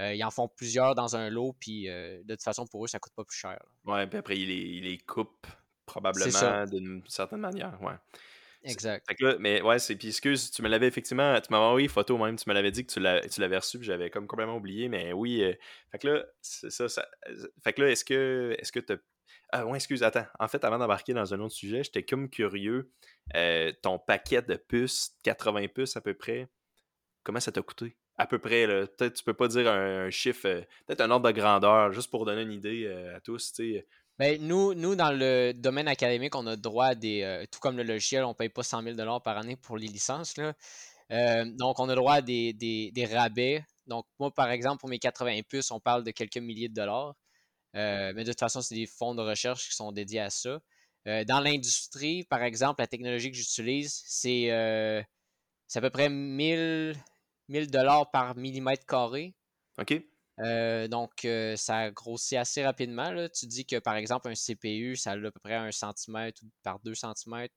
Euh, 0.00 0.14
ils 0.14 0.24
en 0.24 0.30
font 0.30 0.48
plusieurs 0.48 0.94
dans 0.94 1.16
un 1.16 1.28
lot, 1.28 1.54
puis 1.60 1.88
euh, 1.88 2.22
de 2.24 2.34
toute 2.34 2.42
façon, 2.42 2.66
pour 2.66 2.84
eux, 2.84 2.88
ça 2.88 2.98
coûte 2.98 3.12
pas 3.14 3.24
plus 3.24 3.36
cher. 3.36 3.58
Ouais, 3.84 4.06
puis 4.06 4.18
après, 4.18 4.38
ils 4.38 4.46
les, 4.46 4.54
ils 4.54 4.84
les 4.84 4.98
coupent 4.98 5.46
probablement 5.84 6.64
d'une 6.64 7.02
certaine 7.08 7.40
manière. 7.40 7.78
Ouais. 7.82 7.94
Exact. 8.64 9.04
mais 9.40 9.60
ouais, 9.60 9.78
c'est. 9.80 9.96
Puis 9.96 10.08
excuse, 10.08 10.50
tu 10.50 10.62
me 10.62 10.68
l'avais 10.68 10.86
effectivement. 10.86 11.38
Tu 11.40 11.48
m'avais 11.50 11.64
envoyé 11.64 11.86
une 11.86 11.92
photo 11.92 12.16
même. 12.16 12.36
Tu 12.36 12.48
me 12.48 12.54
l'avais 12.54 12.70
dit 12.70 12.86
que 12.86 12.92
tu 12.92 13.40
l'avais 13.40 13.56
reçu, 13.56 13.78
puis 13.78 13.86
j'avais 13.86 14.08
comme 14.08 14.26
complètement 14.26 14.56
oublié. 14.56 14.88
Mais 14.88 15.12
oui. 15.12 15.42
Euh, 15.42 15.52
fait 15.90 15.98
que 15.98 16.08
là, 16.08 16.24
c'est 16.40 16.70
ça, 16.70 16.86
Fait 17.62 17.72
que 17.72 17.82
là, 17.82 17.90
est-ce 17.90 18.04
que 18.04 18.54
est-ce 18.58 18.70
que 18.70 18.80
tu 18.80 18.96
Ah 19.50 19.66
ouais, 19.66 19.76
excuse, 19.76 20.02
attends. 20.02 20.26
En 20.38 20.48
fait, 20.48 20.64
avant 20.64 20.78
d'embarquer 20.78 21.14
dans 21.14 21.34
un 21.34 21.40
autre 21.40 21.54
sujet, 21.54 21.84
j'étais 21.84 22.04
comme 22.04 22.28
curieux. 22.30 22.90
ton 23.82 23.98
paquet 23.98 24.42
de 24.42 24.56
puces, 24.56 25.16
80 25.24 25.68
puces 25.68 25.96
à 25.96 26.00
peu 26.00 26.14
près, 26.14 26.48
comment 27.22 27.40
ça 27.40 27.52
t'a 27.52 27.62
coûté? 27.62 27.96
à 28.16 28.26
peu 28.26 28.38
près. 28.38 28.66
Peut-être 28.66 29.14
tu 29.14 29.24
peux 29.24 29.34
pas 29.34 29.48
dire 29.48 29.68
un, 29.70 30.10
chiffre, 30.10 30.46
euh, 30.46 30.60
peut-être 30.86 31.00
un 31.00 31.10
ordre 31.10 31.30
de 31.30 31.32
grandeur, 31.32 31.92
juste 31.92 32.10
pour 32.10 32.24
donner 32.24 32.42
une 32.42 32.52
idée 32.52 32.84
euh, 32.86 33.16
à 33.16 33.20
tous. 33.20 33.52
Ben, 34.18 34.40
nous, 34.40 34.74
nous, 34.74 34.94
dans 34.94 35.12
le 35.12 35.52
domaine 35.52 35.88
académique, 35.88 36.34
on 36.34 36.46
a 36.46 36.56
droit 36.56 36.86
à 36.86 36.94
des. 36.94 37.22
Euh, 37.22 37.44
tout 37.50 37.60
comme 37.60 37.76
le 37.76 37.82
logiciel, 37.82 38.24
on 38.24 38.34
paye 38.34 38.48
pas 38.48 38.62
100 38.62 38.82
000 38.82 39.20
par 39.20 39.38
année 39.38 39.56
pour 39.56 39.76
les 39.76 39.88
licences. 39.88 40.34
Donc, 40.34 41.78
on 41.78 41.88
a 41.88 41.94
droit 41.94 42.14
à 42.14 42.22
des, 42.22 42.52
des, 42.52 43.06
rabais. 43.06 43.64
Donc, 43.86 44.06
moi, 44.18 44.30
par 44.30 44.50
exemple, 44.50 44.80
pour 44.80 44.88
mes 44.88 44.98
80 44.98 45.40
puces, 45.48 45.70
on 45.70 45.80
parle 45.80 46.04
de 46.04 46.10
quelques 46.10 46.38
milliers 46.38 46.68
de 46.68 46.74
dollars. 46.74 47.14
Mais 47.74 48.24
de 48.24 48.30
toute 48.30 48.40
façon, 48.40 48.60
c'est 48.60 48.74
des 48.74 48.86
fonds 48.86 49.14
de 49.14 49.22
recherche 49.22 49.68
qui 49.68 49.74
sont 49.74 49.92
dédiés 49.92 50.20
à 50.20 50.30
ça. 50.30 50.60
dans 51.06 51.40
l'industrie, 51.40 52.24
par 52.24 52.42
exemple, 52.42 52.80
la 52.80 52.86
technologie 52.86 53.30
que 53.30 53.36
j'utilise, 53.36 54.02
c'est 54.06 54.50
à 54.50 55.80
peu 55.80 55.90
près 55.90 56.08
1000, 56.08 56.96
1000 57.48 57.70
dollars 57.70 58.10
par 58.10 58.36
millimètre 58.36 58.86
carré. 58.86 59.34
OK. 59.78 60.02
Euh, 60.40 60.88
donc, 60.88 61.24
euh, 61.24 61.56
ça 61.56 61.90
grossit 61.90 62.38
assez 62.38 62.64
rapidement. 62.64 63.10
Là. 63.10 63.28
Tu 63.28 63.46
dis 63.46 63.66
que, 63.66 63.78
par 63.78 63.96
exemple, 63.96 64.28
un 64.28 64.34
CPU, 64.34 64.96
ça 64.96 65.12
a 65.12 65.14
à 65.14 65.18
peu 65.18 65.40
près 65.42 65.54
un 65.54 65.72
centimètre 65.72 66.42
par 66.62 66.80
2 66.80 66.94
centimètres. 66.94 67.54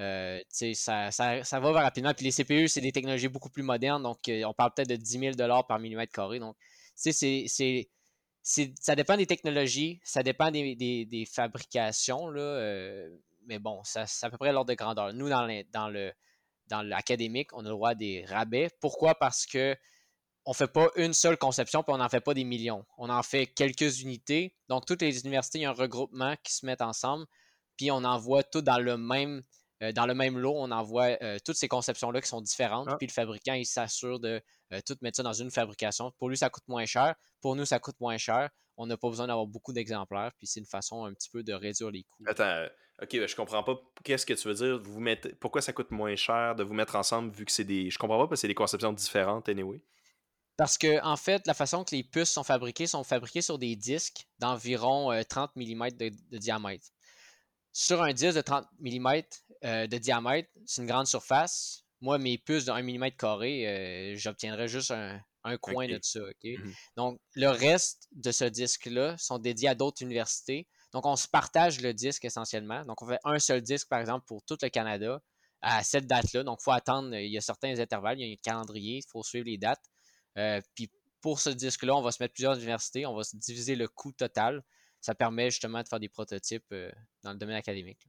Euh, 0.00 0.40
ça, 0.48 1.10
ça, 1.10 1.44
ça, 1.44 1.60
va 1.60 1.72
rapidement. 1.72 2.14
Puis 2.14 2.24
les 2.24 2.32
CPU, 2.32 2.68
c'est 2.68 2.80
des 2.80 2.92
technologies 2.92 3.28
beaucoup 3.28 3.50
plus 3.50 3.62
modernes. 3.62 4.02
Donc, 4.02 4.18
on 4.28 4.54
parle 4.54 4.72
peut-être 4.74 4.88
de 4.88 4.96
10 4.96 5.34
000 5.36 5.62
par 5.64 5.78
millimètre 5.78 6.12
carré. 6.12 6.38
Donc, 6.38 6.56
c'est, 6.94 7.90
ça 8.42 8.96
dépend 8.96 9.16
des 9.16 9.26
technologies, 9.26 10.00
ça 10.04 10.22
dépend 10.22 10.50
des, 10.50 11.28
fabrications. 11.32 12.28
Là, 12.28 13.06
mais 13.46 13.58
bon, 13.58 13.80
c'est 13.84 14.00
à 14.22 14.30
peu 14.30 14.38
près 14.38 14.52
l'ordre 14.52 14.70
de 14.70 14.74
grandeur. 14.74 15.12
Nous, 15.12 15.28
dans, 15.28 15.64
dans 16.68 16.82
l'académique, 16.82 17.52
on 17.52 17.60
a 17.60 17.64
le 17.64 17.70
droit 17.70 17.94
des 17.94 18.24
rabais. 18.24 18.70
Pourquoi? 18.80 19.14
Parce 19.14 19.46
que 19.46 19.76
on 20.44 20.50
ne 20.50 20.56
fait 20.56 20.68
pas 20.68 20.88
une 20.96 21.12
seule 21.12 21.36
conception, 21.36 21.82
puis 21.82 21.94
on 21.94 21.98
n'en 21.98 22.08
fait 22.08 22.20
pas 22.20 22.34
des 22.34 22.44
millions. 22.44 22.84
On 22.98 23.10
en 23.10 23.22
fait 23.22 23.46
quelques 23.46 24.00
unités. 24.00 24.56
Donc, 24.68 24.86
toutes 24.86 25.02
les 25.02 25.20
universités, 25.20 25.60
il 25.60 25.62
y 25.62 25.64
a 25.66 25.70
un 25.70 25.74
regroupement 25.74 26.34
qui 26.42 26.52
se 26.52 26.66
mettent 26.66 26.82
ensemble, 26.82 27.26
puis 27.76 27.90
on 27.90 28.02
envoie 28.04 28.42
tout 28.42 28.62
dans 28.62 28.78
le 28.78 28.96
même 28.96 29.42
dans 29.94 30.06
le 30.06 30.14
même 30.14 30.38
lot, 30.38 30.54
on 30.56 30.70
envoie 30.70 31.16
toutes 31.44 31.56
ces 31.56 31.68
conceptions-là 31.68 32.20
qui 32.20 32.28
sont 32.28 32.40
différentes, 32.40 32.88
Ah. 32.90 32.96
puis 32.96 33.06
le 33.08 33.12
fabricant, 33.12 33.54
il 33.54 33.66
s'assure 33.66 34.20
de 34.20 34.40
tout 34.86 34.96
mettre 35.00 35.16
ça 35.16 35.22
dans 35.22 35.32
une 35.32 35.50
fabrication. 35.50 36.12
Pour 36.18 36.28
lui, 36.28 36.36
ça 36.36 36.50
coûte 36.50 36.62
moins 36.68 36.84
cher. 36.86 37.14
Pour 37.40 37.56
nous, 37.56 37.64
ça 37.64 37.78
coûte 37.78 37.96
moins 38.00 38.16
cher. 38.16 38.48
On 38.76 38.86
n'a 38.86 38.96
pas 38.96 39.08
besoin 39.08 39.26
d'avoir 39.26 39.46
beaucoup 39.46 39.72
d'exemplaires, 39.72 40.30
puis 40.38 40.46
c'est 40.46 40.60
une 40.60 40.66
façon 40.66 41.04
un 41.04 41.12
petit 41.12 41.28
peu 41.30 41.42
de 41.42 41.52
réduire 41.52 41.90
les 41.90 42.04
coûts. 42.04 42.24
Attends, 42.26 42.44
euh, 42.44 42.68
ok, 43.02 43.08
ben, 43.12 43.28
je 43.28 43.36
comprends 43.36 43.62
pas. 43.62 43.76
Qu'est-ce 44.02 44.24
que 44.24 44.32
tu 44.32 44.48
veux 44.48 44.54
dire? 44.54 44.78
Vous 44.82 44.98
mettez... 45.00 45.34
Pourquoi 45.34 45.60
ça 45.60 45.72
coûte 45.72 45.90
moins 45.90 46.16
cher 46.16 46.54
de 46.54 46.62
vous 46.62 46.72
mettre 46.74 46.96
ensemble 46.96 47.32
vu 47.32 47.44
que 47.44 47.52
c'est 47.52 47.64
des. 47.64 47.90
Je 47.90 47.98
comprends 47.98 48.18
pas 48.18 48.28
parce 48.28 48.38
que 48.38 48.42
c'est 48.42 48.48
des 48.48 48.54
conceptions 48.54 48.92
différentes, 48.92 49.48
anyway. 49.48 49.82
Parce 50.56 50.78
que, 50.78 51.02
en 51.04 51.16
fait, 51.16 51.46
la 51.46 51.54
façon 51.54 51.82
que 51.84 51.94
les 51.94 52.04
puces 52.04 52.30
sont 52.30 52.44
fabriquées 52.44 52.86
sont 52.86 53.04
fabriquées 53.04 53.42
sur 53.42 53.58
des 53.58 53.74
disques 53.76 54.26
d'environ 54.38 55.10
euh, 55.12 55.22
30 55.22 55.50
mm 55.56 55.90
de, 55.90 56.10
de 56.30 56.38
diamètre. 56.38 56.86
Sur 57.72 58.02
un 58.02 58.12
disque 58.12 58.36
de 58.36 58.42
30 58.42 58.66
mm 58.80 59.22
euh, 59.64 59.86
de 59.86 59.98
diamètre, 59.98 60.50
c'est 60.66 60.82
une 60.82 60.88
grande 60.88 61.06
surface. 61.06 61.84
Moi, 62.00 62.18
mes 62.18 62.36
puces 62.38 62.64
de 62.64 62.72
1 62.72 62.82
mm 62.82 63.12
carré, 63.12 63.66
euh, 63.66 64.16
j'obtiendrais 64.16 64.68
juste 64.68 64.90
un, 64.90 65.20
un 65.44 65.56
coin 65.56 65.86
de 65.86 65.98
ça. 66.02 66.20
Mhm. 66.44 66.74
Donc, 66.96 67.20
le 67.34 67.48
reste 67.48 68.08
de 68.12 68.30
ce 68.30 68.44
disque-là 68.44 69.16
sont 69.18 69.38
dédiés 69.38 69.68
à 69.68 69.74
d'autres 69.74 70.02
universités. 70.02 70.66
Donc, 70.92 71.06
on 71.06 71.16
se 71.16 71.28
partage 71.28 71.80
le 71.80 71.94
disque 71.94 72.24
essentiellement. 72.24 72.84
Donc, 72.84 73.02
on 73.02 73.06
fait 73.06 73.18
un 73.24 73.38
seul 73.38 73.62
disque, 73.62 73.88
par 73.88 74.00
exemple, 74.00 74.24
pour 74.26 74.42
tout 74.44 74.58
le 74.62 74.68
Canada 74.68 75.20
à 75.62 75.82
cette 75.82 76.06
date-là. 76.06 76.44
Donc, 76.44 76.58
il 76.60 76.64
faut 76.64 76.72
attendre, 76.72 77.14
il 77.14 77.30
y 77.30 77.38
a 77.38 77.40
certains 77.40 77.78
intervalles, 77.78 78.20
il 78.20 78.26
y 78.26 78.30
a 78.30 78.32
un 78.32 78.36
calendrier, 78.42 78.98
il 78.98 79.10
faut 79.10 79.22
suivre 79.22 79.46
les 79.46 79.58
dates. 79.58 79.84
Euh, 80.38 80.60
puis, 80.74 80.90
pour 81.20 81.40
ce 81.40 81.50
disque-là, 81.50 81.94
on 81.94 82.02
va 82.02 82.10
se 82.10 82.22
mettre 82.22 82.34
plusieurs 82.34 82.56
universités, 82.56 83.06
on 83.06 83.14
va 83.14 83.22
se 83.22 83.36
diviser 83.36 83.76
le 83.76 83.88
coût 83.88 84.12
total. 84.12 84.62
Ça 85.02 85.14
permet 85.14 85.50
justement 85.50 85.82
de 85.82 85.88
faire 85.88 86.00
des 86.00 86.08
prototypes 86.08 86.72
euh, 86.72 86.90
dans 87.22 87.32
le 87.32 87.38
domaine 87.38 87.56
académique. 87.56 88.08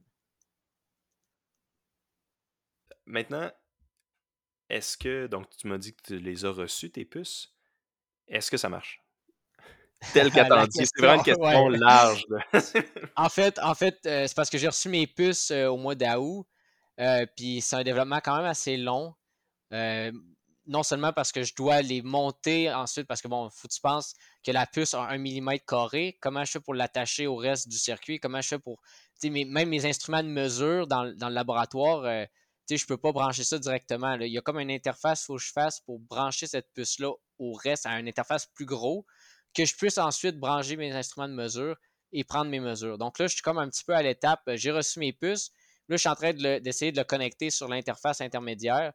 Maintenant, 3.04 3.52
est-ce 4.70 4.96
que. 4.96 5.26
Donc, 5.26 5.54
tu 5.56 5.66
m'as 5.66 5.76
dit 5.76 5.94
que 5.94 6.02
tu 6.02 6.18
les 6.18 6.44
as 6.44 6.50
reçus, 6.50 6.90
tes 6.90 7.04
puces. 7.04 7.52
Est-ce 8.28 8.50
que 8.50 8.56
ça 8.56 8.68
marche? 8.68 9.02
Tel 10.12 10.30
qu'attendu. 10.30 10.70
C'est 10.72 10.98
vraiment 10.98 11.18
une 11.18 11.22
question, 11.22 11.66
ouais. 11.66 11.78
large. 11.78 12.24
En 13.16 13.28
fait, 13.28 13.58
en 13.60 13.74
fait 13.74 13.98
euh, 14.06 14.26
c'est 14.26 14.34
parce 14.34 14.50
que 14.50 14.58
j'ai 14.58 14.68
reçu 14.68 14.88
mes 14.88 15.06
puces 15.06 15.50
euh, 15.50 15.68
au 15.68 15.76
mois 15.76 15.94
d'août. 15.94 16.46
euh, 17.00 17.26
puis 17.36 17.60
c'est 17.60 17.76
un 17.76 17.82
développement 17.82 18.20
quand 18.22 18.36
même 18.36 18.46
assez 18.46 18.76
long. 18.76 19.14
Non 20.66 20.82
seulement 20.82 21.12
parce 21.12 21.30
que 21.30 21.42
je 21.42 21.54
dois 21.54 21.82
les 21.82 22.00
monter 22.00 22.72
ensuite, 22.72 23.06
parce 23.06 23.20
que 23.20 23.28
bon, 23.28 23.50
faut 23.50 23.68
que 23.68 23.74
tu 23.74 23.80
penses 23.82 24.14
que 24.42 24.50
la 24.50 24.66
puce 24.66 24.94
a 24.94 25.02
un 25.02 25.18
millimètre 25.18 25.66
carré. 25.66 26.16
Comment 26.22 26.44
je 26.44 26.52
fais 26.52 26.60
pour 26.60 26.74
l'attacher 26.74 27.26
au 27.26 27.36
reste 27.36 27.68
du 27.68 27.76
circuit? 27.76 28.18
Comment 28.18 28.40
je 28.40 28.48
fais 28.48 28.58
pour. 28.58 28.80
même 29.22 29.68
mes 29.68 29.84
instruments 29.84 30.22
de 30.22 30.28
mesure 30.28 30.86
dans, 30.86 31.14
dans 31.16 31.28
le 31.28 31.34
laboratoire, 31.34 32.04
euh, 32.04 32.24
je 32.70 32.86
peux 32.86 32.96
pas 32.96 33.12
brancher 33.12 33.44
ça 33.44 33.58
directement. 33.58 34.14
Il 34.14 34.32
y 34.32 34.38
a 34.38 34.40
comme 34.40 34.58
une 34.58 34.70
interface 34.70 35.24
faut 35.26 35.36
que 35.36 35.42
je 35.42 35.52
fasse 35.52 35.80
pour 35.80 35.98
brancher 36.00 36.46
cette 36.46 36.72
puce-là 36.72 37.12
au 37.38 37.52
reste, 37.52 37.84
à 37.84 37.98
une 37.98 38.08
interface 38.08 38.46
plus 38.46 38.64
gros, 38.64 39.04
que 39.54 39.66
je 39.66 39.74
puisse 39.76 39.98
ensuite 39.98 40.38
brancher 40.38 40.76
mes 40.76 40.92
instruments 40.92 41.28
de 41.28 41.34
mesure 41.34 41.76
et 42.12 42.24
prendre 42.24 42.50
mes 42.50 42.60
mesures. 42.60 42.96
Donc 42.96 43.18
là, 43.18 43.26
je 43.26 43.34
suis 43.34 43.42
comme 43.42 43.58
un 43.58 43.68
petit 43.68 43.84
peu 43.84 43.94
à 43.94 44.02
l'étape. 44.02 44.40
euh, 44.48 44.56
J'ai 44.56 44.70
reçu 44.70 44.98
mes 44.98 45.12
puces. 45.12 45.50
Là, 45.88 45.96
je 45.96 46.00
suis 46.00 46.08
en 46.08 46.14
train 46.14 46.32
de 46.32 46.58
d'essayer 46.60 46.90
de 46.92 46.96
le 46.96 47.04
connecter 47.04 47.50
sur 47.50 47.68
l'interface 47.68 48.22
intermédiaire 48.22 48.94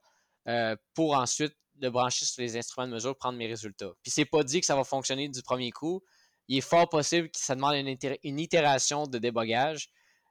euh, 0.50 0.76
pour 0.94 1.14
ensuite 1.16 1.56
le 1.82 1.90
brancher 1.90 2.26
sur 2.26 2.42
les 2.42 2.58
instruments 2.58 2.88
de 2.88 2.94
mesure, 2.94 3.16
prendre 3.18 3.38
mes 3.38 3.48
résultats. 3.48 3.92
Puis 4.04 4.12
c'est 4.12 4.26
pas 4.26 4.44
dit 4.44 4.60
que 4.60 4.66
ça 4.66 4.76
va 4.76 4.84
fonctionner 4.84 5.30
du 5.30 5.42
premier 5.42 5.72
coup. 5.72 6.04
Il 6.50 6.58
est 6.58 6.62
fort 6.62 6.90
possible 6.90 7.30
que 7.30 7.40
ça 7.40 7.56
demande 7.56 7.76
une, 7.76 7.88
itér- 7.88 8.20
une 8.24 8.40
itération 8.40 9.08
de 9.08 9.18
débogage. 9.18 9.88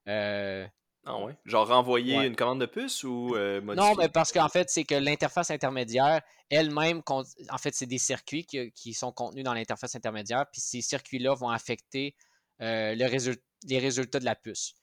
Euh, 0.08 0.66
Ah 1.06 1.18
ouais? 1.22 1.36
Genre 1.46 1.66
renvoyer 1.66 2.18
Ouais. 2.18 2.26
une 2.26 2.36
commande 2.36 2.60
de 2.60 2.66
puce 2.66 3.02
ou 3.04 3.34
euh, 3.34 3.60
non, 3.60 3.66
modifier? 3.66 3.94
mais 3.98 4.08
parce 4.10 4.30
qu'en 4.32 4.48
fait, 4.50 4.68
c'est 4.68 4.84
que 4.84 4.94
l'interface 4.96 5.50
intermédiaire 5.50 6.20
elle-même, 6.50 7.02
en 7.06 7.24
fait, 7.58 7.74
c'est 7.74 7.86
des 7.86 7.98
circuits 7.98 8.44
qui, 8.44 8.72
qui 8.72 8.92
sont 8.94 9.12
contenus 9.12 9.44
dans 9.44 9.54
l'interface 9.54 9.94
intermédiaire, 9.94 10.46
puis 10.50 10.60
ces 10.60 10.80
circuits-là 10.82 11.34
vont 11.34 11.50
affecter 11.50 12.14
euh, 12.60 12.94
le 12.94 13.34
les 13.66 13.78
résultats 13.78 14.18
de 14.20 14.24
la 14.24 14.34
puce. 14.34 14.74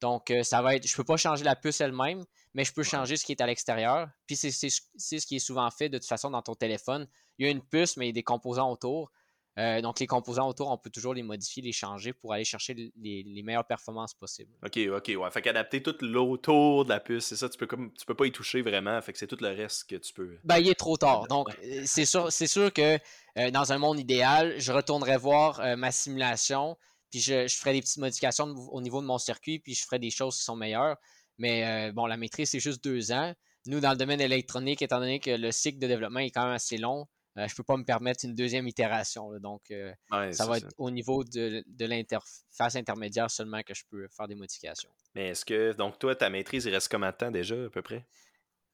Donc, 0.00 0.30
euh, 0.30 0.42
ça 0.42 0.60
va 0.60 0.74
être, 0.76 0.86
je 0.86 0.94
peux 0.96 1.04
pas 1.04 1.16
changer 1.16 1.44
la 1.44 1.56
puce 1.56 1.80
elle-même, 1.80 2.24
mais 2.54 2.64
je 2.64 2.72
peux 2.72 2.82
changer 2.82 3.16
ce 3.16 3.24
qui 3.24 3.32
est 3.32 3.40
à 3.40 3.46
l'extérieur. 3.46 4.08
Puis 4.26 4.36
c'est 4.36 4.50
ce 4.50 5.26
qui 5.26 5.36
est 5.36 5.40
souvent 5.40 5.70
fait 5.70 5.88
de 5.88 5.98
toute 5.98 6.08
façon 6.08 6.30
dans 6.30 6.42
ton 6.42 6.54
téléphone. 6.54 7.06
Il 7.38 7.46
y 7.46 7.48
a 7.48 7.52
une 7.52 7.62
puce, 7.62 7.96
mais 7.96 8.06
il 8.06 8.08
y 8.08 8.10
a 8.10 8.14
des 8.14 8.22
composants 8.22 8.70
autour. 8.70 9.10
Euh, 9.56 9.80
donc, 9.80 10.00
les 10.00 10.08
composants 10.08 10.48
autour, 10.48 10.68
on 10.68 10.76
peut 10.76 10.90
toujours 10.90 11.14
les 11.14 11.22
modifier, 11.22 11.62
les 11.62 11.70
changer 11.70 12.12
pour 12.12 12.32
aller 12.32 12.44
chercher 12.44 12.74
les, 12.74 13.22
les 13.22 13.42
meilleures 13.44 13.66
performances 13.66 14.12
possibles. 14.12 14.52
Ok, 14.64 14.78
ok, 14.78 15.12
ouais. 15.16 15.30
Fait 15.30 15.42
qu'adapter 15.42 15.80
tout 15.80 15.94
l'autour 16.00 16.84
de 16.84 16.90
la 16.90 16.98
puce, 16.98 17.26
c'est 17.26 17.36
ça, 17.36 17.48
tu 17.48 17.56
peux 17.56 17.68
comme 17.68 17.92
tu 17.92 18.04
peux 18.04 18.16
pas 18.16 18.26
y 18.26 18.32
toucher 18.32 18.62
vraiment, 18.62 19.00
fait 19.00 19.12
que 19.12 19.18
c'est 19.18 19.28
tout 19.28 19.38
le 19.40 19.50
reste 19.50 19.88
que 19.88 19.94
tu 19.94 20.12
peux. 20.12 20.38
Ben, 20.42 20.58
il 20.58 20.68
est 20.68 20.74
trop 20.74 20.96
tard. 20.96 21.28
Donc, 21.28 21.50
euh, 21.62 21.82
c'est 21.84 22.04
sûr, 22.04 22.32
c'est 22.32 22.48
sûr 22.48 22.72
que 22.72 22.98
euh, 23.38 23.50
dans 23.52 23.72
un 23.72 23.78
monde 23.78 24.00
idéal, 24.00 24.58
je 24.58 24.72
retournerai 24.72 25.18
voir 25.18 25.60
euh, 25.60 25.76
ma 25.76 25.92
simulation, 25.92 26.76
puis 27.10 27.20
je, 27.20 27.46
je 27.46 27.56
ferai 27.56 27.74
des 27.74 27.80
petites 27.80 27.98
modifications 27.98 28.46
au 28.46 28.80
niveau 28.80 29.00
de 29.00 29.06
mon 29.06 29.18
circuit, 29.18 29.60
puis 29.60 29.74
je 29.74 29.84
ferai 29.84 30.00
des 30.00 30.10
choses 30.10 30.36
qui 30.36 30.42
sont 30.42 30.56
meilleures. 30.56 30.96
Mais 31.38 31.88
euh, 31.88 31.92
bon, 31.92 32.06
la 32.06 32.16
maîtrise, 32.16 32.50
c'est 32.50 32.60
juste 32.60 32.82
deux 32.84 33.12
ans. 33.12 33.34
Nous, 33.66 33.80
dans 33.80 33.90
le 33.92 33.96
domaine 33.96 34.20
électronique, 34.20 34.82
étant 34.82 34.98
donné 35.00 35.20
que 35.20 35.30
le 35.30 35.50
cycle 35.50 35.78
de 35.78 35.86
développement 35.86 36.20
est 36.20 36.30
quand 36.30 36.44
même 36.44 36.52
assez 36.52 36.76
long, 36.76 37.06
euh, 37.38 37.48
je 37.48 37.54
peux 37.56 37.62
pas 37.64 37.76
me 37.76 37.84
permettre 37.84 38.24
une 38.24 38.34
deuxième 38.34 38.68
itération. 38.68 39.30
là. 39.30 39.40
donc, 39.40 39.62
euh, 39.70 39.92
Ouais, 40.12 40.32
ça 40.32 40.46
va 40.46 40.58
être 40.58 40.68
au 40.78 40.90
niveau 40.90 41.24
de, 41.24 41.64
de 41.66 41.84
l'interface 41.86 42.76
intermédiaire 42.76 43.30
seulement 43.30 43.62
que 43.62 43.74
je 43.74 43.82
peux 43.90 44.06
faire 44.16 44.28
des 44.28 44.34
modifications. 44.36 44.90
Mais 45.14 45.28
est-ce 45.30 45.44
que 45.44 45.72
donc 45.72 45.98
toi 45.98 46.14
ta 46.14 46.28
maîtrise 46.30 46.64
il 46.66 46.74
reste 46.74 46.88
combien 46.90 47.10
de 47.10 47.16
temps 47.16 47.30
déjà 47.30 47.54
à 47.64 47.70
peu 47.70 47.82
près? 47.82 48.06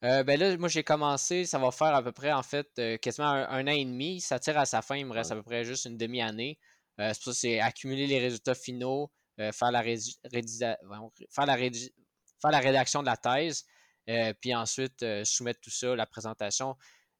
Euh, 0.03 0.23
ben 0.23 0.39
là, 0.39 0.57
moi 0.57 0.67
j'ai 0.67 0.83
commencé, 0.83 1.45
ça 1.45 1.57
va 1.59 1.71
faire 1.71 1.95
à 1.95 2.03
peu 2.03 2.11
près 2.11 2.31
en 2.31 2.43
fait 2.43 2.67
quasiment 3.01 3.27
un, 3.29 3.47
un 3.49 3.63
an 3.67 3.71
et 3.71 3.85
demi. 3.85 4.19
Ça 4.19 4.39
tire 4.39 4.57
à 4.59 4.65
sa 4.65 4.81
fin, 4.81 4.95
il 4.97 5.05
me 5.05 5.13
reste 5.13 5.31
Ouais. 5.31 5.37
à 5.37 5.39
peu 5.39 5.43
près 5.43 5.63
juste 5.63 5.85
une 5.85 5.97
demi-année. 5.97 6.59
C'est 6.99 7.07
pour 7.23 7.23
ça 7.25 7.31
que 7.31 7.37
c'est 7.37 7.59
accumuler 7.59 8.05
les 8.07 8.19
résultats 8.19 8.53
finaux, 8.55 9.11
faire, 9.37 9.71
la 9.71 9.81
faire, 9.83 9.95
rédi- 11.45 11.91
faire 12.41 12.51
la 12.51 12.59
rédaction 12.59 13.01
de 13.01 13.05
la 13.07 13.17
thèse, 13.17 13.65
euh, 14.09 14.33
puis 14.39 14.53
ensuite 14.55 15.03
euh, 15.03 15.23
soumettre 15.23 15.61
tout 15.61 15.69
ça, 15.69 15.95
la 15.95 16.05
présentation. 16.05 16.75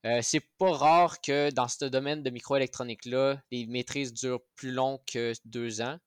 Euh, 0.06 0.20
c'est 0.24 0.42
pas 0.58 0.72
rare 0.72 1.22
que 1.22 1.52
dans 1.52 1.68
ce 1.68 1.86
domaine 1.86 2.24
de 2.24 2.30
microélectronique-là, 2.32 3.42
les 3.52 3.68
maîtrises 3.68 4.14
durent 4.14 4.42
plus 4.56 4.72
long 4.72 5.00
que 5.12 5.34
deux 5.46 5.82
ans. 5.82 5.98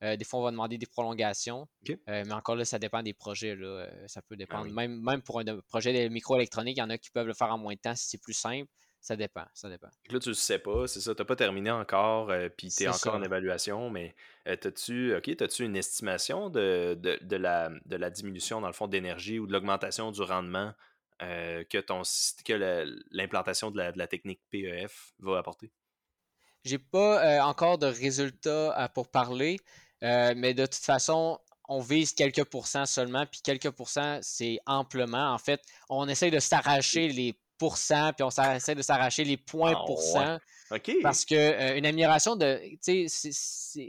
Des 0.00 0.24
fois, 0.24 0.38
on 0.38 0.42
va 0.44 0.52
demander 0.52 0.78
des 0.78 0.86
prolongations. 0.86 1.66
Mais 2.06 2.30
encore 2.30 2.54
là, 2.54 2.64
ça 2.64 2.78
dépend 2.78 3.02
des 3.02 3.14
projets. 3.14 3.56
Là. 3.56 3.88
Ça 4.06 4.22
peut 4.22 4.36
dépendre. 4.36 4.66
oui. 4.66 4.72
même, 4.72 5.02
même 5.02 5.22
pour 5.22 5.40
un 5.40 5.44
projet 5.66 5.92
de 5.92 6.08
microélectronique, 6.08 6.76
il 6.76 6.80
y 6.80 6.82
en 6.84 6.90
a 6.90 6.98
qui 6.98 7.10
peuvent 7.10 7.26
le 7.26 7.34
faire 7.34 7.52
en 7.52 7.58
moins 7.58 7.74
de 7.74 7.80
temps 7.80 7.96
si 7.96 8.06
c'est 8.06 8.22
plus 8.22 8.32
simple. 8.32 8.70
Ça 9.00 9.16
dépend. 9.16 9.44
Ça 9.54 9.68
dépend. 9.70 9.88
Là 10.10 10.18
tu 10.18 10.28
le 10.28 10.34
sais 10.34 10.58
pas, 10.58 10.86
c'est 10.86 11.00
ça, 11.00 11.14
t'as 11.14 11.24
pas 11.24 11.36
terminé 11.36 11.70
encore, 11.70 12.30
euh, 12.30 12.48
puis 12.48 12.66
t'es 12.68 12.74
C'est 12.84 12.88
encore 12.88 12.98
ça. 12.98 13.14
en 13.14 13.22
évaluation, 13.22 13.90
mais 13.90 14.14
euh, 14.46 14.56
t'as-tu 14.56 15.64
une 15.64 15.76
estimation 15.76 16.50
de, 16.50 16.94
de, 17.00 17.18
de 17.22 17.36
la, 17.36 17.70
de 17.86 17.96
la 17.96 18.10
diminution 18.10 18.60
dans 18.60 18.66
le 18.66 18.72
fond 18.72 18.86
d'énergie 18.88 19.38
ou 19.38 19.46
de 19.46 19.52
l'augmentation 19.52 20.10
du 20.10 20.20
rendement 20.22 20.72
euh, 21.22 21.64
que 21.64 21.78
ton 21.78 22.02
que 22.44 22.52
la- 22.52 22.84
l'implantation 23.10 23.70
de 23.70 23.78
la, 23.78 23.92
de 23.92 23.98
la 23.98 24.06
technique 24.06 24.40
PEF 24.50 25.12
va 25.20 25.38
apporter? 25.38 25.70
J'ai 26.64 26.78
pas 26.78 27.24
euh, 27.24 27.40
encore 27.42 27.78
de 27.78 27.86
résultats 27.86 28.90
pour 28.94 29.08
parler, 29.10 29.58
mais 30.02 30.54
de 30.54 30.66
toute 30.66 30.74
façon, 30.84 31.40
on 31.68 31.80
vise 31.80 32.12
quelques 32.12 32.44
pourcents 32.44 32.86
seulement, 32.86 33.26
puis 33.26 33.40
quelques 33.42 33.70
pourcents, 33.70 34.18
c'est 34.22 34.58
amplement. 34.66 35.32
En 35.32 35.38
fait, 35.38 35.60
on 35.88 36.08
essaye 36.08 36.30
de 36.30 36.40
s'arracher 36.40 37.08
les 37.08 37.38
pourcents, 37.58 38.12
puis 38.12 38.22
on 38.24 38.30
essaie 38.54 38.74
de 38.74 38.82
s'arracher 38.82 39.24
les 39.24 39.36
points 39.36 39.72
Ah 39.74 39.80
ouais. 39.80 39.86
pourcents. 39.86 40.38
Ok. 40.70 40.92
Parce 41.02 41.24
que 41.24 41.34
euh, 41.34 41.76
une 41.76 41.86
amélioration 41.86 42.36
de. 42.36 42.60
Tu 42.82 43.08
sais, 43.08 43.30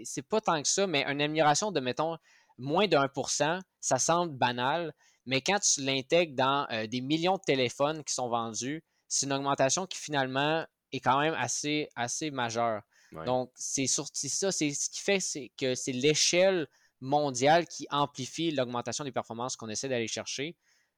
c'est- 0.04 0.22
pas 0.24 0.42
tant 0.42 0.62
que 0.62 0.68
ça, 0.68 0.88
mais 0.88 1.04
une 1.04 1.22
amélioration 1.22 1.72
de, 1.72 1.80
mettons, 1.80 2.18
moins 2.58 2.88
de 2.88 2.98
1%, 2.98 3.60
ça 3.80 4.00
semble 4.00 4.34
banal, 4.34 4.94
mais 5.26 5.42
quand 5.42 5.60
tu 5.60 5.82
l'intègres 5.82 6.36
dans 6.36 6.68
euh, 6.72 6.88
des 6.88 7.02
millions 7.02 7.36
de 7.38 7.42
téléphones 7.46 8.04
qui 8.04 8.14
sont 8.14 8.30
vendus, 8.30 8.84
c'est 9.08 9.26
une 9.26 9.34
augmentation 9.34 9.86
qui 9.88 9.98
finalement 9.98 10.66
est 10.92 11.00
quand 11.00 11.20
même 11.20 11.36
assez, 11.36 11.88
assez 11.96 12.32
majeure. 12.32 12.82
Ouais. 13.12 13.26
Donc, 13.26 13.52
c'est 13.56 13.88
ça, 13.88 14.04
c'est 14.14 14.30
ce 14.74 14.90
qui 14.90 15.00
fait 15.02 15.20
que 15.58 15.74
c'est 15.76 15.92
l'échelle 15.92 16.68
mondiale 17.02 17.66
qui 17.68 17.88
amplifie 17.92 18.52
l'augmentation 18.52 19.04
des 19.04 19.12
performances 19.12 19.56
qu'on 19.56 19.70
essaie 19.70 19.88
d'aller 19.90 20.08
chercher. 20.08 20.56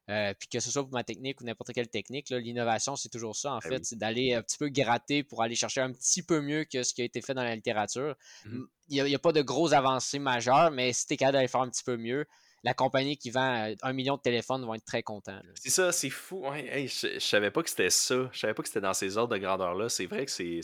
Euh, 0.10 0.34
puis 0.38 0.48
que 0.50 0.60
ce 0.60 0.72
soit 0.72 0.84
pour 0.84 0.92
ma 0.92 1.04
technique 1.04 1.40
ou 1.42 1.46
n'importe 1.46 1.72
quelle 1.74 1.88
technique, 1.88 2.30
l'innovation, 2.32 2.96
c'est 2.96 3.10
toujours 3.10 3.36
ça, 3.36 3.54
en 3.54 3.60
Ben 3.60 3.70
fait, 3.70 3.78
oui. 3.78 3.82
c'est 3.84 3.98
d'aller 3.98 4.34
un 4.34 4.42
petit 4.42 4.58
peu 4.58 4.68
gratter 4.70 5.24
pour 5.24 5.42
aller 5.42 5.56
chercher 5.56 5.82
un 5.82 5.92
petit 5.92 6.24
peu 6.24 6.42
mieux 6.42 6.66
que 6.66 6.84
ce 6.84 6.94
qui 6.94 7.02
a 7.02 7.06
été 7.06 7.22
fait 7.22 7.34
dans 7.34 7.44
la 7.44 7.56
littérature. 7.56 8.16
Mhm. 8.46 8.68
Il 8.90 9.04
n'y 9.04 9.16
a 9.16 9.20
pas 9.20 9.32
de 9.32 9.42
grosses 9.42 9.74
avancées 9.74 10.20
majeures, 10.20 10.72
mais 10.72 10.92
si 10.92 11.06
tu 11.06 11.14
es 11.14 11.18
capable 11.18 11.38
d'aller 11.38 11.48
faire 11.48 11.62
un 11.62 11.70
petit 11.70 11.84
peu 11.84 11.96
mieux, 11.98 12.26
la 12.64 12.74
compagnie 12.74 13.18
qui 13.18 13.32
vend 13.32 13.74
un 13.82 13.94
million 13.94 14.18
de 14.18 14.22
téléphones 14.22 14.66
va 14.68 14.76
être 14.76 14.86
très 14.86 15.02
content. 15.02 15.40
C'est 15.56 15.72
ça, 15.72 15.92
c'est 15.92 16.10
fou. 16.10 16.44
je, 16.54 17.20
savais 17.20 17.50
pas 17.50 17.64
que 17.64 17.70
c'était 17.70 17.90
ça. 17.90 18.30
Je 18.32 18.40
savais 18.40 18.54
pas 18.54 18.62
que 18.62 18.68
c'était 18.68 18.82
dans 18.82 18.94
ces 18.94 19.18
ordres 19.18 19.34
de 19.34 19.40
grandeur-là. 19.40 19.90
C'est 19.90 20.06
vrai 20.06 20.26
que 20.26 20.32
c'est 20.32 20.62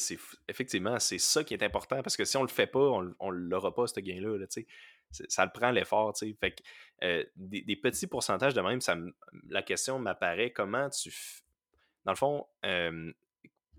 effectivement 0.48 1.00
c'est 1.00 1.18
ça 1.18 1.44
qui 1.44 1.54
est 1.54 1.64
important 1.64 2.02
parce 2.04 2.16
que 2.16 2.26
si 2.26 2.38
on 2.38 2.44
le 2.44 2.50
fait 2.50 2.68
pas, 2.68 2.80
on, 2.80 3.14
on 3.20 3.30
l'aura 3.32 3.74
pas, 3.74 3.88
ce 3.88 4.00
gain-là. 4.00 4.46
ça 5.28 5.46
le 5.46 5.52
prend 5.52 5.72
l'effort. 5.72 6.16
Fait 6.18 6.52
que 6.52 7.28
des, 7.36 7.76
petits 7.76 8.08
pourcentages 8.08 8.54
de 8.54 8.62
même, 8.62 8.80
la 9.50 9.64
question 9.64 9.98
m'apparaît 9.98 10.52
comment 10.52 10.90
tu. 10.90 11.12
Dans 12.06 12.12
le 12.12 12.18
fond, 12.18 12.46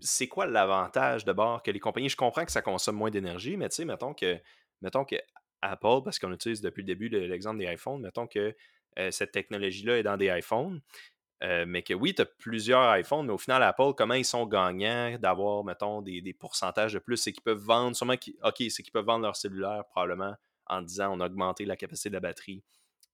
c'est 0.01 0.27
quoi 0.27 0.45
l'avantage 0.45 1.23
de 1.23 1.31
bord 1.31 1.63
que 1.63 1.71
les 1.71 1.79
compagnies. 1.79 2.09
Je 2.09 2.17
comprends 2.17 2.45
que 2.45 2.51
ça 2.51 2.61
consomme 2.61 2.95
moins 2.95 3.09
d'énergie, 3.09 3.55
mais 3.57 3.69
tu 3.69 3.77
sais, 3.77 3.85
mettons 3.85 4.13
que, 4.13 4.39
mettons 4.81 5.05
que 5.05 5.15
Apple, 5.61 6.01
parce 6.03 6.19
qu'on 6.19 6.31
utilise 6.33 6.61
depuis 6.61 6.81
le 6.81 6.87
début 6.87 7.09
l'exemple 7.09 7.59
des 7.59 7.65
iPhones, 7.65 8.01
mettons 8.01 8.27
que 8.27 8.55
cette 9.11 9.31
technologie-là 9.31 9.99
est 9.99 10.03
dans 10.03 10.17
des 10.17 10.27
iPhones, 10.27 10.81
mais 11.41 11.83
que 11.83 11.93
oui, 11.93 12.13
tu 12.13 12.21
as 12.21 12.25
plusieurs 12.25 12.97
iPhones, 12.97 13.27
mais 13.27 13.33
au 13.33 13.37
final, 13.37 13.63
Apple, 13.63 13.93
comment 13.95 14.13
ils 14.13 14.25
sont 14.25 14.45
gagnants 14.45 15.17
d'avoir, 15.19 15.63
mettons, 15.63 16.01
des, 16.01 16.33
pourcentages 16.33 16.93
de 16.93 16.99
plus? 16.99 17.17
C'est 17.17 17.31
qu'ils 17.31 17.43
peuvent 17.43 17.57
vendre, 17.57 17.95
sûrement, 17.95 18.15
OK, 18.43 18.63
c'est 18.69 18.83
qu'ils 18.83 18.91
peuvent 18.91 19.05
vendre 19.05 19.23
leur 19.23 19.35
cellulaire 19.35 19.85
probablement 19.89 20.35
en 20.67 20.81
disant 20.81 21.15
on 21.15 21.19
a 21.19 21.25
augmenté 21.25 21.65
la 21.65 21.75
capacité 21.75 22.09
de 22.09 22.15
la 22.15 22.19
batterie 22.19 22.63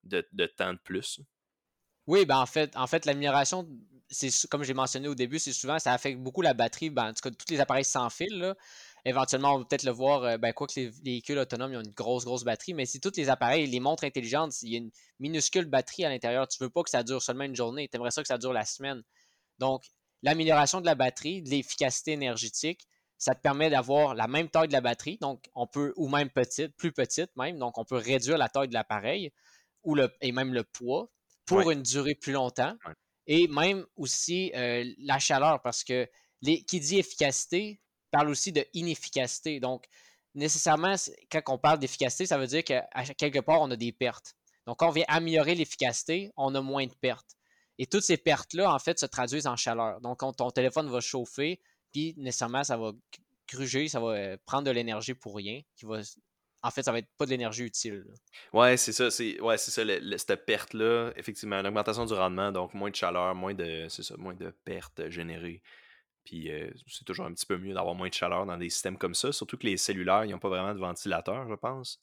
de, 0.03 0.27
de 0.33 0.45
temps 0.45 0.73
de 0.73 0.79
plus. 0.79 1.21
Oui, 2.07 2.25
ben 2.25 2.37
en 2.37 2.45
fait, 2.45 2.75
en 2.75 2.85
fait 2.85 3.05
l'amélioration, 3.05 3.67
comme 4.49 4.63
j'ai 4.63 4.73
mentionné 4.73 5.07
au 5.07 5.15
début, 5.15 5.39
c'est 5.39 5.53
souvent 5.53 5.79
ça 5.79 5.93
affecte 5.93 6.19
beaucoup 6.19 6.41
la 6.41 6.53
batterie. 6.53 6.89
Ben, 6.89 7.09
en 7.09 7.13
tout 7.13 7.29
cas, 7.29 7.31
tous 7.31 7.51
les 7.51 7.59
appareils 7.59 7.85
sans 7.85 8.09
fil, 8.09 8.37
là, 8.37 8.55
éventuellement, 9.05 9.53
on 9.53 9.59
va 9.59 9.65
peut-être 9.65 9.83
le 9.83 9.91
voir, 9.91 10.23
euh, 10.23 10.37
ben, 10.37 10.51
quoi 10.51 10.67
que 10.67 10.79
les 10.79 10.89
véhicules 10.89 11.37
autonomes 11.37 11.71
ils 11.71 11.77
ont 11.77 11.83
une 11.83 11.93
grosse, 11.93 12.25
grosse 12.25 12.43
batterie, 12.43 12.73
mais 12.73 12.85
si 12.85 12.99
tous 12.99 13.15
les 13.15 13.29
appareils, 13.29 13.67
les 13.67 13.79
montres 13.79 14.03
intelligentes, 14.03 14.61
il 14.63 14.69
y 14.69 14.75
a 14.75 14.79
une 14.79 14.91
minuscule 15.19 15.65
batterie 15.65 16.05
à 16.05 16.09
l'intérieur, 16.09 16.47
tu 16.47 16.61
veux 16.61 16.69
pas 16.69 16.83
que 16.83 16.89
ça 16.89 17.03
dure 17.03 17.21
seulement 17.21 17.43
une 17.43 17.55
journée, 17.55 17.87
tu 17.87 17.95
aimerais 17.95 18.11
ça 18.11 18.21
que 18.21 18.27
ça 18.27 18.37
dure 18.37 18.51
la 18.51 18.65
semaine. 18.65 19.03
Donc, 19.59 19.85
l'amélioration 20.23 20.81
de 20.81 20.85
la 20.85 20.95
batterie, 20.95 21.43
de 21.43 21.49
l'efficacité 21.49 22.13
énergétique, 22.13 22.87
ça 23.17 23.35
te 23.35 23.41
permet 23.41 23.69
d'avoir 23.69 24.15
la 24.15 24.27
même 24.27 24.49
taille 24.49 24.67
de 24.67 24.73
la 24.73 24.81
batterie, 24.81 25.17
donc 25.21 25.45
on 25.53 25.67
peut, 25.67 25.93
ou 25.95 26.09
même 26.09 26.29
petite, 26.29 26.75
plus 26.75 26.91
petite 26.91 27.29
même, 27.37 27.59
donc 27.59 27.77
on 27.77 27.85
peut 27.85 27.95
réduire 27.95 28.37
la 28.37 28.49
taille 28.49 28.67
de 28.67 28.73
l'appareil 28.73 29.31
ou 29.83 29.95
le, 29.95 30.11
et 30.21 30.31
même 30.31 30.53
le 30.53 30.63
poids 30.63 31.09
pour 31.45 31.69
une 31.69 31.83
durée 31.83 32.15
plus 32.15 32.33
longtemps. 32.33 32.75
Et 33.27 33.47
même 33.47 33.85
aussi 33.95 34.51
euh, 34.55 34.83
la 34.99 35.19
chaleur, 35.19 35.61
parce 35.61 35.83
que 35.83 36.07
les, 36.41 36.63
qui 36.63 36.79
dit 36.79 36.99
efficacité 36.99 37.79
parle 38.15 38.29
aussi 38.29 38.53
de 38.53 38.65
inefficacité. 38.73 39.59
Donc, 39.59 39.85
nécessairement, 40.35 40.95
quand 41.29 41.41
on 41.49 41.57
parle 41.57 41.79
d'efficacité, 41.79 42.25
ça 42.25 42.37
veut 42.37 42.47
dire 42.47 42.63
qu'à 42.63 42.87
quelque 43.17 43.39
part, 43.39 43.61
on 43.61 43.69
a 43.71 43.75
des 43.75 43.91
pertes. 43.91 44.35
Donc, 44.65 44.79
quand 44.79 44.87
on 44.87 44.91
vient 44.91 45.05
améliorer 45.09 45.53
l'efficacité, 45.53 46.31
on 46.37 46.55
a 46.55 46.61
moins 46.61 46.87
de 46.87 46.93
pertes. 46.93 47.35
Et 47.77 47.85
toutes 47.85 48.03
ces 48.03 48.15
pertes-là, 48.15 48.73
en 48.73 48.79
fait, 48.79 48.97
se 48.97 49.05
traduisent 49.05 49.47
en 49.47 49.57
chaleur. 49.57 49.99
Donc, 49.99 50.21
quand 50.21 50.31
ton 50.31 50.49
téléphone 50.49 50.89
va 50.89 51.01
chauffer, 51.01 51.59
puis 51.91 52.13
nécessairement, 52.17 52.63
ça 52.63 52.77
va 52.77 52.93
gruger, 53.49 53.89
ça 53.89 53.99
va 53.99 54.07
euh, 54.13 54.37
prendre 54.45 54.63
de 54.63 54.71
l'énergie 54.71 55.13
pour 55.13 55.35
rien, 55.35 55.61
qui 55.75 55.85
va 55.85 55.99
en 56.63 56.71
fait, 56.71 56.81
ça 56.81 56.91
va 56.91 56.97
être 56.97 57.09
pas 57.15 57.25
de 57.25 57.29
l'énergie 57.29 57.63
utile. 57.63 58.05
Ouais, 58.51 58.75
c'est 58.75 58.91
ça. 58.91 59.11
C'est 59.11 59.39
ouais, 59.39 59.57
ça. 59.57 59.83
cette 60.17 60.45
perte-là, 60.47 61.11
effectivement, 61.15 61.57
une 61.57 61.67
augmentation 61.67 62.05
du 62.05 62.13
rendement, 62.13 62.51
donc 62.51 62.73
moins 62.73 62.89
de 62.89 62.95
chaleur, 62.95 63.35
moins 63.35 63.53
de, 63.53 63.85
ça, 63.87 64.15
moins 64.17 64.33
de 64.33 64.49
pertes 64.49 65.09
générées. 65.09 65.61
Puis 66.25 66.51
euh, 66.51 66.69
c'est 66.87 67.05
toujours 67.05 67.25
un 67.25 67.33
petit 67.33 67.45
peu 67.45 67.57
mieux 67.57 67.73
d'avoir 67.73 67.95
moins 67.95 68.09
de 68.09 68.13
chaleur 68.13 68.45
dans 68.45 68.57
des 68.57 68.69
systèmes 68.69 68.97
comme 68.97 69.15
ça, 69.15 69.31
surtout 69.31 69.57
que 69.57 69.65
les 69.65 69.77
cellulaires, 69.77 70.25
ils 70.25 70.31
n'ont 70.31 70.39
pas 70.39 70.49
vraiment 70.49 70.73
de 70.73 70.79
ventilateur, 70.79 71.47
je 71.47 71.55
pense. 71.55 72.01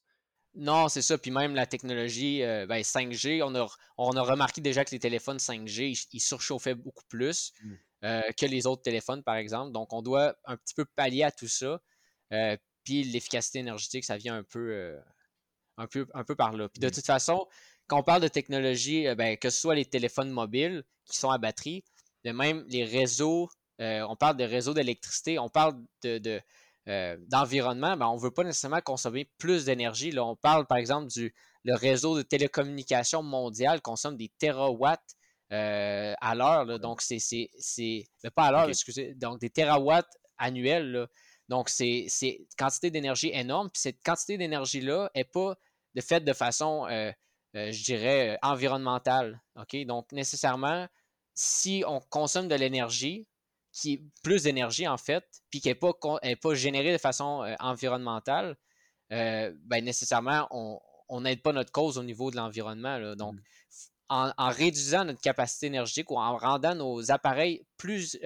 Non, 0.55 0.89
c'est 0.89 1.03
ça. 1.03 1.19
Puis 1.19 1.31
même 1.31 1.55
la 1.55 1.67
technologie 1.67 2.41
5G, 2.41 2.43
euh, 2.45 2.67
ben, 2.67 3.43
on 3.43 3.55
a, 3.55 3.67
on 3.97 4.13
a 4.13 4.23
remarqué 4.23 4.61
déjà 4.61 4.85
que 4.85 4.91
les 4.91 4.99
téléphones 4.99 5.39
5G, 5.39 6.07
ils, 6.13 6.21
surchauffaient 6.21 6.75
beaucoup 6.75 7.05
plus 7.09 7.53
mmh. 7.63 7.75
euh, 8.05 8.23
que 8.39 8.47
les 8.47 8.67
autres 8.67 8.83
téléphones, 8.83 9.23
par 9.23 9.37
exemple. 9.37 9.73
Donc, 9.73 9.93
on 9.93 10.03
doit 10.03 10.37
un 10.45 10.57
petit 10.57 10.75
peu 10.75 10.85
pallier 10.85 11.25
à 11.25 11.31
tout 11.31 11.49
ça. 11.49 11.81
Puis 12.85 13.05
l'efficacité 13.05 13.61
énergétique, 13.61 14.05
ça 14.05 14.17
vient 14.17 14.37
un 14.37 14.43
peu, 14.43 14.73
euh, 14.73 14.99
un 15.77 15.87
peu, 15.87 16.07
un 16.15 16.25
peu 16.25 16.35
par 16.35 16.53
là. 16.53 16.69
Puis 16.69 16.81
de 16.81 16.89
mmh. 16.89 16.91
toute 16.91 17.07
façon, 17.07 17.47
quand 17.87 17.99
on 17.99 18.03
parle 18.03 18.23
de 18.23 18.29
technologie, 18.29 19.07
euh, 19.07 19.15
ben, 19.15 19.37
que 19.37 19.51
ce 19.51 19.61
soit 19.61 19.75
les 19.75 19.85
téléphones 19.85 20.31
mobiles 20.31 20.85
qui 21.05 21.17
sont 21.17 21.31
à 21.31 21.39
batterie, 21.39 21.85
de 22.25 22.33
même 22.33 22.65
les 22.69 22.85
réseaux, 22.85 23.49
euh, 23.83 24.07
on 24.09 24.17
parle 24.17 24.37
de 24.37 24.45
réseaux 24.45 24.73
d'électricité, 24.73 25.39
on 25.39 25.49
parle 25.49 25.75
de, 26.03 26.41
d'environnement, 27.29 27.97
ben, 27.97 28.07
on 28.07 28.17
ne 28.17 28.21
veut 28.21 28.31
pas 28.31 28.45
nécessairement 28.45 28.81
consommer 28.81 29.31
plus 29.39 29.67
d'énergie. 29.67 30.11
Là, 30.11 30.25
on 30.25 30.37
parle 30.37 30.67
par 30.67 30.79
exemple 30.79 31.09
du 31.09 31.35
le 31.65 31.75
réseau 31.75 32.17
de 32.17 32.23
télécommunications 32.23 33.23
mondial 33.23 33.81
consomme 33.83 34.17
des 34.17 34.33
terawatts 34.39 35.17
à 35.51 36.35
l'heure. 36.35 36.81
Donc, 36.81 37.03
c'est, 37.03 37.19
c'est, 37.21 38.05
ben, 38.23 38.31
pas 38.31 38.47
à 38.47 38.53
l'heure, 38.53 38.69
excusez, 38.69 39.15
donc 39.15 39.39
des 39.39 39.51
terawatts 39.51 40.11
annuels. 40.39 40.91
Là. 40.91 41.07
Donc, 41.49 41.69
c'est 41.69 42.07
une 42.23 42.47
quantité 42.57 42.91
d'énergie 42.91 43.31
énorme. 43.33 43.69
Puis 43.71 43.83
cette 43.83 44.03
quantité 44.03 44.39
d'énergie-là 44.39 45.11
n'est 45.15 45.25
pas 45.25 45.55
de 45.95 46.01
fait 46.01 46.21
de 46.21 46.33
façon, 46.33 46.87
euh, 46.87 47.13
euh, 47.57 47.71
je 47.71 47.85
dirais, 47.85 48.39
environnementale. 48.43 49.43
OK? 49.57 49.77
Donc, 49.85 50.11
nécessairement, 50.13 50.89
si 51.35 51.85
on 51.87 52.01
consomme 52.01 52.49
de 52.49 52.55
l'énergie, 52.55 53.27
qui 53.73 54.05
plus 54.23 54.45
d'énergie 54.45 54.87
en 54.87 54.99
fait, 54.99 55.25
puis 55.51 55.61
qui 55.61 55.69
n'est 55.69 55.75
pas, 55.75 55.93
pas 55.93 56.55
générée 56.55 56.93
de 56.93 56.99
façon 56.99 57.43
euh, 57.43 57.55
environnementale, 57.59 58.57
ben 59.11 59.85
nécessairement, 59.85 60.49
on 61.09 61.21
n'aide 61.21 61.43
pas 61.43 61.53
notre 61.53 61.71
cause 61.71 61.99
au 61.99 62.03
niveau 62.03 62.31
de 62.31 62.37
l'environnement. 62.37 63.15
Donc, 63.15 63.35
mmh. 63.35 63.41
en, 64.09 64.33
en, 64.39 64.49
réduisant 64.49 65.05
notre 65.05 65.21
capacité 65.21 65.67
énergétique 65.67 66.11
ou 66.11 66.19
en 66.19 66.35
rendant 66.39 66.75
nos 66.75 67.11
appareils 67.11 67.67
plus, 67.77 68.19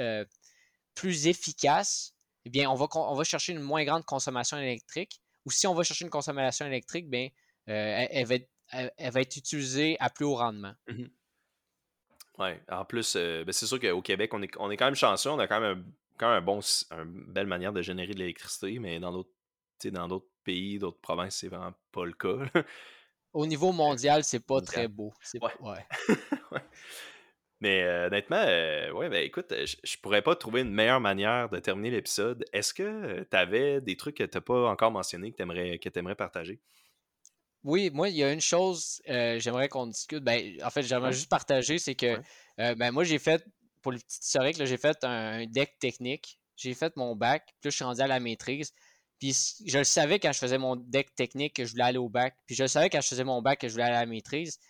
plus 0.95 1.27
efficaces, 1.27 2.17
eh 2.47 2.51
bien, 2.51 2.71
on 2.71 2.77
va, 2.77 2.87
on 2.95 3.15
va 3.15 3.25
chercher 3.25 3.53
une 3.53 3.61
moins 3.61 3.85
grande 3.85 4.05
consommation 4.05 4.57
électrique. 4.57 5.21
Ou 5.45 5.51
si 5.51 5.67
on 5.67 5.75
va 5.75 5.83
chercher 5.83 6.05
une 6.05 6.11
consommation 6.11 6.65
électrique, 6.65 7.11
bien, 7.11 7.29
euh, 7.69 8.07
elle, 8.11 8.27
va 8.27 8.35
être, 8.37 8.49
elle, 8.71 9.11
va 9.11 9.21
être, 9.21 9.37
utilisée 9.37 9.97
à 9.99 10.11
plus 10.11 10.25
haut 10.25 10.37
rendement. 10.37 10.75
Mmh 10.89 11.07
oui, 12.39 12.51
en 12.71 12.85
plus, 12.85 13.15
euh, 13.17 13.45
ben, 13.45 13.53
c'est 13.53 13.67
sûr 13.67 13.81
qu'au 13.81 14.03
Québec, 14.03 14.33
on 14.35 14.43
est, 14.43 14.51
on 14.59 14.71
est 14.71 14.77
quand 14.77 14.87
même 14.87 14.95
chanceux, 14.95 15.31
on 15.31 15.39
a 15.39 15.47
quand 15.47 15.61
même 15.61 15.79
un, 15.79 15.83
quand 16.19 16.29
même 16.29 16.39
un 16.39 16.43
bon, 16.43 16.61
une 16.91 17.33
belle 17.33 17.47
manière 17.47 17.73
de 17.73 17.83
générer 17.83 18.13
de 18.13 18.19
l'électricité, 18.19 18.79
mais 18.79 19.01
dans 19.01 19.13
d'autres 19.13 19.31
dans 19.85 20.09
d'autres 20.09 20.29
pays, 20.43 20.79
d'autres 20.79 21.01
provinces, 21.01 21.37
c'est 21.37 21.49
vraiment 21.49 21.75
pas 21.93 22.07
le 22.07 22.13
cas. 22.13 22.37
Au 23.33 23.47
niveau 23.47 23.73
mondial, 23.73 24.25
c'est 24.25 24.45
pas 24.45 24.63
très 24.63 24.89
beau. 24.89 25.13
Ouais. 25.35 25.87
ouais. 26.53 26.63
Mais 27.61 27.83
euh, 27.83 28.07
honnêtement, 28.07 28.43
euh, 28.47 28.91
ouais, 28.93 29.09
ben 29.09 29.23
écoute, 29.23 29.53
je, 29.53 29.97
pourrais 29.99 30.23
pas 30.23 30.37
trouver 30.37 30.61
une 30.61 30.73
meilleure 30.73 31.01
manière 31.01 31.49
de 31.49 31.59
terminer 31.59 31.91
l'épisode. 31.91 32.45
Est-ce 32.53 32.75
que 32.75 33.23
tu 33.31 33.37
avais 33.37 33.81
des 33.81 33.97
trucs 33.97 34.17
que 34.17 34.25
tu 34.25 34.37
n'as 34.37 34.41
pas 34.43 34.69
encore 34.69 34.91
mentionnés 34.91 35.33
que 35.33 35.37
tu 35.37 35.43
aimerais, 35.43 35.79
aimerais 35.95 36.15
partager? 36.15 36.61
Oui, 37.67 37.91
moi, 37.93 38.09
il 38.09 38.17
y 38.17 38.23
a 38.23 38.33
une 38.33 38.41
chose, 38.41 39.03
euh, 39.09 39.41
j'aimerais 39.41 39.69
qu'on 39.69 39.89
discute. 39.89 40.23
Ben, 40.23 40.57
en 40.63 40.71
fait, 40.71 40.85
j'aimerais 40.85 41.13
juste 41.13 41.29
partager, 41.29 41.79
c'est 41.79 41.97
que 41.97 42.21
ben, 42.57 42.93
moi, 42.93 43.03
j'ai 43.03 43.19
fait, 43.19 43.45
pour 43.83 43.91
le 43.91 43.99
petit 43.99 44.21
historique, 44.23 44.57
j'ai 44.65 44.77
fait 44.77 45.03
un, 45.03 45.47
deck 45.47 45.77
technique. 45.81 46.39
J'ai 46.57 46.75
fait 46.75 46.97
mon 46.97 47.17
bac, 47.17 47.45
puis 47.61 47.67
là, 47.67 47.71
je 47.71 47.77
suis 47.77 47.85
rendu 47.85 48.01
à 48.01 48.07
la 48.07 48.21
maîtrise. 48.21 48.73
Puis 49.19 49.35
je 49.67 49.79
le 49.79 49.85
savais 49.85 50.21
quand 50.21 50.33
je 50.33 50.39
faisais 50.39 50.59
mon 50.59 50.77
deck 50.77 51.13
technique 51.17 51.57
que 51.57 51.65
je 51.65 51.73
voulais 51.73 51.85
aller 51.85 51.99
au 51.99 52.09
bac. 52.09 52.37
Puis 52.47 52.55
je 52.55 52.63
le 52.63 52.69
savais 52.69 52.89
quand 52.89 53.01
je 53.01 53.09
faisais 53.09 53.25
mon 53.25 53.43
bac 53.43 53.61
que 53.61 53.67
je 53.67 53.73
voulais 53.73 53.85
aller 53.85 53.97
à 53.97 54.01
la 54.01 54.07
maîtrise. 54.07 54.61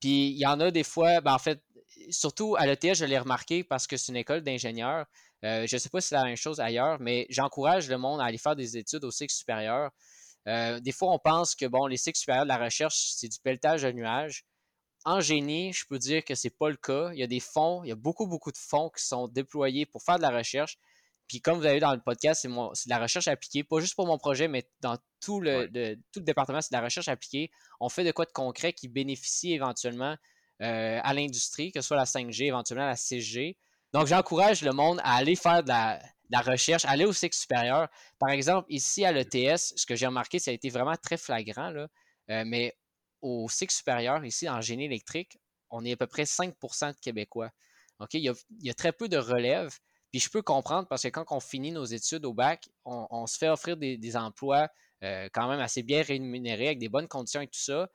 Puis 0.00 0.28
il 0.30 0.38
y 0.38 0.46
en 0.46 0.58
a 0.60 0.70
des 0.70 0.82
fois, 0.82 1.20
ben, 1.20 1.34
en 1.34 1.38
fait, 1.38 1.62
surtout 2.10 2.56
à 2.56 2.66
l'ETS, 2.66 2.94
je 2.94 3.04
l'ai 3.04 3.18
remarqué 3.18 3.64
parce 3.64 3.86
que 3.86 3.96
c'est 3.96 4.12
une 4.12 4.16
école 4.16 4.42
d'ingénieurs. 4.42 5.06
Euh, 5.44 5.66
je 5.66 5.76
ne 5.76 5.78
sais 5.78 5.88
pas 5.90 6.00
si 6.00 6.08
c'est 6.08 6.14
la 6.14 6.24
même 6.24 6.36
chose 6.36 6.58
ailleurs, 6.58 6.98
mais 7.00 7.26
j'encourage 7.28 7.88
le 7.90 7.98
monde 7.98 8.20
à 8.20 8.24
aller 8.24 8.38
faire 8.38 8.56
des 8.56 8.78
études 8.78 9.04
au 9.04 9.10
cycle 9.10 9.32
supérieur. 9.34 9.90
Euh, 10.48 10.80
des 10.80 10.92
fois, 10.92 11.12
on 11.12 11.18
pense 11.18 11.54
que 11.54 11.66
bon, 11.66 11.86
les 11.86 11.96
cycles 11.96 12.18
supérieurs 12.18 12.44
de 12.44 12.48
la 12.48 12.58
recherche, 12.58 13.12
c'est 13.16 13.28
du 13.28 13.38
pelletage 13.40 13.82
de 13.82 13.92
nuages. 13.92 14.44
En 15.04 15.20
génie, 15.20 15.72
je 15.72 15.84
peux 15.86 15.98
dire 15.98 16.24
que 16.24 16.34
ce 16.34 16.46
n'est 16.46 16.54
pas 16.58 16.70
le 16.70 16.76
cas. 16.76 17.10
Il 17.12 17.18
y 17.18 17.22
a 17.22 17.26
des 17.26 17.40
fonds, 17.40 17.82
il 17.84 17.88
y 17.88 17.92
a 17.92 17.96
beaucoup, 17.96 18.26
beaucoup 18.26 18.52
de 18.52 18.58
fonds 18.58 18.90
qui 18.96 19.04
sont 19.04 19.28
déployés 19.28 19.86
pour 19.86 20.02
faire 20.02 20.16
de 20.16 20.22
la 20.22 20.30
recherche. 20.30 20.78
Puis 21.28 21.40
comme 21.40 21.58
vous 21.58 21.64
avez 21.64 21.74
vu 21.74 21.80
dans 21.80 21.94
le 21.94 22.00
podcast, 22.00 22.42
c'est, 22.42 22.48
de 22.48 22.90
la 22.90 22.98
recherche 22.98 23.28
appliquée, 23.28 23.64
pas 23.64 23.80
juste 23.80 23.94
pour 23.94 24.06
mon 24.06 24.18
projet, 24.18 24.48
mais 24.48 24.68
dans 24.80 24.98
tout 25.20 25.40
le, 25.40 25.66
tout 26.12 26.20
le 26.20 26.24
département, 26.24 26.60
c'est 26.60 26.72
de 26.72 26.76
la 26.76 26.84
recherche 26.84 27.08
appliquée. 27.08 27.50
On 27.80 27.88
fait 27.88 28.04
de 28.04 28.12
quoi 28.12 28.26
de 28.26 28.32
concret 28.32 28.72
qui 28.72 28.88
bénéficie 28.88 29.52
éventuellement 29.52 30.16
euh, 30.62 31.00
à 31.02 31.14
l'industrie, 31.14 31.72
que 31.72 31.80
ce 31.80 31.88
soit 31.88 31.96
la 31.96 32.04
5G, 32.04 32.44
éventuellement 32.44 32.86
la 32.86 32.94
6G. 32.94 33.56
Donc, 33.92 34.06
j'encourage 34.06 34.62
le 34.62 34.72
monde 34.72 35.00
à 35.02 35.16
aller 35.16 35.36
faire 35.36 35.62
de 35.62 35.68
la, 35.68 36.00
recherche, 36.32 36.84
aller 36.84 37.04
au 37.04 37.12
cycle 37.12 37.36
supérieur. 37.36 37.88
Par 38.18 38.30
exemple, 38.30 38.66
ici 38.70 39.04
à 39.04 39.12
l'ETS, 39.12 39.74
ce 39.76 39.86
que 39.86 39.94
j'ai 39.94 40.06
remarqué, 40.06 40.38
ça 40.38 40.50
a 40.50 40.54
été 40.54 40.68
vraiment 40.70 40.96
très 40.96 41.16
flagrant, 41.16 41.70
là, 41.70 41.88
euh, 42.30 42.44
mais 42.46 42.76
au 43.22 43.48
cycle 43.48 43.72
supérieur, 43.72 44.24
ici 44.24 44.48
en 44.48 44.60
génie 44.60 44.84
électrique, 44.84 45.38
on 45.70 45.84
est 45.84 45.92
à 45.92 45.96
peu 45.96 46.06
près 46.06 46.24
5% 46.24 46.92
de 46.92 47.00
Québécois. 47.00 47.50
Il, 48.12 48.34
y 48.60 48.70
a, 48.70 48.74
très 48.74 48.92
peu 48.92 49.08
de 49.08 49.16
relève. 49.16 49.76
Puis 50.10 50.20
je 50.20 50.28
peux 50.28 50.42
comprendre 50.42 50.86
parce 50.88 51.02
que 51.02 51.08
quand 51.08 51.24
on 51.30 51.40
finit 51.40 51.72
nos 51.72 51.84
études 51.84 52.24
au 52.24 52.34
bac, 52.34 52.68
on, 52.84 53.26
se 53.26 53.38
fait 53.38 53.48
offrir 53.48 53.76
des, 53.76 54.16
emplois 54.16 54.68
euh, 55.02 55.28
quand 55.32 55.48
même 55.48 55.60
assez 55.60 55.82
bien 55.82 56.02
rémunérés, 56.02 56.66
avec 56.66 56.78
des 56.78 56.88
bonnes 56.88 57.08
conditions 57.08 57.40
et 57.40 57.46
tout 57.46 57.60
ça. 57.60 57.88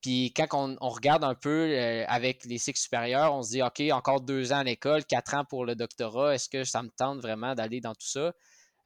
Puis 0.00 0.32
quand 0.34 0.76
on, 0.80 0.88
regarde 0.88 1.24
un 1.24 1.34
peu 1.34 1.68
euh, 1.70 2.04
avec 2.08 2.44
les 2.44 2.58
cycles 2.58 2.78
supérieurs, 2.78 3.34
on 3.34 3.42
se 3.42 3.50
dit, 3.50 3.62
OK, 3.62 3.82
encore 3.92 4.20
deux 4.20 4.52
ans 4.52 4.58
à 4.58 4.64
l'école, 4.64 5.04
quatre 5.04 5.34
ans 5.34 5.44
pour 5.44 5.66
le 5.66 5.74
doctorat, 5.74 6.34
est-ce 6.34 6.48
que 6.48 6.64
ça 6.64 6.82
me 6.82 6.88
tente 6.88 7.20
vraiment 7.20 7.54
d'aller 7.54 7.80
dans 7.80 7.94
tout 7.94 8.06
ça? 8.06 8.32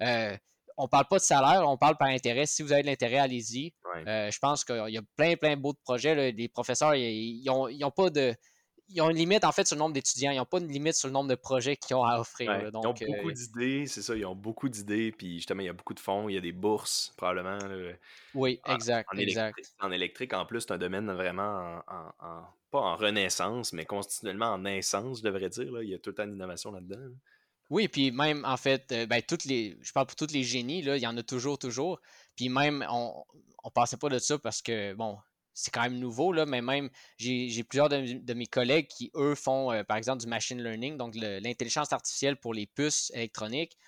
Euh, 0.02 0.36
on 0.76 0.88
parle 0.88 1.06
pas 1.06 1.18
de 1.18 1.22
salaire, 1.22 1.68
on 1.68 1.76
parle 1.76 1.96
par 1.96 2.08
intérêt. 2.08 2.46
Si 2.46 2.62
vous 2.62 2.72
avez 2.72 2.82
de 2.82 2.88
l'intérêt, 2.88 3.18
allez-y. 3.18 3.72
Euh, 4.08 4.28
je 4.28 4.38
pense 4.40 4.64
qu'il 4.64 4.88
y 4.88 4.98
a 4.98 5.02
plein, 5.16 5.36
plein 5.36 5.56
beaux 5.56 5.74
projets. 5.84 6.32
Les 6.32 6.48
professeurs, 6.48 6.96
ils 6.96 7.44
n'ont 7.44 7.90
pas 7.92 8.10
de 8.10 8.34
ils 8.88 9.00
ont 9.00 9.10
une 9.10 9.16
limite 9.16 9.44
en 9.44 9.52
fait 9.52 9.66
sur 9.66 9.76
le 9.76 9.80
nombre 9.80 9.94
d'étudiants. 9.94 10.30
Ils 10.30 10.36
n'ont 10.36 10.44
pas 10.44 10.58
une 10.58 10.68
limite 10.68 10.94
sur 10.94 11.08
le 11.08 11.12
nombre 11.12 11.28
de 11.28 11.34
projets 11.34 11.76
qu'ils 11.76 11.96
ont 11.96 12.04
à 12.04 12.20
offrir. 12.20 12.50
ils 12.60 12.76
ont 12.76 12.82
beaucoup 12.82 13.30
euh, 13.30 13.32
d'idées, 13.32 13.86
c'est 13.86 14.02
ça. 14.02 14.14
Ils 14.14 14.26
ont 14.26 14.34
beaucoup 14.34 14.68
d'idées. 14.68 15.12
Puis 15.12 15.36
justement, 15.36 15.62
il 15.62 15.66
y 15.66 15.70
a 15.70 15.72
beaucoup 15.72 15.94
de 15.94 16.00
fonds. 16.00 16.28
Il 16.28 16.34
y 16.34 16.38
a 16.38 16.40
des 16.40 16.52
bourses, 16.52 17.12
probablement. 17.16 17.58
Oui, 18.34 18.60
exact. 18.66 19.08
En, 19.12 19.18
exact. 19.18 19.58
Électrique, 19.58 19.76
en 19.80 19.90
électrique, 19.90 20.32
en 20.34 20.46
plus, 20.46 20.60
c'est 20.62 20.72
un 20.72 20.78
domaine 20.78 21.10
vraiment 21.12 21.80
en, 21.88 22.42
pas 22.70 22.80
en 22.80 22.96
renaissance, 22.96 23.72
mais 23.72 23.84
continuellement 23.84 24.52
en 24.52 24.58
naissance, 24.58 25.18
je 25.18 25.22
devrais 25.22 25.48
dire. 25.48 25.70
Là. 25.72 25.82
Il 25.82 25.90
y 25.90 25.94
a 25.94 25.98
tout 25.98 26.10
le 26.10 26.16
temps 26.16 26.26
d'innovation 26.26 26.72
là-dedans. 26.72 27.14
Oui, 27.70 27.88
puis 27.88 28.10
même 28.10 28.44
en 28.44 28.56
fait, 28.56 28.92
euh, 28.92 29.06
ben, 29.06 29.22
toutes 29.22 29.46
les, 29.46 29.78
je 29.80 29.92
parle 29.92 30.06
pour 30.06 30.16
tous 30.16 30.32
les 30.32 30.42
génies, 30.42 30.82
là, 30.82 30.96
il 30.96 31.02
y 31.02 31.06
en 31.06 31.16
a 31.16 31.22
toujours, 31.22 31.58
toujours. 31.58 32.00
Puis 32.36 32.48
même, 32.48 32.84
on 32.90 33.24
ne 33.64 33.70
pensait 33.70 33.96
pas 33.96 34.10
de 34.10 34.18
ça 34.18 34.38
parce 34.38 34.60
que, 34.60 34.92
bon, 34.94 35.18
c'est 35.54 35.72
quand 35.72 35.82
même 35.82 35.98
nouveau, 35.98 36.32
là, 36.32 36.46
mais 36.46 36.60
même 36.60 36.90
j'ai 37.16 37.64
plusieurs 37.64 37.88
de, 37.88 38.34
mes 38.34 38.46
collègues 38.46 38.88
qui, 38.88 39.10
eux, 39.14 39.34
font 39.34 39.72
euh, 39.72 39.84
par 39.84 39.96
exemple 39.96 40.20
du 40.20 40.26
machine 40.26 40.62
learning, 40.62 40.96
donc 40.96 41.14
l'intelligence 41.14 41.92
artificielle 41.92 42.36
pour 42.36 42.52
les 42.52 42.66
puces 42.66 43.10
électroniques. 43.14 43.78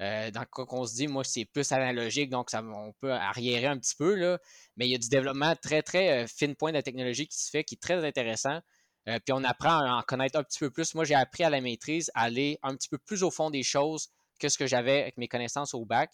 Euh, 0.00 0.32
dans 0.32 0.44
quoi 0.46 0.66
qu'on 0.66 0.84
se 0.84 0.96
dit, 0.96 1.06
moi, 1.06 1.22
c'est 1.22 1.44
plus 1.44 1.70
analogique, 1.70 2.28
donc 2.28 2.50
ça, 2.50 2.60
on 2.62 2.92
peut 3.00 3.12
arriérer 3.12 3.66
un 3.66 3.78
petit 3.78 3.94
peu, 3.94 4.16
là, 4.16 4.38
mais 4.76 4.88
il 4.88 4.90
y 4.90 4.94
a 4.96 4.98
du 4.98 5.08
développement 5.08 5.54
très, 5.54 5.82
très 5.82 6.24
euh, 6.24 6.26
fine 6.26 6.56
point 6.56 6.72
de 6.72 6.76
la 6.76 6.82
technologie 6.82 7.28
qui 7.28 7.38
se 7.38 7.50
fait, 7.50 7.62
qui 7.62 7.76
est 7.76 7.82
très 7.82 8.04
intéressant. 8.04 8.60
puis 9.06 9.32
on 9.32 9.44
apprend 9.44 9.78
à 9.78 9.98
en 9.98 10.02
connaître 10.02 10.38
un 10.38 10.42
petit 10.42 10.58
peu 10.58 10.70
plus. 10.70 10.94
Moi, 10.94 11.04
j'ai 11.04 11.14
appris 11.14 11.44
à 11.44 11.50
la 11.50 11.60
maîtrise 11.60 12.10
à 12.14 12.22
aller 12.22 12.58
un 12.62 12.74
petit 12.76 12.88
peu 12.88 12.98
plus 12.98 13.22
au 13.22 13.30
fond 13.30 13.50
des 13.50 13.62
choses 13.62 14.08
que 14.40 14.48
ce 14.48 14.58
que 14.58 14.66
j'avais 14.66 15.02
avec 15.02 15.18
mes 15.18 15.28
connaissances 15.28 15.74
au 15.74 15.84
bac. 15.84 16.10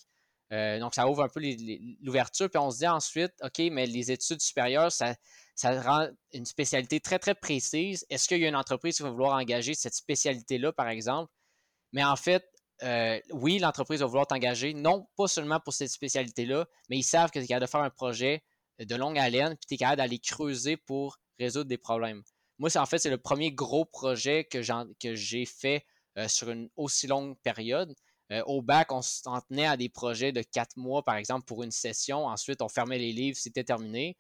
Euh, 0.53 0.79
donc, 0.79 0.95
ça 0.95 1.09
ouvre 1.09 1.23
un 1.23 1.29
peu 1.29 1.41
l'ouverture. 2.01 2.49
Puis 2.49 2.59
on 2.59 2.71
se 2.71 2.79
dit 2.79 2.87
ensuite, 2.87 3.33
OK, 3.43 3.59
mais 3.71 3.87
les 3.87 4.11
études 4.11 4.41
supérieures, 4.41 4.91
ça, 4.91 5.15
rend 5.65 6.09
une 6.33 6.47
spécialité 6.47 7.01
très, 7.01 7.19
très 7.19 7.35
précise. 7.35 8.07
Est-ce 8.09 8.29
qu'il 8.29 8.39
y 8.39 8.45
a 8.45 8.49
une 8.49 8.57
entreprise 8.57 8.97
qui 8.97 9.03
va 9.03 9.11
vouloir 9.11 9.37
engager 9.37 9.75
cette 9.75 9.95
spécialité-là, 9.95 10.73
par 10.73 10.89
exemple? 10.89 11.31
Mais 11.93 12.05
en 12.05 12.17
fait, 12.17 12.45
euh, 12.83 13.21
oui, 13.31 13.59
l'entreprise 13.59 14.01
va 14.01 14.07
vouloir 14.07 14.27
t'engager, 14.27 14.73
non 14.73 15.07
pas 15.17 15.27
seulement 15.27 15.61
pour 15.61 15.75
cette 15.75 15.91
spécialité-là, 15.91 16.67
mais 16.89 16.99
ils 16.99 17.03
savent 17.03 17.31
que 17.31 17.39
tu 17.39 17.45
es 17.45 17.49
capable 17.49 17.67
de 17.67 17.71
faire 17.71 17.83
un 17.83 17.91
projet 17.91 18.43
de 18.79 18.95
longue 18.95 19.19
haleine, 19.19 19.57
puis 19.57 19.67
tu 19.67 19.75
es 19.75 19.77
capable 19.79 19.99
d'aller 19.99 20.19
creuser 20.19 20.77
pour 20.77 21.19
résoudre 21.39 21.69
des 21.69 21.79
problèmes. 21.79 22.23
Moi, 22.59 22.77
en 22.77 22.87
fait, 22.87 22.99
c'est 22.99 23.11
le 23.11 23.19
premier 23.19 23.53
gros 23.53 23.85
projet 23.85 24.45
que 24.45 24.63
j'ai 25.15 25.45
fait 25.45 25.85
euh, 26.19 26.27
sur 26.27 26.51
une 26.51 26.69
aussi 26.77 27.07
longue 27.07 27.37
période. 27.43 27.95
Euh, 28.31 28.43
au 28.47 28.61
bac, 28.63 28.93
on 28.93 29.01
s'en 29.01 29.41
tenait 29.41 29.67
à 29.67 29.77
des 29.77 29.89
projets 29.89 30.33
de 30.33 30.43
quatre 30.43 30.77
mois, 30.77 31.03
par 31.03 31.17
exemple, 31.17 31.47
pour 31.47 31.63
une 31.63 31.71
session. 31.71 32.27
Ensuite, 32.27 32.61
on 32.61 32.69
fermait 32.69 32.99
les 32.99 33.13
livres, 33.13 33.39
c'était 33.41 33.65
terminé. 33.65 34.17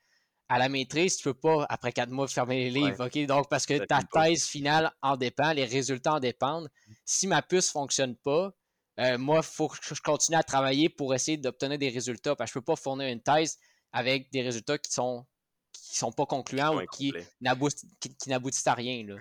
À 0.48 0.59
la 0.59 0.70
maîtrise, 0.70 1.18
tu 1.18 1.28
ne 1.28 1.32
peux 1.32 1.40
pas, 1.40 1.66
après 1.68 1.93
quatre 1.93 2.10
mois, 2.10 2.26
fermer 2.26 2.64
les 2.64 2.70
livres. 2.70 3.06
OK? 3.06 3.26
Donc, 3.26 3.51
parce 3.51 3.66
que 3.66 3.85
ta 3.85 4.01
thèse 4.02 4.44
finale 4.47 4.90
en 5.02 5.18
dépend, 5.18 5.52
les 5.52 5.66
résultats 5.66 6.14
en 6.14 6.20
dépendent. 6.20 6.70
Si 7.05 7.26
ma 7.26 7.43
puce 7.43 7.68
ne 7.68 7.80
fonctionne 7.80 8.16
pas, 8.16 8.55
euh, 8.98 9.18
moi, 9.18 9.40
il 9.40 9.47
faut 9.47 9.68
que 9.68 9.76
je 9.94 10.01
continue 10.01 10.39
à 10.39 10.43
travailler 10.43 10.89
pour 10.89 11.14
essayer 11.14 11.36
d'obtenir 11.36 11.78
des 11.78 11.90
résultats. 11.90 12.35
Parce 12.35 12.51
que 12.51 12.55
je 12.55 12.59
ne 12.59 12.62
peux 12.62 12.72
pas 12.72 12.76
fournir 12.76 13.09
une 13.09 13.20
thèse 13.20 13.59
avec 13.93 14.32
des 14.32 14.43
résultats 14.43 14.78
qui 14.78 14.90
sont 14.90 15.26
qui 15.72 15.97
sont 15.97 16.12
pas 16.12 16.26
concluants 16.26 16.76
ou 16.76 16.86
qui 16.86 17.12
n'aboutissent 17.40 18.66
à 18.66 18.74
rien. 18.74 19.05
Là. 19.06 19.16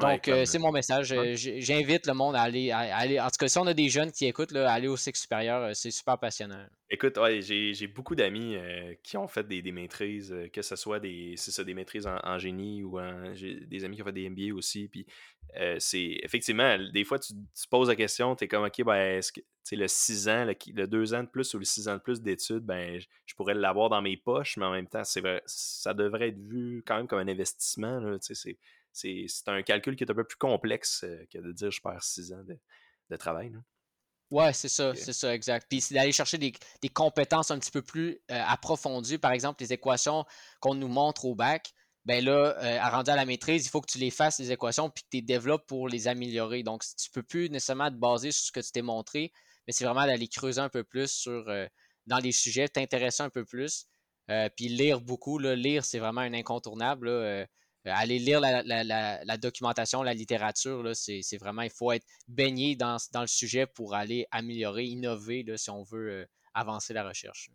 Donc, 0.00 0.28
euh, 0.28 0.44
c'est 0.44 0.58
mon 0.58 0.72
message. 0.72 1.12
Euh, 1.12 1.34
j'invite 1.34 2.06
le 2.06 2.14
monde 2.14 2.34
à 2.34 2.42
aller, 2.42 2.70
aller. 2.70 3.20
En 3.20 3.26
tout 3.26 3.36
cas, 3.38 3.48
si 3.48 3.58
on 3.58 3.66
a 3.66 3.74
des 3.74 3.88
jeunes 3.88 4.10
qui 4.10 4.26
écoutent, 4.26 4.52
là, 4.52 4.70
aller 4.70 4.88
au 4.88 4.96
sexe 4.96 5.22
supérieur, 5.22 5.62
euh, 5.62 5.70
c'est 5.74 5.90
super 5.90 6.18
passionnant. 6.18 6.64
Écoute, 6.88 7.18
ouais, 7.18 7.40
j'ai 7.42 7.86
beaucoup 7.86 8.16
d'amis 8.16 8.56
qui 9.04 9.16
ont 9.16 9.28
fait 9.28 9.46
des, 9.46 9.70
maîtrises, 9.70 10.34
que 10.52 10.60
ce 10.60 10.74
soit 10.74 10.98
des, 10.98 11.34
ça, 11.36 11.62
des 11.62 11.74
maîtrises 11.74 12.08
en, 12.08 12.38
génie 12.38 12.82
ou 12.82 12.98
j'ai 13.34 13.60
des 13.60 13.84
amis 13.84 13.94
qui 13.94 14.02
ont 14.02 14.06
fait 14.06 14.12
des 14.12 14.28
MBA 14.28 14.52
aussi. 14.52 14.88
Puis 14.88 15.06
c'est 15.78 16.18
effectivement, 16.24 16.76
des 16.92 17.04
fois, 17.04 17.20
tu, 17.20 17.32
te 17.32 17.68
poses 17.70 17.88
la 17.88 17.94
question, 17.94 18.34
tu 18.34 18.44
es 18.44 18.48
comme, 18.48 18.64
OK, 18.64 18.82
ben, 18.82 19.18
est-ce 19.18 19.30
que 19.30 19.40
le 19.70 19.86
6 19.86 20.28
ans, 20.28 20.44
le, 20.44 20.86
2 20.86 21.14
ans 21.14 21.22
de 21.22 21.28
plus 21.28 21.54
ou 21.54 21.58
le 21.58 21.64
6 21.64 21.86
ans 21.86 21.94
de 21.94 22.00
plus 22.00 22.20
d'études, 22.20 22.64
ben, 22.64 23.00
je 23.26 23.34
pourrais 23.36 23.54
l'avoir 23.54 23.88
dans 23.88 24.02
mes 24.02 24.16
poches, 24.16 24.56
mais 24.56 24.66
en 24.66 24.72
même 24.72 24.88
temps, 24.88 25.02
vrai, 25.18 25.42
ça 25.46 25.94
devrait 25.94 26.30
être 26.30 26.40
vu 26.40 26.82
quand 26.84 26.96
même 26.96 27.06
comme 27.06 27.20
un 27.20 27.28
investissement. 27.28 28.00
C'est 28.20 28.58
c'est 28.92 29.26
un 29.46 29.62
calcul 29.62 29.96
qui 29.96 30.04
est 30.04 30.10
un 30.10 30.14
peu 30.14 30.24
plus 30.24 30.36
complexe 30.36 31.04
euh, 31.04 31.24
que 31.32 31.38
de 31.38 31.52
dire 31.52 31.70
je 31.70 31.80
perds 31.80 32.02
six 32.02 32.32
ans 32.32 32.42
de, 32.44 33.16
travail. 33.16 33.52
Ouais, 34.30 34.52
c'est 34.52 34.68
ça, 34.68 34.94
c'est 34.94 35.12
ça, 35.12 35.34
exact. 35.34 35.66
Puis 35.68 35.80
c'est 35.80 35.94
d'aller 35.94 36.12
chercher 36.12 36.38
des, 36.38 36.52
compétences 36.94 37.50
un 37.50 37.58
petit 37.58 37.72
peu 37.72 37.82
plus 37.82 38.20
euh, 38.30 38.42
approfondies. 38.46 39.18
Par 39.18 39.32
exemple, 39.32 39.60
les 39.60 39.72
équations 39.72 40.24
qu'on 40.60 40.74
nous 40.74 40.86
montre 40.86 41.24
au 41.24 41.34
bac, 41.34 41.72
ben 42.04 42.24
là, 42.24 42.54
euh, 42.58 42.78
à 42.80 42.88
rendre 42.90 43.10
à 43.10 43.16
la 43.16 43.24
maîtrise, 43.24 43.66
il 43.66 43.68
faut 43.68 43.80
que 43.80 43.90
tu 43.90 43.98
les 43.98 44.10
fasses, 44.10 44.38
les 44.38 44.52
équations, 44.52 44.88
puis 44.88 45.02
que 45.02 45.08
tu 45.10 45.16
les 45.16 45.22
développes 45.22 45.66
pour 45.66 45.88
les 45.88 46.06
améliorer. 46.06 46.62
Donc, 46.62 46.84
tu 46.84 47.08
ne 47.10 47.12
peux 47.12 47.26
plus 47.26 47.50
nécessairement 47.50 47.90
te 47.90 47.96
baser 47.96 48.30
sur 48.30 48.44
ce 48.46 48.52
que 48.52 48.60
tu 48.60 48.70
t'es 48.70 48.82
montré, 48.82 49.32
mais 49.66 49.72
c'est 49.72 49.84
vraiment 49.84 50.06
d'aller 50.06 50.28
creuser 50.28 50.60
un 50.60 50.68
peu 50.68 50.84
plus 50.84 51.10
sur 51.10 51.52
dans 52.06 52.18
les 52.18 52.32
sujets, 52.32 52.68
t'intéresser 52.68 53.24
un 53.24 53.30
peu 53.30 53.44
plus. 53.44 53.86
puis 54.56 54.68
lire 54.68 55.00
beaucoup. 55.00 55.38
Là, 55.38 55.56
lire, 55.56 55.84
c'est 55.84 55.98
vraiment 55.98 56.20
un 56.20 56.34
incontournable. 56.34 57.08
Euh, 57.08 57.44
aller 57.84 58.18
lire 58.18 58.40
la, 58.40 59.36
documentation, 59.36 60.02
la 60.02 60.14
littérature, 60.14 60.90
c'est 60.94 61.38
vraiment, 61.38 61.62
il 61.62 61.70
faut 61.70 61.92
être 61.92 62.06
baigné 62.28 62.76
dans, 62.76 62.98
le 63.14 63.26
sujet 63.26 63.66
pour 63.66 63.94
aller 63.94 64.26
améliorer, 64.30 64.84
innover 64.84 65.44
si 65.56 65.70
on 65.70 65.82
veut 65.82 66.10
euh, 66.10 66.26
avancer 66.54 66.92
la 66.92 67.06
recherche. 67.06 67.50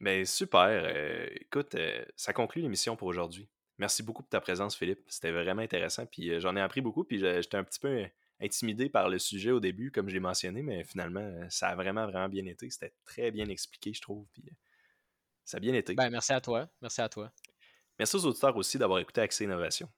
Mais 0.00 0.18
ben, 0.18 0.26
super. 0.26 0.68
Euh, 0.68 1.26
écoute, 1.40 1.76
ça 2.16 2.32
conclut 2.32 2.62
l'émission 2.62 2.96
pour 2.96 3.08
aujourd'hui. 3.08 3.48
Merci 3.78 4.02
beaucoup 4.02 4.22
pour 4.22 4.30
ta 4.30 4.40
présence, 4.40 4.76
Philippe. 4.76 5.00
C'était 5.08 5.30
vraiment 5.30 5.62
intéressant. 5.62 6.06
Puis 6.06 6.40
j'en 6.40 6.56
ai 6.56 6.60
appris 6.60 6.80
beaucoup. 6.80 7.04
Puis 7.04 7.18
j'étais 7.18 7.56
un 7.56 7.64
petit 7.64 7.80
peu 7.80 8.04
intimidé 8.40 8.88
par 8.88 9.08
le 9.08 9.18
sujet 9.18 9.52
au 9.52 9.60
début, 9.60 9.92
comme 9.92 10.08
j'ai 10.08 10.20
mentionné, 10.20 10.62
mais 10.62 10.82
finalement, 10.84 11.32
ça 11.48 11.68
a 11.68 11.76
vraiment, 11.76 12.06
vraiment 12.06 12.28
bien 12.28 12.44
été. 12.46 12.68
C'était 12.70 12.92
très 13.04 13.30
bien 13.30 13.48
expliqué, 13.48 13.92
je 13.94 14.00
trouve. 14.00 14.26
Puis 14.32 14.42
ça 15.44 15.58
a 15.58 15.60
bien 15.60 15.74
été. 15.74 15.94
Ben, 15.94 16.10
merci 16.10 16.32
à 16.32 16.40
toi. 16.40 16.68
Merci 16.80 17.00
à 17.00 17.08
toi. 17.08 17.32
Merci 17.98 18.16
aux 18.16 18.26
auditeurs 18.26 18.56
aussi 18.56 18.78
d'avoir 18.78 18.98
écouté 18.98 19.20
Accès 19.20 19.44
Innovation. 19.44 19.88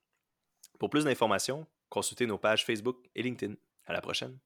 Pour 0.79 0.91
plus 0.91 1.05
d'informations, 1.05 1.67
consultez 1.89 2.27
nos 2.27 2.39
pages 2.39 2.65
Facebook 2.65 2.99
et 3.15 3.23
LinkedIn. 3.23 3.55
À 3.87 3.93
la 3.93 4.01
prochaine. 4.01 4.39